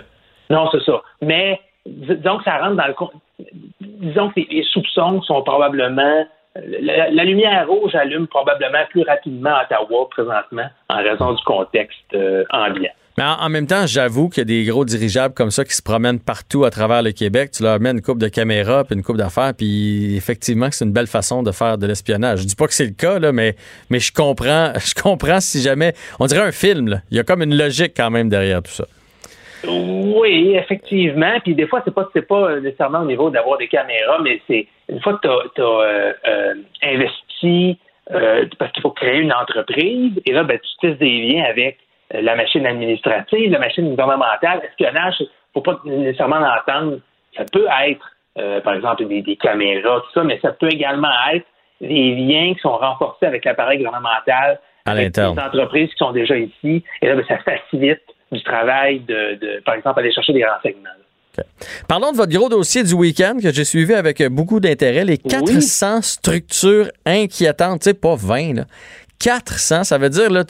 non, 0.50 0.70
c'est 0.72 0.84
ça. 0.84 1.02
Mais 1.22 1.60
que 2.38 2.44
ça 2.44 2.58
rentre 2.58 2.76
dans 2.76 2.88
le 2.88 2.94
disons 3.80 4.30
que 4.30 4.42
les, 4.42 4.48
les 4.50 4.64
soupçons 4.64 5.22
sont 5.22 5.42
probablement 5.44 6.26
la, 6.56 7.10
la 7.12 7.24
lumière 7.24 7.68
rouge 7.68 7.96
allume 7.96 8.28
probablement 8.28 8.86
plus 8.90 9.04
rapidement 9.04 9.56
à 9.56 9.64
Ottawa 9.64 10.10
présentement 10.10 10.68
en 10.90 10.98
raison 10.98 11.34
du 11.34 11.44
contexte 11.44 12.14
euh, 12.14 12.44
ambiant. 12.50 12.92
Mais 13.18 13.24
en, 13.24 13.48
même 13.48 13.66
temps, 13.66 13.88
j'avoue 13.88 14.28
qu'il 14.28 14.40
y 14.40 14.42
a 14.42 14.46
des 14.46 14.66
gros 14.66 14.84
dirigeables 14.84 15.34
comme 15.34 15.50
ça 15.50 15.64
qui 15.64 15.74
se 15.74 15.82
promènent 15.82 16.20
partout 16.20 16.66
à 16.66 16.70
travers 16.70 17.02
le 17.02 17.12
Québec. 17.12 17.52
Tu 17.52 17.64
leur 17.64 17.80
mets 17.80 17.92
une 17.92 18.02
coupe 18.02 18.18
de 18.18 18.28
caméras 18.28 18.84
puis 18.84 18.96
une 18.96 19.04
coupe 19.04 19.16
d'affaires, 19.16 19.54
puis 19.58 20.18
effectivement 20.18 20.68
c'est 20.70 20.84
une 20.84 20.92
belle 20.92 21.08
façon 21.08 21.42
de 21.42 21.52
faire 21.52 21.78
de 21.78 21.88
l'espionnage. 21.88 22.40
Je 22.42 22.46
dis 22.46 22.56
pas 22.56 22.68
que 22.68 22.74
c'est 22.74 22.86
le 22.86 22.92
cas, 22.92 23.20
là, 23.20 23.32
mais, 23.32 23.56
mais 23.90 24.00
je 24.00 24.12
comprends, 24.12 24.74
je 24.86 25.02
comprends 25.02 25.40
si 25.40 25.62
jamais. 25.62 25.94
On 26.20 26.26
dirait 26.26 26.46
un 26.46 26.52
film, 26.52 26.90
là. 26.90 26.98
Il 27.10 27.16
y 27.16 27.20
a 27.20 27.24
comme 27.24 27.42
une 27.42 27.58
logique 27.58 27.94
quand 27.96 28.10
même 28.10 28.28
derrière 28.28 28.62
tout 28.62 28.72
ça. 28.72 28.86
Oui, 29.66 30.56
effectivement. 30.56 31.40
Puis 31.42 31.56
des 31.56 31.68
fois, 31.68 31.82
c'est 31.86 31.94
pas 31.94 32.10
c'est 32.14 32.28
pas 32.28 32.60
nécessairement 32.60 33.00
au 33.00 33.06
niveau 33.06 33.30
d'avoir 33.30 33.58
des 33.58 33.70
caméras, 33.70 34.20
mais 34.22 34.42
c'est 34.46 34.68
une 34.90 35.02
fois 35.02 35.20
que 35.24 35.28
tu 35.56 35.62
as, 35.62 36.54
investi 36.84 37.80
euh, 38.12 38.46
parce 38.60 38.72
qu'il 38.74 38.82
faut 38.82 38.92
créer 38.92 39.20
une 39.20 39.34
entreprise, 39.34 40.12
et 40.26 40.34
là, 40.34 40.44
ben, 40.44 40.60
tu 40.60 40.88
tisses 40.88 41.00
des 41.00 41.22
liens 41.22 41.46
avec 41.46 41.78
euh, 41.80 41.85
la 42.12 42.36
machine 42.36 42.66
administrative, 42.66 43.52
la 43.52 43.60
machine 43.60 43.90
gouvernementale, 43.90 44.60
l'espionnage, 44.62 45.16
il 45.20 45.28
faut 45.54 45.62
pas 45.62 45.80
nécessairement 45.86 46.40
l'entendre. 46.40 47.00
Ça 47.36 47.44
peut 47.52 47.68
être, 47.88 48.06
euh, 48.38 48.62
par 48.62 48.76
exemple, 48.76 49.06
des, 49.08 49.22
des 49.22 49.36
caméras, 49.36 50.02
tout 50.02 50.12
ça, 50.14 50.24
mais 50.24 50.40
ça 50.42 50.52
peut 50.52 50.70
également 50.72 51.10
être 51.34 51.46
des 51.82 52.16
liens 52.16 52.54
qui 52.54 52.60
sont 52.62 52.78
renforcés 52.78 53.26
avec 53.26 53.44
l'appareil 53.46 53.78
gouvernemental, 53.80 54.60
À 54.86 54.92
avec 54.92 55.14
des 55.14 55.22
l'interne. 55.22 55.40
entreprises 55.40 55.90
qui 55.90 55.98
sont 55.98 56.12
déjà 56.12 56.38
ici, 56.38 56.84
et 57.02 57.08
là, 57.08 57.16
ben, 57.16 57.26
ça 57.28 57.38
facilite 57.40 58.02
du 58.32 58.42
travail 58.44 59.00
de, 59.02 59.36
de, 59.36 59.62
par 59.66 59.76
exemple, 59.76 60.00
aller 60.00 60.12
chercher 60.12 60.34
des 60.34 60.46
renseignements. 60.46 60.90
Parlons 61.90 62.14
de 62.14 62.18
votre 62.18 62.32
gros 62.32 62.48
dossier 62.48 62.84
du 62.84 62.94
week-end 62.94 63.36
que 63.42 63.52
j'ai 63.52 63.66
suivi 63.66 63.94
avec 63.94 64.24
beaucoup 64.30 64.62
d'intérêt, 64.62 65.04
les 65.04 65.18
400 65.18 66.02
structures 66.02 66.88
inquiétantes, 67.06 67.82
tu 67.82 67.90
sais, 67.90 67.94
pas 67.94 68.16
20, 68.16 68.54
là. 68.56 68.64
400, 69.20 69.84
ça 69.86 69.98
veut 69.98 70.10
dire 70.10 70.30
là, 70.30 70.44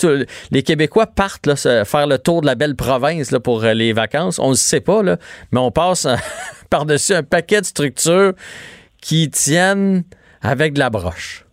les 0.52 0.64
Québécois 0.64 1.08
partent 1.08 1.46
là, 1.48 1.56
faire 1.56 2.08
le 2.08 2.18
tour 2.18 2.42
de 2.42 2.46
la 2.48 2.56
belle 2.56 2.76
province 2.76 3.32
là, 3.32 3.40
pour 3.40 3.64
euh, 3.64 3.74
les 3.74 3.94
vacances. 3.94 4.40
On 4.40 4.50
ne 4.50 4.56
sait 4.56 4.82
pas, 4.82 5.04
là, 5.04 5.18
mais 5.52 5.60
on 5.60 5.72
passe 5.72 6.08
par-dessus 6.70 7.14
un 7.14 7.24
paquet 7.24 7.62
de 7.62 7.66
structures 7.66 8.34
qui 9.02 9.30
tiennent 9.30 10.04
avec 10.42 10.74
de 10.74 10.80
la 10.80 10.90
broche. 10.90 11.44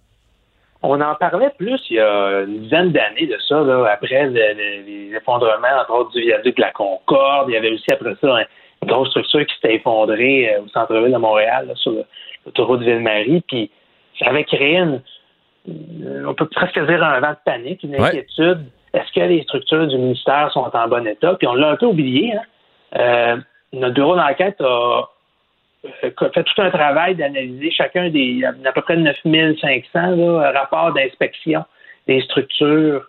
On 0.85 1.01
en 1.01 1.15
parlait 1.15 1.51
plus 1.59 1.81
il 1.91 1.97
y 1.97 2.01
a 2.01 2.41
une 2.41 2.63
dizaine 2.63 2.91
d'années 2.91 3.27
de 3.29 3.39
ça, 3.49 3.61
là, 3.61 3.87
après 3.93 4.25
le- 4.27 4.33
le- 4.33 4.83
les 4.85 5.17
effondrements, 5.17 5.69
entre 5.81 5.93
autres, 5.95 6.11
du 6.11 6.23
viaduc 6.23 6.57
de 6.57 6.61
la 6.63 6.73
Concorde. 6.73 7.49
Il 7.49 7.55
y 7.55 7.57
avait 7.57 7.71
aussi 7.71 7.93
après 7.93 8.17
ça 8.21 8.35
un- 8.37 8.45
une 8.83 8.89
grosse 8.89 9.11
structure 9.11 9.47
qui 9.47 9.55
s'était 9.55 9.77
effondrée 9.77 10.53
euh, 10.53 10.63
au 10.63 10.69
centre-ville 10.71 11.13
de 11.13 11.19
Montréal, 11.19 11.67
là, 11.69 11.75
sur 11.77 11.93
l'autoroute 12.45 12.81
Ville-Marie. 12.81 13.45
Puis 13.47 13.71
ça 14.19 14.27
avait 14.31 14.43
créé 14.45 14.79
une- 14.79 15.01
on 15.69 16.35
peut 16.35 16.49
presque 16.49 16.79
dire 16.87 17.03
un 17.03 17.21
vent 17.21 17.31
de 17.31 17.37
panique, 17.45 17.83
une 17.83 17.93
Ouais. 17.97 18.09
inquiétude. 18.09 18.65
Est-ce 18.93 19.13
que 19.13 19.21
les 19.21 19.43
structures 19.43 19.87
du 19.87 19.97
ministère 19.97 20.51
sont 20.53 20.71
en 20.75 20.89
bon 20.89 21.07
état? 21.07 21.35
Puis 21.35 21.47
on 21.47 21.55
l'a 21.55 21.71
un 21.71 21.77
peu 21.77 21.87
oublié. 21.87 22.35
Hein? 22.35 22.43
Euh, 22.99 23.37
notre 23.73 23.95
bureau 23.95 24.17
d'enquête 24.17 24.61
a 24.61 25.09
euh, 25.85 26.11
fait 26.11 26.45
tout 26.45 26.63
un 26.63 26.71
travail 26.71 27.15
d'analyser 27.15 27.71
chacun 27.71 28.11
des 28.11 28.43
à 28.45 28.73
peu 28.73 28.83
près 28.83 28.97
9500 28.97 30.17
là, 30.17 30.53
rapports 30.53 30.93
d'inspection 30.93 31.65
des 32.07 32.21
structures 32.23 33.09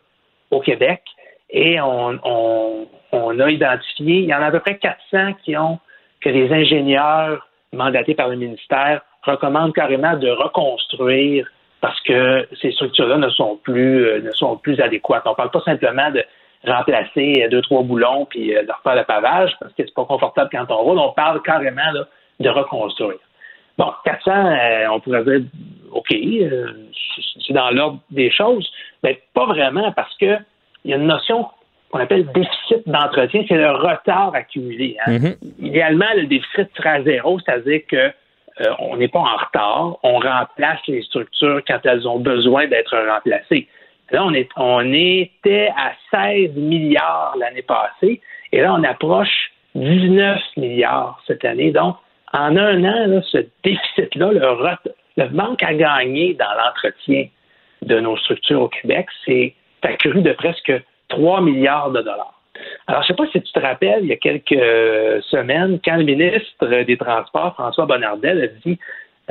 au 0.51 0.59
Québec 0.61 1.01
et 1.49 1.81
on, 1.81 2.19
on, 2.23 2.87
on 3.11 3.39
a 3.39 3.49
identifié, 3.49 4.19
il 4.19 4.25
y 4.25 4.33
en 4.33 4.41
a 4.41 4.45
à 4.47 4.51
peu 4.51 4.59
près 4.59 4.77
400 4.77 5.33
qui 5.43 5.57
ont 5.57 5.79
que 6.21 6.29
les 6.29 6.51
ingénieurs 6.53 7.47
mandatés 7.73 8.15
par 8.15 8.29
le 8.29 8.37
ministère 8.37 9.01
recommandent 9.23 9.73
carrément 9.73 10.15
de 10.15 10.29
reconstruire 10.29 11.47
parce 11.83 11.99
que 12.01 12.47
ces 12.61 12.71
structures-là 12.71 13.17
ne 13.17 13.27
sont 13.29 13.57
plus 13.61 14.05
euh, 14.05 14.21
ne 14.21 14.31
sont 14.31 14.55
plus 14.55 14.79
adéquates. 14.79 15.23
On 15.25 15.31
ne 15.31 15.35
parle 15.35 15.51
pas 15.51 15.59
simplement 15.65 16.09
de 16.11 16.23
remplacer 16.65 17.43
euh, 17.43 17.49
deux 17.49 17.61
trois 17.61 17.83
boulons 17.83 18.25
puis 18.25 18.55
euh, 18.55 18.63
de 18.63 18.71
refaire 18.71 18.95
le 18.95 19.03
pavage 19.03 19.51
parce 19.59 19.73
que 19.73 19.83
c'est 19.85 19.93
pas 19.93 20.05
confortable 20.05 20.49
quand 20.49 20.65
on 20.69 20.77
roule. 20.77 20.97
On 20.97 21.11
parle 21.11 21.41
carrément 21.41 21.91
là, 21.93 22.05
de 22.39 22.49
reconstruire. 22.49 23.19
Bon, 23.77 23.91
400, 24.05 24.31
euh, 24.31 24.87
on 24.91 24.99
pourrait 25.01 25.25
dire, 25.25 25.41
OK, 25.91 26.07
c'est- 26.09 27.53
dans 27.53 27.69
l'ordre 27.71 27.99
des 28.11 28.31
choses, 28.31 28.71
mais 29.03 29.19
pas 29.33 29.45
vraiment 29.45 29.91
parce 29.91 30.15
que 30.17 30.37
il 30.85 30.91
y 30.91 30.93
a 30.93 30.97
une 30.97 31.07
notion 31.07 31.47
qu'on 31.91 31.99
appelle 31.99 32.25
déficit 32.31 32.87
d'entretien, 32.87 33.43
c'est 33.47 33.57
le 33.57 33.71
retard 33.71 34.31
accumulé. 34.33 34.95
hein. 35.05 35.11
Mhm. 35.19 35.35
Idéalement, 35.59 36.05
le 36.15 36.27
déficit 36.27 36.69
serait 36.77 36.89
à 36.99 37.03
zéro, 37.03 37.39
c'est-à-dire 37.39 37.81
que 37.89 38.11
euh, 38.61 38.71
on 38.79 38.97
n'est 38.97 39.07
pas 39.07 39.19
en 39.19 39.37
retard, 39.37 39.97
on 40.03 40.19
remplace 40.19 40.79
les 40.87 41.01
structures 41.03 41.61
quand 41.67 41.79
elles 41.85 42.07
ont 42.07 42.19
besoin 42.19 42.67
d'être 42.67 42.95
remplacées. 42.97 43.67
Là, 44.11 44.23
on, 44.25 44.33
est, 44.33 44.49
on 44.57 44.93
était 44.93 45.71
à 45.75 45.93
16 46.11 46.55
milliards 46.55 47.35
l'année 47.39 47.63
passée, 47.63 48.21
et 48.51 48.61
là, 48.61 48.73
on 48.73 48.83
approche 48.83 49.51
19 49.75 50.39
milliards 50.57 51.21
cette 51.25 51.43
année. 51.45 51.71
Donc, 51.71 51.95
en 52.31 52.55
un 52.55 52.83
an, 52.83 53.07
là, 53.07 53.21
ce 53.23 53.39
déficit-là, 53.63 54.31
le, 54.33 54.93
le 55.17 55.29
manque 55.29 55.63
à 55.63 55.73
gagner 55.73 56.33
dans 56.35 56.53
l'entretien 56.63 57.27
de 57.81 57.99
nos 57.99 58.17
structures 58.17 58.61
au 58.61 58.69
Québec, 58.69 59.07
c'est 59.25 59.55
accru 59.81 60.21
de 60.21 60.31
presque 60.33 60.73
3 61.09 61.41
milliards 61.41 61.91
de 61.91 62.01
dollars. 62.01 62.39
Alors, 62.87 63.01
je 63.03 63.11
ne 63.11 63.17
sais 63.17 63.23
pas 63.23 63.31
si 63.31 63.41
tu 63.41 63.51
te 63.51 63.59
rappelles, 63.59 63.99
il 64.03 64.07
y 64.09 64.13
a 64.13 64.17
quelques 64.17 64.51
euh, 64.51 65.21
semaines, 65.23 65.79
quand 65.83 65.95
le 65.95 66.03
ministre 66.03 66.67
des 66.83 66.97
Transports, 66.97 67.53
François 67.55 67.85
Bonnardel, 67.85 68.41
a 68.43 68.47
dit 68.47 68.77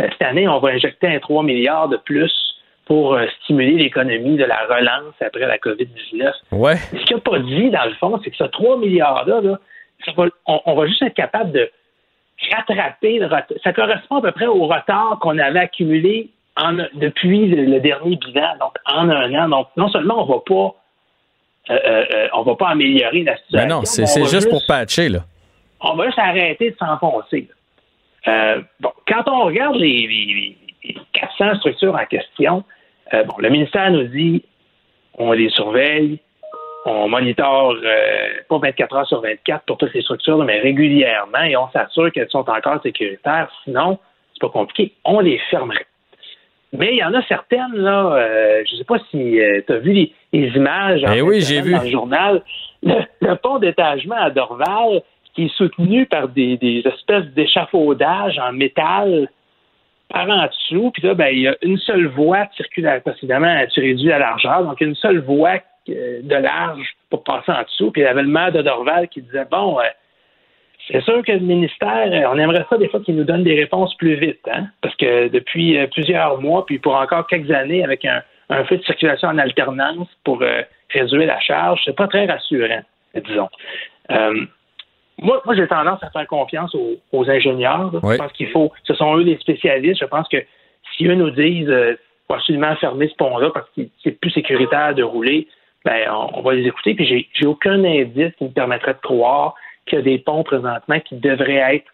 euh, 0.00 0.08
cette 0.10 0.22
année, 0.22 0.48
on 0.48 0.58
va 0.58 0.70
injecter 0.70 1.06
un 1.08 1.18
3 1.20 1.42
milliards 1.42 1.88
de 1.88 1.96
plus 1.98 2.32
pour 2.86 3.14
euh, 3.14 3.26
stimuler 3.42 3.74
l'économie 3.84 4.36
de 4.36 4.44
la 4.44 4.58
relance 4.68 5.14
après 5.20 5.46
la 5.46 5.58
COVID-19. 5.58 6.32
Ouais. 6.50 6.76
Ce 6.76 7.04
qu'il 7.04 7.16
n'a 7.16 7.22
pas 7.22 7.38
dit, 7.38 7.70
dans 7.70 7.84
le 7.84 7.94
fond, 7.94 8.20
c'est 8.24 8.30
que 8.30 8.36
ce 8.36 8.44
3 8.44 8.78
milliards-là, 8.78 9.40
là, 9.40 9.58
on, 10.46 10.60
on 10.66 10.74
va 10.74 10.86
juste 10.86 11.02
être 11.02 11.14
capable 11.14 11.52
de 11.52 11.70
rattraper 12.50 13.18
le 13.18 13.26
retard. 13.26 13.46
Ça 13.62 13.72
correspond 13.72 14.16
à 14.16 14.22
peu 14.22 14.32
près 14.32 14.46
au 14.46 14.66
retard 14.66 15.18
qu'on 15.20 15.38
avait 15.38 15.60
accumulé 15.60 16.30
en- 16.56 16.72
depuis 16.94 17.46
le, 17.46 17.64
le 17.66 17.80
dernier 17.80 18.16
bilan, 18.16 18.56
donc 18.58 18.72
en 18.86 19.08
un 19.08 19.32
an. 19.34 19.48
Donc, 19.48 19.68
non 19.76 19.88
seulement 19.88 20.22
on 20.22 20.26
va 20.26 20.40
pas 20.44 20.74
euh, 21.70 21.74
euh, 21.84 22.04
euh, 22.14 22.28
on 22.34 22.42
va 22.42 22.54
pas 22.56 22.68
améliorer 22.70 23.22
la 23.22 23.36
situation. 23.36 23.68
Mais 23.68 23.74
non, 23.74 23.82
c'est 23.84 24.24
juste 24.26 24.48
pour 24.50 24.64
patcher, 24.66 25.08
là. 25.08 25.20
on 25.80 25.94
va 25.94 26.06
juste 26.06 26.18
arrêter 26.18 26.70
de 26.70 26.76
s'enfoncer. 26.76 27.48
Euh, 28.28 28.60
bon, 28.80 28.90
quand 29.08 29.22
on 29.28 29.44
regarde 29.46 29.76
les, 29.76 30.06
les- 30.06 30.56
les 30.84 30.96
400 31.12 31.56
structures 31.58 31.94
en 31.94 32.06
question, 32.06 32.64
euh, 33.14 33.24
bon, 33.24 33.34
le 33.38 33.48
ministère 33.50 33.90
nous 33.90 34.04
dit 34.04 34.44
on 35.18 35.32
les 35.32 35.50
surveille, 35.50 36.18
on 36.84 37.08
monitore 37.08 37.74
pas 38.48 38.58
24 38.58 38.96
heures 38.96 39.06
sur 39.06 39.20
24 39.20 39.64
pour 39.66 39.76
toutes 39.78 39.92
les 39.94 40.02
structures, 40.02 40.38
mais 40.44 40.58
régulièrement 40.60 41.42
et 41.42 41.56
on 41.56 41.68
s'assure 41.70 42.10
qu'elles 42.10 42.30
sont 42.30 42.48
encore 42.48 42.82
sécuritaires. 42.82 43.48
Sinon, 43.64 43.98
c'est 44.34 44.40
pas 44.40 44.48
compliqué, 44.48 44.92
on 45.04 45.20
les 45.20 45.38
fermerait. 45.50 45.86
Mais 46.72 46.92
il 46.92 46.98
y 46.98 47.04
en 47.04 47.12
a 47.14 47.22
certaines, 47.24 47.74
là, 47.74 48.14
euh, 48.14 48.62
je 48.70 48.76
sais 48.76 48.84
pas 48.84 48.98
si 49.10 49.38
tu 49.66 49.72
as 49.72 49.78
vu 49.78 49.92
les, 49.92 50.12
les 50.32 50.48
images 50.56 51.04
en 51.04 51.12
Eh 51.12 51.20
oui, 51.22 51.40
j'ai 51.40 51.60
semaine 51.60 51.64
vu. 51.64 51.72
dans 51.72 51.82
le 51.82 51.90
journal. 51.90 52.42
Le, 52.82 52.94
le 53.20 53.36
pont 53.36 53.58
d'étagement 53.58 54.16
à 54.16 54.30
Dorval, 54.30 55.02
qui 55.34 55.44
est 55.44 55.54
soutenu 55.56 56.06
par 56.06 56.28
des, 56.28 56.56
des 56.56 56.82
espèces 56.86 57.26
d'échafaudages 57.34 58.38
en 58.38 58.52
métal 58.52 59.28
par 60.08 60.28
en 60.28 60.46
dessous. 60.46 60.90
Puis 60.92 61.02
là, 61.06 61.14
ben, 61.14 61.28
il 61.32 61.40
y 61.40 61.48
a 61.48 61.56
une 61.62 61.78
seule 61.78 62.06
voie 62.06 62.44
de 62.44 62.52
circulation. 62.56 63.02
Parce 63.04 63.18
qu'évidemment, 63.20 63.54
tu 63.72 63.80
réduis 63.80 64.08
la 64.08 64.18
largeur. 64.18 64.62
Donc, 64.64 64.76
il 64.80 64.84
y 64.84 64.86
a 64.86 64.88
une 64.90 64.96
seule 64.96 65.20
voie 65.20 65.58
euh, 65.88 66.20
de 66.22 66.34
large 66.34 66.86
pour 67.10 67.22
passer 67.24 67.52
en 67.52 67.62
dessous. 67.62 67.90
Puis 67.90 68.02
il 68.02 68.04
y 68.04 68.08
avait 68.08 68.22
le 68.22 68.28
maire 68.28 68.52
de 68.52 68.62
Dorval 68.62 69.08
qui 69.08 69.22
disait, 69.22 69.46
bon, 69.50 69.78
euh, 69.78 69.84
c'est 70.92 71.02
sûr 71.02 71.22
que 71.24 71.32
le 71.32 71.40
ministère, 71.40 72.08
euh, 72.12 72.30
on 72.32 72.38
aimerait 72.38 72.66
ça 72.68 72.76
des 72.76 72.88
fois 72.88 73.00
qu'il 73.00 73.16
nous 73.16 73.24
donne 73.24 73.42
des 73.42 73.58
réponses 73.58 73.94
plus 73.96 74.14
vite, 74.14 74.46
hein? 74.52 74.66
Parce 74.82 74.94
que 74.96 75.28
depuis 75.28 75.78
euh, 75.78 75.86
plusieurs 75.86 76.40
mois, 76.40 76.66
puis 76.66 76.78
pour 76.78 76.94
encore 76.94 77.26
quelques 77.26 77.50
années, 77.50 77.82
avec 77.82 78.04
un, 78.04 78.22
un 78.50 78.64
feu 78.64 78.76
de 78.76 78.84
circulation 78.84 79.28
en 79.28 79.38
alternance 79.38 80.08
pour 80.22 80.42
euh, 80.42 80.62
réduire 80.90 81.26
la 81.26 81.40
charge, 81.40 81.80
c'est 81.84 81.96
pas 81.96 82.08
très 82.08 82.26
rassurant, 82.26 82.82
disons. 83.14 83.48
Euh, 84.10 84.44
moi, 85.18 85.40
moi 85.44 85.54
j'ai 85.54 85.66
tendance 85.66 86.02
à 86.02 86.10
faire 86.10 86.26
confiance 86.26 86.74
aux, 86.74 86.96
aux 87.12 87.30
ingénieurs. 87.30 87.90
Oui. 88.02 88.14
Je 88.14 88.18
pense 88.18 88.32
qu'il 88.32 88.48
faut, 88.50 88.72
ce 88.84 88.94
sont 88.94 89.16
eux 89.16 89.22
les 89.22 89.38
spécialistes. 89.38 90.00
Je 90.00 90.06
pense 90.06 90.28
que 90.28 90.38
si 90.96 91.06
eux 91.06 91.14
nous 91.14 91.30
disent 91.30 91.70
euh, 91.70 91.96
faut 92.28 92.34
absolument 92.34 92.74
fermer 92.76 93.08
ce 93.08 93.14
pont-là 93.14 93.50
parce 93.50 93.68
que 93.76 93.82
c'est 94.02 94.20
plus 94.20 94.30
sécuritaire 94.30 94.94
de 94.94 95.02
rouler, 95.02 95.48
ben 95.84 96.08
on, 96.10 96.38
on 96.38 96.42
va 96.42 96.54
les 96.54 96.66
écouter. 96.66 96.94
Puis 96.94 97.06
j'ai, 97.06 97.28
j'ai 97.32 97.46
aucun 97.46 97.82
indice 97.84 98.32
qui 98.36 98.44
me 98.44 98.50
permettrait 98.50 98.94
de 98.94 99.00
croire 99.00 99.54
qu'il 99.86 99.98
y 99.98 100.02
a 100.02 100.04
des 100.04 100.18
ponts 100.18 100.42
présentement 100.42 101.00
qui 101.00 101.16
devraient 101.16 101.76
être 101.76 101.86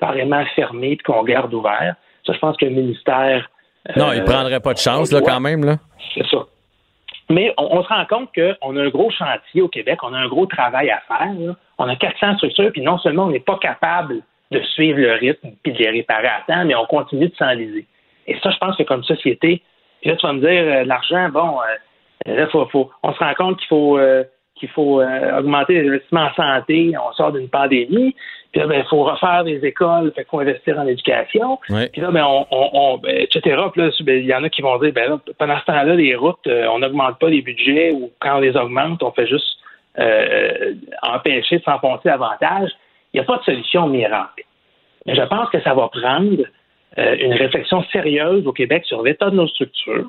carrément 0.00 0.44
fermés 0.56 0.92
et 0.92 0.96
qu'on 0.98 1.22
garde 1.22 1.52
ouverts. 1.54 1.94
Ça, 2.26 2.32
je 2.32 2.38
pense 2.38 2.56
que 2.56 2.64
le 2.64 2.72
ministère. 2.72 3.48
Non, 3.96 4.08
euh, 4.10 4.16
il 4.16 4.24
prendrait 4.24 4.60
pas 4.60 4.72
de 4.74 4.78
chance, 4.78 5.12
là, 5.12 5.20
quand 5.20 5.40
même, 5.40 5.64
là. 5.64 5.76
c'est 6.14 6.26
ça. 6.26 6.38
Mais 7.30 7.52
on, 7.56 7.78
on 7.78 7.82
se 7.82 7.88
rend 7.88 8.04
compte 8.06 8.30
qu'on 8.34 8.76
a 8.76 8.82
un 8.82 8.88
gros 8.88 9.10
chantier 9.10 9.62
au 9.62 9.68
Québec, 9.68 9.98
on 10.02 10.12
a 10.12 10.18
un 10.18 10.28
gros 10.28 10.46
travail 10.46 10.90
à 10.90 11.00
faire. 11.08 11.32
là. 11.38 11.54
On 11.78 11.88
a 11.88 11.96
400 11.96 12.36
structures, 12.36 12.70
puis 12.72 12.82
non 12.82 12.98
seulement 12.98 13.24
on 13.24 13.30
n'est 13.30 13.40
pas 13.40 13.58
capable 13.58 14.20
de 14.50 14.60
suivre 14.60 14.98
le 15.00 15.12
rythme 15.12 15.50
puis 15.62 15.72
de 15.72 15.78
les 15.78 15.90
réparer 15.90 16.28
à 16.28 16.42
temps, 16.46 16.64
mais 16.64 16.74
on 16.74 16.84
continue 16.86 17.28
de 17.28 17.34
s'enliser. 17.36 17.86
Et 18.26 18.38
ça, 18.42 18.50
je 18.50 18.58
pense 18.58 18.76
que 18.76 18.82
comme 18.82 19.02
société, 19.04 19.62
puis 20.00 20.10
là, 20.10 20.16
tu 20.16 20.26
vas 20.26 20.32
me 20.34 20.40
dire, 20.40 20.50
euh, 20.50 20.84
l'argent, 20.84 21.28
bon, 21.30 21.58
euh, 22.26 22.36
là, 22.36 22.46
faut, 22.48 22.66
faut- 22.66 22.90
on 23.02 23.12
se 23.12 23.18
rend 23.18 23.34
compte 23.34 23.58
qu'il 23.58 23.68
faut, 23.68 23.98
euh, 23.98 24.24
qu'il 24.54 24.68
faut 24.68 25.00
euh, 25.00 25.38
augmenter 25.38 25.82
les 25.82 25.88
investissements 25.88 26.26
en 26.26 26.34
santé, 26.34 26.92
on 26.96 27.12
sort 27.12 27.32
d'une 27.32 27.48
pandémie, 27.48 28.14
puis 28.52 28.60
là, 28.60 28.68
ben, 28.68 28.82
il 28.84 28.88
faut 28.88 29.02
refaire 29.02 29.42
des 29.42 29.64
écoles, 29.64 30.12
fait 30.14 30.22
qu'il 30.22 30.30
faut 30.30 30.38
investir 30.40 30.78
en 30.78 30.86
éducation. 30.86 31.58
Ouais. 31.70 31.88
Puis 31.88 32.00
là, 32.00 32.12
ben, 32.12 32.24
on, 32.24 32.46
on, 32.52 32.70
on- 32.72 32.98
ben, 32.98 33.16
etc. 33.16 33.56
Ben, 33.76 33.90
il 34.18 34.26
y 34.26 34.34
en 34.34 34.44
a 34.44 34.48
qui 34.48 34.62
vont 34.62 34.78
dire, 34.78 34.92
ben 34.92 35.10
là, 35.10 35.20
pendant 35.38 35.58
ce 35.58 35.64
temps-là, 35.64 35.94
les 35.96 36.14
routes, 36.14 36.46
euh, 36.46 36.68
on 36.70 36.78
n'augmente 36.78 37.18
pas 37.18 37.28
les 37.28 37.42
budgets 37.42 37.90
ou 37.90 38.12
quand 38.20 38.36
on 38.36 38.40
les 38.40 38.56
augmente, 38.56 39.02
on 39.02 39.10
fait 39.10 39.26
juste 39.26 39.58
euh, 39.98 40.74
empêcher 41.02 41.58
de 41.58 41.62
s'enfoncer 41.64 42.08
davantage. 42.08 42.70
Il 43.12 43.20
n'y 43.20 43.20
a 43.20 43.24
pas 43.24 43.38
de 43.38 43.42
solution 43.42 43.88
miracle. 43.88 44.44
Mais 45.06 45.16
je 45.16 45.22
pense 45.22 45.50
que 45.50 45.60
ça 45.62 45.74
va 45.74 45.88
prendre 45.88 46.44
une 46.96 47.32
réflexion 47.34 47.82
sérieuse 47.92 48.46
au 48.46 48.52
Québec 48.52 48.84
sur 48.86 49.02
l'état 49.02 49.28
de 49.28 49.34
nos 49.34 49.48
structures 49.48 50.08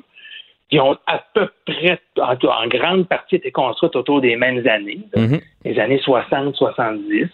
qui 0.70 0.80
ont 0.80 0.96
à 1.06 1.22
peu 1.34 1.48
près, 1.64 2.00
en, 2.20 2.66
grande 2.66 3.08
partie, 3.08 3.36
été 3.36 3.52
construites 3.52 3.94
autour 3.94 4.20
des 4.20 4.36
mêmes 4.36 4.66
années, 4.66 5.00
Mhm. 5.14 5.40
les 5.64 5.78
années 5.78 6.00
60-70, 6.04 7.28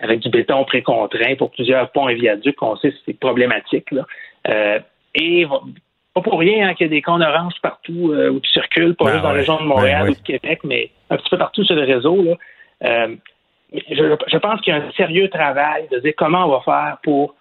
avec 0.00 0.20
du 0.20 0.28
béton 0.28 0.64
précontraint 0.64 1.34
pour 1.36 1.50
plusieurs 1.50 1.90
ponts 1.90 2.08
et 2.08 2.14
viaducs, 2.14 2.60
on 2.62 2.76
sait 2.76 2.90
que 2.90 2.96
c'est 3.06 3.18
problématique. 3.18 3.90
Là. 3.90 4.02
Euh, 4.48 4.78
et 5.14 5.46
pas 6.14 6.20
pour 6.20 6.38
rien 6.38 6.68
hein, 6.68 6.74
qu'il 6.74 6.86
y 6.86 6.90
a 6.90 6.90
des 6.90 7.02
cônes 7.02 7.22
oranges 7.22 7.54
partout 7.62 8.12
euh, 8.12 8.30
où 8.30 8.40
tu 8.40 8.50
circules, 8.50 8.94
pas 8.94 9.06
Ben 9.06 9.12
juste 9.12 9.22
dans 9.22 9.30
la 9.30 9.38
région 9.38 9.56
de 9.58 9.64
Montréal 9.66 10.02
Ben 10.02 10.08
oui. 10.08 10.16
ou 10.16 10.20
de 10.20 10.26
Québec, 10.26 10.60
mais 10.64 10.90
un 11.10 11.16
petit 11.16 11.30
peu 11.30 11.38
partout 11.38 11.64
sur 11.64 11.74
le 11.74 11.82
réseau. 11.84 12.22
Là. 12.22 12.34
Euh, 12.84 13.16
je, 13.72 14.16
je 14.28 14.36
pense 14.36 14.60
qu'il 14.60 14.74
y 14.74 14.76
a 14.76 14.80
un 14.80 14.90
sérieux 14.92 15.28
travail 15.30 15.88
de 15.90 15.98
dire 16.00 16.12
comment 16.16 16.44
on 16.44 16.50
va 16.50 16.60
faire 16.60 16.98
pour 17.02 17.34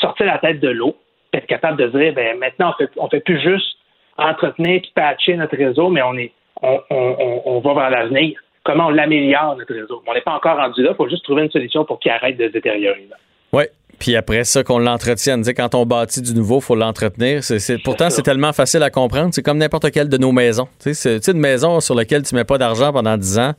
sortir 0.00 0.26
la 0.26 0.38
tête 0.38 0.60
de 0.60 0.68
l'eau, 0.68 0.96
être 1.32 1.46
capable 1.46 1.76
de 1.78 1.98
dire, 1.98 2.14
ben 2.14 2.38
maintenant, 2.38 2.70
on 2.70 2.84
fait, 2.84 2.90
on 2.96 3.08
fait 3.08 3.20
plus 3.20 3.40
juste 3.40 3.76
entretenir 4.16 4.76
et 4.76 4.82
patcher 4.94 5.36
notre 5.36 5.56
réseau, 5.56 5.88
mais 5.88 6.02
on 6.02 6.14
est 6.14 6.32
on, 6.62 6.80
on, 6.90 7.42
on 7.44 7.60
va 7.60 7.74
vers 7.74 7.90
l'avenir. 7.90 8.38
Comment 8.64 8.86
on 8.86 8.90
l'améliore, 8.90 9.56
notre 9.56 9.74
réseau? 9.74 10.02
On 10.06 10.14
n'est 10.14 10.20
pas 10.20 10.34
encore 10.34 10.56
rendu 10.56 10.82
là, 10.82 10.90
il 10.92 10.96
faut 10.96 11.08
juste 11.08 11.24
trouver 11.24 11.42
une 11.42 11.50
solution 11.50 11.84
pour 11.84 11.98
qu'il 11.98 12.12
arrête 12.12 12.36
de 12.36 12.46
se 12.46 12.52
détériorer. 12.52 13.08
Oui, 13.52 13.64
puis 13.98 14.16
après 14.16 14.44
ça, 14.44 14.64
qu'on 14.64 14.78
l'entretienne. 14.78 15.44
quand 15.44 15.74
on 15.74 15.84
bâtit 15.84 16.22
du 16.22 16.34
nouveau, 16.34 16.58
il 16.58 16.62
faut 16.62 16.74
l'entretenir. 16.74 17.44
C'est, 17.44 17.78
pourtant, 17.82 18.10
c'est 18.10 18.22
tellement 18.22 18.52
facile 18.52 18.82
à 18.82 18.90
comprendre. 18.90 19.30
C'est 19.32 19.42
comme 19.42 19.58
n'importe 19.58 19.90
quelle 19.90 20.08
de 20.08 20.16
nos 20.16 20.32
maisons. 20.32 20.68
Sais, 20.78 21.18
une 21.28 21.38
maison 21.38 21.80
sur 21.80 21.94
laquelle 21.94 22.22
tu 22.22 22.34
mets 22.34 22.44
pas 22.44 22.58
d'argent 22.58 22.92
pendant 22.92 23.16
10 23.16 23.38
ans, 23.38 23.52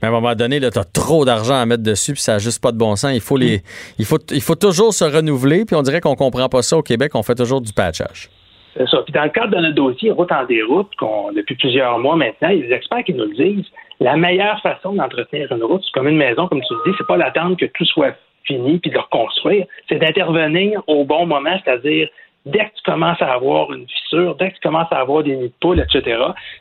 mais 0.00 0.08
à 0.08 0.10
un 0.10 0.14
moment 0.14 0.34
donné, 0.34 0.60
tu 0.60 0.78
as 0.78 0.84
trop 0.84 1.24
d'argent 1.24 1.54
à 1.54 1.66
mettre 1.66 1.82
dessus, 1.82 2.12
puis 2.12 2.22
ça 2.22 2.32
n'a 2.32 2.38
juste 2.38 2.62
pas 2.62 2.72
de 2.72 2.78
bon 2.78 2.96
sens. 2.96 3.12
Il 3.14 3.20
faut, 3.20 3.36
les, 3.36 3.62
il 3.98 4.04
faut, 4.04 4.18
il 4.30 4.40
faut 4.42 4.54
toujours 4.54 4.94
se 4.94 5.04
renouveler, 5.04 5.64
puis 5.64 5.76
on 5.76 5.82
dirait 5.82 6.00
qu'on 6.00 6.16
comprend 6.16 6.48
pas 6.48 6.62
ça 6.62 6.76
au 6.76 6.82
Québec. 6.82 7.12
On 7.14 7.22
fait 7.22 7.34
toujours 7.34 7.60
du 7.60 7.72
patchage. 7.72 8.30
C'est 8.76 8.88
ça. 8.88 9.02
Puis 9.02 9.12
dans 9.12 9.24
le 9.24 9.30
cadre 9.30 9.56
de 9.56 9.60
notre 9.60 9.74
dossier 9.74 10.10
Route 10.10 10.30
en 10.32 10.44
déroute, 10.44 10.94
qu'on, 10.96 11.32
depuis 11.32 11.56
plusieurs 11.56 11.98
mois 11.98 12.16
maintenant, 12.16 12.48
il 12.48 12.60
y 12.60 12.64
a 12.64 12.66
des 12.68 12.72
experts 12.72 13.04
qui 13.04 13.14
nous 13.14 13.26
le 13.26 13.34
disent. 13.34 13.66
La 13.98 14.16
meilleure 14.16 14.60
façon 14.62 14.94
d'entretenir 14.94 15.52
une 15.52 15.62
route, 15.62 15.82
c'est 15.84 15.92
comme 15.92 16.08
une 16.08 16.16
maison, 16.16 16.48
comme 16.48 16.62
tu 16.62 16.72
le 16.72 16.90
dis, 16.90 16.96
c'est 16.96 17.06
pas 17.06 17.18
d'attendre 17.18 17.56
que 17.56 17.66
tout 17.66 17.84
soit 17.84 18.16
fini 18.44 18.78
puis 18.78 18.90
de 18.90 18.94
le 18.94 19.00
reconstruire, 19.00 19.66
c'est 19.88 19.98
d'intervenir 19.98 20.82
au 20.86 21.04
bon 21.04 21.26
moment, 21.26 21.58
c'est-à-dire 21.62 22.08
dès 22.46 22.60
que 22.60 22.74
tu 22.76 22.82
commences 22.84 23.20
à 23.20 23.32
avoir 23.32 23.72
une 23.72 23.86
fissure, 23.86 24.36
dès 24.36 24.50
que 24.50 24.54
tu 24.54 24.60
commences 24.60 24.90
à 24.90 25.00
avoir 25.00 25.22
des 25.22 25.36
nids 25.36 25.48
de 25.48 25.54
poules, 25.60 25.80
etc., 25.80 26.18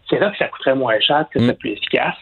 c'est 0.10 0.20
là 0.20 0.32
que 0.32 0.38
ça 0.38 0.47
coûterait 0.47 0.76
moins 0.76 0.99
cher, 0.99 1.26
que 1.32 1.39
c'est 1.39 1.53
mm. 1.53 1.57
plus 1.57 1.72
efficace. 1.72 2.18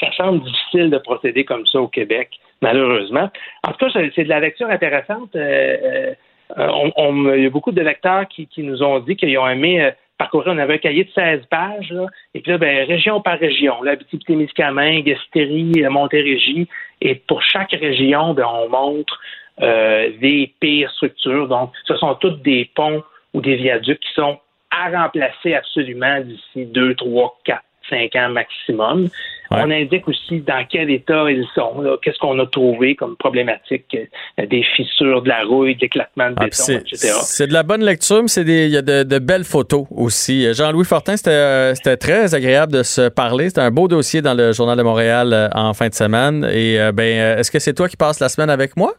Ça 0.00 0.06
semble 0.16 0.42
difficile 0.42 0.90
de 0.90 0.98
procéder 0.98 1.44
comme 1.44 1.66
ça 1.66 1.80
au 1.80 1.88
Québec, 1.88 2.30
malheureusement. 2.62 3.30
En 3.66 3.72
tout 3.72 3.86
cas, 3.86 4.00
c'est 4.14 4.24
de 4.24 4.28
la 4.28 4.40
lecture 4.40 4.68
intéressante. 4.68 5.34
Euh, 5.36 6.14
euh, 6.56 6.90
il 7.36 7.42
y 7.42 7.46
a 7.46 7.50
beaucoup 7.50 7.72
de 7.72 7.80
lecteurs 7.80 8.26
qui, 8.28 8.48
nous 8.58 8.82
ont 8.82 9.00
dit 9.00 9.16
qu'ils 9.16 9.36
ont 9.38 9.48
aimé 9.48 9.82
euh, 9.82 9.90
parcourir, 10.18 10.52
on 10.54 10.58
avait 10.58 10.74
un 10.74 10.78
cahier 10.78 11.04
de 11.04 11.10
16 11.10 11.46
pages, 11.50 11.94
et 12.34 12.40
puis 12.40 12.52
là, 12.52 12.58
ben, 12.58 12.86
région 12.86 13.20
par 13.20 13.38
région, 13.38 13.82
l'Abitibi-Témiscamingue, 13.82 15.08
Estérie, 15.08 15.72
Montérégie, 15.90 16.68
et 17.00 17.16
pour 17.16 17.42
chaque 17.42 17.72
région, 17.72 18.32
ben, 18.32 18.46
on 18.50 18.68
montre 18.68 19.20
euh, 19.62 20.10
des 20.20 20.52
pires 20.60 20.90
structures. 20.92 21.48
Donc, 21.48 21.72
ce 21.86 21.96
sont 21.96 22.14
toutes 22.16 22.42
des 22.42 22.70
ponts 22.74 23.02
ou 23.34 23.40
des 23.40 23.56
viaducs 23.56 24.00
qui 24.00 24.12
sont 24.14 24.38
à 24.70 24.90
remplacer 25.02 25.54
absolument 25.54 26.20
d'ici 26.20 26.66
2, 26.66 26.94
3, 26.94 27.38
4, 27.44 27.62
5 27.90 28.14
ans 28.16 28.30
maximum. 28.30 29.08
On 29.50 29.70
indique 29.70 30.08
aussi 30.08 30.40
dans 30.40 30.64
quel 30.68 30.90
état 30.90 31.30
ils 31.30 31.46
sont, 31.54 31.84
qu'est-ce 32.02 32.18
qu'on 32.18 32.38
a 32.38 32.46
trouvé 32.46 32.96
comme 32.96 33.16
problématique, 33.16 33.96
euh, 34.40 34.46
des 34.46 34.62
fissures, 34.74 35.22
de 35.22 35.28
la 35.28 35.44
rouille, 35.44 35.76
de 35.76 35.82
l'éclatement 35.82 36.30
de 36.30 36.34
ah, 36.36 36.44
béton, 36.44 36.80
etc. 36.80 37.12
C'est 37.22 37.46
de 37.46 37.52
la 37.52 37.62
bonne 37.62 37.84
lecture, 37.84 38.22
mais 38.22 38.42
il 38.42 38.70
y 38.70 38.76
a 38.76 38.82
de, 38.82 39.18
belles 39.18 39.44
photos 39.44 39.86
aussi. 39.90 40.52
Jean-Louis 40.52 40.84
Fortin, 40.84 41.14
euh, 41.26 41.74
c'était 41.74 41.96
très 41.96 42.34
agréable 42.34 42.72
de 42.72 42.82
se 42.82 43.08
parler. 43.08 43.48
C'était 43.48 43.60
un 43.60 43.70
beau 43.70 43.88
dossier 43.88 44.20
dans 44.20 44.34
le 44.34 44.52
Journal 44.52 44.76
de 44.76 44.82
Montréal 44.82 45.32
euh, 45.32 45.48
en 45.54 45.74
fin 45.74 45.88
de 45.88 45.94
semaine. 45.94 46.44
Et 46.52 46.78
ben, 46.92 47.38
est-ce 47.38 47.50
que 47.50 47.58
c'est 47.58 47.74
toi 47.74 47.88
qui 47.88 47.96
passes 47.96 48.20
la 48.20 48.28
semaine 48.28 48.50
avec 48.50 48.76
moi? 48.76 48.94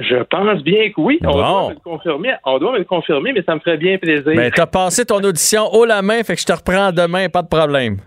Je 0.00 0.22
pense 0.24 0.62
bien 0.62 0.90
que 0.90 1.00
oui. 1.00 1.18
On 1.24 1.32
doit 1.32 1.68
me 1.68 1.74
le 1.74 1.80
confirmer. 1.80 2.30
On 2.44 2.58
doit 2.58 2.72
me 2.72 2.78
le 2.78 2.84
confirmer, 2.84 3.32
mais 3.32 3.42
ça 3.42 3.54
me 3.54 3.60
ferait 3.60 3.76
bien 3.76 3.98
plaisir. 3.98 4.24
Ben, 4.26 4.50
t'as 4.54 4.66
passé 4.66 5.04
ton 5.04 5.22
audition 5.22 5.66
haut 5.74 5.84
la 5.84 6.02
main, 6.02 6.22
fait 6.22 6.34
que 6.34 6.40
je 6.40 6.46
te 6.46 6.52
reprends 6.52 6.92
demain, 6.92 7.28
pas 7.28 7.42
de 7.42 7.48
problème. 7.48 7.98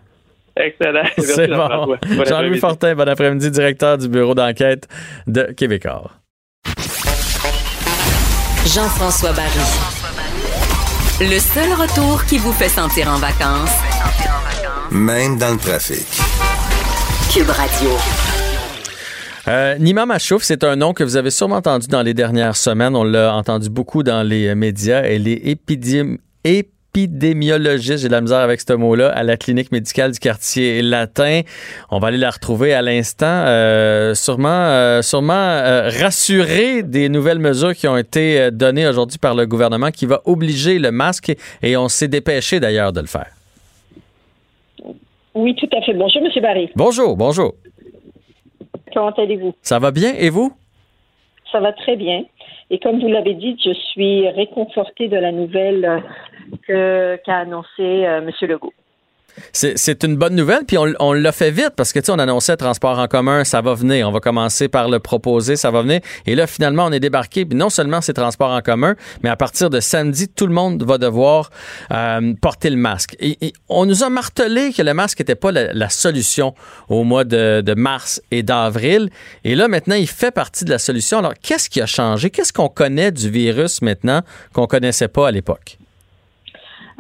Excellent. 0.55 1.03
C'est 1.17 1.47
bon. 1.47 1.97
Jean-Louis 2.27 2.59
Fortin, 2.59 2.95
bon 2.95 3.07
après-midi, 3.07 3.51
directeur 3.51 3.97
du 3.97 4.07
bureau 4.07 4.33
d'enquête 4.33 4.87
de 5.27 5.51
Québécois. 5.53 6.11
Jean-François 8.65 9.31
Barry. 9.33 9.59
Le 11.19 11.39
seul 11.39 11.71
retour 11.73 12.23
qui 12.25 12.37
vous 12.37 12.53
fait 12.53 12.69
sentir 12.69 13.07
en 13.09 13.17
vacances, 13.17 13.77
même 14.91 15.37
dans 15.37 15.51
le 15.51 15.57
trafic. 15.57 16.07
Cube 17.31 17.49
Radio. 17.49 18.30
Euh, 19.47 19.77
Nima 19.79 20.05
Machouf, 20.05 20.43
c'est 20.43 20.63
un 20.63 20.75
nom 20.75 20.93
que 20.93 21.03
vous 21.03 21.17
avez 21.17 21.31
sûrement 21.31 21.55
entendu 21.55 21.87
dans 21.87 22.03
les 22.03 22.13
dernières 22.13 22.55
semaines. 22.55 22.95
On 22.95 23.03
l'a 23.03 23.35
entendu 23.35 23.69
beaucoup 23.69 24.03
dans 24.03 24.21
les 24.21 24.53
médias. 24.53 25.01
Elle 25.01 25.27
est 25.27 25.41
épidémiologiste, 26.43 28.03
j'ai 28.03 28.07
de 28.07 28.13
la 28.13 28.21
misère 28.21 28.39
avec 28.39 28.61
ce 28.61 28.73
mot-là, 28.73 29.09
à 29.09 29.23
la 29.23 29.37
clinique 29.37 29.71
médicale 29.71 30.11
du 30.11 30.19
quartier 30.19 30.81
latin. 30.83 31.41
On 31.89 31.99
va 31.99 32.09
aller 32.09 32.17
la 32.17 32.29
retrouver 32.29 32.73
à 32.73 32.81
l'instant, 32.81 33.25
euh, 33.25 34.13
sûrement, 34.13 34.49
euh, 34.49 35.01
sûrement 35.01 35.33
euh, 35.33 35.89
rassurée 35.89 36.83
des 36.83 37.09
nouvelles 37.09 37.39
mesures 37.39 37.73
qui 37.73 37.87
ont 37.87 37.97
été 37.97 38.51
données 38.51 38.87
aujourd'hui 38.87 39.17
par 39.17 39.33
le 39.33 39.47
gouvernement 39.47 39.89
qui 39.89 40.05
va 40.05 40.21
obliger 40.25 40.77
le 40.77 40.91
masque 40.91 41.33
et 41.63 41.77
on 41.77 41.87
s'est 41.87 42.07
dépêché 42.07 42.59
d'ailleurs 42.59 42.93
de 42.93 43.01
le 43.01 43.07
faire. 43.07 43.31
Oui, 45.33 45.55
tout 45.55 45.69
à 45.75 45.81
fait. 45.81 45.93
Bonjour, 45.93 46.21
M. 46.21 46.41
Barry. 46.41 46.69
Bonjour, 46.75 47.15
bonjour. 47.15 47.55
Comment 48.93 49.11
allez-vous? 49.11 49.53
Ça 49.61 49.79
va 49.79 49.91
bien 49.91 50.13
et 50.17 50.29
vous? 50.29 50.51
Ça 51.51 51.59
va 51.59 51.73
très 51.73 51.95
bien. 51.95 52.23
Et 52.69 52.79
comme 52.79 52.99
vous 53.01 53.07
l'avez 53.07 53.33
dit, 53.33 53.57
je 53.63 53.73
suis 53.73 54.29
réconfortée 54.29 55.09
de 55.09 55.17
la 55.17 55.31
nouvelle 55.31 56.03
qu'a 56.67 57.37
annoncée 57.37 58.05
euh, 58.05 58.19
M. 58.19 58.31
Legault. 58.41 58.73
C'est 59.53 60.03
une 60.03 60.15
bonne 60.15 60.35
nouvelle, 60.35 60.65
puis 60.65 60.77
on, 60.77 61.13
l'a 61.13 61.31
fait 61.31 61.51
vite 61.51 61.71
parce 61.75 61.93
que, 61.93 61.99
tu 61.99 62.05
sais, 62.05 62.11
on 62.11 62.19
annonçait 62.19 62.55
transport 62.57 62.99
en 62.99 63.07
commun, 63.07 63.43
ça 63.43 63.61
va 63.61 63.73
venir. 63.73 64.07
On 64.07 64.11
va 64.11 64.19
commencer 64.19 64.67
par 64.67 64.89
le 64.89 64.99
proposer, 64.99 65.55
ça 65.55 65.71
va 65.71 65.81
venir. 65.81 65.99
Et 66.25 66.35
là, 66.35 66.47
finalement, 66.47 66.85
on 66.85 66.91
est 66.91 66.99
débarqué. 66.99 67.45
Non 67.45 67.69
seulement 67.69 68.01
c'est 68.01 68.13
transport 68.13 68.51
en 68.51 68.61
commun, 68.61 68.95
mais 69.23 69.29
à 69.29 69.35
partir 69.35 69.69
de 69.69 69.79
samedi, 69.79 70.27
tout 70.27 70.47
le 70.47 70.53
monde 70.53 70.83
va 70.83 70.97
devoir 70.97 71.51
euh, 71.91 72.33
porter 72.41 72.69
le 72.69 72.77
masque. 72.77 73.15
Et, 73.19 73.53
on 73.69 73.85
nous 73.85 74.03
a 74.03 74.09
martelé 74.09 74.71
que 74.73 74.81
le 74.81 74.93
masque 74.93 75.19
n'était 75.19 75.35
pas 75.35 75.51
la, 75.51 75.89
solution 75.89 76.53
au 76.89 77.03
mois 77.03 77.23
de, 77.23 77.61
de 77.61 77.73
mars 77.73 78.21
et 78.31 78.43
d'avril. 78.43 79.09
Et 79.43 79.55
là, 79.55 79.67
maintenant, 79.67 79.95
il 79.95 80.07
fait 80.07 80.31
partie 80.31 80.65
de 80.65 80.69
la 80.69 80.79
solution. 80.79 81.19
Alors, 81.19 81.33
qu'est-ce 81.41 81.69
qui 81.69 81.81
a 81.81 81.85
changé? 81.85 82.29
Qu'est-ce 82.29 82.53
qu'on 82.53 82.69
connaît 82.69 83.11
du 83.11 83.29
virus 83.29 83.81
maintenant 83.81 84.21
qu'on 84.53 84.67
connaissait 84.67 85.07
pas 85.07 85.27
à 85.27 85.31
l'époque? 85.31 85.80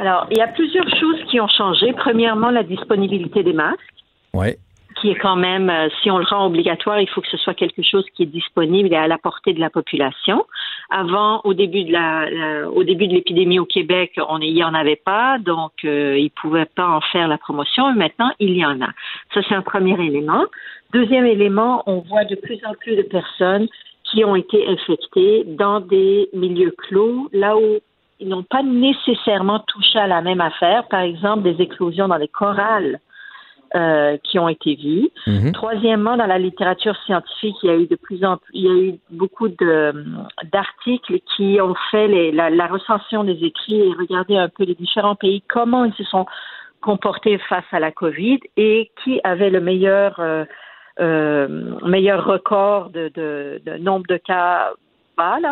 Alors, 0.01 0.25
il 0.31 0.37
y 0.37 0.41
a 0.41 0.47
plusieurs 0.47 0.89
choses 0.99 1.23
qui 1.29 1.39
ont 1.39 1.47
changé. 1.47 1.93
Premièrement, 1.93 2.49
la 2.49 2.63
disponibilité 2.63 3.43
des 3.43 3.53
masques. 3.53 3.79
Oui. 4.33 4.55
Qui 4.99 5.11
est 5.11 5.15
quand 5.15 5.35
même, 5.35 5.69
euh, 5.69 5.89
si 6.01 6.09
on 6.09 6.17
le 6.17 6.25
rend 6.25 6.47
obligatoire, 6.47 6.99
il 6.99 7.07
faut 7.07 7.21
que 7.21 7.27
ce 7.27 7.37
soit 7.37 7.53
quelque 7.53 7.83
chose 7.83 8.03
qui 8.15 8.23
est 8.23 8.33
disponible 8.41 8.91
et 8.91 8.95
à 8.95 9.07
la 9.07 9.19
portée 9.19 9.53
de 9.53 9.59
la 9.59 9.69
population. 9.69 10.43
Avant, 10.89 11.41
au 11.43 11.53
début 11.53 11.83
de 11.83 11.91
la, 11.91 12.67
au 12.71 12.83
début 12.83 13.07
de 13.07 13.13
l'épidémie 13.13 13.59
au 13.59 13.65
Québec, 13.65 14.19
on 14.27 14.39
n'y 14.39 14.63
en 14.63 14.73
avait 14.73 15.01
pas, 15.05 15.37
donc 15.37 15.71
euh, 15.85 16.17
ils 16.17 16.31
pouvaient 16.31 16.65
pas 16.65 16.87
en 16.87 17.01
faire 17.01 17.27
la 17.27 17.37
promotion. 17.37 17.93
maintenant, 17.93 18.31
il 18.39 18.57
y 18.57 18.65
en 18.65 18.81
a. 18.81 18.89
Ça, 19.35 19.41
c'est 19.47 19.55
un 19.55 19.61
premier 19.61 19.93
élément. 20.03 20.45
Deuxième 20.93 21.27
élément, 21.27 21.83
on 21.85 21.99
voit 21.99 22.25
de 22.25 22.35
plus 22.35 22.59
en 22.65 22.73
plus 22.73 22.95
de 22.95 23.03
personnes 23.03 23.67
qui 24.03 24.25
ont 24.25 24.35
été 24.35 24.67
infectées 24.67 25.43
dans 25.45 25.79
des 25.79 26.27
milieux 26.33 26.73
clos, 26.75 27.29
là 27.33 27.55
où 27.55 27.79
ils 28.21 28.29
n'ont 28.29 28.43
pas 28.43 28.63
nécessairement 28.63 29.59
touché 29.67 29.99
à 29.99 30.07
la 30.07 30.21
même 30.21 30.41
affaire. 30.41 30.87
Par 30.87 31.01
exemple, 31.01 31.43
des 31.43 31.61
éclosions 31.61 32.07
dans 32.07 32.17
les 32.17 32.27
chorales 32.27 32.99
euh, 33.75 34.17
qui 34.23 34.37
ont 34.37 34.49
été 34.49 34.75
vues. 34.75 35.09
Mhm. 35.27 35.53
Troisièmement, 35.53 36.17
dans 36.17 36.27
la 36.27 36.37
littérature 36.37 36.95
scientifique, 37.05 37.55
il 37.63 37.67
y 37.67 37.73
a 37.73 37.77
eu 37.77 37.87
de 37.87 37.95
plus 37.95 38.23
en 38.23 38.37
plus, 38.37 38.51
il 38.53 38.63
y 38.63 38.67
a 38.67 38.73
eu 38.73 38.99
beaucoup 39.09 39.47
d'articles 39.47 41.19
qui 41.35 41.59
ont 41.61 41.75
fait 41.89 42.07
les, 42.07 42.31
la, 42.31 42.67
recension 42.67 43.23
des 43.23 43.43
écrits 43.43 43.79
et 43.79 43.93
regardé 43.93 44.37
un 44.37 44.49
peu 44.49 44.65
les 44.65 44.75
différents 44.75 45.15
pays, 45.15 45.41
comment 45.47 45.85
ils 45.85 45.93
se 45.93 46.03
sont 46.03 46.25
comportés 46.81 47.37
face 47.49 47.63
à 47.71 47.79
la 47.79 47.91
COVID 47.91 48.39
et 48.57 48.91
qui 49.03 49.21
avait 49.23 49.49
le 49.49 49.61
meilleur 49.61 50.19
euh, 50.19 50.43
euh, 50.99 51.47
meilleur 51.85 52.25
record 52.25 52.89
de, 52.89 53.09
de, 53.15 53.61
de 53.65 53.77
nombre 53.77 54.05
de 54.07 54.17
cas 54.17 54.71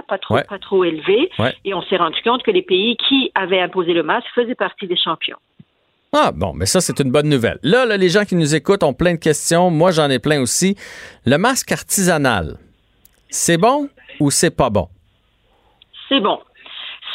pas 0.07 0.17
trop, 0.17 0.35
pas 0.47 0.59
trop 0.59 0.83
élevé. 0.83 1.29
Et 1.65 1.73
on 1.73 1.81
s'est 1.83 1.97
rendu 1.97 2.19
compte 2.23 2.43
que 2.43 2.51
les 2.51 2.61
pays 2.61 2.97
qui 3.07 3.31
avaient 3.35 3.61
imposé 3.61 3.93
le 3.93 4.03
masque 4.03 4.27
faisaient 4.35 4.55
partie 4.55 4.87
des 4.87 4.97
champions. 4.97 5.37
Ah 6.11 6.31
bon, 6.31 6.53
mais 6.53 6.65
ça 6.65 6.81
c'est 6.81 6.99
une 6.99 7.11
bonne 7.11 7.29
nouvelle. 7.29 7.59
Là, 7.61 7.85
là, 7.85 7.95
les 7.95 8.09
gens 8.09 8.25
qui 8.25 8.35
nous 8.35 8.55
écoutent 8.55 8.83
ont 8.83 8.93
plein 8.93 9.13
de 9.13 9.19
questions. 9.19 9.69
Moi, 9.69 9.91
j'en 9.91 10.09
ai 10.09 10.17
plein 10.17 10.41
aussi. 10.41 10.75
Le 11.25 11.37
masque 11.37 11.71
artisanal, 11.71 12.57
c'est 13.29 13.57
bon 13.57 13.89
ou 14.19 14.31
c'est 14.31 14.55
pas 14.55 14.71
bon? 14.71 14.87
C'est 16.07 16.19
bon. 16.19 16.39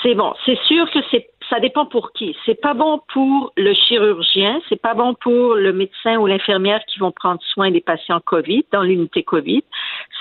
C'est 0.02 0.14
bon. 0.14 0.32
C'est 0.46 0.58
sûr 0.68 0.88
que 0.92 1.00
c'est 1.10 1.26
ça 1.50 1.60
dépend 1.60 1.86
pour 1.86 2.12
qui. 2.12 2.36
C'est 2.46 2.60
pas 2.60 2.74
bon 2.74 3.00
pour 3.12 3.52
le 3.56 3.74
chirurgien, 3.74 4.60
c'est 4.68 4.80
pas 4.80 4.94
bon 4.94 5.14
pour 5.14 5.54
le 5.54 5.72
médecin 5.72 6.16
ou 6.16 6.26
l'infirmière 6.26 6.80
qui 6.86 6.98
vont 6.98 7.12
prendre 7.12 7.40
soin 7.42 7.70
des 7.70 7.80
patients 7.80 8.20
Covid 8.24 8.64
dans 8.72 8.82
l'unité 8.82 9.22
Covid. 9.22 9.62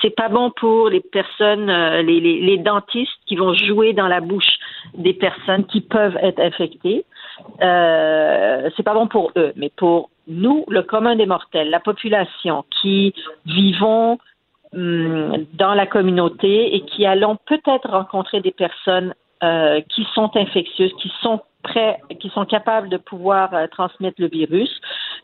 C'est 0.02 0.14
pas 0.14 0.28
bon 0.28 0.50
pour 0.50 0.88
les 0.88 1.00
personnes, 1.00 1.70
euh, 1.70 2.02
les, 2.02 2.58
dentistes 2.58 3.12
qui 3.26 3.36
vont 3.36 3.54
jouer 3.54 3.92
dans 3.92 4.08
la 4.08 4.20
bouche 4.20 4.58
des 4.94 5.14
personnes 5.14 5.64
qui 5.66 5.80
peuvent 5.80 6.16
être 6.22 6.40
infectées. 6.40 7.04
Euh, 7.62 8.70
c'est 8.76 8.82
pas 8.82 8.94
bon 8.94 9.06
pour 9.06 9.32
eux, 9.36 9.52
mais 9.56 9.70
pour 9.76 10.10
nous, 10.28 10.64
le 10.68 10.82
commun 10.82 11.16
des 11.16 11.26
mortels, 11.26 11.70
la 11.70 11.80
population 11.80 12.64
qui 12.80 13.14
vivons 13.46 14.18
hum, 14.72 15.44
dans 15.54 15.74
la 15.74 15.86
communauté 15.86 16.74
et 16.74 16.80
qui 16.82 17.06
allons 17.06 17.36
peut-être 17.46 17.88
rencontrer 17.88 18.40
des 18.40 18.52
personnes 18.52 19.14
euh, 19.44 19.80
qui 19.94 20.06
sont 20.14 20.30
infectieuses, 20.36 20.92
qui 21.02 21.12
sont 21.20 21.40
prêts, 21.62 21.98
qui 22.20 22.30
sont 22.30 22.46
capables 22.46 22.88
de 22.88 22.96
pouvoir 22.96 23.52
euh, 23.52 23.66
transmettre 23.66 24.18
le 24.18 24.28
virus, 24.28 24.70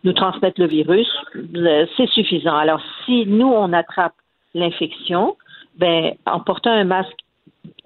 nous 0.05 0.13
transmettre 0.13 0.61
le 0.61 0.67
virus, 0.67 1.09
euh, 1.37 1.87
c'est 1.97 2.09
suffisant. 2.11 2.57
Alors, 2.57 2.83
si 3.05 3.25
nous, 3.27 3.47
on 3.47 3.73
attrape 3.73 4.13
l'infection, 4.55 5.37
ben, 5.79 6.13
en 6.27 6.41
portant 6.41 6.73
un 6.73 6.85
masque, 6.85 7.17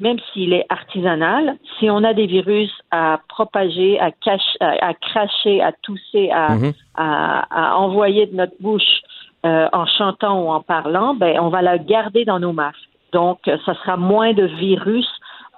même 0.00 0.18
s'il 0.32 0.52
est 0.54 0.66
artisanal, 0.70 1.56
si 1.78 1.88
on 1.88 2.02
a 2.02 2.14
des 2.14 2.26
virus 2.26 2.72
à 2.90 3.20
propager, 3.28 4.00
à, 4.00 4.10
cacher, 4.10 4.58
à, 4.60 4.92
cracher, 4.94 5.62
à 5.62 5.70
tousser, 5.82 6.30
à, 6.30 6.56
Mhm. 6.56 6.72
à, 6.96 7.74
à 7.74 7.76
envoyer 7.76 8.26
de 8.26 8.34
notre 8.34 8.56
bouche 8.60 9.02
en 9.44 9.84
chantant 9.98 10.40
ou 10.42 10.48
en 10.50 10.62
parlant, 10.62 11.14
ben, 11.14 11.38
on 11.38 11.50
va 11.50 11.60
la 11.60 11.76
garder 11.76 12.24
dans 12.24 12.40
nos 12.40 12.54
masques. 12.54 12.88
Donc, 13.12 13.38
ça 13.44 13.74
sera 13.74 13.96
moins 13.98 14.32
de 14.32 14.44
virus 14.44 15.06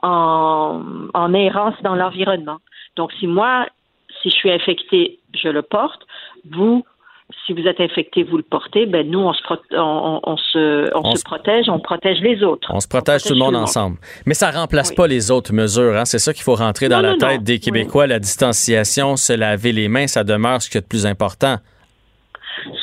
en, 0.02 0.82
en 1.14 1.35
errance 1.35 1.74
dans 1.82 1.94
l'environnement. 1.94 2.59
Donc, 2.97 3.12
si 3.18 3.27
moi, 3.27 3.66
si 4.23 4.31
je 4.31 4.35
suis 4.36 4.51
infecté, 4.51 5.18
je 5.35 5.48
le 5.48 5.62
porte. 5.62 6.01
Vous, 6.51 6.85
si 7.44 7.52
vous 7.52 7.66
êtes 7.66 7.81
infecté, 7.81 8.23
vous 8.23 8.36
le 8.36 8.43
portez. 8.44 8.86
Ben 8.86 9.09
nous, 9.10 9.18
on 9.18 9.32
se, 9.32 9.43
pro- 9.43 9.56
on, 9.73 9.77
on- 9.78 10.20
on 10.32 10.36
se, 10.36 10.94
on 10.94 11.01
On 11.05 11.10
se 11.12 11.18
se- 11.18 11.24
protège, 11.24 11.68
on 11.68 11.81
protège 11.81 12.20
les 12.20 12.43
autres. 12.44 12.68
On 12.73 12.81
se 12.81 12.89
protège 12.89 13.24
tout 13.24 13.32
le 13.35 13.39
monde 13.40 13.56
ensemble. 13.56 13.98
Mais 14.27 14.35
ça 14.35 14.51
remplace 14.51 14.93
pas 14.94 15.06
les 15.06 15.31
autres 15.31 15.52
mesures. 15.52 15.97
Hein? 15.97 16.05
C'est 16.05 16.18
ça 16.20 16.32
qu'il 16.32 16.44
faut 16.44 16.55
rentrer 16.55 16.89
dans 16.89 17.02
Non, 17.02 17.10
la 17.10 17.16
tête 17.16 17.39
non. 17.39 17.43
des 17.44 17.59
Québécois. 17.59 18.06
La 18.06 18.18
distanciation, 18.20 19.16
se 19.16 19.32
laver 19.32 19.73
les 19.73 19.89
mains, 19.89 20.06
ça 20.06 20.24
demeure 20.24 20.62
ce 20.62 20.68
qu'il 20.70 20.77
y 20.77 20.78
a 20.78 20.82
de 20.82 20.86
plus 20.86 21.05
important. 21.06 21.56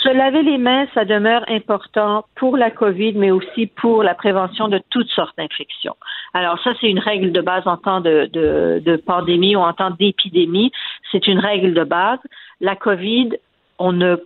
Se 0.03 0.09
laver 0.09 0.43
les 0.43 0.57
mains, 0.57 0.85
ça 0.93 1.05
demeure 1.05 1.43
important 1.47 2.25
pour 2.35 2.57
la 2.57 2.71
COVID, 2.71 3.13
mais 3.13 3.31
aussi 3.31 3.67
pour 3.67 4.03
la 4.03 4.13
prévention 4.13 4.67
de 4.67 4.79
toutes 4.89 5.09
sortes 5.09 5.35
d'infections. 5.37 5.95
Alors 6.33 6.59
ça, 6.63 6.71
c'est 6.79 6.89
une 6.89 6.99
règle 6.99 7.31
de 7.31 7.41
base 7.41 7.67
en 7.67 7.77
temps 7.77 8.01
de, 8.01 9.01
pandémie 9.05 9.55
ou 9.55 9.59
en 9.59 9.73
temps 9.73 9.91
d'épidémie. 9.91 10.71
C'est 11.11 11.27
une 11.27 11.39
règle 11.39 11.73
de 11.73 11.83
base. 11.83 12.19
La 12.61 12.75
COVID, 12.75 13.31
on 13.79 13.93
ne 13.93 14.17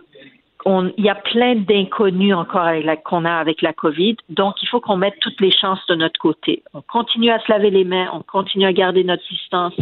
il 0.66 1.04
y 1.04 1.08
a 1.08 1.14
plein 1.14 1.54
d'inconnus 1.54 2.34
encore 2.34 2.68
qu'on 3.04 3.24
a 3.24 3.32
avec 3.32 3.62
la 3.62 3.72
COVID. 3.72 4.16
Donc, 4.28 4.56
il 4.62 4.68
faut 4.68 4.80
qu'on 4.80 4.96
mette 4.96 5.18
toutes 5.20 5.40
les 5.40 5.52
chances 5.52 5.84
de 5.88 5.94
notre 5.94 6.18
côté. 6.18 6.62
On 6.74 6.82
continue 6.82 7.30
à 7.30 7.38
se 7.38 7.50
laver 7.50 7.70
les 7.70 7.84
mains, 7.84 8.08
on 8.12 8.22
continue 8.22 8.66
à 8.66 8.72
garder 8.72 9.04
notre 9.04 9.26
distance, 9.28 9.74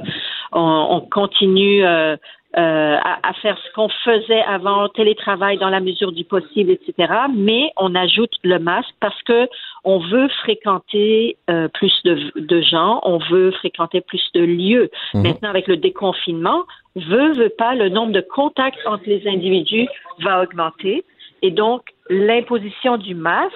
on, 0.52 0.86
on 0.90 1.00
continue 1.00 1.84
euh, 1.84 2.16
euh, 2.58 2.96
à, 3.02 3.18
à 3.22 3.32
faire 3.34 3.58
ce 3.58 3.72
qu'on 3.74 3.90
faisait 4.02 4.42
avant, 4.42 4.88
télétravail 4.88 5.58
dans 5.58 5.68
la 5.68 5.80
mesure 5.80 6.10
du 6.10 6.24
possible, 6.24 6.70
etc. 6.70 7.12
Mais 7.34 7.70
on 7.76 7.94
ajoute 7.94 8.32
le 8.44 8.58
masque 8.58 8.94
parce 8.98 9.20
que 9.24 9.46
on 9.84 9.98
veut 9.98 10.28
fréquenter 10.28 11.36
euh, 11.50 11.68
plus 11.68 11.92
de, 12.04 12.32
de 12.34 12.60
gens, 12.62 13.00
on 13.02 13.18
veut 13.18 13.50
fréquenter 13.50 14.00
plus 14.00 14.22
de 14.34 14.40
lieux. 14.40 14.90
Mhm. 15.12 15.22
Maintenant, 15.22 15.50
avec 15.50 15.66
le 15.66 15.76
déconfinement, 15.76 16.64
veut, 16.94 17.34
veut 17.34 17.52
pas, 17.56 17.74
le 17.74 17.90
nombre 17.90 18.12
de 18.12 18.22
contacts 18.22 18.78
entre 18.86 19.04
les 19.06 19.28
individus 19.28 19.88
va 20.20 20.42
augmenter. 20.42 21.04
Et 21.42 21.50
donc, 21.50 21.82
l'imposition 22.08 22.96
du 22.96 23.14
masque 23.14 23.52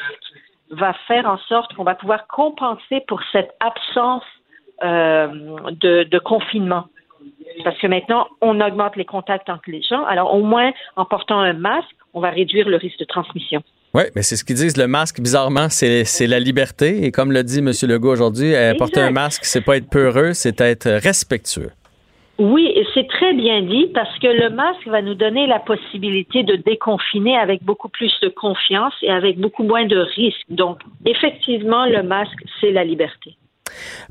va 0.70 0.93
faire 1.09 1.27
en 1.27 1.39
sorte 1.48 1.72
qu'on 1.74 1.85
va 1.85 1.94
pouvoir 1.94 2.27
compenser 2.27 3.02
pour 3.09 3.20
cette 3.32 3.52
absence 3.60 4.24
euh, 4.85 5.28
de, 5.81 6.05
de 6.05 6.18
confinement. 6.18 6.85
Parce 7.64 7.78
que 7.78 7.86
maintenant, 7.86 8.27
on 8.40 8.60
augmente 8.60 8.97
les 8.97 9.05
contacts 9.05 9.48
entre 9.48 9.68
les 9.68 9.82
gens. 9.82 10.05
Alors, 10.05 10.35
au 10.35 10.43
moins, 10.43 10.72
en 10.97 11.05
portant 11.05 11.39
un 11.39 11.52
masque, 11.52 11.89
on 12.14 12.20
va 12.20 12.31
réduire 12.31 12.68
le 12.68 12.77
risque 12.77 12.98
de 12.98 13.05
transmission. 13.05 13.62
Oui, 13.93 14.05
mais 14.14 14.22
c'est 14.22 14.36
ce 14.36 14.44
qu'ils 14.44 14.56
disent. 14.56 14.77
Le 14.77 14.86
masque, 14.86 15.20
bizarrement, 15.20 15.68
c'est 15.68 16.27
la 16.27 16.39
liberté. 16.39 17.05
Et 17.05 17.10
comme 17.10 17.32
le 17.32 17.43
dit 17.43 17.59
M. 17.59 17.72
Legault 17.82 18.12
aujourd'hui, 18.12 18.55
euh, 18.55 18.74
porter 18.74 19.01
un 19.01 19.10
masque, 19.10 19.44
c'est 19.44 19.64
pas 19.64 19.77
être 19.77 19.90
peureux, 19.90 20.32
c'est 20.32 20.60
être 20.60 20.89
respectueux. 20.89 21.70
Oui, 22.39 22.72
et 22.74 22.86
c'est 22.94 23.06
très 23.06 23.35
bien 23.35 23.60
dit 23.60 23.90
parce 23.93 24.18
que 24.18 24.28
le 24.28 24.48
masque 24.48 24.86
va 24.86 25.02
nous 25.02 25.14
donner 25.14 25.47
la 25.47 25.59
possibilité 25.59 26.43
de 26.43 26.56
déconfiner 26.56 27.36
avec 27.36 27.62
beaucoup 27.64 27.90
plus 27.90 28.12
de 28.22 28.28
confiance 28.28 28.94
et 29.02 29.10
avec 29.10 29.39
beaucoup 29.39 29.62
moins 29.62 29.85
de 29.85 29.98
risques. 29.98 30.47
Donc, 30.48 30.78
effectivement, 31.05 31.85
le 31.85 32.02
masque, 32.02 32.43
c'est 32.60 32.70
la 32.70 32.82
liberté. 32.82 33.36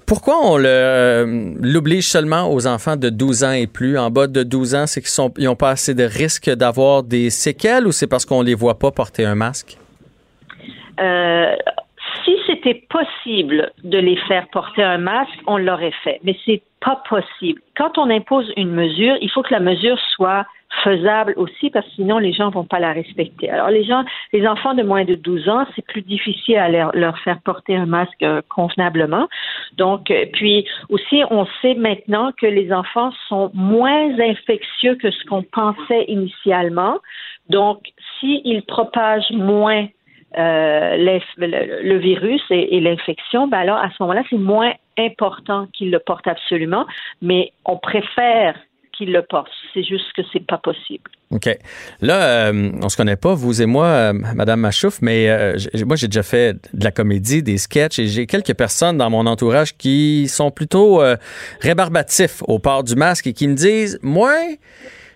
Pourquoi 0.05 0.39
on 0.43 0.57
euh, 0.63 1.53
l'oblige 1.61 2.07
seulement 2.07 2.51
aux 2.51 2.65
enfants 2.67 2.95
de 2.95 3.09
12 3.09 3.43
ans 3.43 3.51
et 3.51 3.67
plus? 3.67 3.97
En 3.97 4.09
bas 4.09 4.27
de 4.27 4.43
12 4.43 4.75
ans, 4.75 4.87
c'est 4.87 5.01
qu'ils 5.01 5.45
n'ont 5.45 5.55
pas 5.55 5.69
assez 5.69 5.93
de 5.93 6.03
risques 6.03 6.49
d'avoir 6.49 7.03
des 7.03 7.29
séquelles 7.29 7.85
ou 7.85 7.91
c'est 7.91 8.07
parce 8.07 8.25
qu'on 8.25 8.41
les 8.41 8.55
voit 8.55 8.79
pas 8.79 8.91
porter 8.91 9.25
un 9.25 9.35
masque? 9.35 9.77
Euh, 10.99 11.55
si 12.25 12.35
c'était 12.47 12.83
possible 12.89 13.71
de 13.83 13.97
les 13.97 14.17
faire 14.27 14.47
porter 14.51 14.83
un 14.83 14.97
masque, 14.97 15.39
on 15.47 15.57
l'aurait 15.57 15.93
fait. 16.03 16.19
Mais 16.23 16.35
c'est 16.45 16.61
pas 16.81 17.01
possible. 17.07 17.61
Quand 17.77 17.97
on 17.97 18.09
impose 18.09 18.51
une 18.57 18.71
mesure, 18.71 19.15
il 19.21 19.29
faut 19.29 19.43
que 19.43 19.53
la 19.53 19.59
mesure 19.59 19.97
soit 20.15 20.45
faisable 20.83 21.33
aussi 21.37 21.69
parce 21.69 21.85
que 21.87 21.93
sinon 21.93 22.19
les 22.19 22.33
gens 22.33 22.49
vont 22.49 22.63
pas 22.63 22.79
la 22.79 22.93
respecter. 22.93 23.49
Alors 23.49 23.69
les 23.69 23.83
gens, 23.83 24.03
les 24.33 24.47
enfants 24.47 24.73
de 24.73 24.83
moins 24.83 25.03
de 25.03 25.15
12 25.15 25.49
ans, 25.49 25.65
c'est 25.75 25.85
plus 25.85 26.01
difficile 26.01 26.57
à 26.57 26.69
leur, 26.69 26.95
leur 26.95 27.17
faire 27.19 27.39
porter 27.41 27.75
un 27.75 27.85
masque 27.85 28.21
euh, 28.23 28.41
convenablement. 28.49 29.27
Donc 29.77 30.11
euh, 30.11 30.25
puis 30.33 30.65
aussi 30.89 31.23
on 31.31 31.47
sait 31.61 31.75
maintenant 31.75 32.31
que 32.39 32.45
les 32.45 32.71
enfants 32.71 33.11
sont 33.27 33.51
moins 33.53 34.19
infectieux 34.19 34.95
que 34.95 35.11
ce 35.11 35.25
qu'on 35.25 35.43
pensait 35.43 36.05
initialement. 36.07 36.99
Donc 37.49 37.79
s'ils 38.19 38.63
propagent 38.63 39.31
moins 39.31 39.87
euh, 40.37 41.19
le, 41.37 41.83
le 41.83 41.97
virus 41.97 42.41
et, 42.51 42.77
et 42.77 42.79
l'infection, 42.79 43.47
ben 43.47 43.57
alors 43.57 43.77
à 43.77 43.89
ce 43.89 43.95
moment-là, 44.01 44.21
c'est 44.29 44.37
moins 44.37 44.73
important 44.99 45.67
qu'ils 45.73 45.89
le 45.89 45.99
portent 45.99 46.27
absolument, 46.27 46.85
mais 47.21 47.51
on 47.65 47.77
préfère 47.77 48.55
le 49.05 49.21
portent. 49.21 49.51
C'est 49.73 49.83
juste 49.83 50.11
que 50.15 50.21
c'est 50.31 50.45
pas 50.45 50.57
possible. 50.57 51.09
OK. 51.31 51.47
Là, 52.01 52.49
euh, 52.49 52.71
on 52.81 52.89
se 52.89 52.97
connaît 52.97 53.15
pas, 53.15 53.33
vous 53.35 53.61
et 53.61 53.65
moi, 53.65 53.85
euh, 53.85 54.13
Madame 54.13 54.61
Machouf, 54.61 54.99
mais 55.01 55.29
euh, 55.29 55.57
moi, 55.85 55.95
j'ai 55.95 56.07
déjà 56.07 56.23
fait 56.23 56.53
de 56.73 56.83
la 56.83 56.91
comédie, 56.91 57.43
des 57.43 57.57
sketchs, 57.57 57.99
et 57.99 58.07
j'ai 58.07 58.25
quelques 58.25 58.55
personnes 58.55 58.97
dans 58.97 59.09
mon 59.09 59.25
entourage 59.27 59.77
qui 59.77 60.27
sont 60.27 60.49
plutôt 60.49 61.01
euh, 61.01 61.17
rébarbatifs 61.61 62.41
au 62.47 62.59
port 62.59 62.83
du 62.83 62.95
masque 62.95 63.27
et 63.27 63.33
qui 63.33 63.47
me 63.47 63.53
disent, 63.53 63.99
moi, 64.01 64.33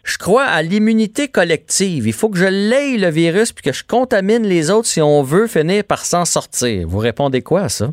je 0.04 0.18
crois 0.18 0.44
à 0.44 0.62
l'immunité 0.62 1.30
collective. 1.30 2.06
Il 2.06 2.14
faut 2.14 2.30
que 2.30 2.38
je 2.38 2.46
l'aie 2.46 2.98
le 2.98 3.10
virus 3.10 3.52
puis 3.52 3.64
que 3.64 3.74
je 3.74 3.84
contamine 3.84 4.44
les 4.44 4.70
autres 4.70 4.88
si 4.88 5.02
on 5.02 5.24
veut 5.24 5.48
finir 5.48 5.84
par 5.84 6.00
s'en 6.00 6.26
sortir. 6.26 6.88
Vous 6.88 7.00
répondez 7.00 7.42
quoi 7.42 7.62
à 7.62 7.70
ça? 7.70 7.90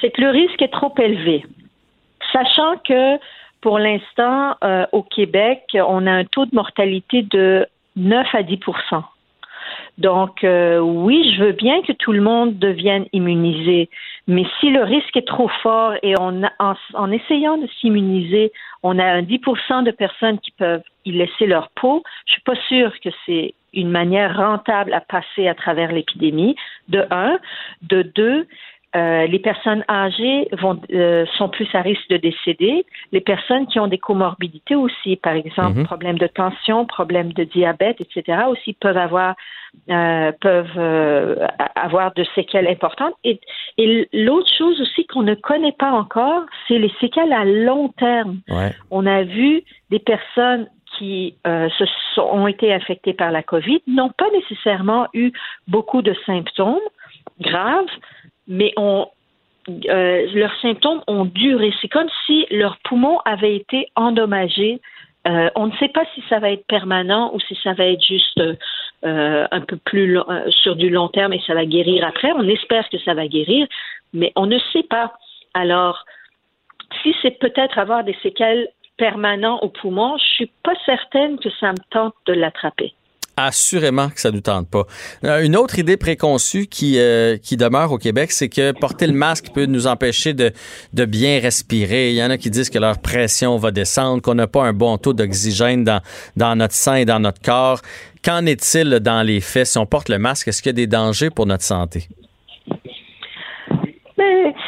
C'est 0.00 0.10
que 0.10 0.20
le 0.20 0.30
risque 0.30 0.62
est 0.62 0.72
trop 0.72 0.94
élevé. 0.98 1.44
Sachant 2.32 2.76
que 2.86 3.16
pour 3.60 3.78
l'instant, 3.78 4.56
euh, 4.62 4.86
au 4.92 5.02
Québec, 5.02 5.62
on 5.74 6.06
a 6.06 6.12
un 6.12 6.24
taux 6.24 6.46
de 6.46 6.54
mortalité 6.54 7.22
de 7.22 7.66
9 7.96 8.26
à 8.32 8.42
10% 8.42 9.02
Donc, 9.98 10.44
euh, 10.44 10.78
oui, 10.78 11.34
je 11.34 11.42
veux 11.42 11.52
bien 11.52 11.82
que 11.82 11.92
tout 11.92 12.12
le 12.12 12.20
monde 12.20 12.58
devienne 12.58 13.06
immunisé, 13.12 13.88
mais 14.28 14.44
si 14.60 14.70
le 14.70 14.84
risque 14.84 15.16
est 15.16 15.26
trop 15.26 15.48
fort 15.62 15.94
et 16.02 16.14
on, 16.20 16.42
en, 16.60 17.10
essayant 17.10 17.58
de 17.58 17.66
s'immuniser, 17.80 18.52
on 18.82 18.98
a 18.98 19.04
un 19.04 19.22
10% 19.22 19.82
de 19.82 19.90
personnes 19.90 20.38
qui 20.38 20.52
peuvent 20.52 20.84
y 21.04 21.12
laisser 21.12 21.46
leur 21.46 21.70
peau, 21.70 22.02
je 22.26 22.32
suis 22.32 22.42
pas 22.42 22.56
sûre 22.68 22.92
que 23.00 23.10
c'est 23.26 23.54
une 23.74 23.90
manière 23.90 24.36
rentable 24.36 24.92
à 24.92 25.00
passer 25.00 25.48
à 25.48 25.54
travers 25.54 25.92
l'épidémie, 25.92 26.56
de 26.88 27.04
un. 27.10 27.38
De 27.82 28.02
deux, 28.02 28.46
euh, 28.96 29.26
les 29.26 29.38
personnes 29.38 29.84
âgées 29.88 30.48
vont, 30.52 30.80
euh, 30.92 31.26
sont 31.36 31.48
plus 31.48 31.68
à 31.74 31.82
risque 31.82 32.08
de 32.08 32.16
décéder. 32.16 32.86
Les 33.12 33.20
personnes 33.20 33.66
qui 33.66 33.78
ont 33.78 33.86
des 33.86 33.98
comorbidités 33.98 34.74
aussi, 34.74 35.16
par 35.16 35.34
exemple, 35.34 35.80
Mhm. 35.80 35.84
problèmes 35.84 36.18
de 36.18 36.26
tension, 36.26 36.86
problèmes 36.86 37.32
de 37.34 37.44
diabète, 37.44 38.00
etc., 38.00 38.44
aussi 38.48 38.72
peuvent 38.72 38.96
avoir 38.96 39.34
euh, 39.90 40.32
peuvent 40.40 40.78
euh, 40.78 41.46
avoir 41.74 42.14
de 42.14 42.24
séquelles 42.34 42.66
importantes. 42.66 43.12
Et, 43.22 43.38
et 43.76 44.08
l'autre 44.14 44.50
chose 44.56 44.80
aussi 44.80 45.06
qu'on 45.06 45.22
ne 45.22 45.34
connaît 45.34 45.76
pas 45.78 45.92
encore, 45.92 46.44
c'est 46.66 46.78
les 46.78 46.92
séquelles 47.00 47.34
à 47.34 47.44
long 47.44 47.88
terme. 47.90 48.38
Ouais. 48.48 48.72
On 48.90 49.04
a 49.04 49.24
vu 49.24 49.62
des 49.90 49.98
personnes 49.98 50.68
qui 50.96 51.34
euh, 51.46 51.68
se 51.78 51.84
sont, 52.14 52.22
ont 52.22 52.46
été 52.46 52.72
affectées 52.72 53.12
par 53.12 53.30
la 53.30 53.42
COVID 53.42 53.82
n'ont 53.86 54.10
pas 54.10 54.30
nécessairement 54.32 55.06
eu 55.12 55.32
beaucoup 55.68 56.00
de 56.00 56.14
symptômes 56.24 56.80
graves, 57.40 57.86
mais 58.48 58.72
ont 58.76 59.08
euh, 59.68 60.26
leurs 60.34 60.58
symptômes 60.60 61.02
ont 61.06 61.26
duré. 61.26 61.72
C'est 61.80 61.88
comme 61.88 62.08
si 62.26 62.46
leurs 62.50 62.78
poumons 62.84 63.18
avaient 63.24 63.54
été 63.54 63.88
endommagés. 63.96 64.80
Euh, 65.26 65.50
on 65.56 65.66
ne 65.66 65.76
sait 65.76 65.88
pas 65.88 66.04
si 66.14 66.22
ça 66.28 66.38
va 66.38 66.50
être 66.50 66.66
permanent 66.66 67.34
ou 67.34 67.40
si 67.40 67.54
ça 67.62 67.74
va 67.74 67.84
être 67.84 68.02
juste 68.02 68.40
euh, 69.04 69.46
un 69.50 69.60
peu 69.60 69.76
plus 69.76 70.12
long- 70.12 70.26
sur 70.48 70.74
du 70.74 70.88
long 70.88 71.08
terme 71.08 71.34
et 71.34 71.42
ça 71.46 71.54
va 71.54 71.66
guérir 71.66 72.06
après. 72.06 72.32
On 72.32 72.48
espère 72.48 72.88
que 72.88 72.98
ça 72.98 73.12
va 73.12 73.26
guérir, 73.26 73.66
mais 74.14 74.32
on 74.36 74.46
ne 74.46 74.58
sait 74.72 74.84
pas. 74.84 75.12
Alors, 75.52 76.04
si 77.02 77.14
c'est 77.20 77.38
peut-être 77.38 77.78
avoir 77.78 78.04
des 78.04 78.16
séquelles 78.22 78.68
permanentes 78.96 79.62
au 79.62 79.68
poumon, 79.68 80.16
je 80.18 80.24
suis 80.24 80.50
pas 80.62 80.74
certaine 80.86 81.38
que 81.38 81.50
ça 81.60 81.72
me 81.72 81.90
tente 81.90 82.14
de 82.26 82.32
l'attraper. 82.32 82.94
Assurément 83.40 84.08
que 84.08 84.20
ça 84.20 84.32
nous 84.32 84.40
tente 84.40 84.68
pas. 84.68 84.84
Euh, 85.22 85.44
Une 85.44 85.56
autre 85.56 85.78
idée 85.78 85.96
préconçue 85.96 86.66
qui, 86.66 86.98
euh, 86.98 87.36
qui 87.36 87.56
demeure 87.56 87.92
au 87.92 87.98
Québec, 87.98 88.32
c'est 88.32 88.48
que 88.48 88.72
porter 88.72 89.06
le 89.06 89.12
masque 89.12 89.50
peut 89.54 89.66
nous 89.66 89.86
empêcher 89.86 90.34
de, 90.34 90.52
de 90.92 91.04
bien 91.04 91.38
respirer. 91.38 92.10
Il 92.10 92.16
y 92.16 92.22
en 92.24 92.30
a 92.30 92.36
qui 92.36 92.50
disent 92.50 92.68
que 92.68 92.80
leur 92.80 92.98
pression 92.98 93.56
va 93.56 93.70
descendre, 93.70 94.22
qu'on 94.22 94.34
n'a 94.34 94.48
pas 94.48 94.64
un 94.64 94.72
bon 94.72 94.98
taux 94.98 95.12
d'oxygène 95.12 95.84
dans, 95.84 96.00
dans 96.36 96.56
notre 96.56 96.74
sang 96.74 96.94
et 96.94 97.04
dans 97.04 97.20
notre 97.20 97.40
corps. 97.40 97.80
Qu'en 98.24 98.44
est-il 98.44 98.98
dans 98.98 99.22
les 99.22 99.40
faits? 99.40 99.68
Si 99.68 99.78
on 99.78 99.86
porte 99.86 100.08
le 100.08 100.18
masque, 100.18 100.48
est-ce 100.48 100.60
qu'il 100.60 100.70
y 100.70 100.74
a 100.74 100.74
des 100.74 100.88
dangers 100.88 101.30
pour 101.30 101.46
notre 101.46 101.64
santé? 101.64 102.08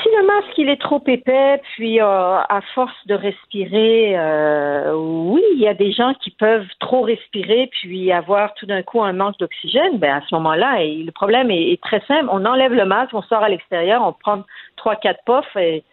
Si 0.03 0.09
le 0.17 0.27
masque 0.27 0.59
il 0.59 0.69
est 0.69 0.81
trop 0.81 1.03
épais, 1.07 1.61
puis 1.75 2.01
euh, 2.01 2.05
à 2.05 2.61
force 2.75 2.95
de 3.07 3.15
respirer, 3.15 4.19
euh, 4.19 4.93
oui, 4.95 5.43
il 5.55 5.61
y 5.61 5.69
a 5.69 5.75
des 5.75 5.93
gens 5.93 6.15
qui 6.23 6.31
peuvent 6.31 6.67
trop 6.79 7.03
respirer, 7.03 7.69
puis 7.73 8.11
avoir 8.13 8.55
tout 8.55 8.67
d'un 8.67 8.83
coup 8.83 9.03
un 9.03 9.13
manque 9.13 9.39
d'oxygène. 9.39 9.99
Ben 9.99 10.17
à 10.17 10.21
ce 10.29 10.35
moment-là, 10.35 10.85
le 10.85 11.11
problème 11.11 11.51
est, 11.51 11.73
est 11.73 11.83
très 11.83 12.01
simple. 12.07 12.27
On 12.31 12.45
enlève 12.45 12.73
le 12.73 12.85
masque, 12.85 13.15
on 13.15 13.23
sort 13.23 13.43
à 13.43 13.49
l'extérieur, 13.49 14.03
on 14.03 14.13
prend 14.13 14.43
trois 14.77 14.97
quatre 14.97 15.23
puffs 15.25 15.57
et, 15.57 15.85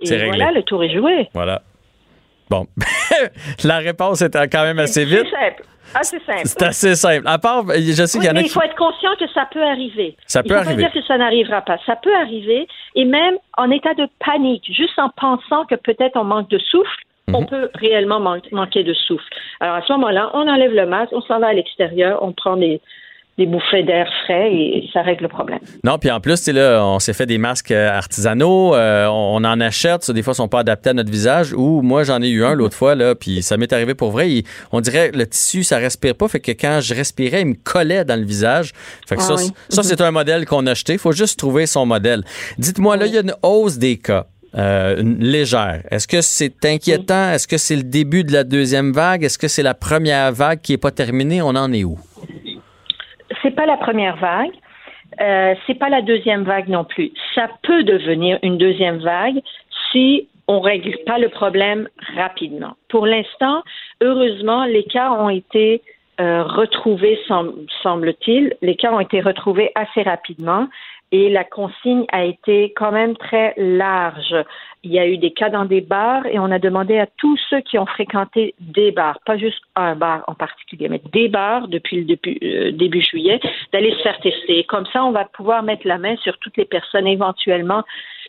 et 0.00 0.10
réglé. 0.10 0.26
voilà, 0.28 0.52
le 0.52 0.62
tour 0.62 0.82
est 0.84 0.94
joué. 0.94 1.28
Voilà. 1.34 1.62
Bon. 2.50 2.66
La 3.64 3.78
réponse 3.78 4.22
était 4.22 4.48
quand 4.48 4.62
même 4.62 4.78
assez 4.78 5.04
vite. 5.04 5.24
C'est 5.24 5.46
simple. 5.46 5.62
Assez 5.94 6.18
simple. 6.20 6.42
C'est 6.44 6.62
assez 6.62 6.94
simple. 6.94 7.26
À 7.26 7.38
part, 7.38 7.64
je 7.68 8.04
sais 8.06 8.18
Oui, 8.18 8.24
qu'il 8.24 8.24
y 8.24 8.28
en 8.28 8.36
a 8.36 8.40
mais 8.40 8.46
il 8.46 8.50
faut 8.50 8.62
être 8.62 8.76
conscient 8.76 9.14
que 9.18 9.26
ça 9.32 9.46
peut 9.52 9.62
arriver. 9.62 10.16
Ça 10.26 10.42
il 10.44 10.48
peut 10.48 10.54
faut 10.54 10.60
arriver. 10.60 10.82
pas 10.84 10.90
dire 10.90 11.00
que 11.02 11.06
ça 11.06 11.16
n'arrivera 11.18 11.60
pas. 11.62 11.78
Ça 11.86 11.96
peut 11.96 12.14
arriver, 12.14 12.66
et 12.94 13.04
même 13.04 13.36
en 13.56 13.70
état 13.70 13.94
de 13.94 14.06
panique, 14.24 14.64
juste 14.72 14.98
en 14.98 15.08
pensant 15.10 15.64
que 15.66 15.74
peut-être 15.76 16.16
on 16.16 16.24
manque 16.24 16.50
de 16.50 16.58
souffle, 16.58 17.02
on 17.32 17.40
Mhm. 17.40 17.46
peut 17.48 17.70
réellement 17.74 18.20
man- 18.20 18.40
manquer 18.52 18.84
de 18.84 18.94
souffle. 18.94 19.24
Alors 19.60 19.76
à 19.76 19.82
ce 19.82 19.92
moment-là, 19.94 20.30
on 20.34 20.46
enlève 20.48 20.72
le 20.72 20.86
masque, 20.86 21.12
on 21.12 21.22
s'en 21.22 21.38
va 21.40 21.48
à 21.48 21.52
l'extérieur, 21.54 22.22
on 22.22 22.32
prend 22.32 22.56
des, 22.56 22.80
des 23.38 23.44
bouffées 23.46 23.82
d'air 23.82 24.08
frais 24.24 24.50
et 24.50 24.88
ça 24.94 25.02
règle 25.02 25.24
le 25.24 25.28
problème. 25.28 25.58
Non, 25.84 25.98
puis 25.98 26.10
en 26.10 26.20
plus, 26.20 26.46
là, 26.48 26.82
on 26.82 26.98
s'est 26.98 27.12
fait 27.12 27.26
des 27.26 27.36
masques 27.36 27.70
euh, 27.70 27.90
artisanaux, 27.90 28.74
euh, 28.74 29.06
on, 29.08 29.36
on 29.36 29.44
en 29.44 29.60
achète, 29.60 30.04
ça, 30.04 30.12
des 30.14 30.22
fois, 30.22 30.32
ils 30.32 30.36
sont 30.36 30.48
pas 30.48 30.60
adaptés 30.60 30.90
à 30.90 30.94
notre 30.94 31.10
visage. 31.10 31.52
Ou 31.52 31.82
moi, 31.82 32.02
j'en 32.02 32.22
ai 32.22 32.28
eu 32.28 32.44
un 32.44 32.54
l'autre 32.54 32.74
fois, 32.76 32.94
là, 32.94 33.14
puis 33.14 33.42
ça 33.42 33.56
m'est 33.58 33.72
arrivé 33.72 33.94
pour 33.94 34.10
vrai. 34.10 34.30
il- 34.30 34.44
on 34.72 34.80
dirait 34.80 35.10
le 35.12 35.26
tissu, 35.26 35.64
ça 35.64 35.76
respire 35.76 36.14
pas, 36.14 36.28
fait 36.28 36.40
que 36.40 36.52
quand 36.52 36.80
je 36.80 36.94
respirais, 36.94 37.42
il 37.42 37.48
me 37.48 37.54
collait 37.62 38.04
dans 38.06 38.18
le 38.18 38.24
visage. 38.26 38.72
Fait 39.06 39.16
que 39.16 39.20
Ah 39.20 39.24
ça, 39.24 39.34
oui. 39.34 39.50
ça, 39.68 39.82
c'est 39.82 40.00
un 40.00 40.10
modèle 40.10 40.46
qu'on 40.46 40.66
a 40.66 40.70
acheté. 40.70 40.94
Il 40.94 40.98
faut 40.98 41.12
juste 41.12 41.38
trouver 41.38 41.66
son 41.66 41.84
modèle. 41.84 42.24
Dites-moi, 42.58 42.96
là, 42.96 43.06
il 43.06 43.14
y 43.14 43.18
a 43.18 43.20
une 43.20 43.34
hausse 43.42 43.76
des 43.78 43.98
cas. 43.98 44.26
euh, 44.58 45.02
légère. 45.20 45.82
Est-ce 45.90 46.08
que 46.08 46.22
c'est 46.22 46.64
inquiétant? 46.64 47.30
Est-ce 47.32 47.46
que 47.46 47.58
c'est 47.58 47.76
le 47.76 47.82
début 47.82 48.24
de 48.24 48.32
la 48.32 48.42
deuxième 48.42 48.90
vague? 48.92 49.22
Est-ce 49.22 49.36
que 49.36 49.48
c'est 49.48 49.62
la 49.62 49.74
première 49.74 50.32
vague 50.32 50.60
qui 50.62 50.72
est 50.72 50.78
pas 50.78 50.90
terminée? 50.92 51.42
On 51.42 51.48
en 51.56 51.70
est 51.74 51.84
où? 51.84 51.98
C'est 53.42 53.54
pas 53.54 53.66
la 53.66 53.76
première 53.76 54.16
vague. 54.16 54.52
Euh, 55.20 55.54
c'est 55.66 55.78
pas 55.78 55.88
la 55.88 56.02
deuxième 56.02 56.42
vague 56.42 56.68
non 56.68 56.84
plus. 56.84 57.12
Ça 57.34 57.48
peut 57.62 57.84
devenir 57.84 58.38
une 58.42 58.58
deuxième 58.58 58.98
vague 58.98 59.40
si 59.90 60.28
on 60.48 60.60
règle 60.60 60.96
pas 61.06 61.18
le 61.18 61.28
problème 61.28 61.88
rapidement. 62.16 62.74
Pour 62.88 63.06
l'instant, 63.06 63.62
heureusement, 64.00 64.64
les 64.64 64.84
cas 64.84 65.10
ont 65.12 65.28
été 65.28 65.80
euh, 66.20 66.42
retrouvés, 66.42 67.18
sem- 67.28 67.52
semble-t-il. 67.82 68.54
Les 68.62 68.74
cas 68.76 68.92
ont 68.92 69.00
été 69.00 69.20
retrouvés 69.20 69.70
assez 69.74 70.02
rapidement 70.02 70.66
et 71.12 71.28
la 71.28 71.44
consigne 71.44 72.04
a 72.10 72.24
été 72.24 72.72
quand 72.74 72.90
même 72.90 73.16
très 73.16 73.54
large. 73.56 74.34
Il 74.82 74.92
y 74.92 74.98
a 74.98 75.06
eu 75.06 75.18
des 75.18 75.32
cas 75.32 75.50
dans 75.50 75.64
des 75.64 75.80
bars 75.80 76.26
et 76.26 76.38
on 76.38 76.50
a 76.50 76.58
demandé 76.58 76.98
à 76.98 77.06
tous 77.06 77.38
ceux 77.48 77.60
qui 77.60 77.78
ont 77.78 77.86
fréquenté 77.86 78.54
des 78.58 78.90
bars, 78.90 79.18
pas 79.24 79.36
juste 79.36 79.60
un 79.76 79.94
bar 79.94 80.24
en 80.26 80.34
particulier, 80.34 80.88
mais 80.88 81.00
des 81.12 81.28
bars 81.28 81.68
depuis 81.68 81.98
le 81.98 82.04
début, 82.04 82.38
euh, 82.42 83.00
juillet, 83.00 83.40
d'aller 83.72 83.92
se 83.92 84.02
faire 84.02 84.18
tester. 84.20 84.64
Comme 84.64 84.86
ça, 84.86 85.04
on 85.04 85.12
va 85.12 85.24
pouvoir 85.26 85.62
mettre 85.62 85.86
la 85.86 85.98
main 85.98 86.16
sur 86.16 86.36
toutes 86.38 86.56
les 86.56 86.64
personnes 86.64 87.06
éventuellement 87.06 87.84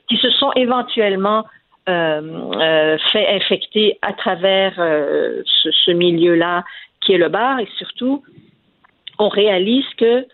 qui 0.08 0.18
se 0.18 0.30
sont 0.32 0.52
éventuellement 0.56 1.46
euh, 1.90 2.22
euh, 2.60 2.98
fait 3.12 3.28
infecter 3.28 3.98
à 4.02 4.14
travers 4.14 4.74
ce, 4.76 5.72
ce 5.72 5.92
milieu-là 5.92 6.64
qui 7.02 7.14
est 7.14 7.18
le 7.18 7.30
bar 7.30 7.60
et 7.60 7.68
surtout 7.78 8.24
on 9.20 9.30
réalise 9.30 9.86
que 9.98 10.26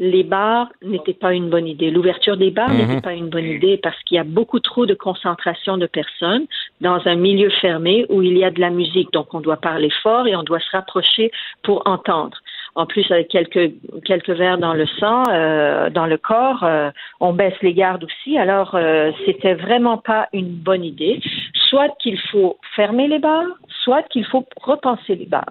les 0.00 0.24
bars 0.24 0.68
n'étaient 0.82 1.14
pas 1.14 1.32
une 1.32 1.50
bonne 1.50 1.68
idée. 1.68 1.90
L'ouverture 1.90 2.36
des 2.36 2.50
bars 2.50 2.70
Mhm. 2.70 2.78
n'était 2.78 3.00
pas 3.00 3.14
une 3.14 3.28
bonne 3.28 3.44
idée 3.44 3.76
parce 3.76 4.00
qu'il 4.02 4.16
y 4.16 4.18
a 4.18 4.24
beaucoup 4.24 4.58
trop 4.58 4.86
de 4.86 4.94
concentration 4.94 5.78
de 5.78 5.86
personnes 5.86 6.46
dans 6.80 7.00
un 7.06 7.14
milieu 7.14 7.48
fermé 7.60 8.04
où 8.08 8.20
il 8.20 8.36
y 8.36 8.44
a 8.44 8.50
de 8.50 8.60
la 8.60 8.70
musique. 8.70 9.12
Donc, 9.12 9.32
on 9.34 9.40
doit 9.40 9.56
parler 9.58 9.90
fort 10.02 10.26
et 10.26 10.34
on 10.34 10.42
doit 10.42 10.58
se 10.58 10.70
rapprocher 10.72 11.30
pour 11.62 11.82
entendre. 11.86 12.38
En 12.74 12.86
plus, 12.86 13.08
avec 13.12 13.28
quelques, 13.28 13.72
quelques 14.04 14.30
verres 14.30 14.58
dans 14.58 14.74
le 14.74 14.86
sang, 14.98 15.22
euh, 15.30 15.90
dans 15.90 16.06
le 16.06 16.18
corps, 16.18 16.64
euh, 16.64 16.90
on 17.20 17.32
baisse 17.32 17.54
les 17.62 17.72
gardes 17.72 18.02
aussi. 18.02 18.36
Alors, 18.36 18.74
euh, 18.74 19.12
c'était 19.26 19.54
vraiment 19.54 19.98
pas 19.98 20.28
une 20.32 20.50
bonne 20.50 20.84
idée. 20.84 21.20
Soit 21.68 21.90
qu'il 22.00 22.18
faut 22.32 22.58
fermer 22.74 23.06
les 23.06 23.20
bars, 23.20 23.46
soit 23.84 24.02
qu'il 24.02 24.24
faut 24.26 24.44
repenser 24.60 25.14
les 25.14 25.26
bars 25.26 25.44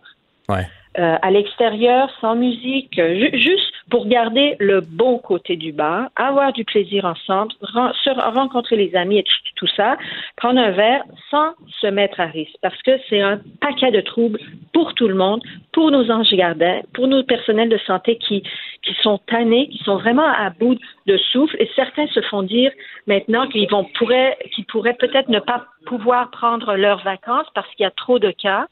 Ouais. 0.50 0.68
Euh, 1.00 1.18
à 1.22 1.32
l'extérieur, 1.32 2.10
sans 2.22 2.36
musique, 2.36 2.98
euh, 3.00 3.16
ju- 3.16 3.38
juste 3.40 3.74
pour 3.90 4.08
garder 4.08 4.56
le 4.60 4.82
bon 4.82 5.18
côté 5.18 5.56
du 5.56 5.72
bar, 5.72 6.10
avoir 6.16 6.54
du 6.54 6.64
plaisir 6.66 7.06
ensemble, 7.06 7.52
ren- 7.62 7.94
se 8.04 8.10
rencontrer 8.10 8.76
les 8.76 8.96
amis 8.96 9.20
et 9.20 9.24
tout, 9.24 9.34
tout 9.56 9.68
ça, 9.76 9.98
prendre 10.36 10.60
un 10.60 10.72
verre 10.72 11.04
sans 11.32 11.54
se 11.82 11.88
mettre 11.88 12.20
à 12.20 12.26
risque, 12.26 12.56
parce 12.62 12.80
que 12.84 12.92
c'est 13.10 13.22
un 13.22 13.40
paquet 13.62 13.92
de 13.92 14.02
troubles 14.02 14.40
pour 14.74 14.94
tout 14.94 15.08
le 15.08 15.16
monde, 15.16 15.42
pour 15.72 15.90
nos 15.92 16.10
anges 16.12 16.32
gardiens, 16.34 16.82
pour 16.94 17.08
nos 17.08 17.24
personnels 17.24 17.70
de 17.70 17.80
santé 17.80 18.18
qui, 18.18 18.44
qui 18.84 18.94
sont 19.02 19.18
tannés, 19.28 19.70
qui 19.70 19.80
sont 19.84 19.98
vraiment 19.98 20.28
à 20.28 20.50
bout 20.52 20.78
de 21.08 21.18
souffle, 21.18 21.56
et 21.60 21.70
certains 21.76 22.08
se 22.08 22.22
font 22.22 22.44
dire 22.44 22.72
maintenant 23.08 23.48
qu'ils 23.48 23.70
vont 23.70 23.86
pourraient, 23.98 24.38
qu'ils 24.54 24.66
pourraient 24.66 24.94
peut-être 24.96 25.30
ne 25.30 25.40
pas 25.40 25.66
pouvoir 25.86 26.30
prendre 26.32 26.76
leurs 26.76 27.04
vacances 27.04 27.48
parce 27.56 27.68
qu'il 27.76 27.84
y 27.84 27.88
a 27.88 27.92
trop 27.92 28.20
de 28.20 28.32
cas. 28.32 28.68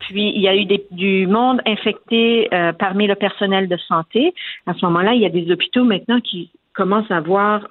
Puis 0.00 0.32
il 0.34 0.40
y 0.40 0.48
a 0.48 0.54
eu 0.54 0.64
des- 0.64 0.86
du 0.90 1.26
monde 1.26 1.60
infecté 1.66 2.48
euh, 2.52 2.72
parmi 2.72 3.06
le 3.06 3.14
personnel 3.14 3.68
de 3.68 3.76
santé. 3.76 4.32
À 4.66 4.74
ce 4.74 4.84
moment-là, 4.86 5.14
il 5.14 5.22
y 5.22 5.26
a 5.26 5.30
des 5.30 5.50
hôpitaux 5.50 5.84
maintenant 5.84 6.20
qui 6.20 6.50
commencent 6.74 7.10
à 7.10 7.16
avoir 7.16 7.66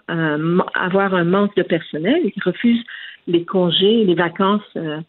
avoir 0.74 1.14
un 1.14 1.24
manque 1.24 1.56
de 1.56 1.64
personnel 1.64 2.20
et 2.26 2.32
qui 2.32 2.42
refusent 2.42 2.84
les 3.28 3.46
congés, 3.46 4.04
les 4.04 4.16
vacances 4.16 4.62
euh, 4.76 5.00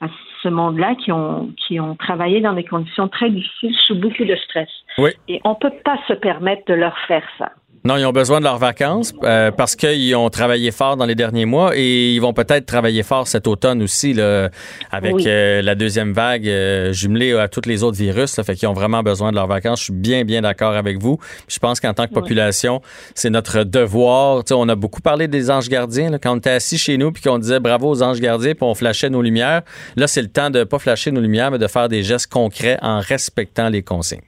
à 0.00 0.08
ce 0.42 0.48
monde-là 0.48 0.94
qui 0.96 1.12
ont 1.12 1.50
qui 1.66 1.80
ont 1.80 1.94
travaillé 1.96 2.40
dans 2.40 2.52
des 2.52 2.64
conditions 2.64 3.08
très 3.08 3.30
difficiles 3.30 3.74
sous 3.86 3.94
beaucoup 3.94 4.24
de 4.24 4.36
stress. 4.36 4.68
Oui. 4.98 5.10
Et 5.28 5.40
on 5.44 5.54
peut 5.54 5.72
pas 5.84 5.98
se 6.08 6.12
permettre 6.14 6.64
de 6.66 6.74
leur 6.74 6.96
faire 7.08 7.26
ça. 7.38 7.52
Non, 7.86 7.98
ils 7.98 8.06
ont 8.06 8.12
besoin 8.12 8.38
de 8.38 8.44
leurs 8.44 8.56
vacances 8.58 9.12
euh, 9.24 9.50
parce 9.50 9.76
qu'ils 9.76 10.14
ont 10.16 10.30
travaillé 10.30 10.70
fort 10.70 10.96
dans 10.96 11.04
les 11.04 11.14
derniers 11.14 11.44
mois 11.44 11.72
et 11.76 12.14
ils 12.14 12.18
vont 12.18 12.32
peut-être 12.32 12.64
travailler 12.64 13.02
fort 13.02 13.28
cet 13.28 13.46
automne 13.46 13.82
aussi 13.82 14.14
là, 14.14 14.48
avec 14.90 15.14
Oui. 15.14 15.24
euh, 15.26 15.60
la 15.60 15.74
deuxième 15.74 16.12
vague 16.14 16.48
euh, 16.48 16.92
jumelée 16.94 17.34
à 17.34 17.46
tous 17.48 17.60
les 17.66 17.82
autres 17.82 17.98
virus. 17.98 18.38
Là, 18.38 18.44
fait 18.44 18.54
qu'ils 18.54 18.68
ont 18.68 18.72
vraiment 18.72 19.02
besoin 19.02 19.30
de 19.32 19.36
leurs 19.36 19.46
vacances. 19.48 19.80
Je 19.80 19.84
suis 19.84 19.92
bien, 19.92 20.24
bien 20.24 20.40
d'accord 20.40 20.72
avec 20.72 20.98
vous. 20.98 21.18
Je 21.46 21.58
pense 21.58 21.78
qu'en 21.78 21.92
tant 21.92 22.04
que 22.06 22.14
Oui. 22.14 22.20
population, 22.22 22.80
c'est 23.14 23.28
notre 23.30 23.64
devoir. 23.64 24.42
On 24.52 24.68
a 24.70 24.74
beaucoup 24.76 25.02
parlé 25.02 25.28
des 25.28 25.50
anges 25.50 25.68
gardiens 25.68 26.08
là, 26.08 26.18
quand 26.18 26.32
on 26.32 26.38
était 26.38 26.50
assis 26.50 26.78
chez 26.78 26.96
nous 26.96 27.12
puis 27.12 27.22
qu'on 27.22 27.38
disait 27.38 27.60
bravo 27.60 27.90
aux 27.90 28.02
anges 28.02 28.20
gardiens 28.20 28.52
puis 28.54 28.62
on 28.64 28.74
flashait 28.74 29.10
nos 29.10 29.20
lumières. 29.20 29.60
Là, 29.96 30.06
c'est 30.06 30.22
le 30.22 30.28
temps 30.28 30.48
de 30.48 30.64
pas 30.64 30.78
flasher 30.78 31.10
nos 31.10 31.20
lumières 31.20 31.50
mais 31.50 31.58
de 31.58 31.66
faire 31.66 31.90
des 31.90 32.02
gestes 32.02 32.32
concrets 32.32 32.78
en 32.80 33.00
respectant 33.00 33.68
les 33.68 33.82
consignes. 33.82 34.20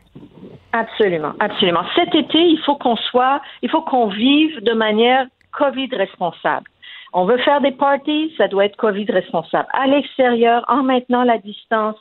Absolument, 0.77 1.33
absolument. 1.41 1.85
Cet 1.95 2.15
été, 2.15 2.39
il 2.39 2.59
faut 2.67 2.77
qu'on 2.77 2.97
soit, 2.97 3.41
il 3.63 3.71
faut 3.71 3.81
qu'on 3.81 4.09
vive 4.09 4.63
de 4.63 4.73
manière 4.73 5.27
COVID 5.53 5.89
responsable. 5.93 6.67
On 7.15 7.25
veut 7.25 7.39
faire 7.39 7.63
des 7.63 7.71
parties, 7.71 8.35
ça 8.37 8.47
doit 8.47 8.67
être 8.67 8.77
COVID 8.77 9.07
responsable. 9.11 9.67
À 9.73 9.87
l'extérieur, 9.87 10.67
en 10.69 10.83
maintenant 10.83 11.25
la 11.25 11.39
distance, 11.39 11.97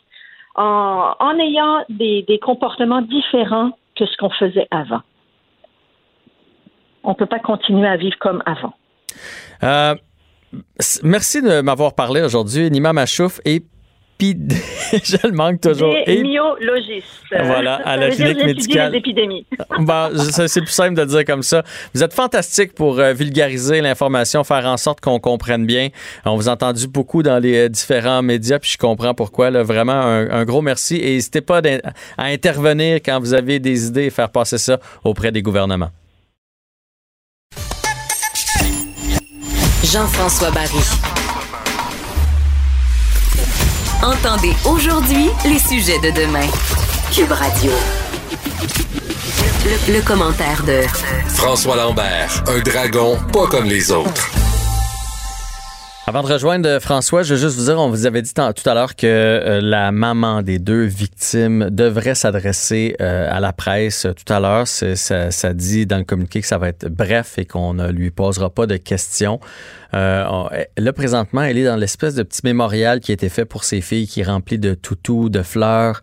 en, 0.56 1.39
ayant 1.39 1.85
des, 1.88 2.39
comportements 2.41 3.02
différents 3.02 3.72
que 3.97 4.06
ce 4.06 4.18
qu'on 4.18 4.30
faisait 4.30 4.68
avant. 4.72 5.02
On 7.06 7.11
ne 7.11 7.15
peut 7.15 7.26
pas 7.27 7.39
continuer 7.39 7.88
à 7.88 7.95
vivre 7.95 8.18
comme 8.19 8.43
avant. 8.45 8.73
Euh, 9.64 9.95
merci 11.03 11.41
de 11.41 11.61
m'avoir 11.61 11.95
parlé 11.95 12.22
aujourd'hui, 12.22 12.69
Nima 12.69 12.91
Machouf 12.91 13.39
et 13.45 13.64
Je 14.19 15.17
le 15.27 15.31
manque 15.33 15.59
toujours. 15.61 15.93
Épidémiologiste. 15.95 17.05
Voilà, 17.31 17.75
à 17.83 17.97
la 17.97 18.09
clinique 18.11 18.45
médicale. 18.45 18.91
les 18.93 18.99
épidémies. 18.99 19.45
Bon, 19.79 20.09
je- 20.13 20.47
c'est 20.47 20.61
plus 20.61 20.71
simple 20.71 20.93
de 20.95 21.01
le 21.01 21.07
dire 21.07 21.25
comme 21.25 21.43
ça. 21.43 21.63
Vous 21.93 22.01
êtes 22.01 22.13
fantastique 22.13 22.73
pour 22.73 22.99
euh, 22.99 23.11
vulgariser 23.13 23.81
l'information, 23.81 24.43
faire 24.45 24.65
en 24.65 24.77
sorte 24.77 25.01
qu'on 25.01 25.19
comprenne 25.19 25.65
bien. 25.65 25.89
On 26.23 26.35
vous 26.37 26.47
a 26.47 26.53
entendu 26.53 26.87
beaucoup 26.87 27.23
dans 27.23 27.39
les 27.39 27.65
euh, 27.65 27.69
différents 27.69 28.21
médias, 28.21 28.59
puis 28.59 28.71
je 28.71 28.77
comprends 28.77 29.13
pourquoi. 29.13 29.49
Là, 29.51 29.63
vraiment, 29.63 29.91
un, 29.93 30.29
un 30.29 30.45
gros 30.45 30.61
merci. 30.61 30.95
Et 30.95 31.15
n'hésitez 31.15 31.41
pas 31.41 31.61
à 32.17 32.25
intervenir 32.25 32.97
quand 33.05 33.19
vous 33.19 33.33
avez 33.33 33.59
des 33.59 33.87
idées 33.87 34.05
et 34.05 34.09
faire 34.11 34.29
passer 34.29 34.57
ça 34.57 34.79
auprès 35.03 35.31
des 35.31 35.41
gouvernements. 35.41 35.89
Jean-François 39.83 40.51
Barry. 40.51 41.14
Entendez 44.06 44.53
aujourd'hui 44.65 45.32
les 45.45 45.57
sujets 45.57 45.98
de 45.98 46.11
demain. 46.11 46.45
Cube 47.11 47.32
Radio. 47.32 47.72
Le, 49.65 49.94
le 49.94 50.02
commentaire 50.03 50.61
de 50.64 50.82
François 51.30 51.76
Lambert, 51.76 52.44
un 52.48 52.60
dragon 52.60 53.18
pas 53.34 53.48
comme 53.48 53.65
les 53.65 53.91
autres. 53.91 54.44
Avant 56.07 56.22
de 56.22 56.32
rejoindre 56.32 56.77
François, 56.80 57.23
je 57.23 57.34
veux 57.34 57.40
juste 57.40 57.57
vous 57.57 57.65
dire, 57.65 57.80
on 57.80 57.90
vous 57.90 58.06
avait 58.06 58.22
dit 58.22 58.32
tout 58.32 58.69
à 58.69 58.73
l'heure 58.76 58.95
que 58.95 59.07
euh, 59.07 59.60
la 59.60 59.91
maman 59.91 60.44
des 60.44 60.60
deux 60.60 60.84
victimes 60.84 61.72
devrait 61.72 62.14
s'adresser 62.14 62.95
euh, 63.02 63.27
à 63.32 63.40
la 63.40 63.53
presse 63.53 64.06
tout 64.15 64.32
à 64.32 64.40
l'heure. 64.40 64.68
Ça, 64.68 65.53
dit 65.56 65.88
dans 65.88 65.98
le 65.98 66.03
communiqué 66.03 66.41
que 66.41 66.48
ça 66.48 66.60
va 66.60 66.68
être 66.68 66.88
bref 66.90 67.40
et 67.40 67.45
qu'on 67.45 67.73
ne 67.73 67.90
lui 67.91 68.11
posera 68.11 68.52
pas 68.52 68.68
de 68.68 68.77
questions. 68.77 69.40
Euh, 69.95 70.26
on- 70.30 70.49
là, 70.77 70.94
présentement, 70.94 71.41
elle 71.41 71.57
est 71.57 71.65
dans 71.65 71.76
l'espèce 71.76 72.14
de 72.14 72.22
petit 72.22 72.41
mémorial 72.44 72.99
qui 72.99 73.11
a 73.11 73.14
été 73.15 73.30
fait 73.30 73.45
pour 73.45 73.64
ses 73.64 73.82
filles, 73.82 74.07
qui 74.07 74.22
est 74.22 74.26
rempli 74.26 74.60
de 74.60 74.76
toutous, 74.76 75.30
de 75.30 75.41
fleurs. 75.41 76.02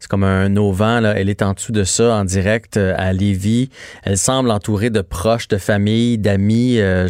C'est 0.00 0.08
comme 0.08 0.24
un 0.24 0.56
auvent, 0.56 0.80
là. 1.00 1.14
Elle 1.16 1.28
est 1.30 1.42
en 1.42 1.52
dessous 1.52 1.72
de 1.72 1.84
ça, 1.84 2.16
en 2.16 2.24
direct 2.24 2.76
euh, 2.76 2.94
à 2.96 3.12
Lévis. 3.12 3.70
Elle 4.02 4.18
semble 4.18 4.50
entourée 4.50 4.90
de 4.90 5.00
proches, 5.00 5.46
de 5.46 5.58
familles, 5.58 6.18
d'amis. 6.18 6.80
Euh, 6.80 7.08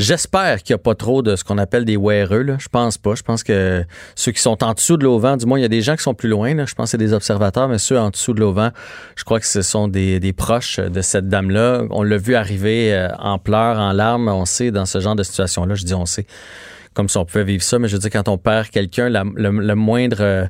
J'espère 0.00 0.62
qu'il 0.62 0.72
n'y 0.74 0.80
a 0.80 0.82
pas 0.82 0.94
trop 0.94 1.20
de 1.20 1.36
ce 1.36 1.44
qu'on 1.44 1.58
appelle 1.58 1.84
des 1.84 1.98
weareux. 1.98 2.42
Là. 2.42 2.56
Je 2.58 2.68
pense 2.68 2.96
pas. 2.96 3.14
Je 3.14 3.22
pense 3.22 3.42
que 3.42 3.84
ceux 4.14 4.32
qui 4.32 4.40
sont 4.40 4.64
en 4.64 4.72
dessous 4.72 4.96
de 4.96 5.04
l'auvent, 5.04 5.36
du 5.36 5.44
moins, 5.44 5.58
il 5.58 5.62
y 5.62 5.66
a 5.66 5.68
des 5.68 5.82
gens 5.82 5.94
qui 5.94 6.02
sont 6.02 6.14
plus 6.14 6.28
loin. 6.30 6.50
Je 6.64 6.74
pense 6.74 6.86
que 6.86 6.90
c'est 6.92 6.98
des 6.98 7.12
observateurs, 7.12 7.68
mais 7.68 7.76
ceux 7.76 7.98
en 7.98 8.08
dessous 8.08 8.32
de 8.32 8.40
l'auvent, 8.40 8.70
je 9.14 9.24
crois 9.24 9.40
que 9.40 9.46
ce 9.46 9.60
sont 9.60 9.88
des, 9.88 10.34
proches 10.34 10.80
de 10.80 11.02
cette 11.02 11.28
dame-là. 11.28 11.84
On 11.90 12.02
l'a 12.02 12.16
vu 12.16 12.34
arriver 12.34 12.94
euh, 12.94 13.08
en 13.18 13.38
pleurs, 13.38 13.78
en 13.78 13.92
larmes. 13.92 14.28
On 14.28 14.46
sait 14.46 14.70
dans 14.70 14.86
ce 14.86 15.00
genre 15.00 15.16
de 15.16 15.22
situation-là. 15.22 15.74
Je 15.74 15.84
dis 15.84 15.94
on 15.94 16.06
sait 16.06 16.26
comme 16.94 17.08
si 17.08 17.18
on 17.18 17.24
pouvait 17.24 17.44
vivre 17.44 17.62
ça, 17.62 17.78
mais 17.78 17.86
je 17.86 17.94
veux 17.94 18.00
dire, 18.00 18.10
quand 18.10 18.28
on 18.28 18.36
perd 18.36 18.68
quelqu'un, 18.68 19.08
le 19.08 19.74
moindre, 19.74 20.16
euh, 20.20 20.46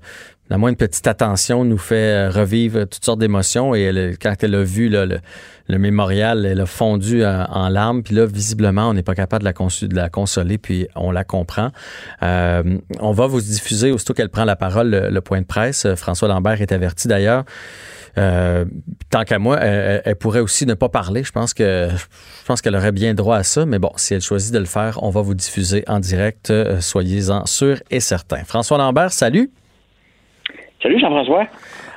la 0.51 0.59
moindre 0.59 0.77
petite 0.77 1.07
attention 1.07 1.65
nous 1.65 1.79
fait 1.79 1.95
euh, 1.95 2.31
revivre 2.31 2.81
toutes 2.81 3.05
sortes 3.05 3.21
d'émotions. 3.21 3.75
Et 3.75 4.17
quand 4.21 4.35
elle 4.43 4.57
a 4.57 4.63
vu 4.63 4.89
le, 4.89 5.21
mémorial, 5.69 6.45
elle 6.45 6.61
a 6.61 6.67
fondu 6.67 7.25
en, 7.25 7.47
en 7.49 7.69
larmes. 7.69 8.03
Puis 8.03 8.17
là, 8.17 8.27
visiblement, 8.27 8.89
on 8.89 8.95
n'est 8.95 9.05
pas 9.05 9.15
capable 9.15 9.45
de 9.45 9.95
la, 9.95 10.09
consoler, 10.09 10.59
puis 10.59 10.89
on 10.97 11.13
la 11.13 11.23
comprend. 11.23 11.71
Euh, 12.23 12.79
on 12.99 13.13
va 13.13 13.29
vous 13.29 13.41
diffuser, 13.41 13.93
aussitôt 13.93 14.13
qu'elle 14.13 14.29
prend 14.29 14.45
la 14.45 14.57
parole, 14.57 14.91
le, 14.91 15.21
point 15.21 15.41
de 15.41 15.47
presse. 15.47 15.87
Euh, 15.87 15.95
François 15.95 16.27
Lambert 16.27 16.61
est 16.61 16.73
averti 16.73 17.07
d'ailleurs. 17.07 17.45
Euh, 18.19 18.65
tant 19.11 19.23
qu'à 19.23 19.39
moi, 19.39 19.59
elle, 19.61 20.17
pourrait 20.17 20.41
aussi 20.41 20.67
ne 20.67 20.75
pas 20.75 20.89
parler. 20.89 21.23
Je 21.23 21.33
pense 21.33 21.55
que 21.55 21.89
je 21.91 22.47
pense 22.47 22.61
qu'elle 22.61 22.75
aurait 22.75 22.93
bien 22.93 23.15
droit 23.15 23.37
à 23.37 23.43
ça, 23.45 23.67
mais 23.67 23.79
bon, 23.79 23.93
si 23.97 24.15
elle 24.15 24.21
choisit 24.21 24.53
de 24.53 24.59
le 24.59 24.65
faire, 24.65 25.03
on 25.03 25.11
va 25.11 25.21
vous 25.21 25.35
diffuser 25.35 25.85
en 25.87 26.01
direct. 26.01 26.51
Euh, 26.51 26.81
Soyez-en 26.81 27.47
sûrs 27.47 27.81
et 27.91 28.01
certains. 28.01 28.45
François 28.45 28.79
Lambert, 28.79 29.13
salut. 29.13 29.53
Salut 30.83 30.99
Jean-François. 30.99 31.47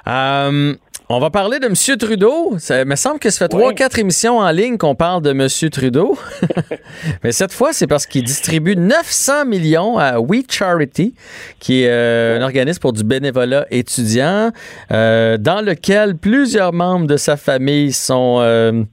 Euh, 0.07 0.75
on 1.07 1.19
va 1.19 1.29
parler 1.29 1.59
de 1.59 1.67
M. 1.67 1.97
Trudeau. 1.97 2.55
Ça 2.57 2.83
me 2.83 2.97
semble 2.97 3.19
que 3.19 3.29
ça 3.29 3.45
fait 3.45 3.49
trois, 3.49 3.71
quatre 3.71 3.97
émissions 3.97 4.39
en 4.39 4.51
ligne 4.51 4.77
qu'on 4.77 4.95
parle 4.95 5.21
de 5.21 5.29
M. 5.29 5.47
Trudeau. 5.69 6.17
Mais 7.23 7.31
cette 7.31 7.53
fois, 7.53 7.71
c'est 7.71 7.87
parce 7.87 8.05
qu'il 8.05 8.25
distribue 8.25 8.75
900 8.75 9.45
millions 9.45 9.97
à 9.97 10.19
We 10.19 10.43
Charity, 10.49 11.13
qui 11.59 11.83
est 11.83 11.89
euh, 11.89 12.39
un 12.39 12.41
organisme 12.41 12.79
pour 12.79 12.91
du 12.91 13.05
bénévolat 13.05 13.65
étudiant, 13.71 14.51
euh, 14.91 15.37
dans 15.37 15.61
lequel 15.61 16.17
plusieurs 16.17 16.73
membres 16.73 17.07
de 17.07 17.15
sa 17.15 17.37
famille 17.37 17.93
sont, 17.93 18.85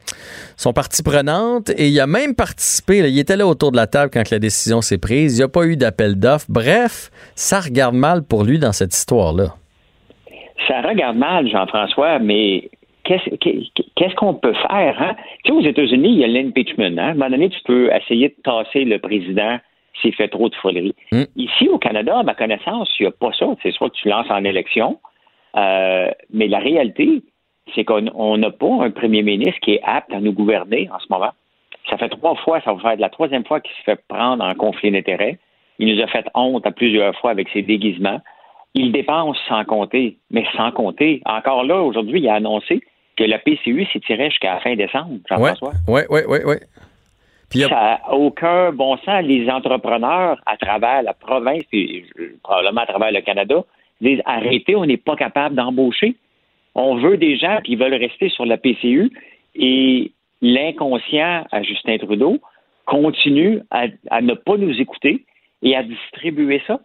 sont 0.57 0.73
partie 0.73 1.03
prenante. 1.03 1.71
Et 1.71 1.89
il 1.89 1.99
a 1.99 2.07
même 2.07 2.37
participé, 2.37 3.03
là, 3.03 3.09
il 3.09 3.19
était 3.19 3.37
là 3.37 3.47
autour 3.49 3.73
de 3.73 3.77
la 3.77 3.89
table 3.89 4.11
quand 4.13 4.31
la 4.31 4.39
décision 4.39 4.83
s'est 4.83 4.99
prise. 4.99 5.35
Il 5.35 5.39
n'y 5.39 5.45
a 5.45 5.49
pas 5.49 5.65
eu 5.65 5.77
d'appel 5.77 6.15
d'offres. 6.15 6.47
Bref, 6.49 7.11
ça 7.35 7.59
regarde 7.59 7.97
mal 7.97 8.23
pour 8.23 8.45
lui 8.45 8.61
dans 8.61 8.73
cette 8.73 8.95
histoire-là. 8.95 9.57
Ça 10.71 10.83
regarde 10.83 11.17
mal, 11.17 11.49
Jean-François, 11.49 12.21
mais 12.21 12.71
qu'est-ce 13.03 14.15
qu'on 14.15 14.35
peut 14.35 14.55
faire? 14.55 15.03
Hein? 15.03 15.17
Tu 15.43 15.51
sais, 15.51 15.59
aux 15.59 15.63
États-Unis, 15.63 16.11
il 16.11 16.19
y 16.19 16.25
a 16.25 16.29
l'impeachment. 16.29 16.97
Hein? 16.97 17.09
À 17.09 17.11
un 17.11 17.15
moment 17.15 17.31
donné, 17.31 17.49
tu 17.49 17.59
peux 17.65 17.93
essayer 17.93 18.29
de 18.29 18.37
tasser 18.45 18.85
le 18.85 19.01
président 19.01 19.59
s'il 20.01 20.15
fait 20.15 20.29
trop 20.29 20.49
de 20.49 20.55
folerie. 20.55 20.95
Ici, 21.35 21.69
au 21.69 21.79
Canada, 21.79 22.21
à 22.21 22.23
ma 22.23 22.35
connaissance, 22.35 22.89
il 23.01 23.03
n'y 23.03 23.09
a 23.09 23.11
pas 23.11 23.33
ça. 23.33 23.47
C'est 23.65 23.73
soit 23.73 23.91
que 23.91 23.97
tu 23.97 24.09
lances 24.09 24.31
en 24.31 24.45
élection, 24.45 25.01
euh, 25.57 26.09
mais 26.33 26.47
la 26.47 26.61
réalité, 26.61 27.23
c'est 27.75 27.85
qu'on 27.85 28.07
on 28.15 28.39
n'a 28.39 28.51
pas 28.53 28.85
un 28.85 28.91
premier 28.93 29.23
ministre 29.23 29.59
qui 29.63 29.73
est 29.73 29.81
apte 29.83 30.13
à 30.13 30.21
nous 30.21 30.33
gouverner 30.33 30.89
en 30.93 31.01
ce 31.01 31.07
moment. 31.11 31.33
Ça 31.89 31.99
fait 31.99 32.11
trois 32.11 32.37
fois, 32.37 32.61
ça 32.61 32.73
va 32.75 32.81
faire 32.81 32.97
de 32.97 33.01
la 33.01 33.11
troisième 33.11 33.45
fois 33.45 33.61
qu'il 33.61 33.75
se 33.75 33.83
fait 33.83 34.01
prendre 34.07 34.45
en 34.45 34.55
conflit 34.55 34.93
d'intérêts. 34.93 35.39
Il 35.81 35.93
nous 35.93 36.01
a 36.01 36.07
fait 36.07 36.27
honte 36.35 36.65
à 36.65 36.71
plusieurs 36.71 37.17
fois 37.17 37.33
avec 37.33 37.49
ses 37.49 37.63
déguisements. 37.63 38.21
Il 38.75 38.93
dépense 38.93 39.37
sans 39.49 39.65
compter, 39.65 40.17
mais 40.31 40.45
sans 40.57 40.71
compter. 40.71 41.23
Encore 41.27 41.65
là, 41.65 41.83
aujourd'hui, 41.83 42.21
il 42.21 42.29
a 42.29 42.35
annoncé 42.35 42.81
que 43.17 43.25
la 43.25 43.39
PCU 43.39 43.85
s'étirait 43.93 44.31
jusqu'à 44.31 44.55
la 44.55 44.61
fin 44.61 44.77
décembre, 44.77 45.19
Jean-François. 45.29 45.73
Oui, 45.89 46.03
oui, 46.09 46.21
oui, 46.29 46.39
oui. 46.47 46.57
Ça 47.53 47.69
n'a 47.69 48.15
aucun 48.15 48.71
bon 48.71 48.97
sens. 48.99 49.25
Les 49.25 49.51
entrepreneurs 49.51 50.41
à 50.47 50.57
travers 50.57 51.03
la 51.03 51.15
province, 51.15 51.65
et 51.73 52.05
probablement 52.43 52.83
à 52.83 52.87
travers 52.87 53.11
le 53.11 53.21
Canada, 53.23 53.65
disent 54.01 54.23
arrêtez, 54.25 54.77
on 54.77 54.87
n'est 54.87 54.97
pas 54.97 55.17
capable 55.17 55.57
d'embaucher. 55.57 56.15
On 56.75 56.97
veut 56.97 57.17
des 57.17 57.37
gens 57.37 57.59
qui 57.65 57.75
veulent 57.75 57.95
rester 57.95 58.29
sur 58.29 58.47
la 58.47 58.57
PCU 58.57 59.11
et 59.57 60.13
l'inconscient 60.41 61.45
à 61.51 61.63
Justin 61.63 61.99
Trudeau 61.99 62.39
continue 62.87 63.61
à, 63.71 63.87
à 64.11 64.21
ne 64.21 64.35
pas 64.35 64.57
nous 64.57 64.81
écouter 64.81 65.25
et 65.63 65.77
à 65.77 65.83
distribuer 65.83 66.63
ça. 66.67 66.81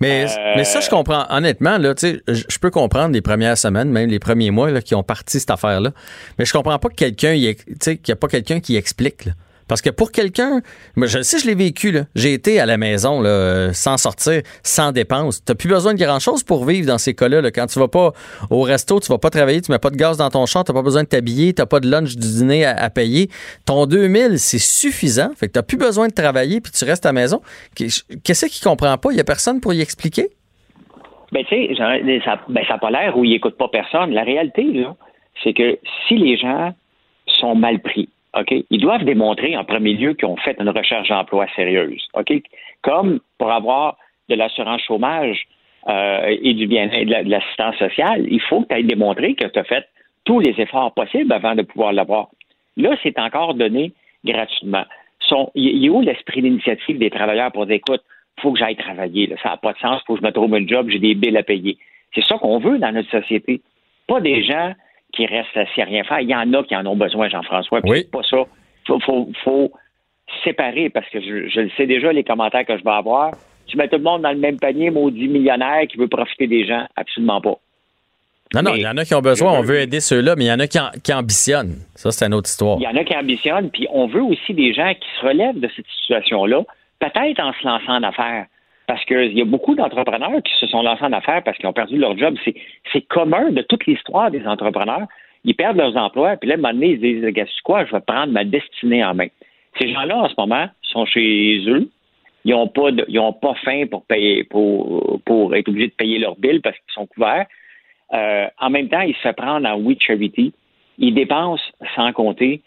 Mais, 0.00 0.26
Euh, 0.26 0.52
mais 0.56 0.64
ça, 0.64 0.80
je 0.80 0.88
comprends. 0.88 1.26
Honnêtement, 1.30 1.78
là, 1.78 1.94
tu 1.94 2.08
sais, 2.08 2.22
je 2.28 2.58
peux 2.58 2.70
comprendre 2.70 3.12
les 3.14 3.20
premières 3.22 3.58
semaines, 3.58 3.90
même 3.90 4.08
les 4.08 4.18
premiers 4.18 4.50
mois 4.50 4.70
là, 4.70 4.80
qui 4.82 4.94
ont 4.94 5.02
parti 5.02 5.40
cette 5.40 5.50
affaire-là. 5.50 5.92
Mais 6.38 6.44
je 6.44 6.52
comprends 6.52 6.78
pas 6.78 6.88
que 6.88 6.94
quelqu'un, 6.94 7.34
qu'il 7.34 7.98
n'y 8.06 8.12
a 8.12 8.16
pas 8.16 8.28
quelqu'un 8.28 8.60
qui 8.60 8.76
explique. 8.76 9.24
là. 9.26 9.32
Parce 9.68 9.82
que 9.82 9.90
pour 9.90 10.12
quelqu'un, 10.12 10.60
je 10.96 11.22
sais, 11.22 11.38
je 11.38 11.46
l'ai 11.46 11.54
vécu. 11.54 11.98
J'ai 12.14 12.32
été 12.32 12.60
à 12.60 12.66
la 12.66 12.76
maison 12.76 13.20
là, 13.20 13.72
sans 13.72 13.96
sortir, 13.96 14.42
sans 14.62 14.92
dépenses. 14.92 15.44
T'as 15.44 15.54
plus 15.54 15.68
besoin 15.68 15.94
de 15.94 15.98
grand-chose 15.98 16.42
pour 16.42 16.64
vivre 16.64 16.86
dans 16.86 16.98
ces 16.98 17.14
cas-là. 17.14 17.40
là. 17.40 17.50
Quand 17.50 17.66
tu 17.66 17.78
vas 17.78 17.88
pas 17.88 18.12
au 18.50 18.62
resto, 18.62 19.00
tu 19.00 19.08
vas 19.08 19.18
pas 19.18 19.30
travailler, 19.30 19.60
tu 19.60 19.70
mets 19.70 19.78
pas 19.78 19.90
de 19.90 19.96
gaz 19.96 20.16
dans 20.16 20.30
ton 20.30 20.46
char, 20.46 20.64
t'as 20.64 20.72
pas 20.72 20.82
besoin 20.82 21.02
de 21.02 21.08
t'habiller, 21.08 21.52
t'as 21.52 21.66
pas 21.66 21.80
de 21.80 21.90
lunch 21.90 22.16
du 22.16 22.28
dîner 22.28 22.64
à, 22.64 22.90
payer. 22.90 23.28
Ton 23.66 23.86
2000, 23.86 24.38
c'est 24.38 24.58
suffisant. 24.58 25.30
Fait 25.36 25.48
que 25.48 25.52
t'as 25.52 25.62
plus 25.62 25.78
besoin 25.78 26.08
de 26.08 26.12
travailler 26.12 26.60
puis 26.60 26.72
tu 26.72 26.84
restes 26.84 27.06
à 27.06 27.10
la 27.10 27.14
maison. 27.14 27.40
Qu'est-ce 27.74 28.46
qu'il 28.46 28.62
comprend 28.62 28.96
pas? 28.98 29.10
Il 29.12 29.16
y 29.16 29.20
a 29.20 29.24
personne 29.24 29.60
pour 29.60 29.72
y 29.72 29.80
expliquer? 29.80 30.28
Ben, 31.32 31.44
tu 31.44 31.54
sais, 31.56 31.74
ça 32.24 32.40
ben, 32.48 32.62
n'a 32.68 32.78
pas 32.78 32.90
l'air 32.90 33.16
où 33.16 33.24
ils 33.24 33.30
n'écoutent 33.30 33.56
pas 33.56 33.68
personne. 33.68 34.12
La 34.12 34.22
réalité, 34.22 34.84
c'est 35.42 35.54
que 35.54 35.78
si 36.06 36.16
les 36.16 36.36
gens 36.36 36.74
sont 37.26 37.54
mal 37.54 37.80
pris, 37.80 38.08
OK, 38.38 38.54
ils 38.70 38.80
doivent 38.80 39.04
démontrer 39.04 39.56
en 39.56 39.64
premier 39.64 39.92
lieu 39.94 40.14
qu'ils 40.14 40.26
ont 40.28 40.36
fait 40.36 40.56
une 40.58 40.70
recherche 40.70 41.08
d'emploi 41.08 41.46
sérieuse, 41.54 42.02
OK? 42.14 42.32
Comme 42.82 43.20
pour 43.38 43.50
avoir 43.52 43.96
de 44.28 44.34
l'assurance 44.34 44.80
chômage 44.82 45.46
euh, 45.88 46.36
et 46.42 46.54
du 46.54 46.66
bien 46.66 46.86
de 46.86 47.10
la- 47.10 47.24
de 47.24 47.30
l'assistance 47.30 47.76
sociale, 47.76 48.24
il 48.30 48.40
faut 48.40 48.62
que 48.62 48.68
tu 48.68 48.80
aies 48.80 48.82
démontré 48.84 49.34
que 49.34 49.46
tu 49.46 49.58
as 49.58 49.64
fait 49.64 49.84
tous 50.24 50.40
les 50.40 50.54
efforts 50.60 50.94
possibles 50.94 51.32
avant 51.32 51.54
de 51.54 51.62
pouvoir 51.62 51.92
l'avoir. 51.92 52.28
Là, 52.76 52.96
c'est 53.02 53.18
encore 53.18 53.54
donné 53.54 53.92
gratuitement. 54.24 54.84
Il 55.54 55.66
il 55.76 55.86
est 55.86 55.88
où 55.88 56.00
l'esprit 56.00 56.42
d'initiative 56.42 56.98
des 56.98 57.10
travailleurs 57.10 57.52
pour 57.52 57.66
dire, 57.66 57.76
écoute, 57.76 58.02
faut 58.40 58.52
que 58.52 58.58
j'aille 58.58 58.76
travailler, 58.76 59.26
là, 59.26 59.36
ça 59.42 59.50
n'a 59.50 59.56
pas 59.56 59.72
de 59.72 59.78
sens, 59.78 60.00
faut 60.06 60.14
que 60.14 60.20
je 60.20 60.26
me 60.26 60.32
trouve 60.32 60.54
un 60.54 60.66
job, 60.66 60.88
j'ai 60.88 60.98
des 60.98 61.14
billes 61.14 61.36
à 61.36 61.42
payer. 61.42 61.76
C'est 62.14 62.24
ça 62.24 62.38
qu'on 62.38 62.58
veut 62.58 62.78
dans 62.78 62.92
notre 62.92 63.10
société. 63.10 63.60
Pas 64.06 64.20
des 64.20 64.42
gens 64.42 64.72
qui 65.12 65.26
restent 65.26 65.56
assis 65.56 65.80
à 65.82 65.84
rien 65.84 66.04
faire. 66.04 66.20
Il 66.20 66.28
y 66.28 66.34
en 66.34 66.52
a 66.54 66.62
qui 66.64 66.74
en 66.76 66.86
ont 66.86 66.96
besoin, 66.96 67.28
Jean-François. 67.28 67.80
C'est 67.84 68.10
pas 68.10 68.22
ça. 68.28 68.38
Faut, 68.86 68.98
faut, 69.00 69.28
faut 69.44 69.72
séparer 70.44 70.88
parce 70.90 71.08
que 71.10 71.20
je, 71.20 71.48
je 71.48 71.60
le 71.60 71.70
sais 71.76 71.86
déjà, 71.86 72.12
les 72.12 72.24
commentaires 72.24 72.64
que 72.64 72.76
je 72.78 72.82
vais 72.82 72.90
avoir. 72.90 73.32
Tu 73.66 73.76
mets 73.76 73.88
tout 73.88 73.96
le 73.96 74.02
monde 74.02 74.22
dans 74.22 74.32
le 74.32 74.38
même 74.38 74.58
panier, 74.58 74.90
maudit 74.90 75.28
millionnaire 75.28 75.82
qui 75.88 75.96
veut 75.98 76.08
profiter 76.08 76.46
des 76.46 76.66
gens. 76.66 76.86
Absolument 76.96 77.40
pas. 77.40 77.54
Non, 78.54 78.62
non, 78.62 78.74
il 78.74 78.82
y 78.82 78.86
en 78.86 78.96
a 78.98 79.04
qui 79.04 79.14
ont 79.14 79.22
besoin, 79.22 79.52
on 79.58 79.62
veut 79.62 79.78
aider 79.80 80.00
ceux-là, 80.00 80.34
mais 80.36 80.44
il 80.44 80.48
y 80.48 80.52
en 80.52 80.58
a 80.60 80.66
qui, 80.66 80.78
en- 80.78 80.90
qui 81.02 81.12
ambitionnent. 81.14 81.76
Ça, 81.94 82.10
c'est 82.10 82.26
une 82.26 82.34
autre 82.34 82.50
histoire. 82.50 82.76
Il 82.78 82.82
y 82.82 82.86
en 82.86 82.96
a 82.96 83.02
qui 83.04 83.16
ambitionnent, 83.16 83.70
puis 83.70 83.86
on 83.90 84.06
veut 84.08 84.22
aussi 84.22 84.52
des 84.52 84.74
gens 84.74 84.92
qui 84.92 85.08
se 85.18 85.26
relèvent 85.26 85.58
de 85.58 85.70
cette 85.74 85.86
situation-là, 86.02 86.62
peut-être 86.98 87.40
en 87.40 87.52
se 87.54 87.66
lançant 87.66 87.94
en 87.94 88.02
affaires. 88.02 88.44
Parce 88.86 89.04
qu'il 89.04 89.38
y 89.38 89.40
a 89.40 89.44
beaucoup 89.44 89.74
d'entrepreneurs 89.74 90.42
qui 90.42 90.52
se 90.58 90.66
sont 90.66 90.82
lancés 90.82 91.04
en 91.04 91.12
affaires 91.12 91.42
parce 91.44 91.56
qu'ils 91.56 91.68
ont 91.68 91.72
perdu 91.72 91.96
leur 91.96 92.16
job. 92.18 92.36
C'est, 92.92 93.00
commun 93.02 93.50
de 93.50 93.62
toute 93.62 93.86
l'histoire 93.86 94.30
des 94.30 94.46
entrepreneurs. 94.46 95.06
Ils 95.44 95.54
perdent 95.54 95.76
leurs 95.76 95.96
emplois, 95.96 96.36
puis 96.36 96.48
là, 96.48 96.54
à 96.54 96.58
un 96.58 96.60
moment 96.60 96.74
donné, 96.74 96.90
ils 96.90 96.96
se 96.96 97.00
disent, 97.00 97.32
c'est 97.34 97.62
quoi, 97.64 97.84
je 97.84 97.92
vais 97.92 98.00
prendre 98.00 98.32
ma 98.32 98.44
destinée 98.44 99.04
en 99.04 99.14
main. 99.14 99.26
Ces 99.80 99.92
gens-là, 99.92 100.18
en 100.18 100.28
ce 100.28 100.34
moment, 100.38 100.66
sont 100.82 101.04
chez 101.06 101.64
eux. 101.66 101.88
Ils 102.44 102.52
n'ont 102.52 102.68
pas, 102.68 102.90
pas 103.40 103.54
faim 103.64 103.84
pour 103.90 104.04
payer, 104.04 104.44
pour, 104.44 105.20
pour 105.24 105.54
être 105.54 105.68
obligés 105.68 105.88
de 105.88 105.94
payer 105.94 106.18
leurs 106.18 106.36
billes 106.36 106.60
parce 106.60 106.76
qu'ils 106.76 106.92
sont 106.94 107.06
couverts. 107.06 107.46
Euh, 108.12 108.46
en 108.60 108.70
même 108.70 108.88
temps, 108.88 109.00
ils 109.00 109.16
se 109.16 109.28
prendre 109.28 109.66
en 109.68 109.76
We 109.76 109.96
Charity. 109.98 110.52
Ils 110.98 111.14
dépensent 111.14 111.64
sans 111.96 112.12
compter. 112.12 112.60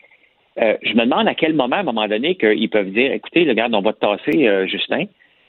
Euh, 0.59 0.77
je 0.81 0.93
me 0.93 1.03
demande 1.03 1.27
à 1.27 1.35
quel 1.35 1.53
moment, 1.53 1.75
à 1.75 1.79
un 1.79 1.83
moment 1.83 2.07
donné, 2.07 2.35
qu'ils 2.35 2.69
peuvent 2.69 2.91
dire 2.91 3.11
écoutez, 3.11 3.47
regarde, 3.47 3.75
on 3.75 3.81
va 3.81 3.93
te 3.93 3.99
tasser 3.99 4.47
euh, 4.47 4.65
Justin 4.67 5.05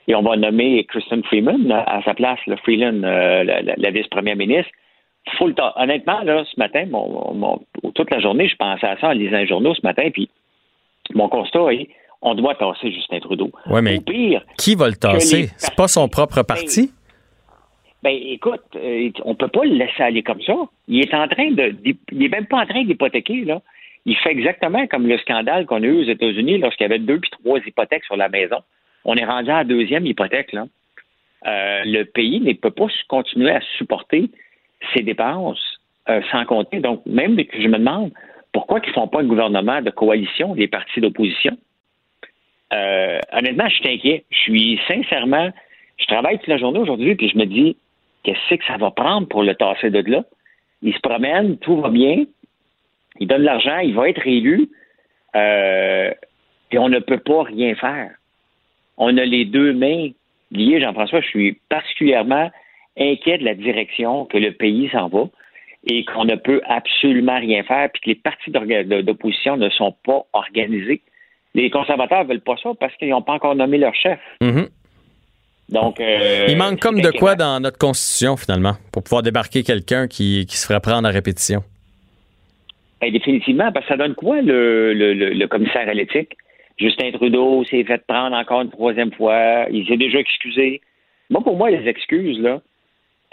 et 0.09 0.15
on 0.15 0.23
va 0.23 0.37
nommer 0.37 0.85
Kristen 0.85 1.23
Freeman 1.25 1.71
à, 1.73 2.01
sa 2.05 2.15
place, 2.15 2.39
le 2.47 2.57
Freeland, 2.57 3.03
euh, 3.03 3.45
la, 3.45 3.63
la- 3.63 3.75
la 3.77 3.91
vice-première 3.91 4.37
ministre. 4.37 4.71
Faut 5.39 5.49
le 5.49 5.55
ta- 5.55 5.73
Honnêtement, 5.77 6.21
là, 6.23 6.45
ce 6.45 6.59
matin, 6.59 6.85
mon, 6.89 7.35
mon- 7.35 7.61
toute 7.95 8.11
la 8.11 8.21
journée, 8.21 8.49
je 8.49 8.57
pensais 8.57 8.87
à 8.87 8.97
ça 8.99 9.09
en 9.09 9.13
lisant 9.13 9.39
les 9.39 9.47
journaux 9.49 9.75
ce 9.75 9.81
matin, 9.83 10.09
puis 10.13 10.29
mon 11.15 11.29
constat 11.29 11.73
est 11.73 11.89
on 12.23 12.35
doit 12.35 12.55
tasser 12.55 12.91
Justin 12.93 13.21
Trudeau. 13.21 13.51
Ouais, 13.69 13.83
mais 13.83 13.99
Au 13.99 14.01
pire, 14.01 14.43
qui 14.59 14.75
va 14.75 14.89
le 14.89 14.95
tasser? 14.97 15.51
C'est 15.59 15.75
pas 15.77 15.87
son 15.89 16.09
propre 16.09 16.43
parti? 16.43 16.91
Ben, 18.03 18.17
écoute, 18.31 18.63
euh, 18.77 19.11
on 19.25 19.35
peut 19.35 19.49
pas 19.49 19.65
le 19.65 19.75
laisser 19.75 20.03
aller 20.03 20.23
comme 20.23 20.41
ça. 20.43 20.55
Il 20.89 21.01
est 21.01 21.13
en 21.15 21.27
train 21.29 21.51
de, 21.51 21.75
il 21.85 22.23
est 22.25 22.29
même 22.29 22.47
pas 22.47 22.59
en 22.63 22.67
train 22.67 22.85
d'hypothéquer 22.85 23.45
là. 23.45 23.61
Il 24.07 24.17
fait 24.17 24.31
exactement 24.31 24.87
comme 24.87 25.07
le 25.09 25.19
scandale 25.19 25.67
qu'on 25.67 25.83
a 25.83 25.87
eu 25.87 26.01
aux 26.03 26.09
États-Unis 26.09 26.59
lorsqu'il 26.59 26.85
y 26.85 26.91
avait 26.91 27.01
deux 27.01 27.19
puis 27.19 27.31
trois 27.31 27.59
hypothèques 27.59 28.05
sur 28.05 28.17
la 28.17 28.29
maison. 28.29 28.59
On 29.07 29.15
est 29.17 29.25
rendu 29.25 29.51
à 29.51 29.59
la 29.59 29.65
deuxième 29.65 30.05
hypothèque 30.05 30.53
là. 30.53 30.67
Euh, 31.47 31.83
le 31.85 32.03
pays 32.05 32.41
ne 32.41 32.53
peut 32.55 32.73
pas 32.73 32.89
continuer 33.09 33.51
à 33.51 33.61
supporter 33.79 34.31
ses 34.93 35.03
dépenses 35.03 35.81
euh, 36.09 36.21
sans 36.33 36.45
compter. 36.45 36.81
Donc, 36.81 37.07
même 37.07 37.37
que 37.37 37.63
je 37.63 37.69
me 37.69 37.79
demande 37.79 38.11
pourquoi 38.53 38.81
ils 38.85 38.93
font 38.93 39.07
pas 39.07 39.21
un 39.21 39.27
gouvernement 39.27 39.81
de 39.81 39.91
coalition 39.91 40.55
des 40.57 40.67
partis 40.67 41.01
d'opposition. 41.01 41.57
Euh, 42.73 43.21
honnêtement, 43.33 43.69
je 43.69 43.77
suis 43.77 43.89
inquiet. 43.89 44.25
Je 44.31 44.39
suis 44.39 44.81
sincèrement, 44.89 45.51
je 45.99 46.07
travaille 46.07 46.39
toute 46.39 46.49
la 46.49 46.59
journée 46.59 46.81
aujourd'hui, 46.81 47.15
puis 47.15 47.29
je 47.29 47.39
me 47.39 47.45
dis, 47.45 47.77
qu'est-ce 48.25 48.57
que 48.57 48.65
ça 48.65 48.77
va 48.77 48.91
prendre 48.91 49.29
pour 49.29 49.45
le 49.45 49.55
tasser 49.55 49.91
de 49.91 50.01
là? 50.11 50.25
Il 50.83 50.95
se 50.95 51.01
promène, 51.01 51.59
tout 51.59 51.81
va 51.81 51.91
bien, 51.91 52.25
il 53.21 53.29
donne 53.29 53.43
de 53.43 53.47
l'argent, 53.47 53.79
il 53.79 53.95
va 53.95 54.09
être 54.09 54.27
euh, 55.37 56.11
et 56.73 56.79
on 56.79 56.89
ne 56.89 56.99
peut 56.99 57.19
pas 57.19 57.45
rien 57.45 57.75
faire. 57.77 58.11
On 58.97 59.17
a 59.17 59.25
les 59.25 59.45
deux 59.45 59.73
mains 59.73 60.11
liées, 60.51 60.81
Jean-François. 60.81 61.21
Je 61.21 61.29
suis 61.29 61.53
particulièrement 61.69 62.51
inquiet 62.99 63.39
de 63.39 63.45
la 63.45 63.55
direction 63.55 64.25
que 64.25 64.39
le 64.39 64.53
pays 64.53 64.89
s'en 64.91 65.09
va 65.09 65.25
et 65.89 66.05
qu'on 66.05 66.25
ne 66.25 66.35
peut 66.35 66.61
absolument 66.67 67.39
rien 67.39 67.63
faire, 67.63 67.89
puis 67.93 68.03
que 68.03 68.09
les 68.09 68.15
partis 68.17 68.51
d'opposition 68.51 69.57
ne 69.57 69.69
sont 69.71 69.95
pas 70.05 70.25
organisés. 70.33 71.03
Les 71.55 71.71
conservateurs 71.71 72.25
veulent 72.25 72.41
pas 72.41 72.57
ça 72.63 72.71
parce 72.79 72.95
qu'ils 72.97 73.11
n'ont 73.11 73.23
pas 73.23 73.35
encore 73.35 73.55
nommé 73.55 73.79
leur 73.79 73.95
chef. 73.95 74.19
Mhm. 74.41 74.69
Donc, 75.69 76.01
euh, 76.01 76.47
Il 76.49 76.57
manque 76.57 76.79
comme 76.81 77.01
de 77.01 77.11
quoi 77.11 77.35
dans 77.35 77.61
notre 77.61 77.79
constitution, 77.79 78.37
finalement, 78.37 78.75
pour 78.93 79.03
pouvoir 79.03 79.23
débarquer 79.23 79.63
quelqu'un 79.63 80.07
qui, 80.07 80.47
qui 80.47 80.57
se 80.57 80.67
ferait 80.67 80.81
prendre 80.81 81.09
à 81.09 81.11
répétition? 81.11 81.63
Ben, 83.01 83.13
définitivement, 83.13 83.73
parce 83.73 83.85
que 83.87 83.93
ça 83.93 83.97
donne 83.97 84.15
quoi 84.15 84.41
le, 84.43 84.95
le, 84.95 85.13
le, 85.13 85.31
le 85.31 85.49
commissaire 85.49 85.89
à 85.89 85.95
l'éthique? 85.95 86.37
Justin 86.79 87.11
Trudeau 87.13 87.65
s'est 87.65 87.85
fait 87.85 88.05
prendre 88.07 88.37
encore 88.37 88.63
une 88.63 88.71
troisième 88.71 89.13
fois. 89.13 89.67
Il 89.71 89.87
s'est 89.87 89.97
déjà 89.97 90.19
excusé. 90.19 90.81
Moi, 91.31 91.43
pour 91.43 91.57
moi, 91.57 91.71
les 91.71 91.89
excuses, 91.89 92.39
là, 92.39 92.61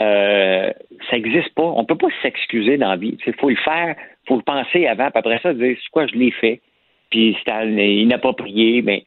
euh, 0.02 0.72
ça 1.10 1.18
n'existe 1.18 1.54
pas. 1.54 1.64
On 1.64 1.82
ne 1.82 1.86
peut 1.86 1.98
pas 1.98 2.08
s'excuser 2.22 2.78
dans 2.78 2.90
la 2.90 2.96
vie. 2.96 3.18
Il 3.26 3.34
faut 3.34 3.50
le 3.50 3.56
faire, 3.58 3.96
il 3.98 4.28
faut 4.28 4.36
le 4.38 4.42
penser 4.42 4.88
avant, 4.88 5.10
puis 5.10 5.20
après 5.20 5.40
ça, 5.40 5.54
dire 5.54 5.78
c'est 5.82 5.92
quoi, 5.92 6.08
je 6.08 6.16
l'ai 6.16 6.32
fait, 6.32 6.62
puis 7.10 7.36
c'était 7.38 8.02
inapproprié. 8.02 8.82
Mais 8.82 9.04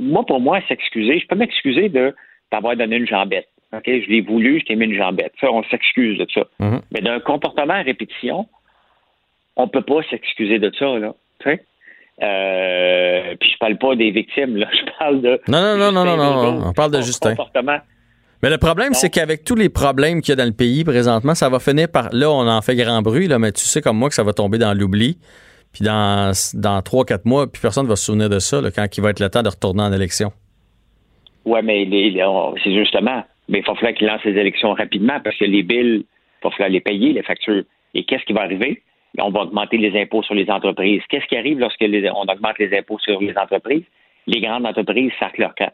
moi, 0.00 0.24
pour 0.24 0.40
moi, 0.40 0.60
s'excuser, 0.68 1.20
je 1.20 1.26
peux 1.26 1.36
m'excuser 1.36 1.88
de 1.88 2.14
t'avoir 2.50 2.76
donné 2.76 2.96
une 2.96 3.06
jambette. 3.06 3.48
OK, 3.72 3.84
je 3.86 4.08
l'ai 4.08 4.20
voulu, 4.20 4.60
je 4.60 4.66
t'ai 4.66 4.76
mis 4.76 4.86
une 4.86 4.94
jambette. 4.94 5.32
Ça, 5.40 5.50
on 5.52 5.62
s'excuse 5.64 6.18
de 6.18 6.26
ça. 6.32 6.44
Mhm. 6.60 6.80
Mais 6.92 7.00
d'un 7.00 7.20
comportement 7.20 7.74
à 7.74 7.82
répétition, 7.82 8.46
on 9.56 9.68
peut 9.68 9.82
pas 9.82 10.02
s'excuser 10.10 10.58
de 10.58 10.72
ça, 10.78 10.98
là. 10.98 11.14
Euh, 12.22 13.34
puis 13.40 13.50
je 13.52 13.58
parle 13.58 13.76
pas 13.76 13.96
des 13.96 14.10
victimes, 14.10 14.56
là. 14.56 14.68
Je 14.72 14.98
parle 14.98 15.20
de. 15.20 15.40
Non, 15.48 15.76
non, 15.76 15.92
non, 15.92 16.04
non, 16.04 16.16
non, 16.16 16.52
non, 16.52 16.66
on 16.68 16.72
parle 16.72 16.92
de 16.92 17.00
Justin. 17.00 17.34
Mais 18.42 18.50
le 18.50 18.58
problème, 18.58 18.92
c'est 18.92 19.10
qu'avec 19.10 19.42
tous 19.42 19.54
les 19.54 19.68
problèmes 19.68 20.20
qu'il 20.20 20.30
y 20.30 20.32
a 20.32 20.36
dans 20.36 20.48
le 20.48 20.54
pays 20.54 20.84
présentement, 20.84 21.34
ça 21.34 21.48
va 21.48 21.58
finir 21.58 21.88
par. 21.90 22.10
Là, 22.12 22.30
on 22.30 22.46
en 22.46 22.62
fait 22.62 22.76
grand 22.76 23.02
bruit, 23.02 23.26
là, 23.26 23.38
mais 23.38 23.52
tu 23.52 23.62
sais 23.62 23.80
comme 23.80 23.96
moi 23.96 24.10
que 24.10 24.14
ça 24.14 24.22
va 24.22 24.32
tomber 24.32 24.58
dans 24.58 24.74
l'oubli. 24.74 25.18
Puis 25.72 25.84
dans, 25.84 26.32
dans 26.54 26.78
3-4 26.78 27.22
mois, 27.24 27.50
puis 27.50 27.60
personne 27.60 27.84
ne 27.84 27.88
va 27.88 27.96
se 27.96 28.04
souvenir 28.04 28.28
de 28.28 28.38
ça 28.38 28.60
là, 28.60 28.70
quand 28.70 28.86
il 28.96 29.00
va 29.00 29.10
être 29.10 29.18
le 29.18 29.28
temps 29.28 29.42
de 29.42 29.48
retourner 29.48 29.82
en 29.82 29.92
élection. 29.92 30.30
Ouais, 31.44 31.62
mais 31.62 31.88
c'est 32.62 32.74
justement. 32.74 33.24
Mais 33.48 33.58
il 33.58 33.64
va 33.66 33.74
falloir 33.74 33.92
qu'il 33.94 34.06
lance 34.06 34.22
les 34.24 34.38
élections 34.38 34.72
rapidement 34.72 35.18
parce 35.22 35.36
que 35.36 35.44
les 35.44 35.62
billes, 35.62 36.06
il 36.06 36.44
va 36.44 36.50
falloir 36.50 36.68
les 36.70 36.80
payer, 36.80 37.12
les 37.12 37.22
factures. 37.22 37.64
Et 37.94 38.04
qu'est-ce 38.04 38.24
qui 38.24 38.32
va 38.32 38.42
arriver? 38.42 38.82
On 39.20 39.30
va 39.30 39.40
augmenter 39.42 39.76
les 39.76 40.00
impôts 40.00 40.22
sur 40.22 40.34
les 40.34 40.50
entreprises. 40.50 41.02
Qu'est-ce 41.08 41.26
qui 41.26 41.36
arrive 41.36 41.58
lorsque 41.58 41.80
les- 41.80 42.10
on 42.10 42.22
augmente 42.22 42.58
les 42.58 42.76
impôts 42.76 42.98
sur 42.98 43.20
les 43.20 43.36
entreprises? 43.38 43.84
Les 44.26 44.40
grandes 44.40 44.66
entreprises 44.66 45.12
sacrent 45.20 45.40
leur 45.40 45.54
camp. 45.54 45.72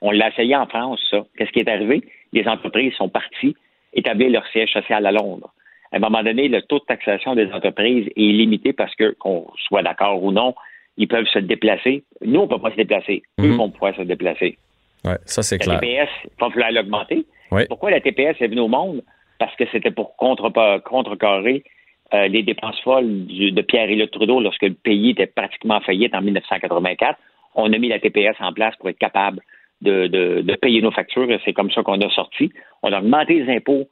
On 0.00 0.10
l'a 0.10 0.28
essayé 0.30 0.56
en 0.56 0.66
France, 0.66 1.00
ça. 1.10 1.24
Qu'est-ce 1.36 1.50
qui 1.52 1.60
est 1.60 1.68
arrivé? 1.68 2.02
Les 2.32 2.46
entreprises 2.48 2.92
sont 2.94 3.08
parties 3.08 3.54
établir 3.92 4.30
leur 4.30 4.46
siège 4.48 4.72
social 4.72 5.04
à 5.06 5.12
Londres. 5.12 5.52
À 5.92 5.96
un 5.96 5.98
moment 6.00 6.22
donné, 6.22 6.48
le 6.48 6.62
taux 6.62 6.78
de 6.78 6.84
taxation 6.84 7.34
des 7.34 7.52
entreprises 7.52 8.08
est 8.16 8.20
limité 8.20 8.72
parce 8.72 8.94
que, 8.94 9.12
qu'on 9.18 9.46
soit 9.68 9.82
d'accord 9.82 10.22
ou 10.22 10.30
non, 10.32 10.54
ils 10.96 11.08
peuvent 11.08 11.26
se 11.26 11.38
déplacer. 11.40 12.04
Nous, 12.24 12.38
on 12.40 12.44
ne 12.44 12.48
peut 12.48 12.60
pas 12.60 12.70
se 12.70 12.76
déplacer. 12.76 13.22
Eux 13.40 13.48
Mhm. 13.48 13.56
vont 13.56 13.70
pouvoir 13.70 13.94
se 13.96 14.02
déplacer. 14.02 14.56
Ouais, 15.04 15.16
ça, 15.24 15.42
c'est 15.42 15.58
La 15.66 15.78
clair. 15.78 15.80
TPS, 15.80 16.08
il 16.24 16.30
va 16.40 16.50
falloir 16.50 16.70
l'augmenter. 16.72 17.24
Oui. 17.50 17.62
Pourquoi 17.68 17.90
la 17.90 18.00
TPS 18.00 18.36
est 18.40 18.48
venue 18.48 18.60
au 18.60 18.68
monde? 18.68 19.02
Parce 19.38 19.54
que 19.56 19.64
c'était 19.72 19.90
pour 19.90 20.16
contre- 20.16 20.50
contrecarrer 20.84 21.64
euh, 22.14 22.28
les 22.28 22.42
dépenses 22.42 22.80
folles 22.80 23.26
du- 23.26 23.52
de 23.52 23.62
Pierre-Éliott 23.62 24.10
Trudeau 24.10 24.40
lorsque 24.40 24.62
le 24.62 24.74
pays 24.74 25.10
était 25.10 25.26
pratiquement 25.26 25.80
faillite 25.80 26.14
en 26.14 26.22
1984. 26.22 27.18
On 27.54 27.72
a 27.72 27.78
mis 27.78 27.88
la 27.88 27.98
TPS 27.98 28.36
en 28.40 28.52
place 28.52 28.74
pour 28.76 28.88
être 28.88 28.98
capable 28.98 29.40
de, 29.82 30.06
de- 30.08 30.40
de 30.42 30.54
payer 30.56 30.82
nos 30.82 30.90
factures 30.90 31.28
c'est 31.44 31.52
comme 31.52 31.70
ça 31.70 31.82
qu'on 31.82 32.00
a 32.00 32.10
sorti. 32.10 32.52
On 32.82 32.92
a 32.92 32.98
augmenté 33.00 33.34
les 33.42 33.54
impôts 33.56 33.88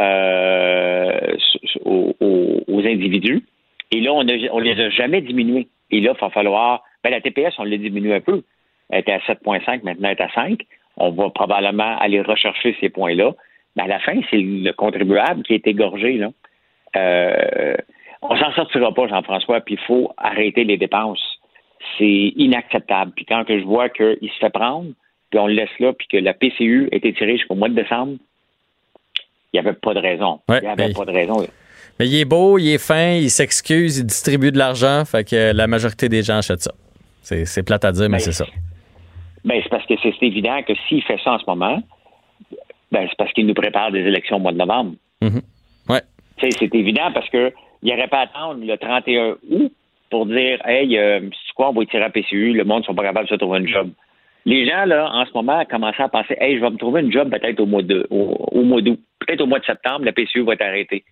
euh, 0.00 1.36
aux, 1.84 2.14
aux- 2.20 2.82
individus 2.86 3.42
et 3.92 4.00
là, 4.00 4.12
on, 4.12 4.26
on 4.52 4.58
les 4.58 4.80
a 4.80 4.90
jamais 4.90 5.20
diminués. 5.20 5.68
Et 5.90 6.00
là, 6.00 6.12
il 6.16 6.20
va 6.20 6.30
falloir... 6.30 6.82
Ben, 7.04 7.10
la 7.10 7.20
TPS, 7.20 7.54
on 7.58 7.64
l'a 7.64 7.76
diminué 7.76 8.14
un 8.14 8.20
peu. 8.20 8.42
Elle 8.90 9.00
était 9.00 9.12
à 9.12 9.18
7,5, 9.18 9.82
maintenant 9.84 10.08
elle 10.08 10.16
est 10.18 10.20
à 10.22 10.30
5. 10.30 10.60
On 10.96 11.10
va 11.10 11.30
probablement 11.30 11.96
aller 11.98 12.20
rechercher 12.22 12.76
ces 12.80 12.88
points-là. 12.88 13.32
Mais 13.76 13.82
à 13.84 13.86
la 13.86 13.98
fin, 14.00 14.14
c'est 14.30 14.38
le 14.40 14.72
contribuable 14.72 15.42
qui 15.44 15.54
est 15.54 15.66
égorgé. 15.66 16.14
Là. 16.14 16.30
Euh, 16.96 17.76
on 18.20 18.36
s'en 18.36 18.52
sortira 18.52 18.92
pas, 18.94 19.08
Jean-François, 19.08 19.60
puis 19.60 19.74
il 19.74 19.86
faut 19.86 20.12
arrêter 20.16 20.64
les 20.64 20.76
dépenses. 20.76 21.22
C'est 21.98 22.32
inacceptable. 22.36 23.12
Puis 23.16 23.24
quand 23.24 23.44
que 23.44 23.58
je 23.58 23.64
vois 23.64 23.88
qu'il 23.88 24.18
se 24.30 24.38
fait 24.38 24.50
prendre, 24.50 24.90
puis 25.30 25.38
on 25.40 25.46
le 25.46 25.54
laisse 25.54 25.70
là, 25.80 25.92
puis 25.92 26.06
que 26.08 26.16
la 26.18 26.34
PCU 26.34 26.88
est 26.92 27.04
étirée 27.04 27.36
jusqu'au 27.38 27.54
mois 27.54 27.68
de 27.68 27.74
décembre, 27.74 28.16
il 29.52 29.60
n'y 29.60 29.60
avait 29.60 29.72
pas 29.76 29.94
de 29.94 29.98
raison. 29.98 30.40
Ouais, 30.48 30.58
il 30.58 30.62
n'y 30.64 30.68
avait 30.68 30.88
mais- 30.88 30.94
pas 30.94 31.04
de 31.04 31.10
raison. 31.12 31.46
Mais 31.98 32.06
il 32.08 32.20
est 32.20 32.24
beau, 32.24 32.58
il 32.58 32.72
est 32.72 32.78
fin, 32.84 33.12
il 33.12 33.28
s'excuse, 33.30 33.98
il 33.98 34.06
distribue 34.06 34.50
de 34.50 34.58
l'argent, 34.58 35.04
fait 35.04 35.28
que 35.28 35.52
la 35.52 35.66
majorité 35.66 36.08
des 36.08 36.22
gens 36.22 36.38
achètent 36.38 36.62
ça. 36.62 36.72
C'est 37.20 37.62
plate 37.62 37.84
à 37.84 37.92
dire, 37.92 38.08
mais 38.08 38.16
Ben, 38.16 38.20
c'est 38.20 38.32
ça. 38.32 38.46
Ben, 39.44 39.60
c'est 39.62 39.68
parce 39.68 39.84
que 39.86 39.94
c'est 40.02 40.14
évident 40.22 40.62
que 40.62 40.72
s'il 40.88 41.02
fait 41.02 41.18
ça 41.22 41.32
en 41.32 41.38
ce 41.38 41.44
moment, 41.46 41.82
ben, 42.90 43.06
c'est 43.08 43.16
parce 43.18 43.32
qu'il 43.32 43.46
nous 43.46 43.54
prépare 43.54 43.92
des 43.92 44.00
élections 44.00 44.36
au 44.36 44.40
mois 44.40 44.52
de 44.52 44.56
novembre. 44.58 44.94
Mhm. 45.20 45.34
Ouais. 45.36 45.42
C'est 46.40 46.74
évident 46.74 47.10
parce 47.12 47.28
que 47.30 47.52
il 47.82 47.92
n'aurait 47.92 48.08
pas 48.08 48.18
à 48.18 48.22
attendre 48.22 48.64
le 48.64 48.76
31 48.76 49.36
août 49.50 49.72
pour 50.10 50.26
dire 50.26 50.58
Hey, 50.66 50.96
euh, 50.96 51.20
c'est 51.20 51.54
quoi, 51.54 51.70
on 51.70 51.72
va 51.72 51.84
tirer 51.86 52.04
à 52.04 52.10
PCU, 52.10 52.52
le 52.52 52.64
monde 52.64 52.80
ne 52.80 52.84
sont 52.84 52.94
pas 52.94 53.02
capables 53.02 53.26
de 53.26 53.30
se 53.30 53.36
trouver 53.36 53.58
un 53.58 53.66
job. 53.66 53.90
Les 54.44 54.66
gens, 54.66 54.84
là, 54.84 55.08
en 55.12 55.24
ce 55.24 55.32
moment, 55.34 55.64
commencent 55.64 56.00
à 56.00 56.08
penser 56.08 56.36
Hey, 56.40 56.56
je 56.56 56.60
vais 56.60 56.70
me 56.70 56.76
trouver 56.76 57.02
une 57.02 57.12
job 57.12 57.30
peut-être 57.30 57.60
au 57.60 57.66
mois 57.66 57.82
de 57.82 58.06
au, 58.10 58.36
au 58.52 58.62
mois 58.62 58.80
d'août. 58.80 59.00
Peut-être 59.20 59.40
au 59.40 59.46
mois 59.46 59.58
de 59.58 59.64
septembre, 59.64 60.04
la 60.04 60.12
PCU 60.12 60.42
va 60.44 60.54
être 60.54 60.62
arrêtée. 60.62 61.04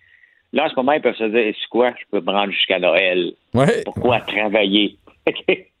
Là, 0.53 0.65
en 0.65 0.69
ce 0.69 0.75
moment, 0.75 0.91
ils 0.91 1.01
peuvent 1.01 1.15
se 1.15 1.23
dire 1.23 1.53
c'est 1.59 1.69
quoi, 1.69 1.93
je 1.97 2.05
peux 2.11 2.23
me 2.23 2.31
rendre 2.31 2.51
jusqu'à 2.51 2.79
Noël. 2.79 3.33
Ouais. 3.53 3.83
Pourquoi 3.85 4.19
travailler? 4.21 4.97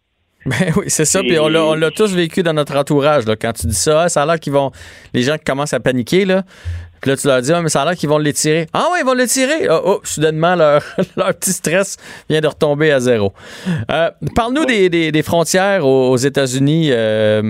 Ben 0.43 0.71
oui, 0.75 0.85
c'est 0.87 1.05
ça. 1.05 1.21
Puis 1.21 1.37
on 1.37 1.47
l'a 1.47 1.63
on 1.63 1.75
l'a 1.75 1.91
tous 1.91 2.15
vécu 2.15 2.41
dans 2.41 2.53
notre 2.53 2.75
entourage. 2.75 3.27
Là. 3.27 3.35
Quand 3.35 3.53
tu 3.53 3.67
dis 3.67 3.75
ça, 3.75 4.09
ça 4.09 4.23
a 4.23 4.25
l'air 4.25 4.39
qu'ils 4.39 4.53
vont. 4.53 4.71
Les 5.13 5.21
gens 5.21 5.37
qui 5.37 5.43
commencent 5.43 5.73
à 5.73 5.79
paniquer, 5.79 6.25
là. 6.25 6.41
Puis 7.01 7.09
là, 7.11 7.17
tu 7.17 7.27
leur 7.27 7.41
dis, 7.41 7.51
ah, 7.51 7.61
mais 7.61 7.69
ça 7.69 7.81
a 7.81 7.85
l'air 7.85 7.95
qu'ils 7.95 8.09
vont 8.09 8.19
l'étirer. 8.19 8.67
Ah 8.73 8.87
oui, 8.91 8.99
ils 9.01 9.05
vont 9.05 9.13
l'étirer? 9.13 9.67
Oh, 9.69 9.79
oh, 9.85 9.99
soudainement, 10.03 10.55
leur, 10.55 10.81
leur 11.17 11.33
petit 11.33 11.51
stress 11.51 11.97
vient 12.29 12.41
de 12.41 12.47
retomber 12.47 12.91
à 12.91 12.99
zéro. 12.99 13.33
Euh, 13.91 14.09
Parle-nous 14.35 14.65
des, 14.65 14.89
des- 14.89 15.11
des 15.11 15.23
frontières 15.23 15.85
aux, 15.85 16.15
États-Unis, 16.17 16.89
euh, 16.91 17.41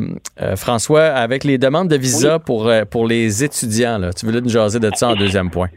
euh, 0.42 0.56
François, 0.56 1.04
avec 1.08 1.44
les 1.44 1.58
demandes 1.58 1.90
de 1.90 1.98
visa 1.98 2.40
pour, 2.40 2.72
pour 2.90 3.06
les 3.08 3.44
étudiants. 3.44 3.98
Là. 3.98 4.14
Tu 4.14 4.26
voulais 4.26 4.42
nous 4.42 4.50
jaser 4.50 4.80
de 4.80 4.90
ça 4.96 5.10
en 5.10 5.16
deuxième 5.16 5.50
point. 5.52 5.68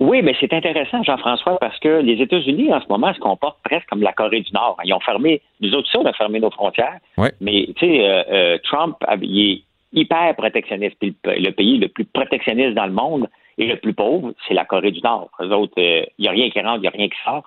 Oui, 0.00 0.22
mais 0.22 0.32
c'est 0.38 0.52
intéressant, 0.52 1.02
Jean-François, 1.02 1.58
parce 1.58 1.76
que 1.80 2.00
les 2.00 2.22
États-Unis, 2.22 2.72
en 2.72 2.80
ce 2.80 2.86
moment, 2.88 3.12
se 3.12 3.18
comportent 3.18 3.58
presque 3.64 3.88
comme 3.88 4.00
la 4.00 4.12
Corée 4.12 4.42
du 4.42 4.52
Nord. 4.52 4.76
Ils 4.84 4.94
ont 4.94 5.00
fermé, 5.00 5.42
nous 5.60 5.72
autres, 5.74 5.88
ça, 5.90 5.98
on 5.98 6.06
a 6.06 6.12
fermé 6.12 6.38
nos 6.38 6.52
frontières. 6.52 6.98
Ouais. 7.16 7.32
Mais, 7.40 7.66
tu 7.76 7.84
sais, 7.86 8.00
euh, 8.06 8.58
Trump, 8.62 8.94
il 9.22 9.40
est 9.40 9.62
hyper 9.92 10.34
protectionniste. 10.36 10.96
Puis 11.00 11.14
le, 11.24 11.50
pays 11.50 11.78
le 11.78 11.88
plus 11.88 12.04
protectionniste 12.04 12.74
dans 12.74 12.86
le 12.86 12.92
monde 12.92 13.28
et 13.56 13.66
le 13.66 13.76
plus 13.76 13.94
pauvre, 13.94 14.32
c'est 14.46 14.54
la 14.54 14.64
Corée 14.64 14.90
du 14.90 15.00
Nord. 15.00 15.30
Eux 15.40 15.52
autres, 15.52 15.74
euh, 15.78 16.04
il 16.18 16.22
n'y 16.22 16.28
a 16.28 16.32
rien 16.32 16.50
qui 16.50 16.60
rentre, 16.60 16.78
il 16.78 16.82
n'y 16.82 16.88
a 16.88 16.92
rien 16.92 17.08
qui 17.08 17.18
sort. 17.24 17.44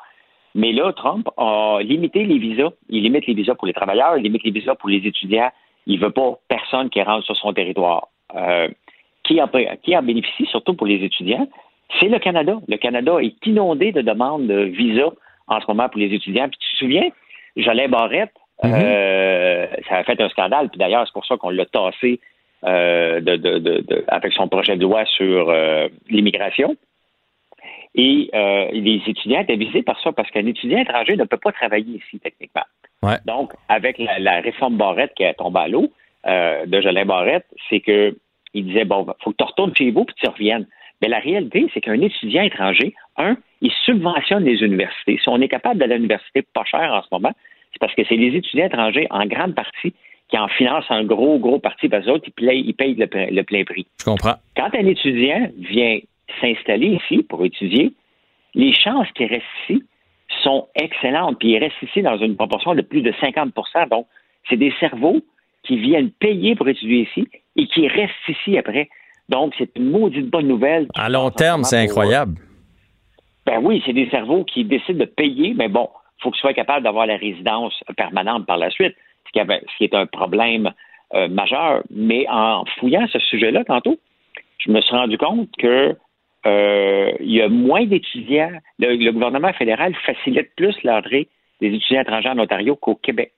Mais 0.53 0.73
là, 0.73 0.91
Trump 0.93 1.30
a 1.38 1.80
limité 1.81 2.26
les 2.26 2.38
visas. 2.38 2.72
Il 2.89 3.03
limite 3.03 3.26
les 3.27 3.34
visas 3.34 3.55
pour 3.55 3.68
les 3.68 3.73
travailleurs, 3.73 4.18
il 4.18 4.23
limite 4.23 4.43
les 4.43 4.51
visas 4.51 4.76
pour 4.76 4.89
les 4.89 5.05
étudiants. 5.07 5.51
Il 5.88 5.99
veut 5.99 6.11
pas 6.11 6.38
personne 6.47 6.89
qui 6.89 7.01
rentre 7.01 7.26
sur 7.26 7.38
son 7.38 7.53
territoire. 7.53 8.09
Euh, 8.35 8.68
qui, 9.23 9.41
en, 9.41 9.47
qui 9.84 9.95
en 9.95 10.03
bénéficie, 10.03 10.45
surtout 10.47 10.73
pour 10.73 10.88
les 10.88 11.03
étudiants, 11.03 11.47
c'est 11.99 12.09
le 12.09 12.19
Canada. 12.19 12.57
Le 12.68 12.77
Canada 12.77 13.18
est 13.22 13.45
inondé 13.45 13.91
de 13.91 14.01
demandes 14.01 14.47
de 14.47 14.61
visa 14.63 15.11
en 15.47 15.59
ce 15.61 15.65
moment 15.68 15.88
pour 15.89 15.99
les 15.99 16.13
étudiants. 16.13 16.49
Puis 16.49 16.57
tu 16.59 16.73
te 16.73 16.77
souviens, 16.80 17.09
Jolin 17.55 17.88
Barrette, 17.88 18.31
Mhm. 18.63 18.73
euh, 18.76 19.68
ça 19.89 19.97
a 19.97 20.03
fait 20.03 20.19
un 20.22 20.30
scandale. 20.30 20.69
Puis 20.69 20.77
d'ailleurs, 20.77 21.05
c'est 21.05 21.13
pour 21.13 21.26
ça 21.26 21.38
qu'on 21.38 21.49
l'a 21.49 21.65
tassé 21.65 22.13
euh, 22.13 22.18
de, 22.63 23.35
de- 23.38 23.59
de- 23.59 23.79
de- 23.88 24.03
avec 24.07 24.33
son 24.33 24.47
projet 24.47 24.75
de 24.77 24.83
loi 24.83 25.05
sur 25.05 25.49
euh, 25.49 25.88
l'immigration. 26.09 26.75
Et 27.95 28.29
euh, 28.33 28.69
les 28.71 29.01
étudiants 29.05 29.41
étaient 29.41 29.57
visés 29.57 29.83
par 29.83 29.99
ça 30.01 30.11
parce 30.13 30.29
qu'un 30.31 30.45
étudiant 30.45 30.79
étranger 30.79 31.17
ne 31.17 31.25
peut 31.25 31.38
pas 31.38 31.51
travailler 31.51 31.97
ici, 31.97 32.19
techniquement. 32.19 32.63
Ouais. 33.03 33.17
Donc, 33.25 33.51
avec 33.67 33.97
la, 33.97 34.19
la 34.19 34.39
réforme 34.41 34.77
Barrette 34.77 35.13
qui 35.15 35.23
est 35.23 35.33
tombée 35.33 35.59
à 35.59 35.67
l'eau 35.67 35.91
euh, 36.27 36.65
de 36.65 36.81
Jolin 36.81 37.05
Barrette, 37.05 37.47
c'est 37.69 37.81
que 37.81 38.15
il 38.53 38.65
disait 38.65 38.85
bon, 38.85 39.05
faut 39.23 39.31
que 39.31 39.38
tu 39.38 39.43
retournes 39.43 39.75
chez 39.75 39.91
vous 39.91 40.05
puis 40.05 40.15
tu 40.21 40.29
reviennes. 40.29 40.67
Mais 41.01 41.07
la 41.07 41.19
réalité, 41.19 41.67
c'est 41.73 41.81
qu'un 41.81 41.99
étudiant 41.99 42.43
étranger, 42.43 42.93
un, 43.17 43.35
il 43.61 43.71
subventionne 43.85 44.43
les 44.45 44.61
universités. 44.61 45.19
Si 45.21 45.27
on 45.29 45.41
est 45.41 45.47
capable 45.47 45.79
d'aller 45.79 45.93
à 45.93 45.97
l'université 45.97 46.43
pas 46.43 46.63
cher 46.63 46.93
en 46.93 47.01
ce 47.01 47.07
moment, 47.11 47.31
c'est 47.73 47.79
parce 47.79 47.95
que 47.95 48.03
c'est 48.07 48.17
les 48.17 48.38
étudiants 48.38 48.67
étrangers, 48.67 49.07
en 49.09 49.25
grande 49.25 49.55
partie, 49.55 49.93
qui 50.31 50.37
en 50.37 50.47
financent 50.47 50.89
un 50.89 51.03
gros, 51.03 51.37
gros 51.39 51.59
parti, 51.59 51.89
parce 51.89 52.05
que 52.05 52.11
autres, 52.11 52.25
ils 52.27 52.31
payent, 52.33 52.63
ils 52.65 52.73
payent 52.73 52.95
le, 52.95 53.07
plein- 53.07 53.27
le 53.29 53.43
plein 53.43 53.63
prix. 53.65 53.85
Je 53.99 54.05
comprends. 54.05 54.35
Quand 54.55 54.69
un 54.73 54.85
étudiant 54.87 55.49
vient 55.57 55.99
s'installer 56.39 56.97
ici 57.03 57.21
pour 57.23 57.43
étudier, 57.45 57.91
les 58.55 58.73
chances 58.73 59.07
qu'il 59.13 59.27
reste 59.27 59.43
ici 59.69 59.83
sont 60.41 60.67
excellentes. 60.75 61.37
Puis 61.39 61.49
il 61.51 61.57
reste 61.59 61.75
ici 61.83 62.01
dans 62.01 62.17
une 62.17 62.37
proportion 62.37 62.73
de 62.73 62.81
plus 62.81 63.01
de 63.01 63.11
50% 63.11 63.89
Donc, 63.89 64.07
c'est 64.49 64.55
des 64.57 64.73
cerveaux 64.79 65.21
qui 65.63 65.77
viennent 65.77 66.11
payer 66.11 66.55
pour 66.55 66.67
étudier 66.69 67.01
ici 67.09 67.27
et 67.57 67.67
qui 67.67 67.87
restent 67.89 68.27
ici 68.29 68.57
après. 68.57 68.89
Donc, 69.27 69.53
c'est 69.57 69.69
une 69.77 69.91
maudite 69.91 70.29
bonne 70.29 70.47
nouvelle. 70.47 70.87
À 70.95 71.09
long 71.09 71.29
terme, 71.29 71.63
c'est 71.63 71.77
incroyable. 71.77 72.35
Ben 73.45 73.59
oui, 73.61 73.81
c'est 73.85 73.93
des 73.93 74.09
cerveaux 74.09 74.43
qui 74.45 74.63
décident 74.63 74.99
de 74.99 75.05
payer, 75.05 75.53
mais 75.55 75.67
bon, 75.67 75.89
il 76.19 76.23
faut 76.23 76.31
qu'ils 76.31 76.39
soient 76.41 76.53
capables 76.53 76.83
d'avoir 76.83 77.05
la 77.05 77.17
résidence 77.17 77.73
permanente 77.97 78.45
par 78.45 78.57
la 78.57 78.69
suite, 78.69 78.95
ce 79.31 79.33
qui, 79.33 79.39
avait- 79.39 79.61
ce 79.71 79.77
qui 79.77 79.83
est 79.85 79.95
un 79.95 80.05
problème 80.05 80.71
euh, 81.13 81.27
majeur. 81.29 81.83
Mais 81.89 82.25
en 82.29 82.65
fouillant 82.79 83.07
ce 83.07 83.19
sujet-là 83.19 83.63
tantôt, 83.63 83.97
je 84.59 84.71
me 84.71 84.81
suis 84.81 84.95
rendu 84.95 85.17
compte 85.17 85.49
que 85.57 85.95
euh, 86.45 87.11
il 87.19 87.31
y 87.31 87.41
a 87.41 87.49
moins 87.49 87.85
d'étudiants. 87.85 88.51
Le, 88.79 88.95
le 88.95 89.11
gouvernement 89.11 89.53
fédéral 89.53 89.93
facilite 90.05 90.49
plus 90.55 90.75
l'entrée 90.83 91.27
des 91.61 91.67
étudiants 91.73 92.01
étrangers 92.01 92.29
en 92.29 92.39
Ontario 92.39 92.75
qu'au 92.75 92.95
Québec, 92.95 93.31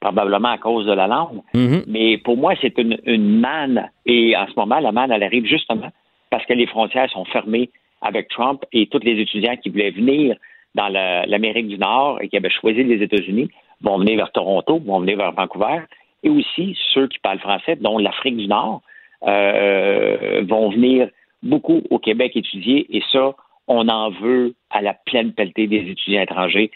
probablement 0.00 0.48
à 0.50 0.58
cause 0.58 0.86
de 0.86 0.92
la 0.92 1.06
langue. 1.06 1.40
Mhm. 1.54 1.84
Mais 1.86 2.18
pour 2.18 2.36
moi, 2.36 2.54
c'est 2.60 2.76
une, 2.78 2.98
une 3.06 3.40
manne. 3.40 3.90
Et 4.06 4.36
en 4.36 4.46
ce 4.46 4.52
moment, 4.56 4.78
la 4.80 4.92
manne, 4.92 5.10
elle 5.12 5.22
arrive 5.22 5.46
justement 5.46 5.90
parce 6.30 6.44
que 6.46 6.52
les 6.52 6.66
frontières 6.66 7.10
sont 7.10 7.24
fermées 7.26 7.70
avec 8.02 8.28
Trump 8.28 8.62
et 8.72 8.86
tous 8.86 8.98
les 9.02 9.18
étudiants 9.20 9.56
qui 9.56 9.70
voulaient 9.70 9.90
venir 9.90 10.36
dans 10.74 10.88
la- 10.88 11.24
l'Amérique 11.26 11.68
du 11.68 11.78
Nord 11.78 12.20
et 12.20 12.28
qui 12.28 12.36
avaient 12.36 12.50
choisi 12.50 12.82
les 12.82 13.02
États-Unis 13.02 13.48
vont 13.82 13.98
venir 13.98 14.16
vers 14.16 14.32
Toronto, 14.32 14.78
vont 14.78 15.00
venir 15.00 15.16
vers 15.18 15.32
Vancouver. 15.32 15.80
Et 16.22 16.30
aussi, 16.30 16.76
ceux 16.92 17.08
qui 17.08 17.18
parlent 17.18 17.40
français, 17.40 17.76
dont 17.76 17.98
l'Afrique 17.98 18.36
du 18.36 18.46
Nord, 18.46 18.82
euh, 19.26 20.42
vont 20.48 20.70
venir 20.70 21.08
beaucoup 21.42 21.82
au 21.90 21.98
Québec 21.98 22.32
étudier. 22.36 22.86
Et 22.96 23.02
ça, 23.12 23.34
on 23.66 23.88
en 23.88 24.10
veut 24.10 24.54
à 24.70 24.82
la 24.82 24.94
pleine 24.94 25.32
pelletée 25.32 25.66
des 25.66 25.90
étudiants 25.90 26.22
étrangers. 26.22 26.70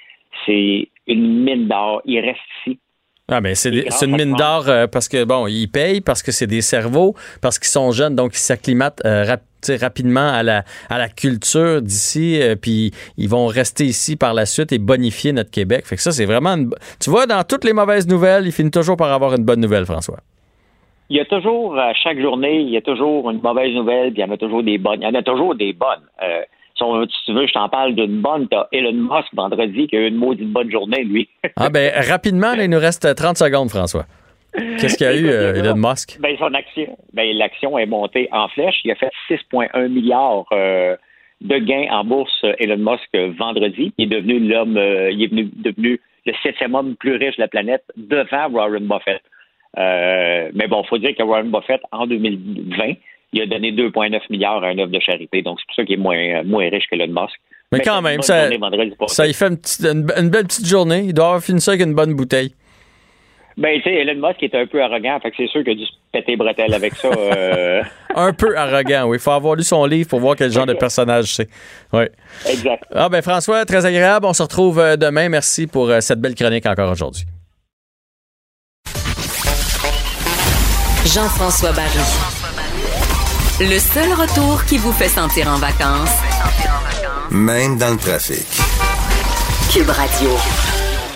C'est 0.45 0.89
une 1.07 1.45
mine 1.45 1.69
d'or. 1.69 2.03
Ils 2.05 2.21
restent 2.21 2.41
ici. 2.67 2.79
Ah 3.29 3.41
ben 3.41 3.57
c'est 3.57 3.71
une 3.71 4.17
mine 4.17 4.37
d'or 4.37 4.69
euh, 4.69 4.87
parce 4.87 5.09
que 5.09 5.25
bon, 5.25 5.49
ils 5.49 5.67
payent 5.67 6.01
parce 6.01 6.23
que 6.23 6.31
c'est 6.31 6.47
des 6.47 6.61
cerveaux, 6.61 7.17
parce 7.43 7.59
qu'ils 7.59 7.67
sont 7.67 7.91
jeunes, 7.91 8.15
donc 8.15 8.35
ils 8.35 8.39
s'acclimatent 8.39 9.03
euh, 9.05 9.25
rap- 9.25 9.41
tu 9.41 9.47
sais, 9.56 9.56
rapidement 9.75 10.29
à 10.29 10.45
la 10.45 10.63
à 10.89 10.99
la 10.99 11.09
culture 11.09 11.83
d'ici, 11.83 12.41
euh, 12.41 12.55
puis 12.55 12.93
ils 13.17 13.29
vont 13.29 13.47
rester 13.49 13.85
ici 13.85 14.15
par 14.15 14.35
la 14.35 14.47
suite 14.47 14.71
et 14.71 14.79
bonifier 14.79 15.33
notre 15.33 15.51
Québec. 15.51 15.85
Fait 15.87 15.97
que 15.97 16.03
ça 16.03 16.13
c'est 16.13 16.27
vraiment, 16.27 16.51
une 16.51 16.71
tu 17.01 17.11
vois, 17.11 17.27
dans 17.27 17.43
toutes 17.43 17.65
les 17.65 17.73
mauvaises 17.73 18.07
nouvelles, 18.07 18.47
il 18.47 18.53
finit 18.53 18.71
toujours 18.71 18.97
par 18.97 19.13
avoir 19.13 19.35
une 19.35 19.45
bonne 19.45 19.61
nouvelle, 19.61 19.85
François. 19.87 20.19
Il 21.11 21.17
y 21.17 21.21
a 21.21 21.25
toujours, 21.25 21.79
à 21.79 21.93
chaque 21.95 22.21
journée, 22.21 22.61
il 22.61 22.71
y 22.71 22.77
a 22.77 22.81
toujours 22.83 23.31
une 23.31 23.41
mauvaise 23.41 23.73
nouvelle, 23.75 24.13
puis 24.13 24.23
il 24.23 24.27
y 24.27 24.29
en 24.29 24.33
a 24.33 24.37
toujours 24.37 24.63
des 24.63 24.77
bonnes. 24.79 25.01
Il 25.03 25.05
y 25.05 25.07
en 25.09 25.15
a 25.15 25.23
toujours 25.23 25.55
des 25.55 25.73
bonnes. 25.73 26.03
Euh, 26.23 26.41
si, 26.77 26.83
on- 26.83 27.05
si 27.07 27.15
tu 27.27 27.33
veux, 27.33 27.47
je 27.47 27.53
t'en 27.53 27.69
parle 27.69 27.95
d'une 27.95 28.21
bonne. 28.21 28.49
T'as 28.49 28.67
Elon 28.73 28.93
Musk 28.93 29.29
vendredi 29.35 29.87
qui 29.87 29.97
a 29.97 30.01
eu 30.01 30.09
une 30.09 30.17
maudite 30.17 30.51
bonne 30.53 30.71
journée, 30.71 31.05
lui. 31.05 31.29
Ah 31.57 31.71
ben 31.71 31.93
rapidement, 32.09 32.55
là, 32.57 32.65
il 32.65 32.71
nous 32.71 32.79
reste 32.81 33.15
30 33.15 33.37
secondes, 33.39 33.71
François. 33.71 34.05
Qu'est-ce 34.79 34.97
qu'il 34.97 35.07
y 35.07 35.11
a 35.11 35.17
eu, 35.17 35.29
euh, 35.29 35.55
Elon 35.55 35.77
Musk? 35.77 36.19
Ben, 36.21 36.37
son 36.39 36.53
action, 36.55 36.97
ben, 37.13 37.27
l'action 37.37 37.79
est 37.79 37.87
montée 37.87 38.29
en 38.33 38.49
flèche. 38.49 38.77
Il 38.85 38.91
a 38.91 38.95
fait 38.95 39.11
6,1 39.29 39.89
milliards 39.89 40.47
euh, 40.53 40.97
de 41.41 41.59
gains 41.59 41.87
en 41.91 42.05
bourse, 42.05 42.33
euh, 42.45 42.55
Elon 42.59 42.79
Musk, 42.79 43.09
vendredi. 43.39 43.93
Il 43.99 44.05
est 44.13 44.17
devenu 44.21 44.39
l'homme, 44.41 44.77
euh, 44.77 45.11
il 45.11 45.23
est 45.25 45.29
devenu 45.33 46.01
le 46.27 46.33
septième 46.43 46.75
homme 46.75 46.97
plus 46.97 47.17
riche 47.17 47.37
de 47.37 47.43
la 47.43 47.49
planète 47.49 47.85
devant 47.97 48.49
Warren 48.51 48.87
Buffett. 48.87 49.23
Mais 49.77 50.67
bon, 50.69 50.83
il 50.85 50.89
faut 50.89 50.99
dire 50.99 51.15
que 51.17 51.23
Warren 51.23 51.51
Buffett, 51.51 51.81
en 51.93 52.07
2020, 52.07 52.95
il 53.33 53.43
a 53.43 53.47
donné 53.47 53.73
2,9 53.73 54.21
milliards 54.31 54.63
à 54.65 54.69
un 54.69 54.79
œuvre 54.79 54.91
de 54.91 55.01
charité. 55.01 55.43
Donc, 55.43 55.59
c'est 55.61 55.67
pour 55.67 55.75
ça 55.77 55.85
qu'il 55.85 55.95
est 55.95 56.03
moins, 56.03 56.43
moins 56.45 56.69
riche 56.69 56.85
que 56.91 56.95
Elon 56.97 57.09
Musk. 57.21 57.35
Mais 57.73 57.81
quand 57.81 58.01
même, 58.01 58.23
ça, 58.23 58.49
ça 59.09 59.27
il 59.27 59.35
fait 59.35 59.49
une, 59.49 59.59
petite- 59.59 59.85
une- 59.85 60.07
une 60.17 60.31
belle 60.31 60.45
petite 60.45 60.67
journée. 60.67 61.01
Il 61.07 61.13
doit 61.15 61.27
avoir 61.27 61.43
fini 61.43 61.61
ça 61.61 61.73
avec 61.73 61.85
une 61.85 61.95
bonne 61.95 62.15
bouteille. 62.15 62.53
Ben, 63.59 63.75
tu 63.79 63.85
sais, 63.85 63.95
Elon 63.95 64.21
Musk 64.29 64.43
est 64.43 64.55
un 64.55 64.67
peu 64.67 64.83
arrogant, 64.83 65.19
fait 65.21 65.31
que 65.31 65.37
c'est 65.39 65.47
sûr 65.49 65.63
qu'il 65.65 65.73
a 65.73 65.75
dû 65.77 65.87
se 65.87 65.93
péter 66.13 66.33
les 66.33 66.37
bretelles 66.37 66.75
avec 66.75 66.95
ça. 66.95 67.09
euh, 67.09 67.83
Un 68.15 68.33
peu 68.35 68.55
arrogant, 68.57 69.05
oui. 69.07 69.17
Il 69.17 69.21
faut 69.21 69.31
avoir 69.31 69.55
lu 69.55 69.63
son 69.63 69.87
livre 69.87 70.09
pour 70.11 70.21
voir 70.21 70.37
quel 70.37 70.53
genre 70.53 70.67
de 70.67 70.75
personnage 70.75 71.37
c'est. 71.37 71.49
Oui. 71.93 72.05
exact. 72.47 72.85
Ah 72.95 73.09
ben 73.09 73.23
François, 73.23 73.65
très 73.65 73.87
agréable. 73.87 74.27
On 74.27 74.35
se 74.35 74.43
retrouve 74.43 74.79
euh, 74.79 74.97
demain. 74.97 75.31
Merci 75.31 75.67
pour 75.67 75.89
euh, 75.89 76.01
cette 76.01 76.21
belle 76.21 76.35
chronique 76.35 76.67
encore 76.67 76.91
aujourd'hui. 76.91 77.25
Jean-François 81.07 81.73
Barry. 81.73 81.99
Le 83.61 83.79
seul 83.79 84.13
retour 84.13 84.65
qui 84.67 84.77
vous 84.77 84.93
fait 84.93 85.09
sentir 85.09 85.49
en 85.49 85.57
vacances, 85.57 86.15
Même 87.31 87.79
dans 87.79 87.91
le 87.91 87.97
trafic. 87.97 88.45
Cube 89.73 89.89
Radio. 89.89 90.31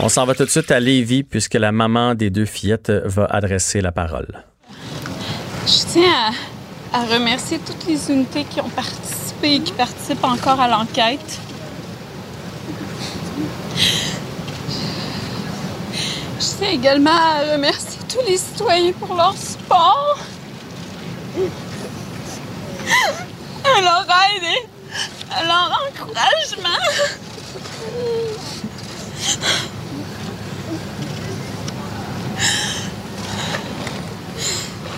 On 0.03 0.09
s'en 0.09 0.25
va 0.25 0.35
tout 0.35 0.47
de 0.47 0.51
suite 0.51 0.71
à 0.71 0.81
Lévis 0.81 1.25
puisque 1.25 1.55
la 1.55 1.73
maman 1.73 2.15
des 2.15 2.31
deux 2.31 2.47
fillettes 2.47 2.91
va 2.91 3.27
adresser 3.27 3.83
la 3.83 3.93
parole. 3.93 4.43
Je 5.67 5.93
tiens 5.93 6.33
à, 6.95 7.05
remercier 7.05 7.59
toutes 7.59 7.87
les 7.87 8.11
unités 8.11 8.45
qui 8.45 8.63
ont 8.63 8.71
participé 8.71 9.57
et 9.57 9.61
qui 9.61 9.73
participent 9.73 10.25
encore 10.25 10.59
à 10.59 10.69
l'enquête. 10.69 11.39
Je 16.39 16.47
tiens 16.59 16.71
également 16.71 17.11
à 17.11 17.53
remercier 17.53 18.01
tous 18.09 18.27
les 18.27 18.39
citoyens 18.39 18.93
pour 18.93 19.15
leur 19.15 19.37
support, 19.37 20.19
leur 23.65 24.07
aide 24.09 24.67
leur 25.47 25.79
encouragement. 25.91 26.81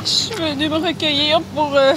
Je 0.05 0.09
suis 0.09 0.35
venue 0.35 0.69
me 0.69 0.77
recueillir 0.77 1.41
pour, 1.55 1.75
euh, 1.75 1.95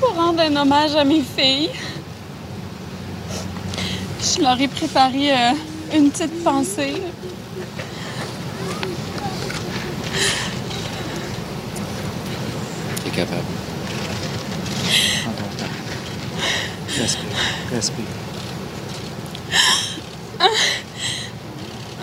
pour 0.00 0.14
rendre 0.14 0.40
un 0.40 0.56
hommage 0.56 0.94
à 0.94 1.04
mes 1.04 1.22
filles. 1.22 1.70
Je 4.20 4.42
leur 4.42 4.60
ai 4.60 4.68
préparé 4.68 5.32
euh, 5.32 5.52
une 5.94 6.10
petite 6.10 6.44
pensée. 6.44 7.02
T'es 13.04 13.10
capable. 13.10 13.42
Prends 15.22 15.32
ton 15.32 15.56
temps. 15.56 15.72
Respire, 17.00 17.22
respire. 17.72 18.04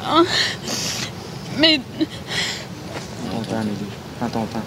Ah. 0.07 0.23
Mes, 1.57 1.79
Prends 1.79 3.37
ton 3.37 3.43
temps, 3.43 3.59
Amélie. 3.61 3.77
Prends 4.19 4.29
ton 4.29 4.45
temps. 4.45 4.61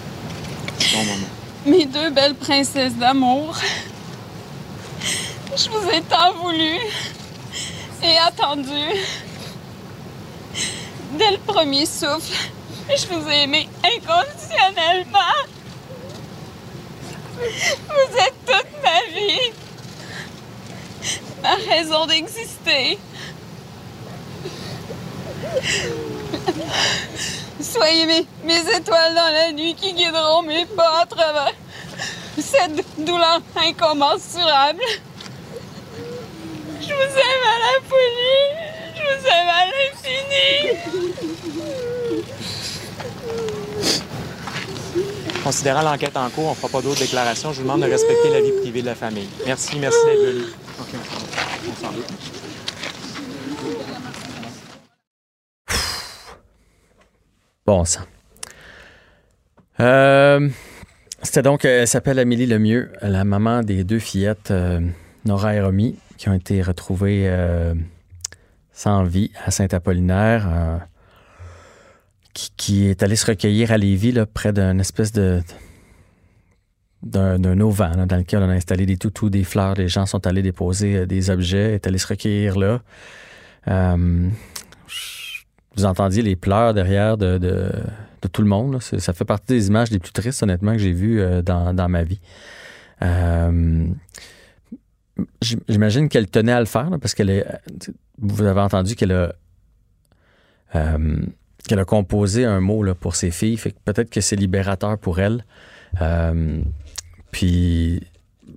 C'est 0.79 0.91
ton 0.91 1.03
moment. 1.03 1.27
mes 1.65 1.85
deux 1.85 2.09
belles 2.09 2.35
princesses 2.35 2.95
d'amour. 2.95 3.55
Je 5.55 5.69
vous 5.69 5.89
ai 5.89 6.01
tant 6.01 6.33
voulu 6.33 6.77
et 8.03 8.17
attendu. 8.17 8.85
Dès 11.17 11.31
le 11.31 11.37
premier 11.45 11.85
souffle, 11.85 12.49
je 12.89 13.05
vous 13.07 13.27
ai 13.29 13.43
aimé 13.43 13.67
inconditionnellement. 13.83 15.19
Vous 17.35 18.17
êtes 18.17 18.35
toute 18.45 18.83
ma 18.83 19.01
vie, 19.13 19.53
ma 21.43 21.55
raison 21.71 22.05
d'exister. 22.05 22.97
Soyez 27.61 28.05
mes, 28.05 28.25
mes 28.43 28.59
étoiles 28.75 29.15
dans 29.15 29.33
la 29.33 29.51
nuit 29.51 29.75
qui 29.75 29.93
guideront 29.93 30.41
mes 30.43 30.65
pas 30.65 31.01
à 31.01 31.05
travers 31.05 31.53
cette 32.37 32.83
douleur 32.97 33.41
incommensurable. 33.55 34.81
Je 36.81 36.87
vous 36.87 36.91
aime 36.91 37.43
à 37.45 37.59
la 37.59 37.79
folie. 37.87 38.45
Je 38.95 39.01
vous 39.03 39.27
aime 39.27 39.49
à 39.49 39.65
l'infini. 39.65 40.49
Considérant 45.43 45.81
l'enquête 45.81 46.17
en 46.17 46.29
cours, 46.29 46.47
on 46.47 46.51
ne 46.51 46.55
fera 46.55 46.69
pas 46.69 46.81
d'autres 46.81 46.99
déclarations. 46.99 47.51
Je 47.51 47.57
vous 47.57 47.63
demande 47.63 47.81
de 47.81 47.87
respecter 47.89 48.29
la 48.29 48.41
vie 48.41 48.51
privée 48.61 48.81
de 48.81 48.87
la 48.87 48.95
famille. 48.95 49.29
Merci, 49.45 49.77
merci 49.79 49.97
d'être 50.05 50.25
venu. 50.25 50.43
OK, 50.79 50.95
on 51.69 51.75
s'en 51.81 51.91
va. 51.91 52.03
Bon 57.69 57.85
sang. 57.85 58.01
Euh, 59.79 60.49
C'était 61.21 61.43
donc, 61.43 61.65
elle 61.65 61.87
s'appelle 61.87 62.17
Amélie 62.17 62.47
Lemieux, 62.47 62.91
la 63.03 63.23
maman 63.25 63.61
des 63.61 63.83
deux 63.83 63.99
fillettes, 63.99 64.49
euh, 64.49 64.79
Nora 65.23 65.53
et 65.53 65.61
Romy, 65.61 65.95
qui 66.17 66.29
ont 66.29 66.33
été 66.33 66.63
retrouvées 66.63 67.25
euh, 67.27 67.75
sans 68.71 69.03
vie 69.03 69.29
à 69.45 69.51
Saint-Apollinaire, 69.51 70.49
euh, 70.51 70.77
qui, 72.33 72.87
est 72.87 73.03
allée 73.03 73.15
se 73.15 73.27
recueillir 73.27 73.71
à 73.71 73.77
Lévis, 73.77 74.13
là, 74.13 74.25
près 74.25 74.51
d'une 74.51 74.79
espèce 74.79 75.11
de 75.11 75.43
d'un 77.03 77.59
auvent 77.59 77.85
dans 78.07 78.17
lequel 78.17 78.41
on 78.41 78.49
a 78.49 78.53
installé 78.53 78.87
des 78.87 78.97
toutous, 78.97 79.29
des 79.29 79.43
fleurs. 79.43 79.75
Les 79.75 79.89
gens 79.89 80.07
sont 80.07 80.25
allés 80.25 80.41
déposer 80.41 80.95
euh, 80.95 81.05
des 81.05 81.29
objets, 81.29 81.75
est 81.75 81.85
allés 81.85 81.99
se 81.99 82.07
recueillir 82.07 82.57
là. 82.57 82.81
Euh, 83.67 84.27
vous 85.75 85.85
entendiez 85.85 86.21
les 86.21 86.35
pleurs 86.35 86.73
derrière 86.73 87.17
de, 87.17 87.37
de, 87.37 87.71
tout 88.31 88.41
le 88.41 88.47
monde. 88.47 88.81
Ça 88.81 89.13
fait 89.13 89.25
partie 89.25 89.53
des 89.53 89.67
images 89.67 89.91
les 89.91 89.99
plus 89.99 90.11
tristes, 90.11 90.43
honnêtement, 90.43 90.73
que 90.73 90.79
j'ai 90.79 90.91
vues 90.93 91.21
euh, 91.21 91.41
dans, 91.41 91.73
dans 91.73 91.87
ma 91.89 92.03
vie. 92.03 92.19
Euh, 93.01 93.85
j'im- 95.41 95.59
J'imagine 95.69 96.09
qu'elle 96.09 96.27
tenait 96.27 96.51
à 96.51 96.59
le 96.59 96.65
faire, 96.65 96.89
parce 97.01 97.13
qu'elle 97.15 97.29
est. 97.29 97.45
Vous 98.17 98.43
avez 98.43 98.59
entendu 98.61 98.95
qu'elle 98.95 99.11
a. 99.13 99.33
euh, 100.75 101.17
qu'elle 101.67 101.79
a 101.79 101.85
composé 101.85 102.45
un 102.45 102.59
mot 102.61 102.83
là, 102.83 102.93
pour 102.95 103.15
ses 103.15 103.31
filles. 103.31 103.57
Fait 103.57 103.71
que 103.71 103.77
peut-être 103.85 104.09
que 104.09 104.21
c'est 104.21 104.35
libérateur 104.35 104.97
pour 104.97 105.19
elle. 105.19 105.45
Euh, 106.01 106.61
puis 107.31 108.01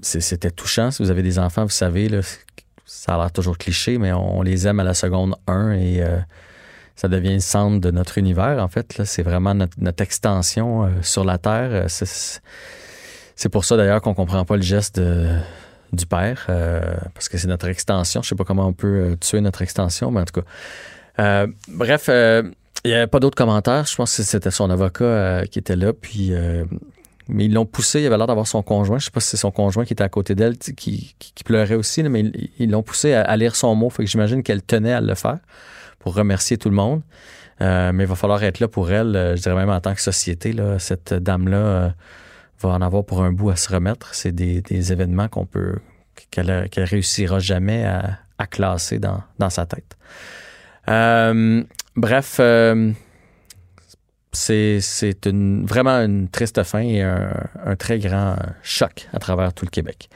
c'était 0.01 0.51
touchant. 0.51 0.91
Si 0.91 1.03
vous 1.03 1.11
avez 1.11 1.23
des 1.23 1.39
enfants, 1.39 1.63
vous 1.65 1.69
savez, 1.71 2.09
là, 2.09 2.21
ça 2.87 3.15
a 3.15 3.19
l'air 3.19 3.33
toujours 3.33 3.59
cliché, 3.59 3.99
mais 3.99 4.13
on 4.13 4.43
les 4.43 4.67
aime 4.67 4.81
à 4.81 4.85
la 4.85 4.95
seconde 4.95 5.37
1 5.47 5.73
et 5.73 6.03
euh, 6.03 6.19
ça 6.97 7.09
devient 7.09 7.35
le 7.35 7.41
centre 7.41 7.81
de 7.81 7.91
notre 7.91 8.19
univers, 8.19 8.63
en 8.63 8.69
fait. 8.69 9.03
C'est 9.05 9.23
vraiment 9.23 9.55
notre, 9.55 10.03
extension 10.03 10.85
euh, 10.85 10.89
sur 11.03 11.25
la 11.25 11.39
Terre. 11.39 11.71
Euh, 11.73 11.85
c'est- 11.89 12.41
pour 13.51 13.65
ça, 13.65 13.77
d'ailleurs, 13.77 14.01
qu'on 14.01 14.15
comprend 14.15 14.45
pas 14.45 14.57
le 14.57 14.63
geste 14.63 15.01
du 15.93 16.07
père, 16.07 16.47
euh, 16.49 16.95
parce 17.13 17.29
que 17.29 17.39
c'est 17.39 17.49
notre 17.49 17.67
extension. 17.67 18.23
Je 18.23 18.29
sais 18.29 18.35
pas 18.35 18.45
comment 18.45 18.67
on 18.67 18.73
peut 18.73 19.17
tuer 19.21 19.41
notre 19.41 19.63
extension, 19.63 20.11
mais 20.11 20.21
en 20.21 20.25
tout 20.25 20.41
cas. 20.41 21.47
Bref, 21.69 22.09
il 22.09 22.89
n'y 22.89 22.95
avait 22.95 23.09
pas 23.09 23.19
d'autres 23.21 23.37
commentaires. 23.37 23.85
Je 23.87 23.97
pense 23.97 24.17
que 24.17 24.23
c'était 24.23 24.51
son 24.53 24.71
avocat 24.71 25.43
qui 25.51 25.59
était 25.59 25.75
là. 25.75 25.93
Puis, 25.93 26.33
mais 27.29 27.47
ils 27.47 27.53
l'ont 27.53 27.67
poussé. 27.67 28.01
Il 28.01 28.07
avait 28.07 28.17
l'air 28.17 28.29
d'avoir 28.29 28.47
son 28.47 28.63
conjoint. 28.63 28.99
Je 28.99 29.07
sais 29.07 29.11
pas 29.11 29.21
si 29.21 29.31
c'est 29.31 29.37
son 29.37 29.51
conjoint 29.51 29.85
qui 29.85 29.93
était 29.93 30.05
à 30.05 30.09
côté 30.09 30.37
d'elle, 30.37 30.57
qui, 30.57 31.17
pleurait 31.45 31.75
aussi, 31.75 32.05
mais 32.05 32.31
ils 32.61 32.71
l'ont 32.71 32.85
poussé 32.85 33.13
à, 33.13 33.23
à 33.23 33.37
lire 33.37 33.57
son 33.57 33.75
mot. 33.75 33.91
Fait 33.91 34.05
que 34.05 34.09
j'imagine 34.09 34.45
qu'elle 34.45 34.63
tenait 34.63 34.93
à 34.93 35.01
le 35.01 35.17
faire 35.17 35.39
pour 36.03 36.15
remercier 36.15 36.59
tout 36.59 36.69
le 36.69 36.75
monde. 36.75 37.03
Euh, 37.61 37.93
mais 37.93 38.05
il 38.05 38.09
va 38.09 38.17
falloir 38.17 38.43
être 38.43 38.61
là 38.61 38.69
pour 38.69 38.91
elle. 38.91 39.15
euh, 39.15 39.37
je 39.37 39.43
dirais 39.43 39.55
même 39.55 39.71
en 39.71 39.81
tant 39.81 39.95
que 39.95 40.01
société. 40.01 40.55
Cette 40.79 41.15
dame-là 41.15 41.57
euh, 41.57 41.89
va 42.61 42.71
en 42.71 42.83
avoir 42.83 43.05
pour 43.05 43.23
un 43.23 43.33
bout 43.33 43.51
à 43.51 43.57
se 43.57 43.73
remettre. 43.73 44.15
C'est 44.15 44.33
des, 44.33 44.93
événements 44.93 45.29
qu'on 45.29 45.47
peut 45.47 45.77
qu'elle 46.31 46.69
qu'elle 46.71 46.85
réussira 46.85 47.39
jamais 47.39 47.85
à, 47.85 48.19
classer 48.51 48.99
dans, 48.99 49.51
sa 49.51 49.67
tête. 49.67 49.97
Bref, 51.97 52.41
c'est 54.33 55.29
vraiment 55.29 55.97
une 56.01 56.29
triste 56.29 56.63
fin 56.65 56.81
et 56.81 57.03
un 57.03 57.77
très 57.79 58.01
grand 58.01 58.35
choc 58.63 59.09
à 59.13 59.21
travers 59.21 59.53
tout 59.53 59.65
le 59.65 59.71
Québec. 59.71 60.09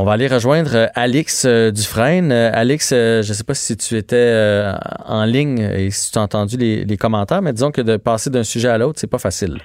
On 0.00 0.04
va 0.04 0.12
aller 0.12 0.28
rejoindre 0.28 0.70
euh, 0.76 0.86
Alix 0.94 1.44
euh, 1.44 1.72
Dufresne. 1.72 2.30
Euh, 2.30 2.50
Alix, 2.54 2.90
je 2.94 3.18
ne 3.18 3.22
sais 3.22 3.44
pas 3.44 3.54
si 3.54 3.76
tu 3.76 3.96
étais 3.96 4.64
en 5.06 5.24
ligne 5.24 5.58
et 5.58 5.90
si 5.90 6.12
tu 6.12 6.18
as 6.18 6.22
entendu 6.22 6.56
les, 6.56 6.96
commentaires, 6.96 7.42
mais 7.42 7.52
disons 7.52 7.70
que 7.72 7.80
de 7.80 7.96
passer 7.96 8.30
d'un 8.30 8.44
sujet 8.44 8.68
à 8.68 8.78
l'autre, 8.78 8.98
c'est 9.00 9.10
pas 9.10 9.18
facile. 9.18 9.58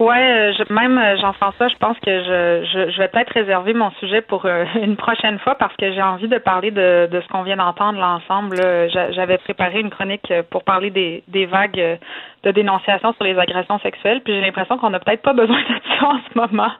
Euh, 0.00 0.52
je- 0.58 0.72
même 0.72 0.98
Jean-François, 1.20 1.68
je 1.68 1.76
pense 1.76 1.96
que 1.98 2.10
je, 2.10 2.90
je, 2.90 2.98
vais 2.98 3.08
peut-être 3.08 3.32
réserver 3.34 3.72
mon 3.74 3.90
sujet 4.00 4.20
pour 4.20 4.46
une 4.82 4.96
prochaine 4.96 5.38
fois 5.40 5.56
parce 5.56 5.74
que 5.76 5.92
j'ai 5.92 6.02
envie 6.02 6.28
de 6.28 6.38
parler 6.38 6.70
de, 6.70 7.08
ce 7.12 7.28
qu'on 7.28 7.42
vient 7.42 7.56
d'entendre 7.56 7.98
là, 7.98 8.08
ensemble. 8.22 8.56
là. 8.56 8.88
J'a- 8.88 9.10
J'avais 9.12 9.38
préparé 9.38 9.80
une 9.80 9.90
chronique 9.90 10.32
pour 10.50 10.62
parler 10.64 10.90
des, 10.90 11.22
des 11.28 11.46
vagues 11.46 11.98
de 12.44 12.50
dénonciation 12.50 13.12
sur 13.14 13.24
les 13.24 13.36
agressions 13.38 13.78
sexuelles, 13.80 14.20
puis 14.24 14.32
j'ai 14.34 14.40
l'impression 14.40 14.78
qu'on 14.78 14.90
n'a 14.90 14.98
peut-être 15.00 15.22
pas 15.22 15.34
besoin 15.34 15.58
de 15.60 15.98
ça 16.00 16.06
en 16.06 16.18
ce 16.32 16.38
moment. 16.38 16.70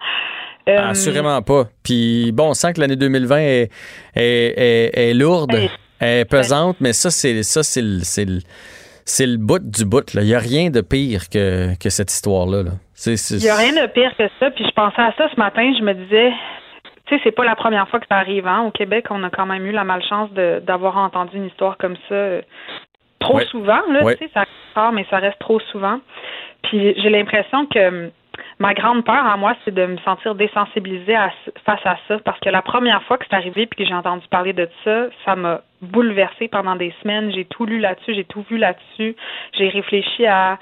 Euh, 0.68 0.90
Assurément 0.90 1.43
pas. 1.43 1.64
Puis 1.82 2.30
bon, 2.32 2.51
on 2.51 2.55
sent 2.55 2.72
que 2.74 2.80
l'année 2.80 2.97
2020 2.97 3.36
est, 3.39 3.70
est, 4.14 4.20
est- 4.56 5.10
est 5.10 5.14
lourde, 5.14 5.52
est 6.01 6.24
pesante, 6.30 6.76
mais 6.80 6.93
ça, 6.93 7.10
c'est 7.10 7.43
ça, 7.43 7.62
c'est 7.62 7.82
le, 7.82 7.98
c'est 8.02 8.24
le, 8.24 8.39
c'est 9.05 9.26
le 9.26 9.39
bout 9.39 9.59
du 9.59 9.84
bout. 9.84 10.14
là. 10.14 10.22
Il 10.22 10.28
n'y 10.28 10.34
a 10.34 10.39
rien 10.39 10.70
de 10.70 10.80
pire 10.80 11.28
que, 11.28 11.76
que 11.78 11.90
cette 11.90 12.10
histoire-là. 12.12 12.62
là. 12.62 12.70
C'est- 12.94 13.16
c'est- 13.16 13.36
Il 13.39 13.43
n'y 13.43 13.48
a 13.51 13.56
rien 13.56 13.72
de 13.82 13.86
pire 13.93 14.12
que 14.16 14.24
ça. 14.39 14.51
Puis 14.52 14.64
je 14.64 14.70
pensais 14.70 15.02
à 15.02 15.12
ça 15.18 15.28
ce 15.34 15.39
matin. 15.40 15.72
Je 15.76 15.82
me 15.82 15.94
disais, 15.94 16.30
tu 17.06 17.16
sais, 17.16 17.20
c'est 17.24 17.32
pas 17.32 17.44
la 17.44 17.56
première 17.56 17.89
fois 17.89 17.98
que 17.98 18.06
ça 18.09 18.16
arrive. 18.18 18.47
Hein. 18.47 18.62
Au 18.66 18.70
Québec, 18.70 19.06
on 19.10 19.22
a 19.24 19.30
quand 19.30 19.47
même 19.47 19.66
eu 19.66 19.72
la 19.72 19.82
malchance 19.84 20.30
de- 20.32 20.60
d'avoir 20.64 20.97
entendu 20.97 21.36
une 21.36 21.47
histoire 21.47 21.76
comme 21.78 21.97
ça 22.09 22.14
euh, 22.14 22.43
trop 23.18 23.39
Ouais. 23.39 23.47
souvent. 23.47 23.80
Là, 23.90 24.05
Ouais. 24.05 24.16
ça 24.32 24.40
reste 24.40 24.51
rare, 24.76 24.93
mais 24.93 25.05
ça 25.10 25.18
reste 25.18 25.39
trop 25.40 25.59
souvent. 25.72 25.98
Puis 26.62 26.94
j'ai 27.02 27.10
l'impression 27.10 27.66
que 27.66 27.89
hum, 27.89 28.10
ma 28.59 28.74
grande 28.74 29.04
peur 29.04 29.26
à 29.26 29.36
moi, 29.36 29.54
c'est 29.64 29.74
de 29.74 29.86
me 29.86 29.96
sentir 29.98 30.34
désensibilisée 30.34 31.14
à- 31.14 31.32
face 31.64 31.84
à 31.84 31.96
ça. 32.09 32.18
Parce 32.24 32.38
que 32.40 32.48
la 32.48 32.62
première 32.62 33.02
fois 33.04 33.18
que 33.18 33.24
c'est 33.28 33.36
arrivé 33.36 33.66
puis 33.66 33.78
que 33.78 33.88
j'ai 33.88 33.94
entendu 33.94 34.26
parler 34.28 34.52
de 34.52 34.68
ça, 34.84 35.06
ça 35.24 35.36
m'a 35.36 35.60
bouleversée 35.80 36.48
pendant 36.48 36.76
des 36.76 36.94
semaines. 37.02 37.32
J'ai 37.32 37.44
tout 37.44 37.66
lu 37.66 37.78
là-dessus, 37.78 38.14
j'ai 38.14 38.24
tout 38.24 38.44
vu 38.48 38.59
là-dessus. 38.59 39.16
J'ai 39.54 39.68
réfléchi 39.68 40.26
à 40.26 40.59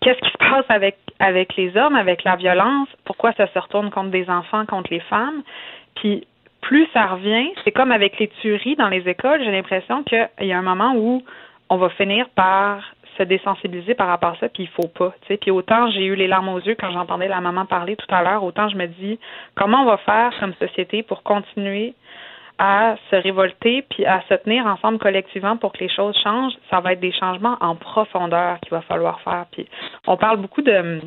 qu'est-ce 0.00 0.20
qui 0.20 0.30
se 0.30 0.38
passe 0.38 0.66
avec 0.68 0.96
avec 1.20 1.56
les 1.56 1.76
hommes, 1.76 1.96
avec 1.96 2.22
la 2.22 2.36
violence, 2.36 2.88
pourquoi 3.04 3.32
ça 3.32 3.48
se 3.48 3.58
retourne 3.58 3.90
contre 3.90 4.10
des 4.10 4.30
enfants, 4.30 4.64
contre 4.66 4.92
les 4.92 5.00
femmes. 5.00 5.42
Puis 5.96 6.26
plus 6.60 6.86
ça 6.92 7.06
revient, 7.06 7.50
c'est 7.64 7.72
comme 7.72 7.92
avec 7.92 8.18
les 8.18 8.28
tueries 8.28 8.76
dans 8.76 8.88
les 8.88 9.08
écoles, 9.08 9.42
j'ai 9.44 9.50
l'impression 9.50 10.02
qu'il 10.04 10.28
y 10.40 10.52
a 10.52 10.58
un 10.58 10.62
moment 10.62 10.94
où 10.96 11.22
on 11.70 11.76
va 11.76 11.88
finir 11.90 12.28
par 12.30 12.82
se 13.18 13.22
désensibiliser 13.24 13.94
par 13.94 14.06
rapport 14.06 14.30
à 14.30 14.36
ça, 14.36 14.48
puis 14.48 14.62
il 14.62 14.68
faut 14.68 14.88
pas. 14.88 15.12
Puis 15.28 15.50
autant 15.50 15.90
j'ai 15.90 16.04
eu 16.04 16.14
les 16.14 16.28
larmes 16.28 16.48
aux 16.48 16.60
yeux 16.60 16.76
quand 16.78 16.90
j'entendais 16.90 17.28
la 17.28 17.40
maman 17.40 17.66
parler 17.66 17.96
tout 17.96 18.06
à 18.14 18.22
l'heure, 18.22 18.44
autant 18.44 18.68
je 18.68 18.76
me 18.76 18.86
dis 18.86 19.18
comment 19.56 19.82
on 19.82 19.86
va 19.86 19.98
faire 19.98 20.32
comme 20.40 20.54
société 20.54 21.02
pour 21.02 21.22
continuer 21.22 21.94
à 22.58 22.96
se 23.10 23.16
révolter 23.16 23.82
puis 23.82 24.04
à 24.04 24.22
se 24.28 24.34
tenir 24.34 24.66
ensemble 24.66 24.98
collectivement 24.98 25.56
pour 25.56 25.72
que 25.72 25.78
les 25.78 25.88
choses 25.88 26.16
changent, 26.22 26.54
ça 26.70 26.80
va 26.80 26.94
être 26.94 27.00
des 27.00 27.12
changements 27.12 27.56
en 27.60 27.76
profondeur 27.76 28.58
qu'il 28.60 28.70
va 28.70 28.80
falloir 28.82 29.20
faire. 29.20 29.46
Puis 29.52 29.68
on 30.06 30.16
parle 30.16 30.38
beaucoup 30.38 30.62
de, 30.62 31.00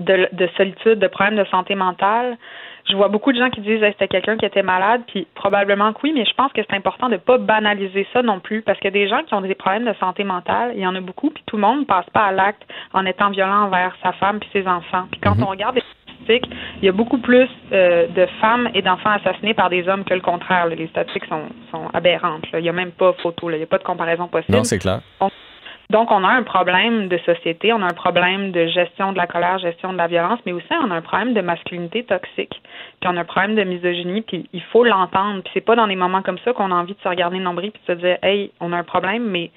de 0.00 0.46
solitude, 0.56 0.98
de 0.98 1.06
problèmes 1.06 1.36
de 1.36 1.44
santé 1.46 1.74
mentale. 1.74 2.36
Je 2.86 2.96
vois 2.96 3.08
beaucoup 3.08 3.32
de 3.32 3.38
gens 3.38 3.50
qui 3.50 3.60
disent 3.60 3.82
hey, 3.82 3.92
c'était 3.92 4.08
quelqu'un 4.08 4.36
qui 4.36 4.44
était 4.44 4.62
malade, 4.62 5.02
puis 5.06 5.26
probablement 5.34 5.92
que 5.92 6.00
oui, 6.04 6.12
mais 6.14 6.24
je 6.24 6.34
pense 6.34 6.52
que 6.52 6.60
c'est 6.68 6.76
important 6.76 7.08
de 7.08 7.16
pas 7.16 7.38
banaliser 7.38 8.06
ça 8.12 8.22
non 8.22 8.40
plus, 8.40 8.62
parce 8.62 8.78
que 8.78 8.88
des 8.88 9.08
gens 9.08 9.22
qui 9.26 9.34
ont 9.34 9.40
des 9.40 9.54
problèmes 9.54 9.86
de 9.86 9.94
santé 9.94 10.22
mentale, 10.24 10.72
il 10.74 10.82
y 10.82 10.86
en 10.86 10.94
a 10.94 11.00
beaucoup, 11.00 11.30
puis 11.30 11.42
tout 11.46 11.56
le 11.56 11.62
monde 11.62 11.80
ne 11.80 11.84
passe 11.84 12.08
pas 12.12 12.24
à 12.24 12.32
l'acte 12.32 12.62
en 12.92 13.06
étant 13.06 13.30
violent 13.30 13.64
envers 13.64 13.96
sa 14.02 14.12
femme 14.12 14.38
puis 14.38 14.48
ses 14.52 14.66
enfants. 14.66 15.06
Puis 15.10 15.20
quand 15.20 15.34
on 15.40 15.46
regarde 15.46 15.76
les 15.76 15.82
statistiques, 15.82 16.50
il 16.82 16.84
y 16.84 16.88
a 16.88 16.92
beaucoup 16.92 17.18
plus 17.18 17.48
euh, 17.72 18.06
de 18.08 18.26
femmes 18.40 18.68
et 18.74 18.82
d'enfants 18.82 19.10
assassinés 19.10 19.54
par 19.54 19.70
des 19.70 19.88
hommes 19.88 20.04
que 20.04 20.14
le 20.14 20.20
contraire. 20.20 20.66
là. 20.66 20.74
Les 20.74 20.88
statistiques 20.88 21.26
sont, 21.26 21.42
sont 21.70 21.88
aberrantes. 21.94 22.50
là. 22.52 22.60
Il 22.60 22.62
n'y 22.62 22.68
a 22.68 22.72
même 22.72 22.92
pas 22.92 23.12
photo, 23.22 23.48
là. 23.48 23.56
il 23.56 23.60
n'y 23.60 23.64
a 23.64 23.68
pas 23.68 23.78
de 23.78 23.84
comparaison 23.84 24.28
possible. 24.28 24.56
Non, 24.56 24.64
c'est 24.64 24.78
clair. 24.78 25.00
Donc, 25.90 26.10
on 26.10 26.24
a 26.24 26.28
un 26.28 26.42
problème 26.42 27.08
de 27.08 27.18
société, 27.18 27.72
on 27.72 27.82
a 27.82 27.86
un 27.86 27.94
problème 27.94 28.52
de 28.52 28.66
gestion 28.66 29.12
de 29.12 29.18
la 29.18 29.26
colère, 29.26 29.58
gestion 29.58 29.92
de 29.92 29.98
la 29.98 30.06
violence, 30.06 30.40
mais 30.46 30.52
aussi 30.52 30.66
on 30.70 30.90
a 30.90 30.94
un 30.94 31.02
problème 31.02 31.34
de 31.34 31.40
masculinité 31.40 32.04
toxique, 32.04 32.60
puis 33.00 33.10
on 33.10 33.16
a 33.16 33.20
un 33.20 33.24
problème 33.24 33.54
de 33.54 33.64
misogynie, 33.64 34.22
puis 34.22 34.48
il 34.52 34.62
faut 34.62 34.84
l'entendre. 34.84 35.42
Puis 35.42 35.52
c'est 35.54 35.60
pas 35.60 35.76
dans 35.76 35.86
des 35.86 35.96
moments 35.96 36.22
comme 36.22 36.38
ça 36.38 36.52
qu'on 36.52 36.70
a 36.70 36.74
envie 36.74 36.94
de 36.94 37.00
se 37.00 37.08
regarder 37.08 37.38
le 37.38 37.44
nombril 37.44 37.70
puis 37.70 37.82
de 37.86 37.94
se 37.94 37.98
dire, 38.00 38.18
hey, 38.22 38.50
on 38.60 38.72
a 38.72 38.78
un 38.78 38.84
problème, 38.84 39.24
mais 39.24 39.50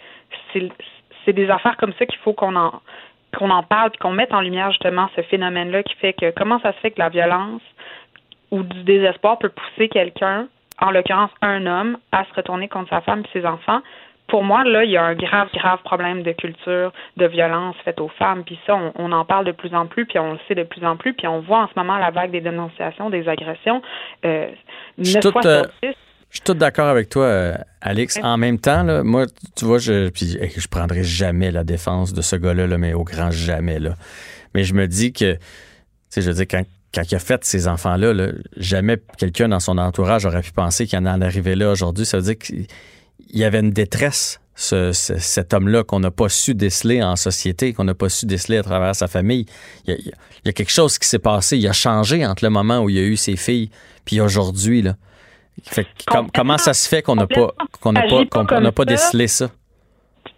c'est 0.54 1.34
des 1.34 1.50
affaires 1.50 1.78
comme 1.78 1.94
ça 1.94 2.06
qu'il 2.06 2.20
faut 2.20 2.34
qu'on 2.34 2.56
en 2.56 2.82
qu'on 3.38 3.50
en 3.50 3.62
parle 3.62 3.92
puis 3.92 4.00
qu'on 4.00 4.14
mette 4.14 4.34
en 4.34 4.40
lumière 4.40 4.72
justement 4.72 5.10
ce 5.16 5.22
phénomène-là 5.22 5.84
qui 5.84 5.94
fait 5.96 6.14
que 6.14 6.32
comment 6.32 6.60
ça 6.60 6.72
se 6.72 6.78
fait 6.78 6.92
que 6.92 7.00
la 7.00 7.10
violence 7.10 7.62
ou 8.52 8.64
du 8.64 8.84
désespoir 8.84 9.38
peut 9.38 9.50
pousser 9.50 9.90
quelqu'un, 9.90 10.48
en 10.80 10.92
l'occurrence 10.92 11.32
un 11.42 11.66
homme, 11.66 11.98
à 12.14 12.24
se 12.24 12.34
retourner 12.34 12.70
contre 12.70 12.90
sa 12.90 13.02
femme 13.02 13.24
et 13.26 13.40
ses 13.40 13.46
enfants 13.46 13.82
pour 14.28 14.44
moi, 14.44 14.64
là, 14.66 14.84
il 14.84 14.92
y 14.92 14.98
a 14.98 15.04
un 15.04 15.16
grave, 15.16 15.48
grave 15.54 15.80
problème 15.84 16.22
de 16.24 16.34
culture 16.34 16.92
de 17.16 17.26
violence 17.26 17.76
faite 17.86 18.00
aux 18.02 18.10
femmes. 18.20 18.44
Puis 18.44 18.60
ça, 18.68 18.78
on, 18.96 19.12
en 19.12 19.26
parle 19.26 19.46
de 19.46 19.54
plus 19.54 19.74
en 19.74 19.88
plus, 19.88 20.06
puis 20.06 20.20
on 20.20 20.34
le 20.34 20.40
sait 20.48 20.56
de 20.56 20.64
plus 20.64 20.86
en 20.86 20.98
plus, 20.98 21.14
puis 21.14 21.28
on 21.28 21.40
voit 21.40 21.64
en 21.64 21.68
ce 21.68 21.74
moment 21.78 21.98
la 21.98 22.12
vague 22.12 22.32
des 22.32 22.42
dénonciations, 22.42 23.10
des 23.10 23.28
agressions. 23.28 23.82
Euh, 24.26 24.48
je 24.98 25.12
suis 25.12 25.20
tout, 25.20 25.32
euh, 25.46 26.54
d'accord 26.56 26.88
avec 26.88 27.08
toi, 27.10 27.24
euh, 27.24 27.54
Alex. 27.82 28.20
En 28.22 28.38
même 28.38 28.60
temps, 28.60 28.84
là, 28.84 29.02
moi, 29.04 29.26
tu 29.56 29.66
vois, 29.66 29.78
je 29.78 30.10
puis, 30.10 30.38
je 30.56 30.68
prendrai 30.68 31.04
jamais 31.04 31.52
la 31.52 31.64
défense 31.64 32.14
de 32.14 32.22
ce 32.22 32.36
gars-là, 32.36 32.68
là, 32.68 32.78
mais 32.78 32.94
au 32.94 33.06
grand 33.06 33.32
jamais. 33.32 33.80
Là. 33.80 33.92
Mais 34.54 34.64
je 34.64 34.74
me 34.74 34.88
dis 34.88 35.14
que, 35.14 35.36
tu 35.36 35.40
sais, 36.10 36.22
je 36.22 36.28
veux 36.28 36.36
dire, 36.36 36.48
quand, 36.50 36.64
quand 36.94 37.04
il 37.10 37.16
a 37.16 37.20
fait 37.20 37.46
ces 37.46 37.70
enfants-là, 37.70 38.14
là, 38.14 38.28
jamais 38.58 38.98
quelqu'un 39.18 39.48
dans 39.48 39.62
son 39.62 39.78
entourage 39.78 40.26
aurait 40.26 40.42
pu 40.42 40.52
penser 40.52 40.86
qu'il 40.86 41.00
en 41.00 41.22
arrivait 41.22 41.56
là 41.56 41.72
aujourd'hui. 41.72 42.06
Ça 42.06 42.18
veut 42.18 42.24
dire 42.24 42.38
qu'il 42.38 42.68
il 43.30 43.40
y 43.40 43.44
avait 43.44 43.60
une 43.60 43.72
détresse, 43.72 44.40
cet 44.56 45.54
homme-là, 45.54 45.84
qu'on 45.84 46.00
n'a 46.00 46.10
pas 46.10 46.30
su 46.30 46.56
déceler 46.56 47.04
en 47.04 47.16
société, 47.16 47.74
qu'on 47.74 47.84
n'a 47.84 47.94
pas 47.94 48.10
su 48.10 48.26
déceler 48.26 48.58
à 48.58 48.64
travers 48.64 48.96
sa 48.96 49.08
famille. 49.08 49.46
Il 49.86 49.96
y 50.46 50.50
a, 50.50 50.52
quelque 50.52 50.72
chose 50.72 50.98
qui 50.98 51.08
s'est 51.08 51.20
passé. 51.20 51.58
Il 51.58 51.68
a 51.68 51.74
changé 51.74 52.26
entre 52.26 52.44
le 52.44 52.50
moment 52.50 52.80
où 52.80 52.90
il 52.90 52.96
y 52.96 53.00
a 53.00 53.04
eu 53.04 53.18
ses 53.18 53.36
filles 53.36 53.70
puis 54.04 54.20
aujourd'hui. 54.20 54.82
Là. 54.82 54.96
comment 56.34 56.58
ça 56.58 56.74
se 56.74 56.88
fait 56.88 57.04
qu'on 57.04 57.16
n'a 57.16 57.28
pas 57.28 57.54
qu'on 57.82 57.92
n'a 57.92 58.08
pas 58.08 58.26
qu'on 58.26 58.62
n'a 58.62 58.72
pas 58.72 58.86
décelé 58.86 59.28
ça? 59.28 59.52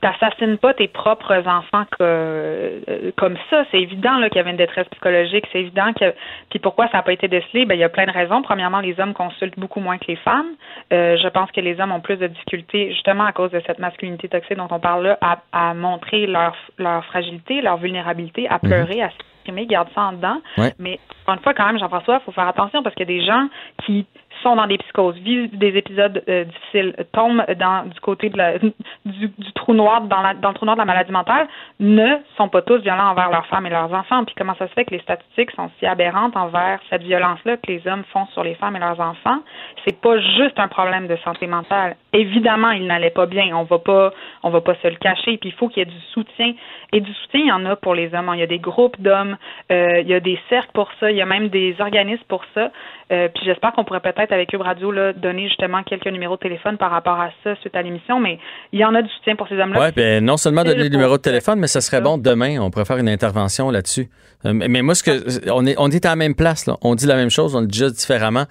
T'assassines 0.02 0.58
pas 0.58 0.74
tes 0.74 0.88
propres 0.88 1.48
enfants 1.48 1.86
euh, 2.02 3.12
comme 3.18 3.36
ça. 3.50 3.66
C'est 3.72 3.82
évident 3.82 4.16
qu'il 4.28 4.38
y 4.38 4.40
avait 4.40 4.52
une 4.52 4.58
détresse 4.58 4.88
psychologique. 4.90 5.46
C'est 5.52 5.60
évident 5.60 5.94
que. 5.94 6.14
Puis 6.50 6.60
pourquoi 6.60 6.88
ça 6.88 6.98
n'a 6.98 7.04
pas 7.04 7.14
été 7.14 7.28
décelé? 7.28 7.66
Ben, 7.66 7.76
il 7.76 7.82
y 7.82 7.84
a 7.84 7.90
plein 7.90 8.06
de 8.06 8.12
raisons. 8.12 8.42
Premièrement, 8.42 8.80
les 8.80 9.00
hommes 9.00 9.14
consultent 9.14 9.60
beaucoup 9.60 9.80
moins 9.80 9.98
que 9.98 10.06
les 10.08 10.16
femmes. 10.18 10.52
Euh, 10.94 11.18
je 11.18 11.28
pense 11.28 11.52
que 11.52 11.62
les 11.62 11.80
hommes 11.80 11.92
ont 11.92 12.02
plus 12.02 12.18
de 12.18 12.28
difficultés, 12.28 12.92
justement 12.92 13.26
à 13.26 13.32
cause 13.32 13.52
de 13.52 13.62
cette 13.68 13.80
masculinité 13.80 14.30
toxique 14.30 14.58
dont 14.58 14.68
on 14.72 14.80
parle 14.80 15.04
là, 15.04 15.18
à, 15.22 15.40
à 15.52 15.74
montrer 15.74 16.28
leur, 16.28 16.56
leur 16.78 17.04
fragilité, 17.06 17.62
leur 17.62 17.78
vulnérabilité, 17.78 18.48
à 18.48 18.60
mhm. 18.62 18.70
pleurer, 18.70 19.02
à 19.02 19.10
s'exprimer, 19.10 19.66
garder 19.66 19.92
ça 19.94 20.02
en 20.02 20.14
dedans. 20.14 20.42
Mais 20.80 21.00
encore 21.24 21.36
une 21.36 21.42
fois, 21.42 21.54
quand 21.54 21.66
même, 21.66 21.80
Jean-François, 21.80 22.20
il 22.22 22.26
faut 22.26 22.32
faire 22.32 22.48
attention 22.48 22.84
parce 22.84 22.96
qu'il 22.96 23.10
y 23.10 23.14
a 23.14 23.20
des 23.20 23.26
gens 23.26 23.48
qui 23.86 24.06
sont 24.42 24.56
dans 24.56 24.68
des 24.68 24.78
psychoses, 24.78 25.18
vivent 25.18 25.58
des 25.58 25.78
épisodes 25.78 26.24
euh, 26.28 26.46
difficiles, 26.46 26.96
tombent 27.12 27.46
dans 27.58 27.86
du 27.88 28.00
côté 28.00 28.30
du, 29.06 29.32
trou 29.56 29.74
noir 29.74 30.02
dans, 30.02 30.22
la, 30.22 30.34
dans 30.34 30.50
le 30.50 30.56
trou 30.56 30.66
noir 30.66 30.76
de 30.76 30.82
la 30.82 30.86
maladie 30.86 31.12
mentale, 31.12 31.48
ne 31.80 32.18
sont 32.38 32.50
pas 32.50 32.62
tous 32.62 32.82
violents 32.82 33.10
envers 33.10 33.30
leurs 33.30 33.46
femmes 33.48 33.66
et 33.66 33.70
leurs 33.70 33.92
enfants. 33.94 34.24
Puis 34.26 34.36
comment 34.38 34.56
ça 34.56 34.68
se 34.68 34.74
fait 34.74 34.86
que 34.86 34.92
les 34.92 35.02
statistiques 35.02 35.52
sont 35.52 35.70
si 35.80 35.86
aberrantes 35.86 36.36
envers 36.36 36.80
cette 36.90 37.04
violence-là 37.04 37.58
que 37.58 37.72
les 37.72 37.88
hommes 37.88 38.04
font 38.12 38.26
sur 38.28 38.44
les 38.44 38.56
femmes 38.56 38.76
et 38.76 38.80
leurs 38.80 39.00
enfants? 39.00 39.40
C'est 39.86 40.00
pas 40.00 40.20
juste 40.20 40.58
un 40.60 40.68
problème 40.68 41.08
de 41.08 41.16
santé 41.18 41.48
mentale. 41.48 41.96
Évidemment, 42.14 42.72
ils 42.72 42.86
n'allaient 42.86 43.10
pas 43.10 43.26
bien. 43.26 43.56
On 43.56 43.64
va 43.64 43.80
pas, 43.80 44.12
on 44.44 44.50
va 44.50 44.62
pas 44.62 44.76
se 44.76 44.88
le 44.88 44.96
cacher. 44.96 45.38
Puis 45.38 45.50
il 45.50 45.54
faut 45.54 45.68
qu'il 45.68 45.80
y 45.80 45.82
ait 45.82 45.86
du 45.86 46.02
soutien. 46.14 46.54
Et 46.92 47.02
du 47.02 47.14
soutien, 47.14 47.42
il 47.42 47.48
y 47.48 47.52
en 47.52 47.66
a 47.66 47.76
pour 47.76 47.96
les 47.96 48.14
hommes. 48.14 48.32
Il 48.34 48.40
y 48.40 48.44
a 48.44 48.48
des 48.48 48.60
groupes 48.60 49.00
d'hommes, 49.00 49.38
euh, 49.72 50.02
il 50.02 50.08
y 50.08 50.14
a 50.14 50.20
des 50.20 50.40
cercles 50.50 50.72
pour 50.74 50.90
ça, 51.00 51.12
il 51.12 51.18
y 51.18 51.22
a 51.22 51.26
même 51.26 51.50
des 51.50 51.76
organismes 51.80 52.24
pour 52.28 52.44
ça. 52.54 52.72
Euh, 53.12 53.28
puis 53.34 53.44
j'espère 53.46 53.74
qu'on 53.74 53.84
pourrait 53.84 54.02
peut-être 54.02 54.29
avec 54.32 54.50
Cube 54.50 54.62
Radio 54.62 54.92
là, 54.92 55.14
donner 55.14 55.48
justement 55.48 55.84
quelques 55.84 56.08
numéros 56.08 56.36
de 56.36 56.42
téléphone 56.42 56.78
par 56.78 56.92
rapport 56.92 57.20
à 57.20 57.30
ça 57.44 57.56
suite 57.58 57.76
à 57.76 57.82
l'émission, 57.82 58.20
mais 58.20 58.40
il 58.72 58.80
y 58.80 58.86
en 58.86 58.96
a 58.96 59.02
du 59.02 59.10
soutien 59.10 59.36
pour 59.36 59.48
ces 59.48 59.58
hommes-là. 59.58 59.80
Oui, 59.80 59.92
ben 59.96 60.24
non 60.24 60.38
seulement 60.38 60.64
donner 60.64 60.84
le 60.84 60.90
numéro 60.90 61.18
de 61.18 61.22
téléphone, 61.22 61.60
mais 61.60 61.68
ce 61.68 61.80
serait 61.80 62.02
bon 62.02 62.18
demain, 62.18 62.60
on 62.60 62.70
pourrait 62.72 62.86
faire 62.86 62.98
une 62.98 63.10
intervention 63.10 63.70
là-dessus. 63.72 64.10
Euh, 64.46 64.54
mais 64.54 64.82
moi, 64.82 64.96
ce 64.96 65.04
que 65.04 65.52
on 65.52 65.66
est, 65.66 65.76
on 65.78 65.90
est 65.92 66.06
à 66.06 66.10
la 66.10 66.16
même 66.16 66.36
place, 66.36 66.66
là. 66.66 66.78
on 66.82 66.96
dit 66.96 67.06
la 67.06 67.16
même 67.16 67.30
chose, 67.30 67.56
on 67.56 67.62
le 67.62 67.68
dit 67.68 67.80
juste 67.80 67.96
différemment. 67.96 68.46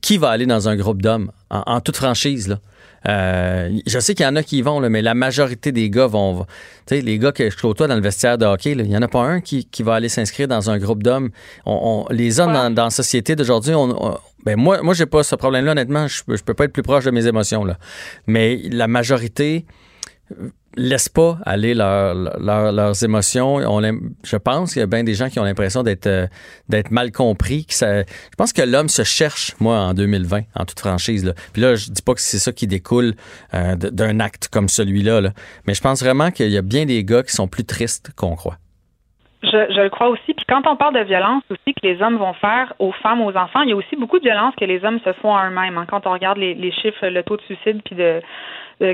qui 0.00 0.18
va 0.18 0.30
aller 0.30 0.46
dans 0.46 0.68
un 0.68 0.76
groupe 0.76 1.00
d'hommes? 1.00 1.30
En, 1.50 1.80
toute 1.80 1.96
franchise 1.96 2.48
là? 2.48 2.56
Euh, 3.08 3.68
je 3.86 3.98
sais 3.98 4.14
qu'il 4.14 4.24
y 4.24 4.28
en 4.28 4.36
a 4.36 4.42
qui 4.42 4.58
y 4.58 4.62
vont, 4.62 4.78
là, 4.78 4.88
mais 4.88 5.02
la 5.02 5.14
majorité 5.14 5.72
des 5.72 5.90
gars 5.90 6.06
vont. 6.06 6.46
Tu 6.86 6.96
sais, 6.96 7.00
les 7.00 7.18
gars 7.18 7.32
que 7.32 7.50
je 7.50 7.56
côtoie 7.56 7.88
dans 7.88 7.96
le 7.96 8.00
vestiaire 8.00 8.38
de 8.38 8.46
hockey, 8.46 8.72
il 8.72 8.82
n'y 8.84 8.96
en 8.96 9.02
a 9.02 9.08
pas 9.08 9.22
un 9.22 9.40
qui, 9.40 9.64
qui 9.64 9.82
va 9.82 9.94
aller 9.94 10.08
s'inscrire 10.08 10.46
dans 10.46 10.70
un 10.70 10.78
groupe 10.78 11.02
d'hommes. 11.02 11.30
On, 11.66 12.06
les 12.10 12.38
hommes 12.38 12.52
dans, 12.52 12.72
dans, 12.72 12.84
la 12.84 12.90
société 12.90 13.34
d'aujourd'hui, 13.34 13.74
on, 13.74 14.18
ben 14.44 14.56
moi, 14.56 14.82
moi, 14.82 14.94
j'ai 14.94 15.06
pas 15.06 15.22
ce 15.22 15.34
problème-là, 15.36 15.72
honnêtement. 15.72 16.08
Je, 16.08 16.22
je 16.28 16.42
peux 16.42 16.54
pas 16.54 16.64
être 16.64 16.72
plus 16.72 16.82
proche 16.82 17.04
de 17.04 17.10
mes 17.10 17.26
émotions, 17.26 17.64
là. 17.64 17.78
Mais 18.26 18.60
la 18.70 18.88
majorité 18.88 19.66
laisse 20.76 21.08
pas 21.08 21.38
aller 21.44 21.74
leurs 21.74 23.04
émotions. 23.04 23.56
On, 23.56 23.80
je 24.24 24.36
pense 24.36 24.72
qu'il 24.72 24.80
y 24.80 24.82
a 24.82 24.86
bien 24.86 25.04
des 25.04 25.14
gens 25.14 25.28
qui 25.28 25.38
ont 25.38 25.44
l'impression 25.44 25.82
d'être 25.82 26.06
euh, 26.06 26.26
d'être 26.68 26.90
mal 26.90 27.12
compris. 27.12 27.66
Que 27.66 27.74
ça, 27.74 28.00
je 28.02 28.36
pense 28.36 28.52
que 28.52 28.62
l'homme 28.62 28.88
se 28.88 29.04
cherche, 29.04 29.54
moi, 29.60 29.78
en 29.78 29.94
2020, 29.94 30.42
en 30.54 30.64
toute 30.64 30.80
franchise. 30.80 31.24
Là. 31.24 31.34
Puis 31.52 31.62
là, 31.62 31.74
je 31.74 31.90
dis 31.90 32.02
pas 32.02 32.14
que 32.14 32.20
c'est 32.20 32.38
ça 32.38 32.52
qui 32.52 32.66
découle 32.66 33.14
euh, 33.54 33.76
d'un 33.76 34.20
acte 34.20 34.48
comme 34.48 34.68
celui-là, 34.68 35.20
là. 35.20 35.32
mais 35.66 35.74
je 35.74 35.80
pense 35.80 36.00
vraiment 36.00 36.30
qu'il 36.30 36.50
y 36.50 36.58
a 36.58 36.62
bien 36.62 36.86
des 36.86 37.04
gars 37.04 37.22
qui 37.22 37.34
sont 37.34 37.48
plus 37.48 37.64
tristes 37.64 38.10
qu'on 38.16 38.34
croit. 38.36 38.58
Je, 39.42 39.72
je, 39.74 39.80
le 39.80 39.90
crois 39.90 40.08
aussi. 40.08 40.34
Puis 40.34 40.44
quand 40.48 40.66
on 40.66 40.76
parle 40.76 40.94
de 40.94 41.04
violence 41.04 41.42
aussi 41.50 41.74
que 41.74 41.84
les 41.86 42.00
hommes 42.00 42.16
vont 42.16 42.32
faire 42.34 42.72
aux 42.78 42.92
femmes, 42.92 43.20
aux 43.20 43.36
enfants, 43.36 43.62
il 43.62 43.70
y 43.70 43.72
a 43.72 43.76
aussi 43.76 43.96
beaucoup 43.96 44.18
de 44.18 44.24
violence 44.24 44.54
que 44.54 44.64
les 44.64 44.84
hommes 44.84 45.00
se 45.04 45.12
font 45.14 45.34
à 45.34 45.48
eux-mêmes. 45.48 45.78
Hein. 45.78 45.86
Quand 45.88 46.06
on 46.06 46.12
regarde 46.12 46.38
les, 46.38 46.54
les 46.54 46.70
chiffres, 46.70 47.06
le 47.06 47.22
taux 47.24 47.36
de 47.36 47.42
suicide 47.42 47.82
puis 47.84 47.96
de 47.96 48.20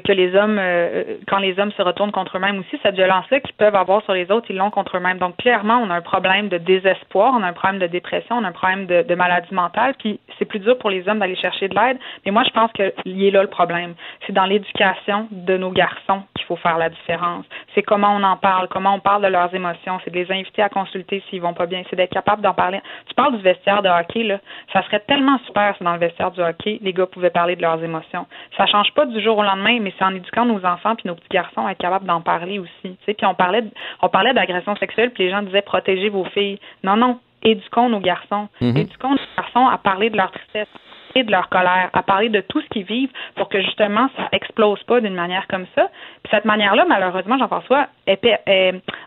que 0.05 0.13
les 0.13 0.35
hommes, 0.35 0.59
euh, 0.59 1.17
quand 1.29 1.39
les 1.39 1.59
hommes 1.59 1.73
se 1.73 1.83
retournent 1.83 2.13
contre 2.13 2.37
eux-mêmes 2.37 2.59
aussi, 2.59 2.79
cette 2.83 2.95
violence-là 2.95 3.41
qu'ils 3.41 3.55
peuvent 3.55 3.75
avoir 3.75 4.03
sur 4.03 4.13
les 4.13 4.31
autres, 4.31 4.47
ils 4.51 4.57
l'ont 4.57 4.71
contre 4.71 4.97
eux-mêmes. 4.97 5.19
Donc, 5.19 5.37
clairement, 5.37 5.81
on 5.83 5.91
a 5.91 5.95
un 5.95 6.03
problème 6.03 6.49
de 6.49 6.59
désespoir, 6.59 7.35
on 7.37 7.43
a 7.43 7.47
un 7.49 7.53
problème 7.53 7.81
de 7.81 7.87
dépression, 7.87 8.37
on 8.37 8.45
a 8.45 8.49
un 8.49 8.53
problème 8.53 8.87
de, 8.87 9.03
de 9.03 9.15
maladie 9.15 9.53
mentale, 9.55 9.95
puis 9.99 10.21
c'est 10.39 10.45
plus 10.45 10.59
dur 10.59 10.77
pour 10.79 10.91
les 10.91 11.09
hommes 11.09 11.19
d'aller 11.19 11.37
chercher 11.37 11.69
de 11.69 11.75
l'aide. 11.75 11.99
Mais 12.25 12.33
moi, 12.33 12.43
je 12.45 12.51
pense 12.51 12.71
qu'il 12.73 13.25
est 13.25 13.31
là 13.31 13.43
le 13.43 13.49
problème. 13.49 13.95
C'est 14.27 14.33
dans 14.33 14.45
l'éducation 14.45 15.29
de 15.31 15.57
nos 15.57 15.71
garçons 15.71 16.23
qu'il 16.37 16.45
faut 16.47 16.57
faire 16.57 16.79
la 16.79 16.89
différence. 16.91 17.45
C'est 17.75 17.83
comment 17.83 18.15
on 18.15 18.23
en 18.23 18.37
parle, 18.37 18.69
comment 18.69 18.95
on 18.95 19.01
parle 19.01 19.23
de 19.23 19.29
leurs 19.29 19.55
émotions, 19.55 19.99
c'est 20.05 20.11
de 20.11 20.19
les 20.19 20.31
inviter 20.31 20.63
à 20.63 20.69
consulter 20.69 21.23
s'ils 21.29 21.41
vont 21.41 21.55
pas 21.55 21.67
bien, 21.67 21.83
c'est 21.89 21.97
d'être 21.97 22.13
capable 22.13 22.43
d'en 22.43 22.55
parler. 22.55 22.81
Tu 23.07 23.15
parles 23.15 23.37
du 23.37 23.43
vestiaire 23.43 23.83
de 23.83 23.89
hockey, 23.89 24.25
là. 24.25 24.39
Ça 24.73 24.83
serait 24.83 25.01
tellement 25.01 25.39
super 25.47 25.75
si 25.77 25.85
dans 25.85 25.93
le 25.93 25.99
vestiaire 25.99 26.31
du 26.31 26.41
hockey, 26.41 26.79
les 26.83 26.93
gars 26.93 27.07
pouvaient 27.07 27.31
parler 27.31 27.57
de 27.57 27.63
leurs 27.63 27.83
émotions. 27.83 28.27
Ça 28.57 28.67
change 28.67 28.93
pas 28.93 29.07
du 29.07 29.21
jour 29.23 29.39
au 29.39 29.43
lendemain, 29.43 29.78
mais 29.81 29.93
c'est 29.99 30.05
en 30.05 30.15
éduquant 30.15 30.45
nos 30.45 30.65
enfants 30.65 30.95
puis 30.95 31.07
nos 31.07 31.15
petits 31.15 31.29
garçons 31.31 31.67
à 31.67 31.73
être 31.73 31.79
capables 31.79 32.07
d'en 32.07 32.21
parler 32.21 32.59
aussi. 32.59 32.71
Tu 32.83 32.97
sais, 33.07 33.15
puis 33.15 33.27
on 33.27 33.35
parlait 33.35 33.65
on 34.03 34.09
parlait 34.09 34.35
d'agression 34.35 34.77
sexuelle, 34.77 35.11
puis 35.11 35.25
les 35.25 35.31
gens 35.31 35.43
disaient 35.43 35.63
protégez 35.63 36.09
vos 36.09 36.25
filles. 36.25 36.59
Non, 36.85 36.97
non, 36.97 37.19
éduquons 37.43 37.89
nos 37.89 38.01
garçons. 38.01 38.49
Mhm. 38.61 38.77
Éduquons 38.77 39.11
nos 39.11 39.19
garçons 39.37 39.67
à 39.67 39.79
parler 39.79 40.11
de 40.11 40.17
leur 40.17 40.31
tristesse 40.31 40.69
et 41.15 41.23
de 41.23 41.31
leur 41.31 41.49
colère, 41.49 41.91
à 41.93 42.03
parler 42.03 42.29
de 42.29 42.41
tout 42.41 42.61
ce 42.61 42.69
qu'ils 42.69 42.85
vivent 42.85 43.11
pour 43.35 43.49
que 43.49 43.61
justement 43.63 44.09
ça 44.17 44.29
explose 44.33 44.83
pas 44.85 45.01
d'une 45.01 45.15
manière 45.15 45.47
comme 45.49 45.67
ça. 45.75 45.89
Puis 46.23 46.31
cette 46.31 46.45
manière-là, 46.45 46.85
malheureusement, 46.89 47.39
Jean-François, 47.39 47.87
est, 48.07 48.21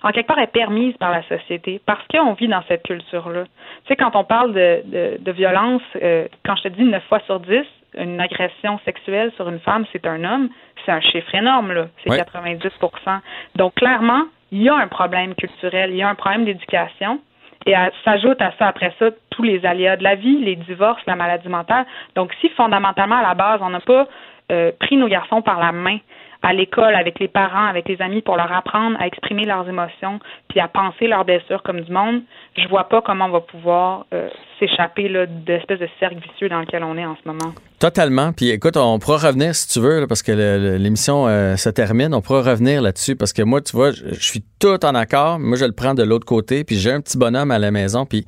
en 0.03 0.11
quelque 0.11 0.27
part 0.27 0.39
est 0.39 0.51
permise 0.51 0.95
par 0.97 1.11
la 1.11 1.23
société 1.23 1.79
parce 1.85 2.05
qu'on 2.07 2.33
vit 2.33 2.47
dans 2.47 2.63
cette 2.67 2.83
culture-là. 2.83 3.43
Tu 3.43 3.49
sais, 3.87 3.95
quand 3.95 4.15
on 4.15 4.23
parle 4.23 4.53
de, 4.53 5.17
de, 5.19 5.31
violence, 5.31 5.81
euh, 6.01 6.27
quand 6.45 6.55
je 6.55 6.63
te 6.63 6.67
dis 6.69 6.83
9 6.83 7.03
fois 7.05 7.19
sur 7.21 7.39
10, 7.39 7.61
une 7.95 8.19
agression 8.19 8.79
sexuelle 8.85 9.31
sur 9.35 9.49
une 9.49 9.59
femme, 9.59 9.85
c'est 9.91 10.05
un 10.05 10.23
homme, 10.23 10.49
c'est 10.85 10.91
un 10.91 11.01
chiffre 11.01 11.33
énorme, 11.35 11.73
là. 11.73 11.87
C'est 12.03 12.09
90% 12.09 13.19
Donc, 13.55 13.75
clairement, 13.75 14.23
il 14.51 14.63
y 14.63 14.69
a 14.69 14.75
un 14.75 14.87
problème 14.87 15.35
culturel, 15.35 15.91
il 15.91 15.97
y 15.97 16.01
a 16.01 16.09
un 16.09 16.15
problème 16.15 16.45
d'éducation. 16.45 17.19
Et 17.67 17.75
s'ajoute 18.03 18.41
à 18.41 18.53
ça, 18.57 18.67
après 18.67 18.91
ça, 18.97 19.09
tous 19.29 19.43
les 19.43 19.63
aléas 19.65 19.95
de 19.95 20.03
la 20.03 20.15
vie, 20.15 20.43
les 20.43 20.55
divorces, 20.55 21.01
la 21.05 21.15
maladie 21.15 21.47
mentale. 21.47 21.85
Donc, 22.15 22.33
si 22.41 22.49
fondamentalement, 22.49 23.17
à 23.17 23.21
la 23.21 23.35
base, 23.35 23.59
on 23.61 23.69
n'a 23.69 23.79
pas 23.79 24.07
euh, 24.51 24.71
pris 24.79 24.97
nos 24.97 25.07
garçons 25.07 25.43
par 25.43 25.59
la 25.59 25.71
main, 25.71 25.99
à 26.43 26.53
l'école, 26.53 26.95
avec 26.95 27.19
les 27.19 27.27
parents, 27.27 27.65
avec 27.67 27.87
les 27.87 28.01
amis, 28.01 28.21
pour 28.21 28.35
leur 28.35 28.51
apprendre 28.51 28.97
à 28.99 29.05
exprimer 29.05 29.45
leurs 29.45 29.67
émotions, 29.69 30.19
puis 30.49 30.59
à 30.59 30.67
penser 30.67 31.07
leurs 31.07 31.23
blessures 31.23 31.61
comme 31.63 31.81
du 31.81 31.91
monde, 31.91 32.21
je 32.57 32.67
vois 32.67 32.85
pas 32.85 33.01
comment 33.01 33.25
on 33.25 33.31
va 33.31 33.41
pouvoir 33.41 34.05
euh, 34.13 34.27
s'échapper 34.59 35.07
de 35.07 35.27
l'espèce 35.47 35.79
de 35.79 35.87
cercle 35.99 36.17
vicieux 36.17 36.49
dans 36.49 36.59
lequel 36.59 36.83
on 36.83 36.97
est 36.97 37.05
en 37.05 37.15
ce 37.15 37.27
moment. 37.27 37.53
Totalement. 37.79 38.33
Puis 38.33 38.49
écoute, 38.49 38.75
on 38.75 38.97
pourra 38.99 39.17
revenir 39.17 39.53
si 39.55 39.67
tu 39.67 39.79
veux, 39.79 40.05
parce 40.07 40.23
que 40.23 40.77
l'émission 40.77 41.27
euh, 41.27 41.55
se 41.57 41.69
termine. 41.69 42.13
On 42.13 42.21
pourra 42.21 42.41
revenir 42.41 42.81
là-dessus 42.81 43.15
parce 43.15 43.33
que 43.33 43.43
moi, 43.43 43.61
tu 43.61 43.75
vois, 43.75 43.91
je, 43.91 44.13
suis 44.15 44.43
tout 44.59 44.83
en 44.85 44.95
accord. 44.95 45.39
Moi, 45.39 45.57
je 45.57 45.65
le 45.65 45.73
prends 45.73 45.93
de 45.93 46.03
l'autre 46.03 46.25
côté. 46.25 46.63
Puis 46.63 46.77
j'ai 46.77 46.91
un 46.91 47.01
petit 47.01 47.17
bonhomme 47.17 47.51
à 47.51 47.59
la 47.59 47.71
maison. 47.71 48.05
Puis 48.05 48.25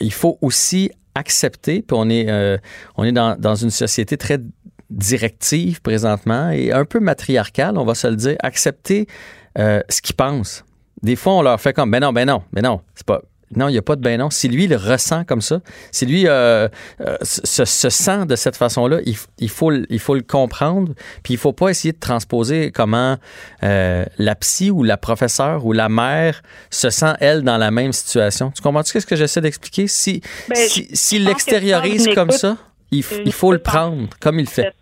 il 0.00 0.12
faut 0.12 0.38
aussi 0.42 0.90
accepter. 1.14 1.82
Puis 1.82 1.96
on 1.98 2.08
est, 2.08 2.30
euh, 2.30 2.56
on 2.96 3.04
est 3.04 3.12
dans, 3.12 3.38
dans 3.38 3.54
une 3.54 3.70
société 3.70 4.16
très 4.16 4.38
directive 4.90 5.82
présentement 5.82 6.50
et 6.50 6.72
un 6.72 6.84
peu 6.84 7.00
matriarcale, 7.00 7.76
on 7.78 7.84
va 7.84 7.94
se 7.94 8.06
le 8.06 8.16
dire, 8.16 8.36
accepter 8.40 9.06
euh, 9.58 9.80
ce 9.88 10.00
qu'ils 10.00 10.16
pensent. 10.16 10.64
Des 11.02 11.16
fois, 11.16 11.34
on 11.34 11.42
leur 11.42 11.60
fait 11.60 11.72
comme, 11.72 11.90
ben 11.90 12.00
non, 12.00 12.12
ben 12.12 12.26
non, 12.26 12.42
ben 12.52 12.62
non, 12.62 12.80
c'est 12.94 13.06
pas, 13.06 13.22
non, 13.54 13.68
il 13.68 13.72
n'y 13.72 13.78
a 13.78 13.82
pas 13.82 13.96
de 13.96 14.00
ben 14.00 14.18
non. 14.18 14.30
Si 14.30 14.48
lui, 14.48 14.64
il 14.64 14.74
ressent 14.74 15.24
comme 15.24 15.40
ça, 15.40 15.60
si 15.92 16.06
lui 16.06 16.26
euh, 16.26 16.68
euh, 17.00 17.16
se, 17.22 17.64
sent 17.64 18.26
de 18.26 18.36
cette 18.36 18.56
façon-là, 18.56 18.98
il, 19.04 19.48
faut, 19.48 19.72
il 19.72 19.98
faut 19.98 20.14
le 20.14 20.22
comprendre. 20.22 20.92
Puis 21.22 21.34
il 21.34 21.38
faut 21.38 21.52
pas 21.52 21.68
essayer 21.68 21.92
de 21.92 21.98
transposer 21.98 22.72
comment 22.72 23.16
la 23.62 24.34
psy 24.40 24.70
ou 24.70 24.82
la 24.82 24.96
professeure 24.96 25.64
ou 25.64 25.72
la 25.72 25.88
mère 25.88 26.42
se 26.70 26.90
sent, 26.90 27.14
elle, 27.20 27.42
dans 27.42 27.58
la 27.58 27.70
même 27.70 27.92
situation. 27.92 28.50
Tu 28.50 28.62
comprends-tu 28.62 29.00
ce 29.00 29.06
que 29.06 29.16
j'essaie 29.16 29.40
d'expliquer? 29.40 29.86
Si, 29.86 30.20
ben, 30.48 30.56
si, 30.92 31.18
l'extériorise 31.18 32.08
comme 32.14 32.30
ça, 32.30 32.56
il, 32.90 33.32
faut 33.32 33.52
le 33.52 33.58
prendre 33.58 34.08
comme 34.20 34.38
il 34.38 34.48
fait. 34.48 34.74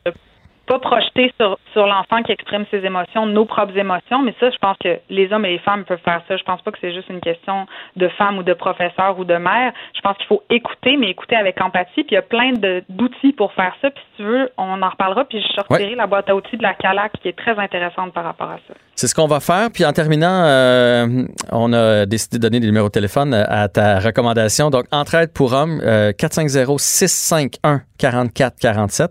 pas 0.66 0.78
projeter 0.78 1.32
sur, 1.38 1.58
sur 1.72 1.86
l'enfant 1.86 2.22
qui 2.22 2.32
exprime 2.32 2.64
ses 2.70 2.84
émotions, 2.84 3.26
nos 3.26 3.44
propres 3.44 3.76
émotions, 3.76 4.22
mais 4.22 4.34
ça, 4.40 4.50
je 4.50 4.58
pense 4.58 4.76
que 4.78 4.98
les 5.10 5.32
hommes 5.32 5.44
et 5.44 5.50
les 5.50 5.58
femmes 5.58 5.84
peuvent 5.84 6.00
faire 6.04 6.22
ça. 6.26 6.36
Je 6.36 6.42
pense 6.42 6.60
pas 6.62 6.72
que 6.72 6.78
c'est 6.80 6.92
juste 6.92 7.08
une 7.08 7.20
question 7.20 7.66
de 7.96 8.08
femme 8.08 8.38
ou 8.38 8.42
de 8.42 8.54
professeur 8.54 9.18
ou 9.18 9.24
de 9.24 9.36
mère. 9.36 9.72
Je 9.94 10.00
pense 10.00 10.16
qu'il 10.16 10.26
faut 10.26 10.42
écouter, 10.50 10.96
mais 10.96 11.10
écouter 11.10 11.36
avec 11.36 11.60
empathie. 11.60 12.04
Puis 12.04 12.12
il 12.12 12.14
y 12.14 12.18
a 12.18 12.22
plein 12.22 12.52
d'outils 12.88 13.32
pour 13.32 13.52
faire 13.52 13.74
ça. 13.80 13.90
Puis 13.90 14.02
si 14.10 14.16
tu 14.16 14.22
veux, 14.24 14.50
on 14.58 14.82
en 14.82 14.88
reparlera. 14.88 15.24
Puis 15.24 15.40
je 15.40 15.52
sortirai 15.54 15.94
la 15.94 16.06
boîte 16.06 16.28
à 16.28 16.34
outils 16.34 16.56
de 16.56 16.62
la 16.62 16.74
CALAC 16.74 17.12
qui 17.20 17.28
est 17.28 17.38
très 17.38 17.58
intéressante 17.58 18.12
par 18.12 18.24
rapport 18.24 18.50
à 18.50 18.58
ça. 18.68 18.74
C'est 18.98 19.08
ce 19.08 19.14
qu'on 19.14 19.26
va 19.26 19.40
faire. 19.40 19.70
Puis 19.70 19.84
en 19.84 19.92
terminant, 19.92 20.44
euh, 20.46 21.26
on 21.52 21.70
a 21.74 22.06
décidé 22.06 22.38
de 22.38 22.42
donner 22.42 22.60
des 22.60 22.66
numéros 22.66 22.88
de 22.88 22.92
téléphone 22.92 23.34
à 23.34 23.68
ta 23.68 24.00
recommandation. 24.00 24.70
Donc, 24.70 24.86
Entraide 24.90 25.32
pour 25.32 25.52
hommes, 25.52 25.82
euh, 25.84 26.12
450-651-4447, 26.12 29.08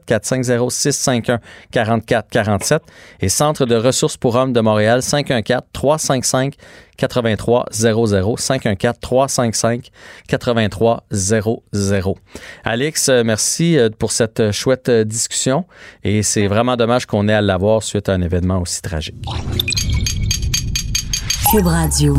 450-651-4447 1.72 2.80
et 3.22 3.30
Centre 3.30 3.68
de 3.68 3.76
ressources 3.76 4.18
pour 4.18 4.36
hommes 4.36 4.54
de 4.54 4.62
Montréal, 4.62 5.04
514-355-8300, 7.00 9.90
514-355-8300. 10.30 12.16
Alex, 12.64 13.10
euh, 13.10 13.24
merci 13.24 13.78
euh, 13.78 13.90
pour 13.98 14.12
cette 14.12 14.40
euh, 14.40 14.52
chouette 14.52 14.90
discussion 14.90 15.66
et 16.04 16.24
c'est 16.24 16.48
vraiment 16.48 16.76
dommage 16.76 17.06
qu'on 17.06 17.28
ait 17.28 17.34
à 17.34 17.42
l'avoir 17.42 17.84
suite 17.84 18.10
à 18.10 18.14
un 18.14 18.22
événement 18.22 18.62
aussi 18.62 18.82
tragique. 18.82 19.16
Cube 21.52 21.68
Radio. 21.68 22.18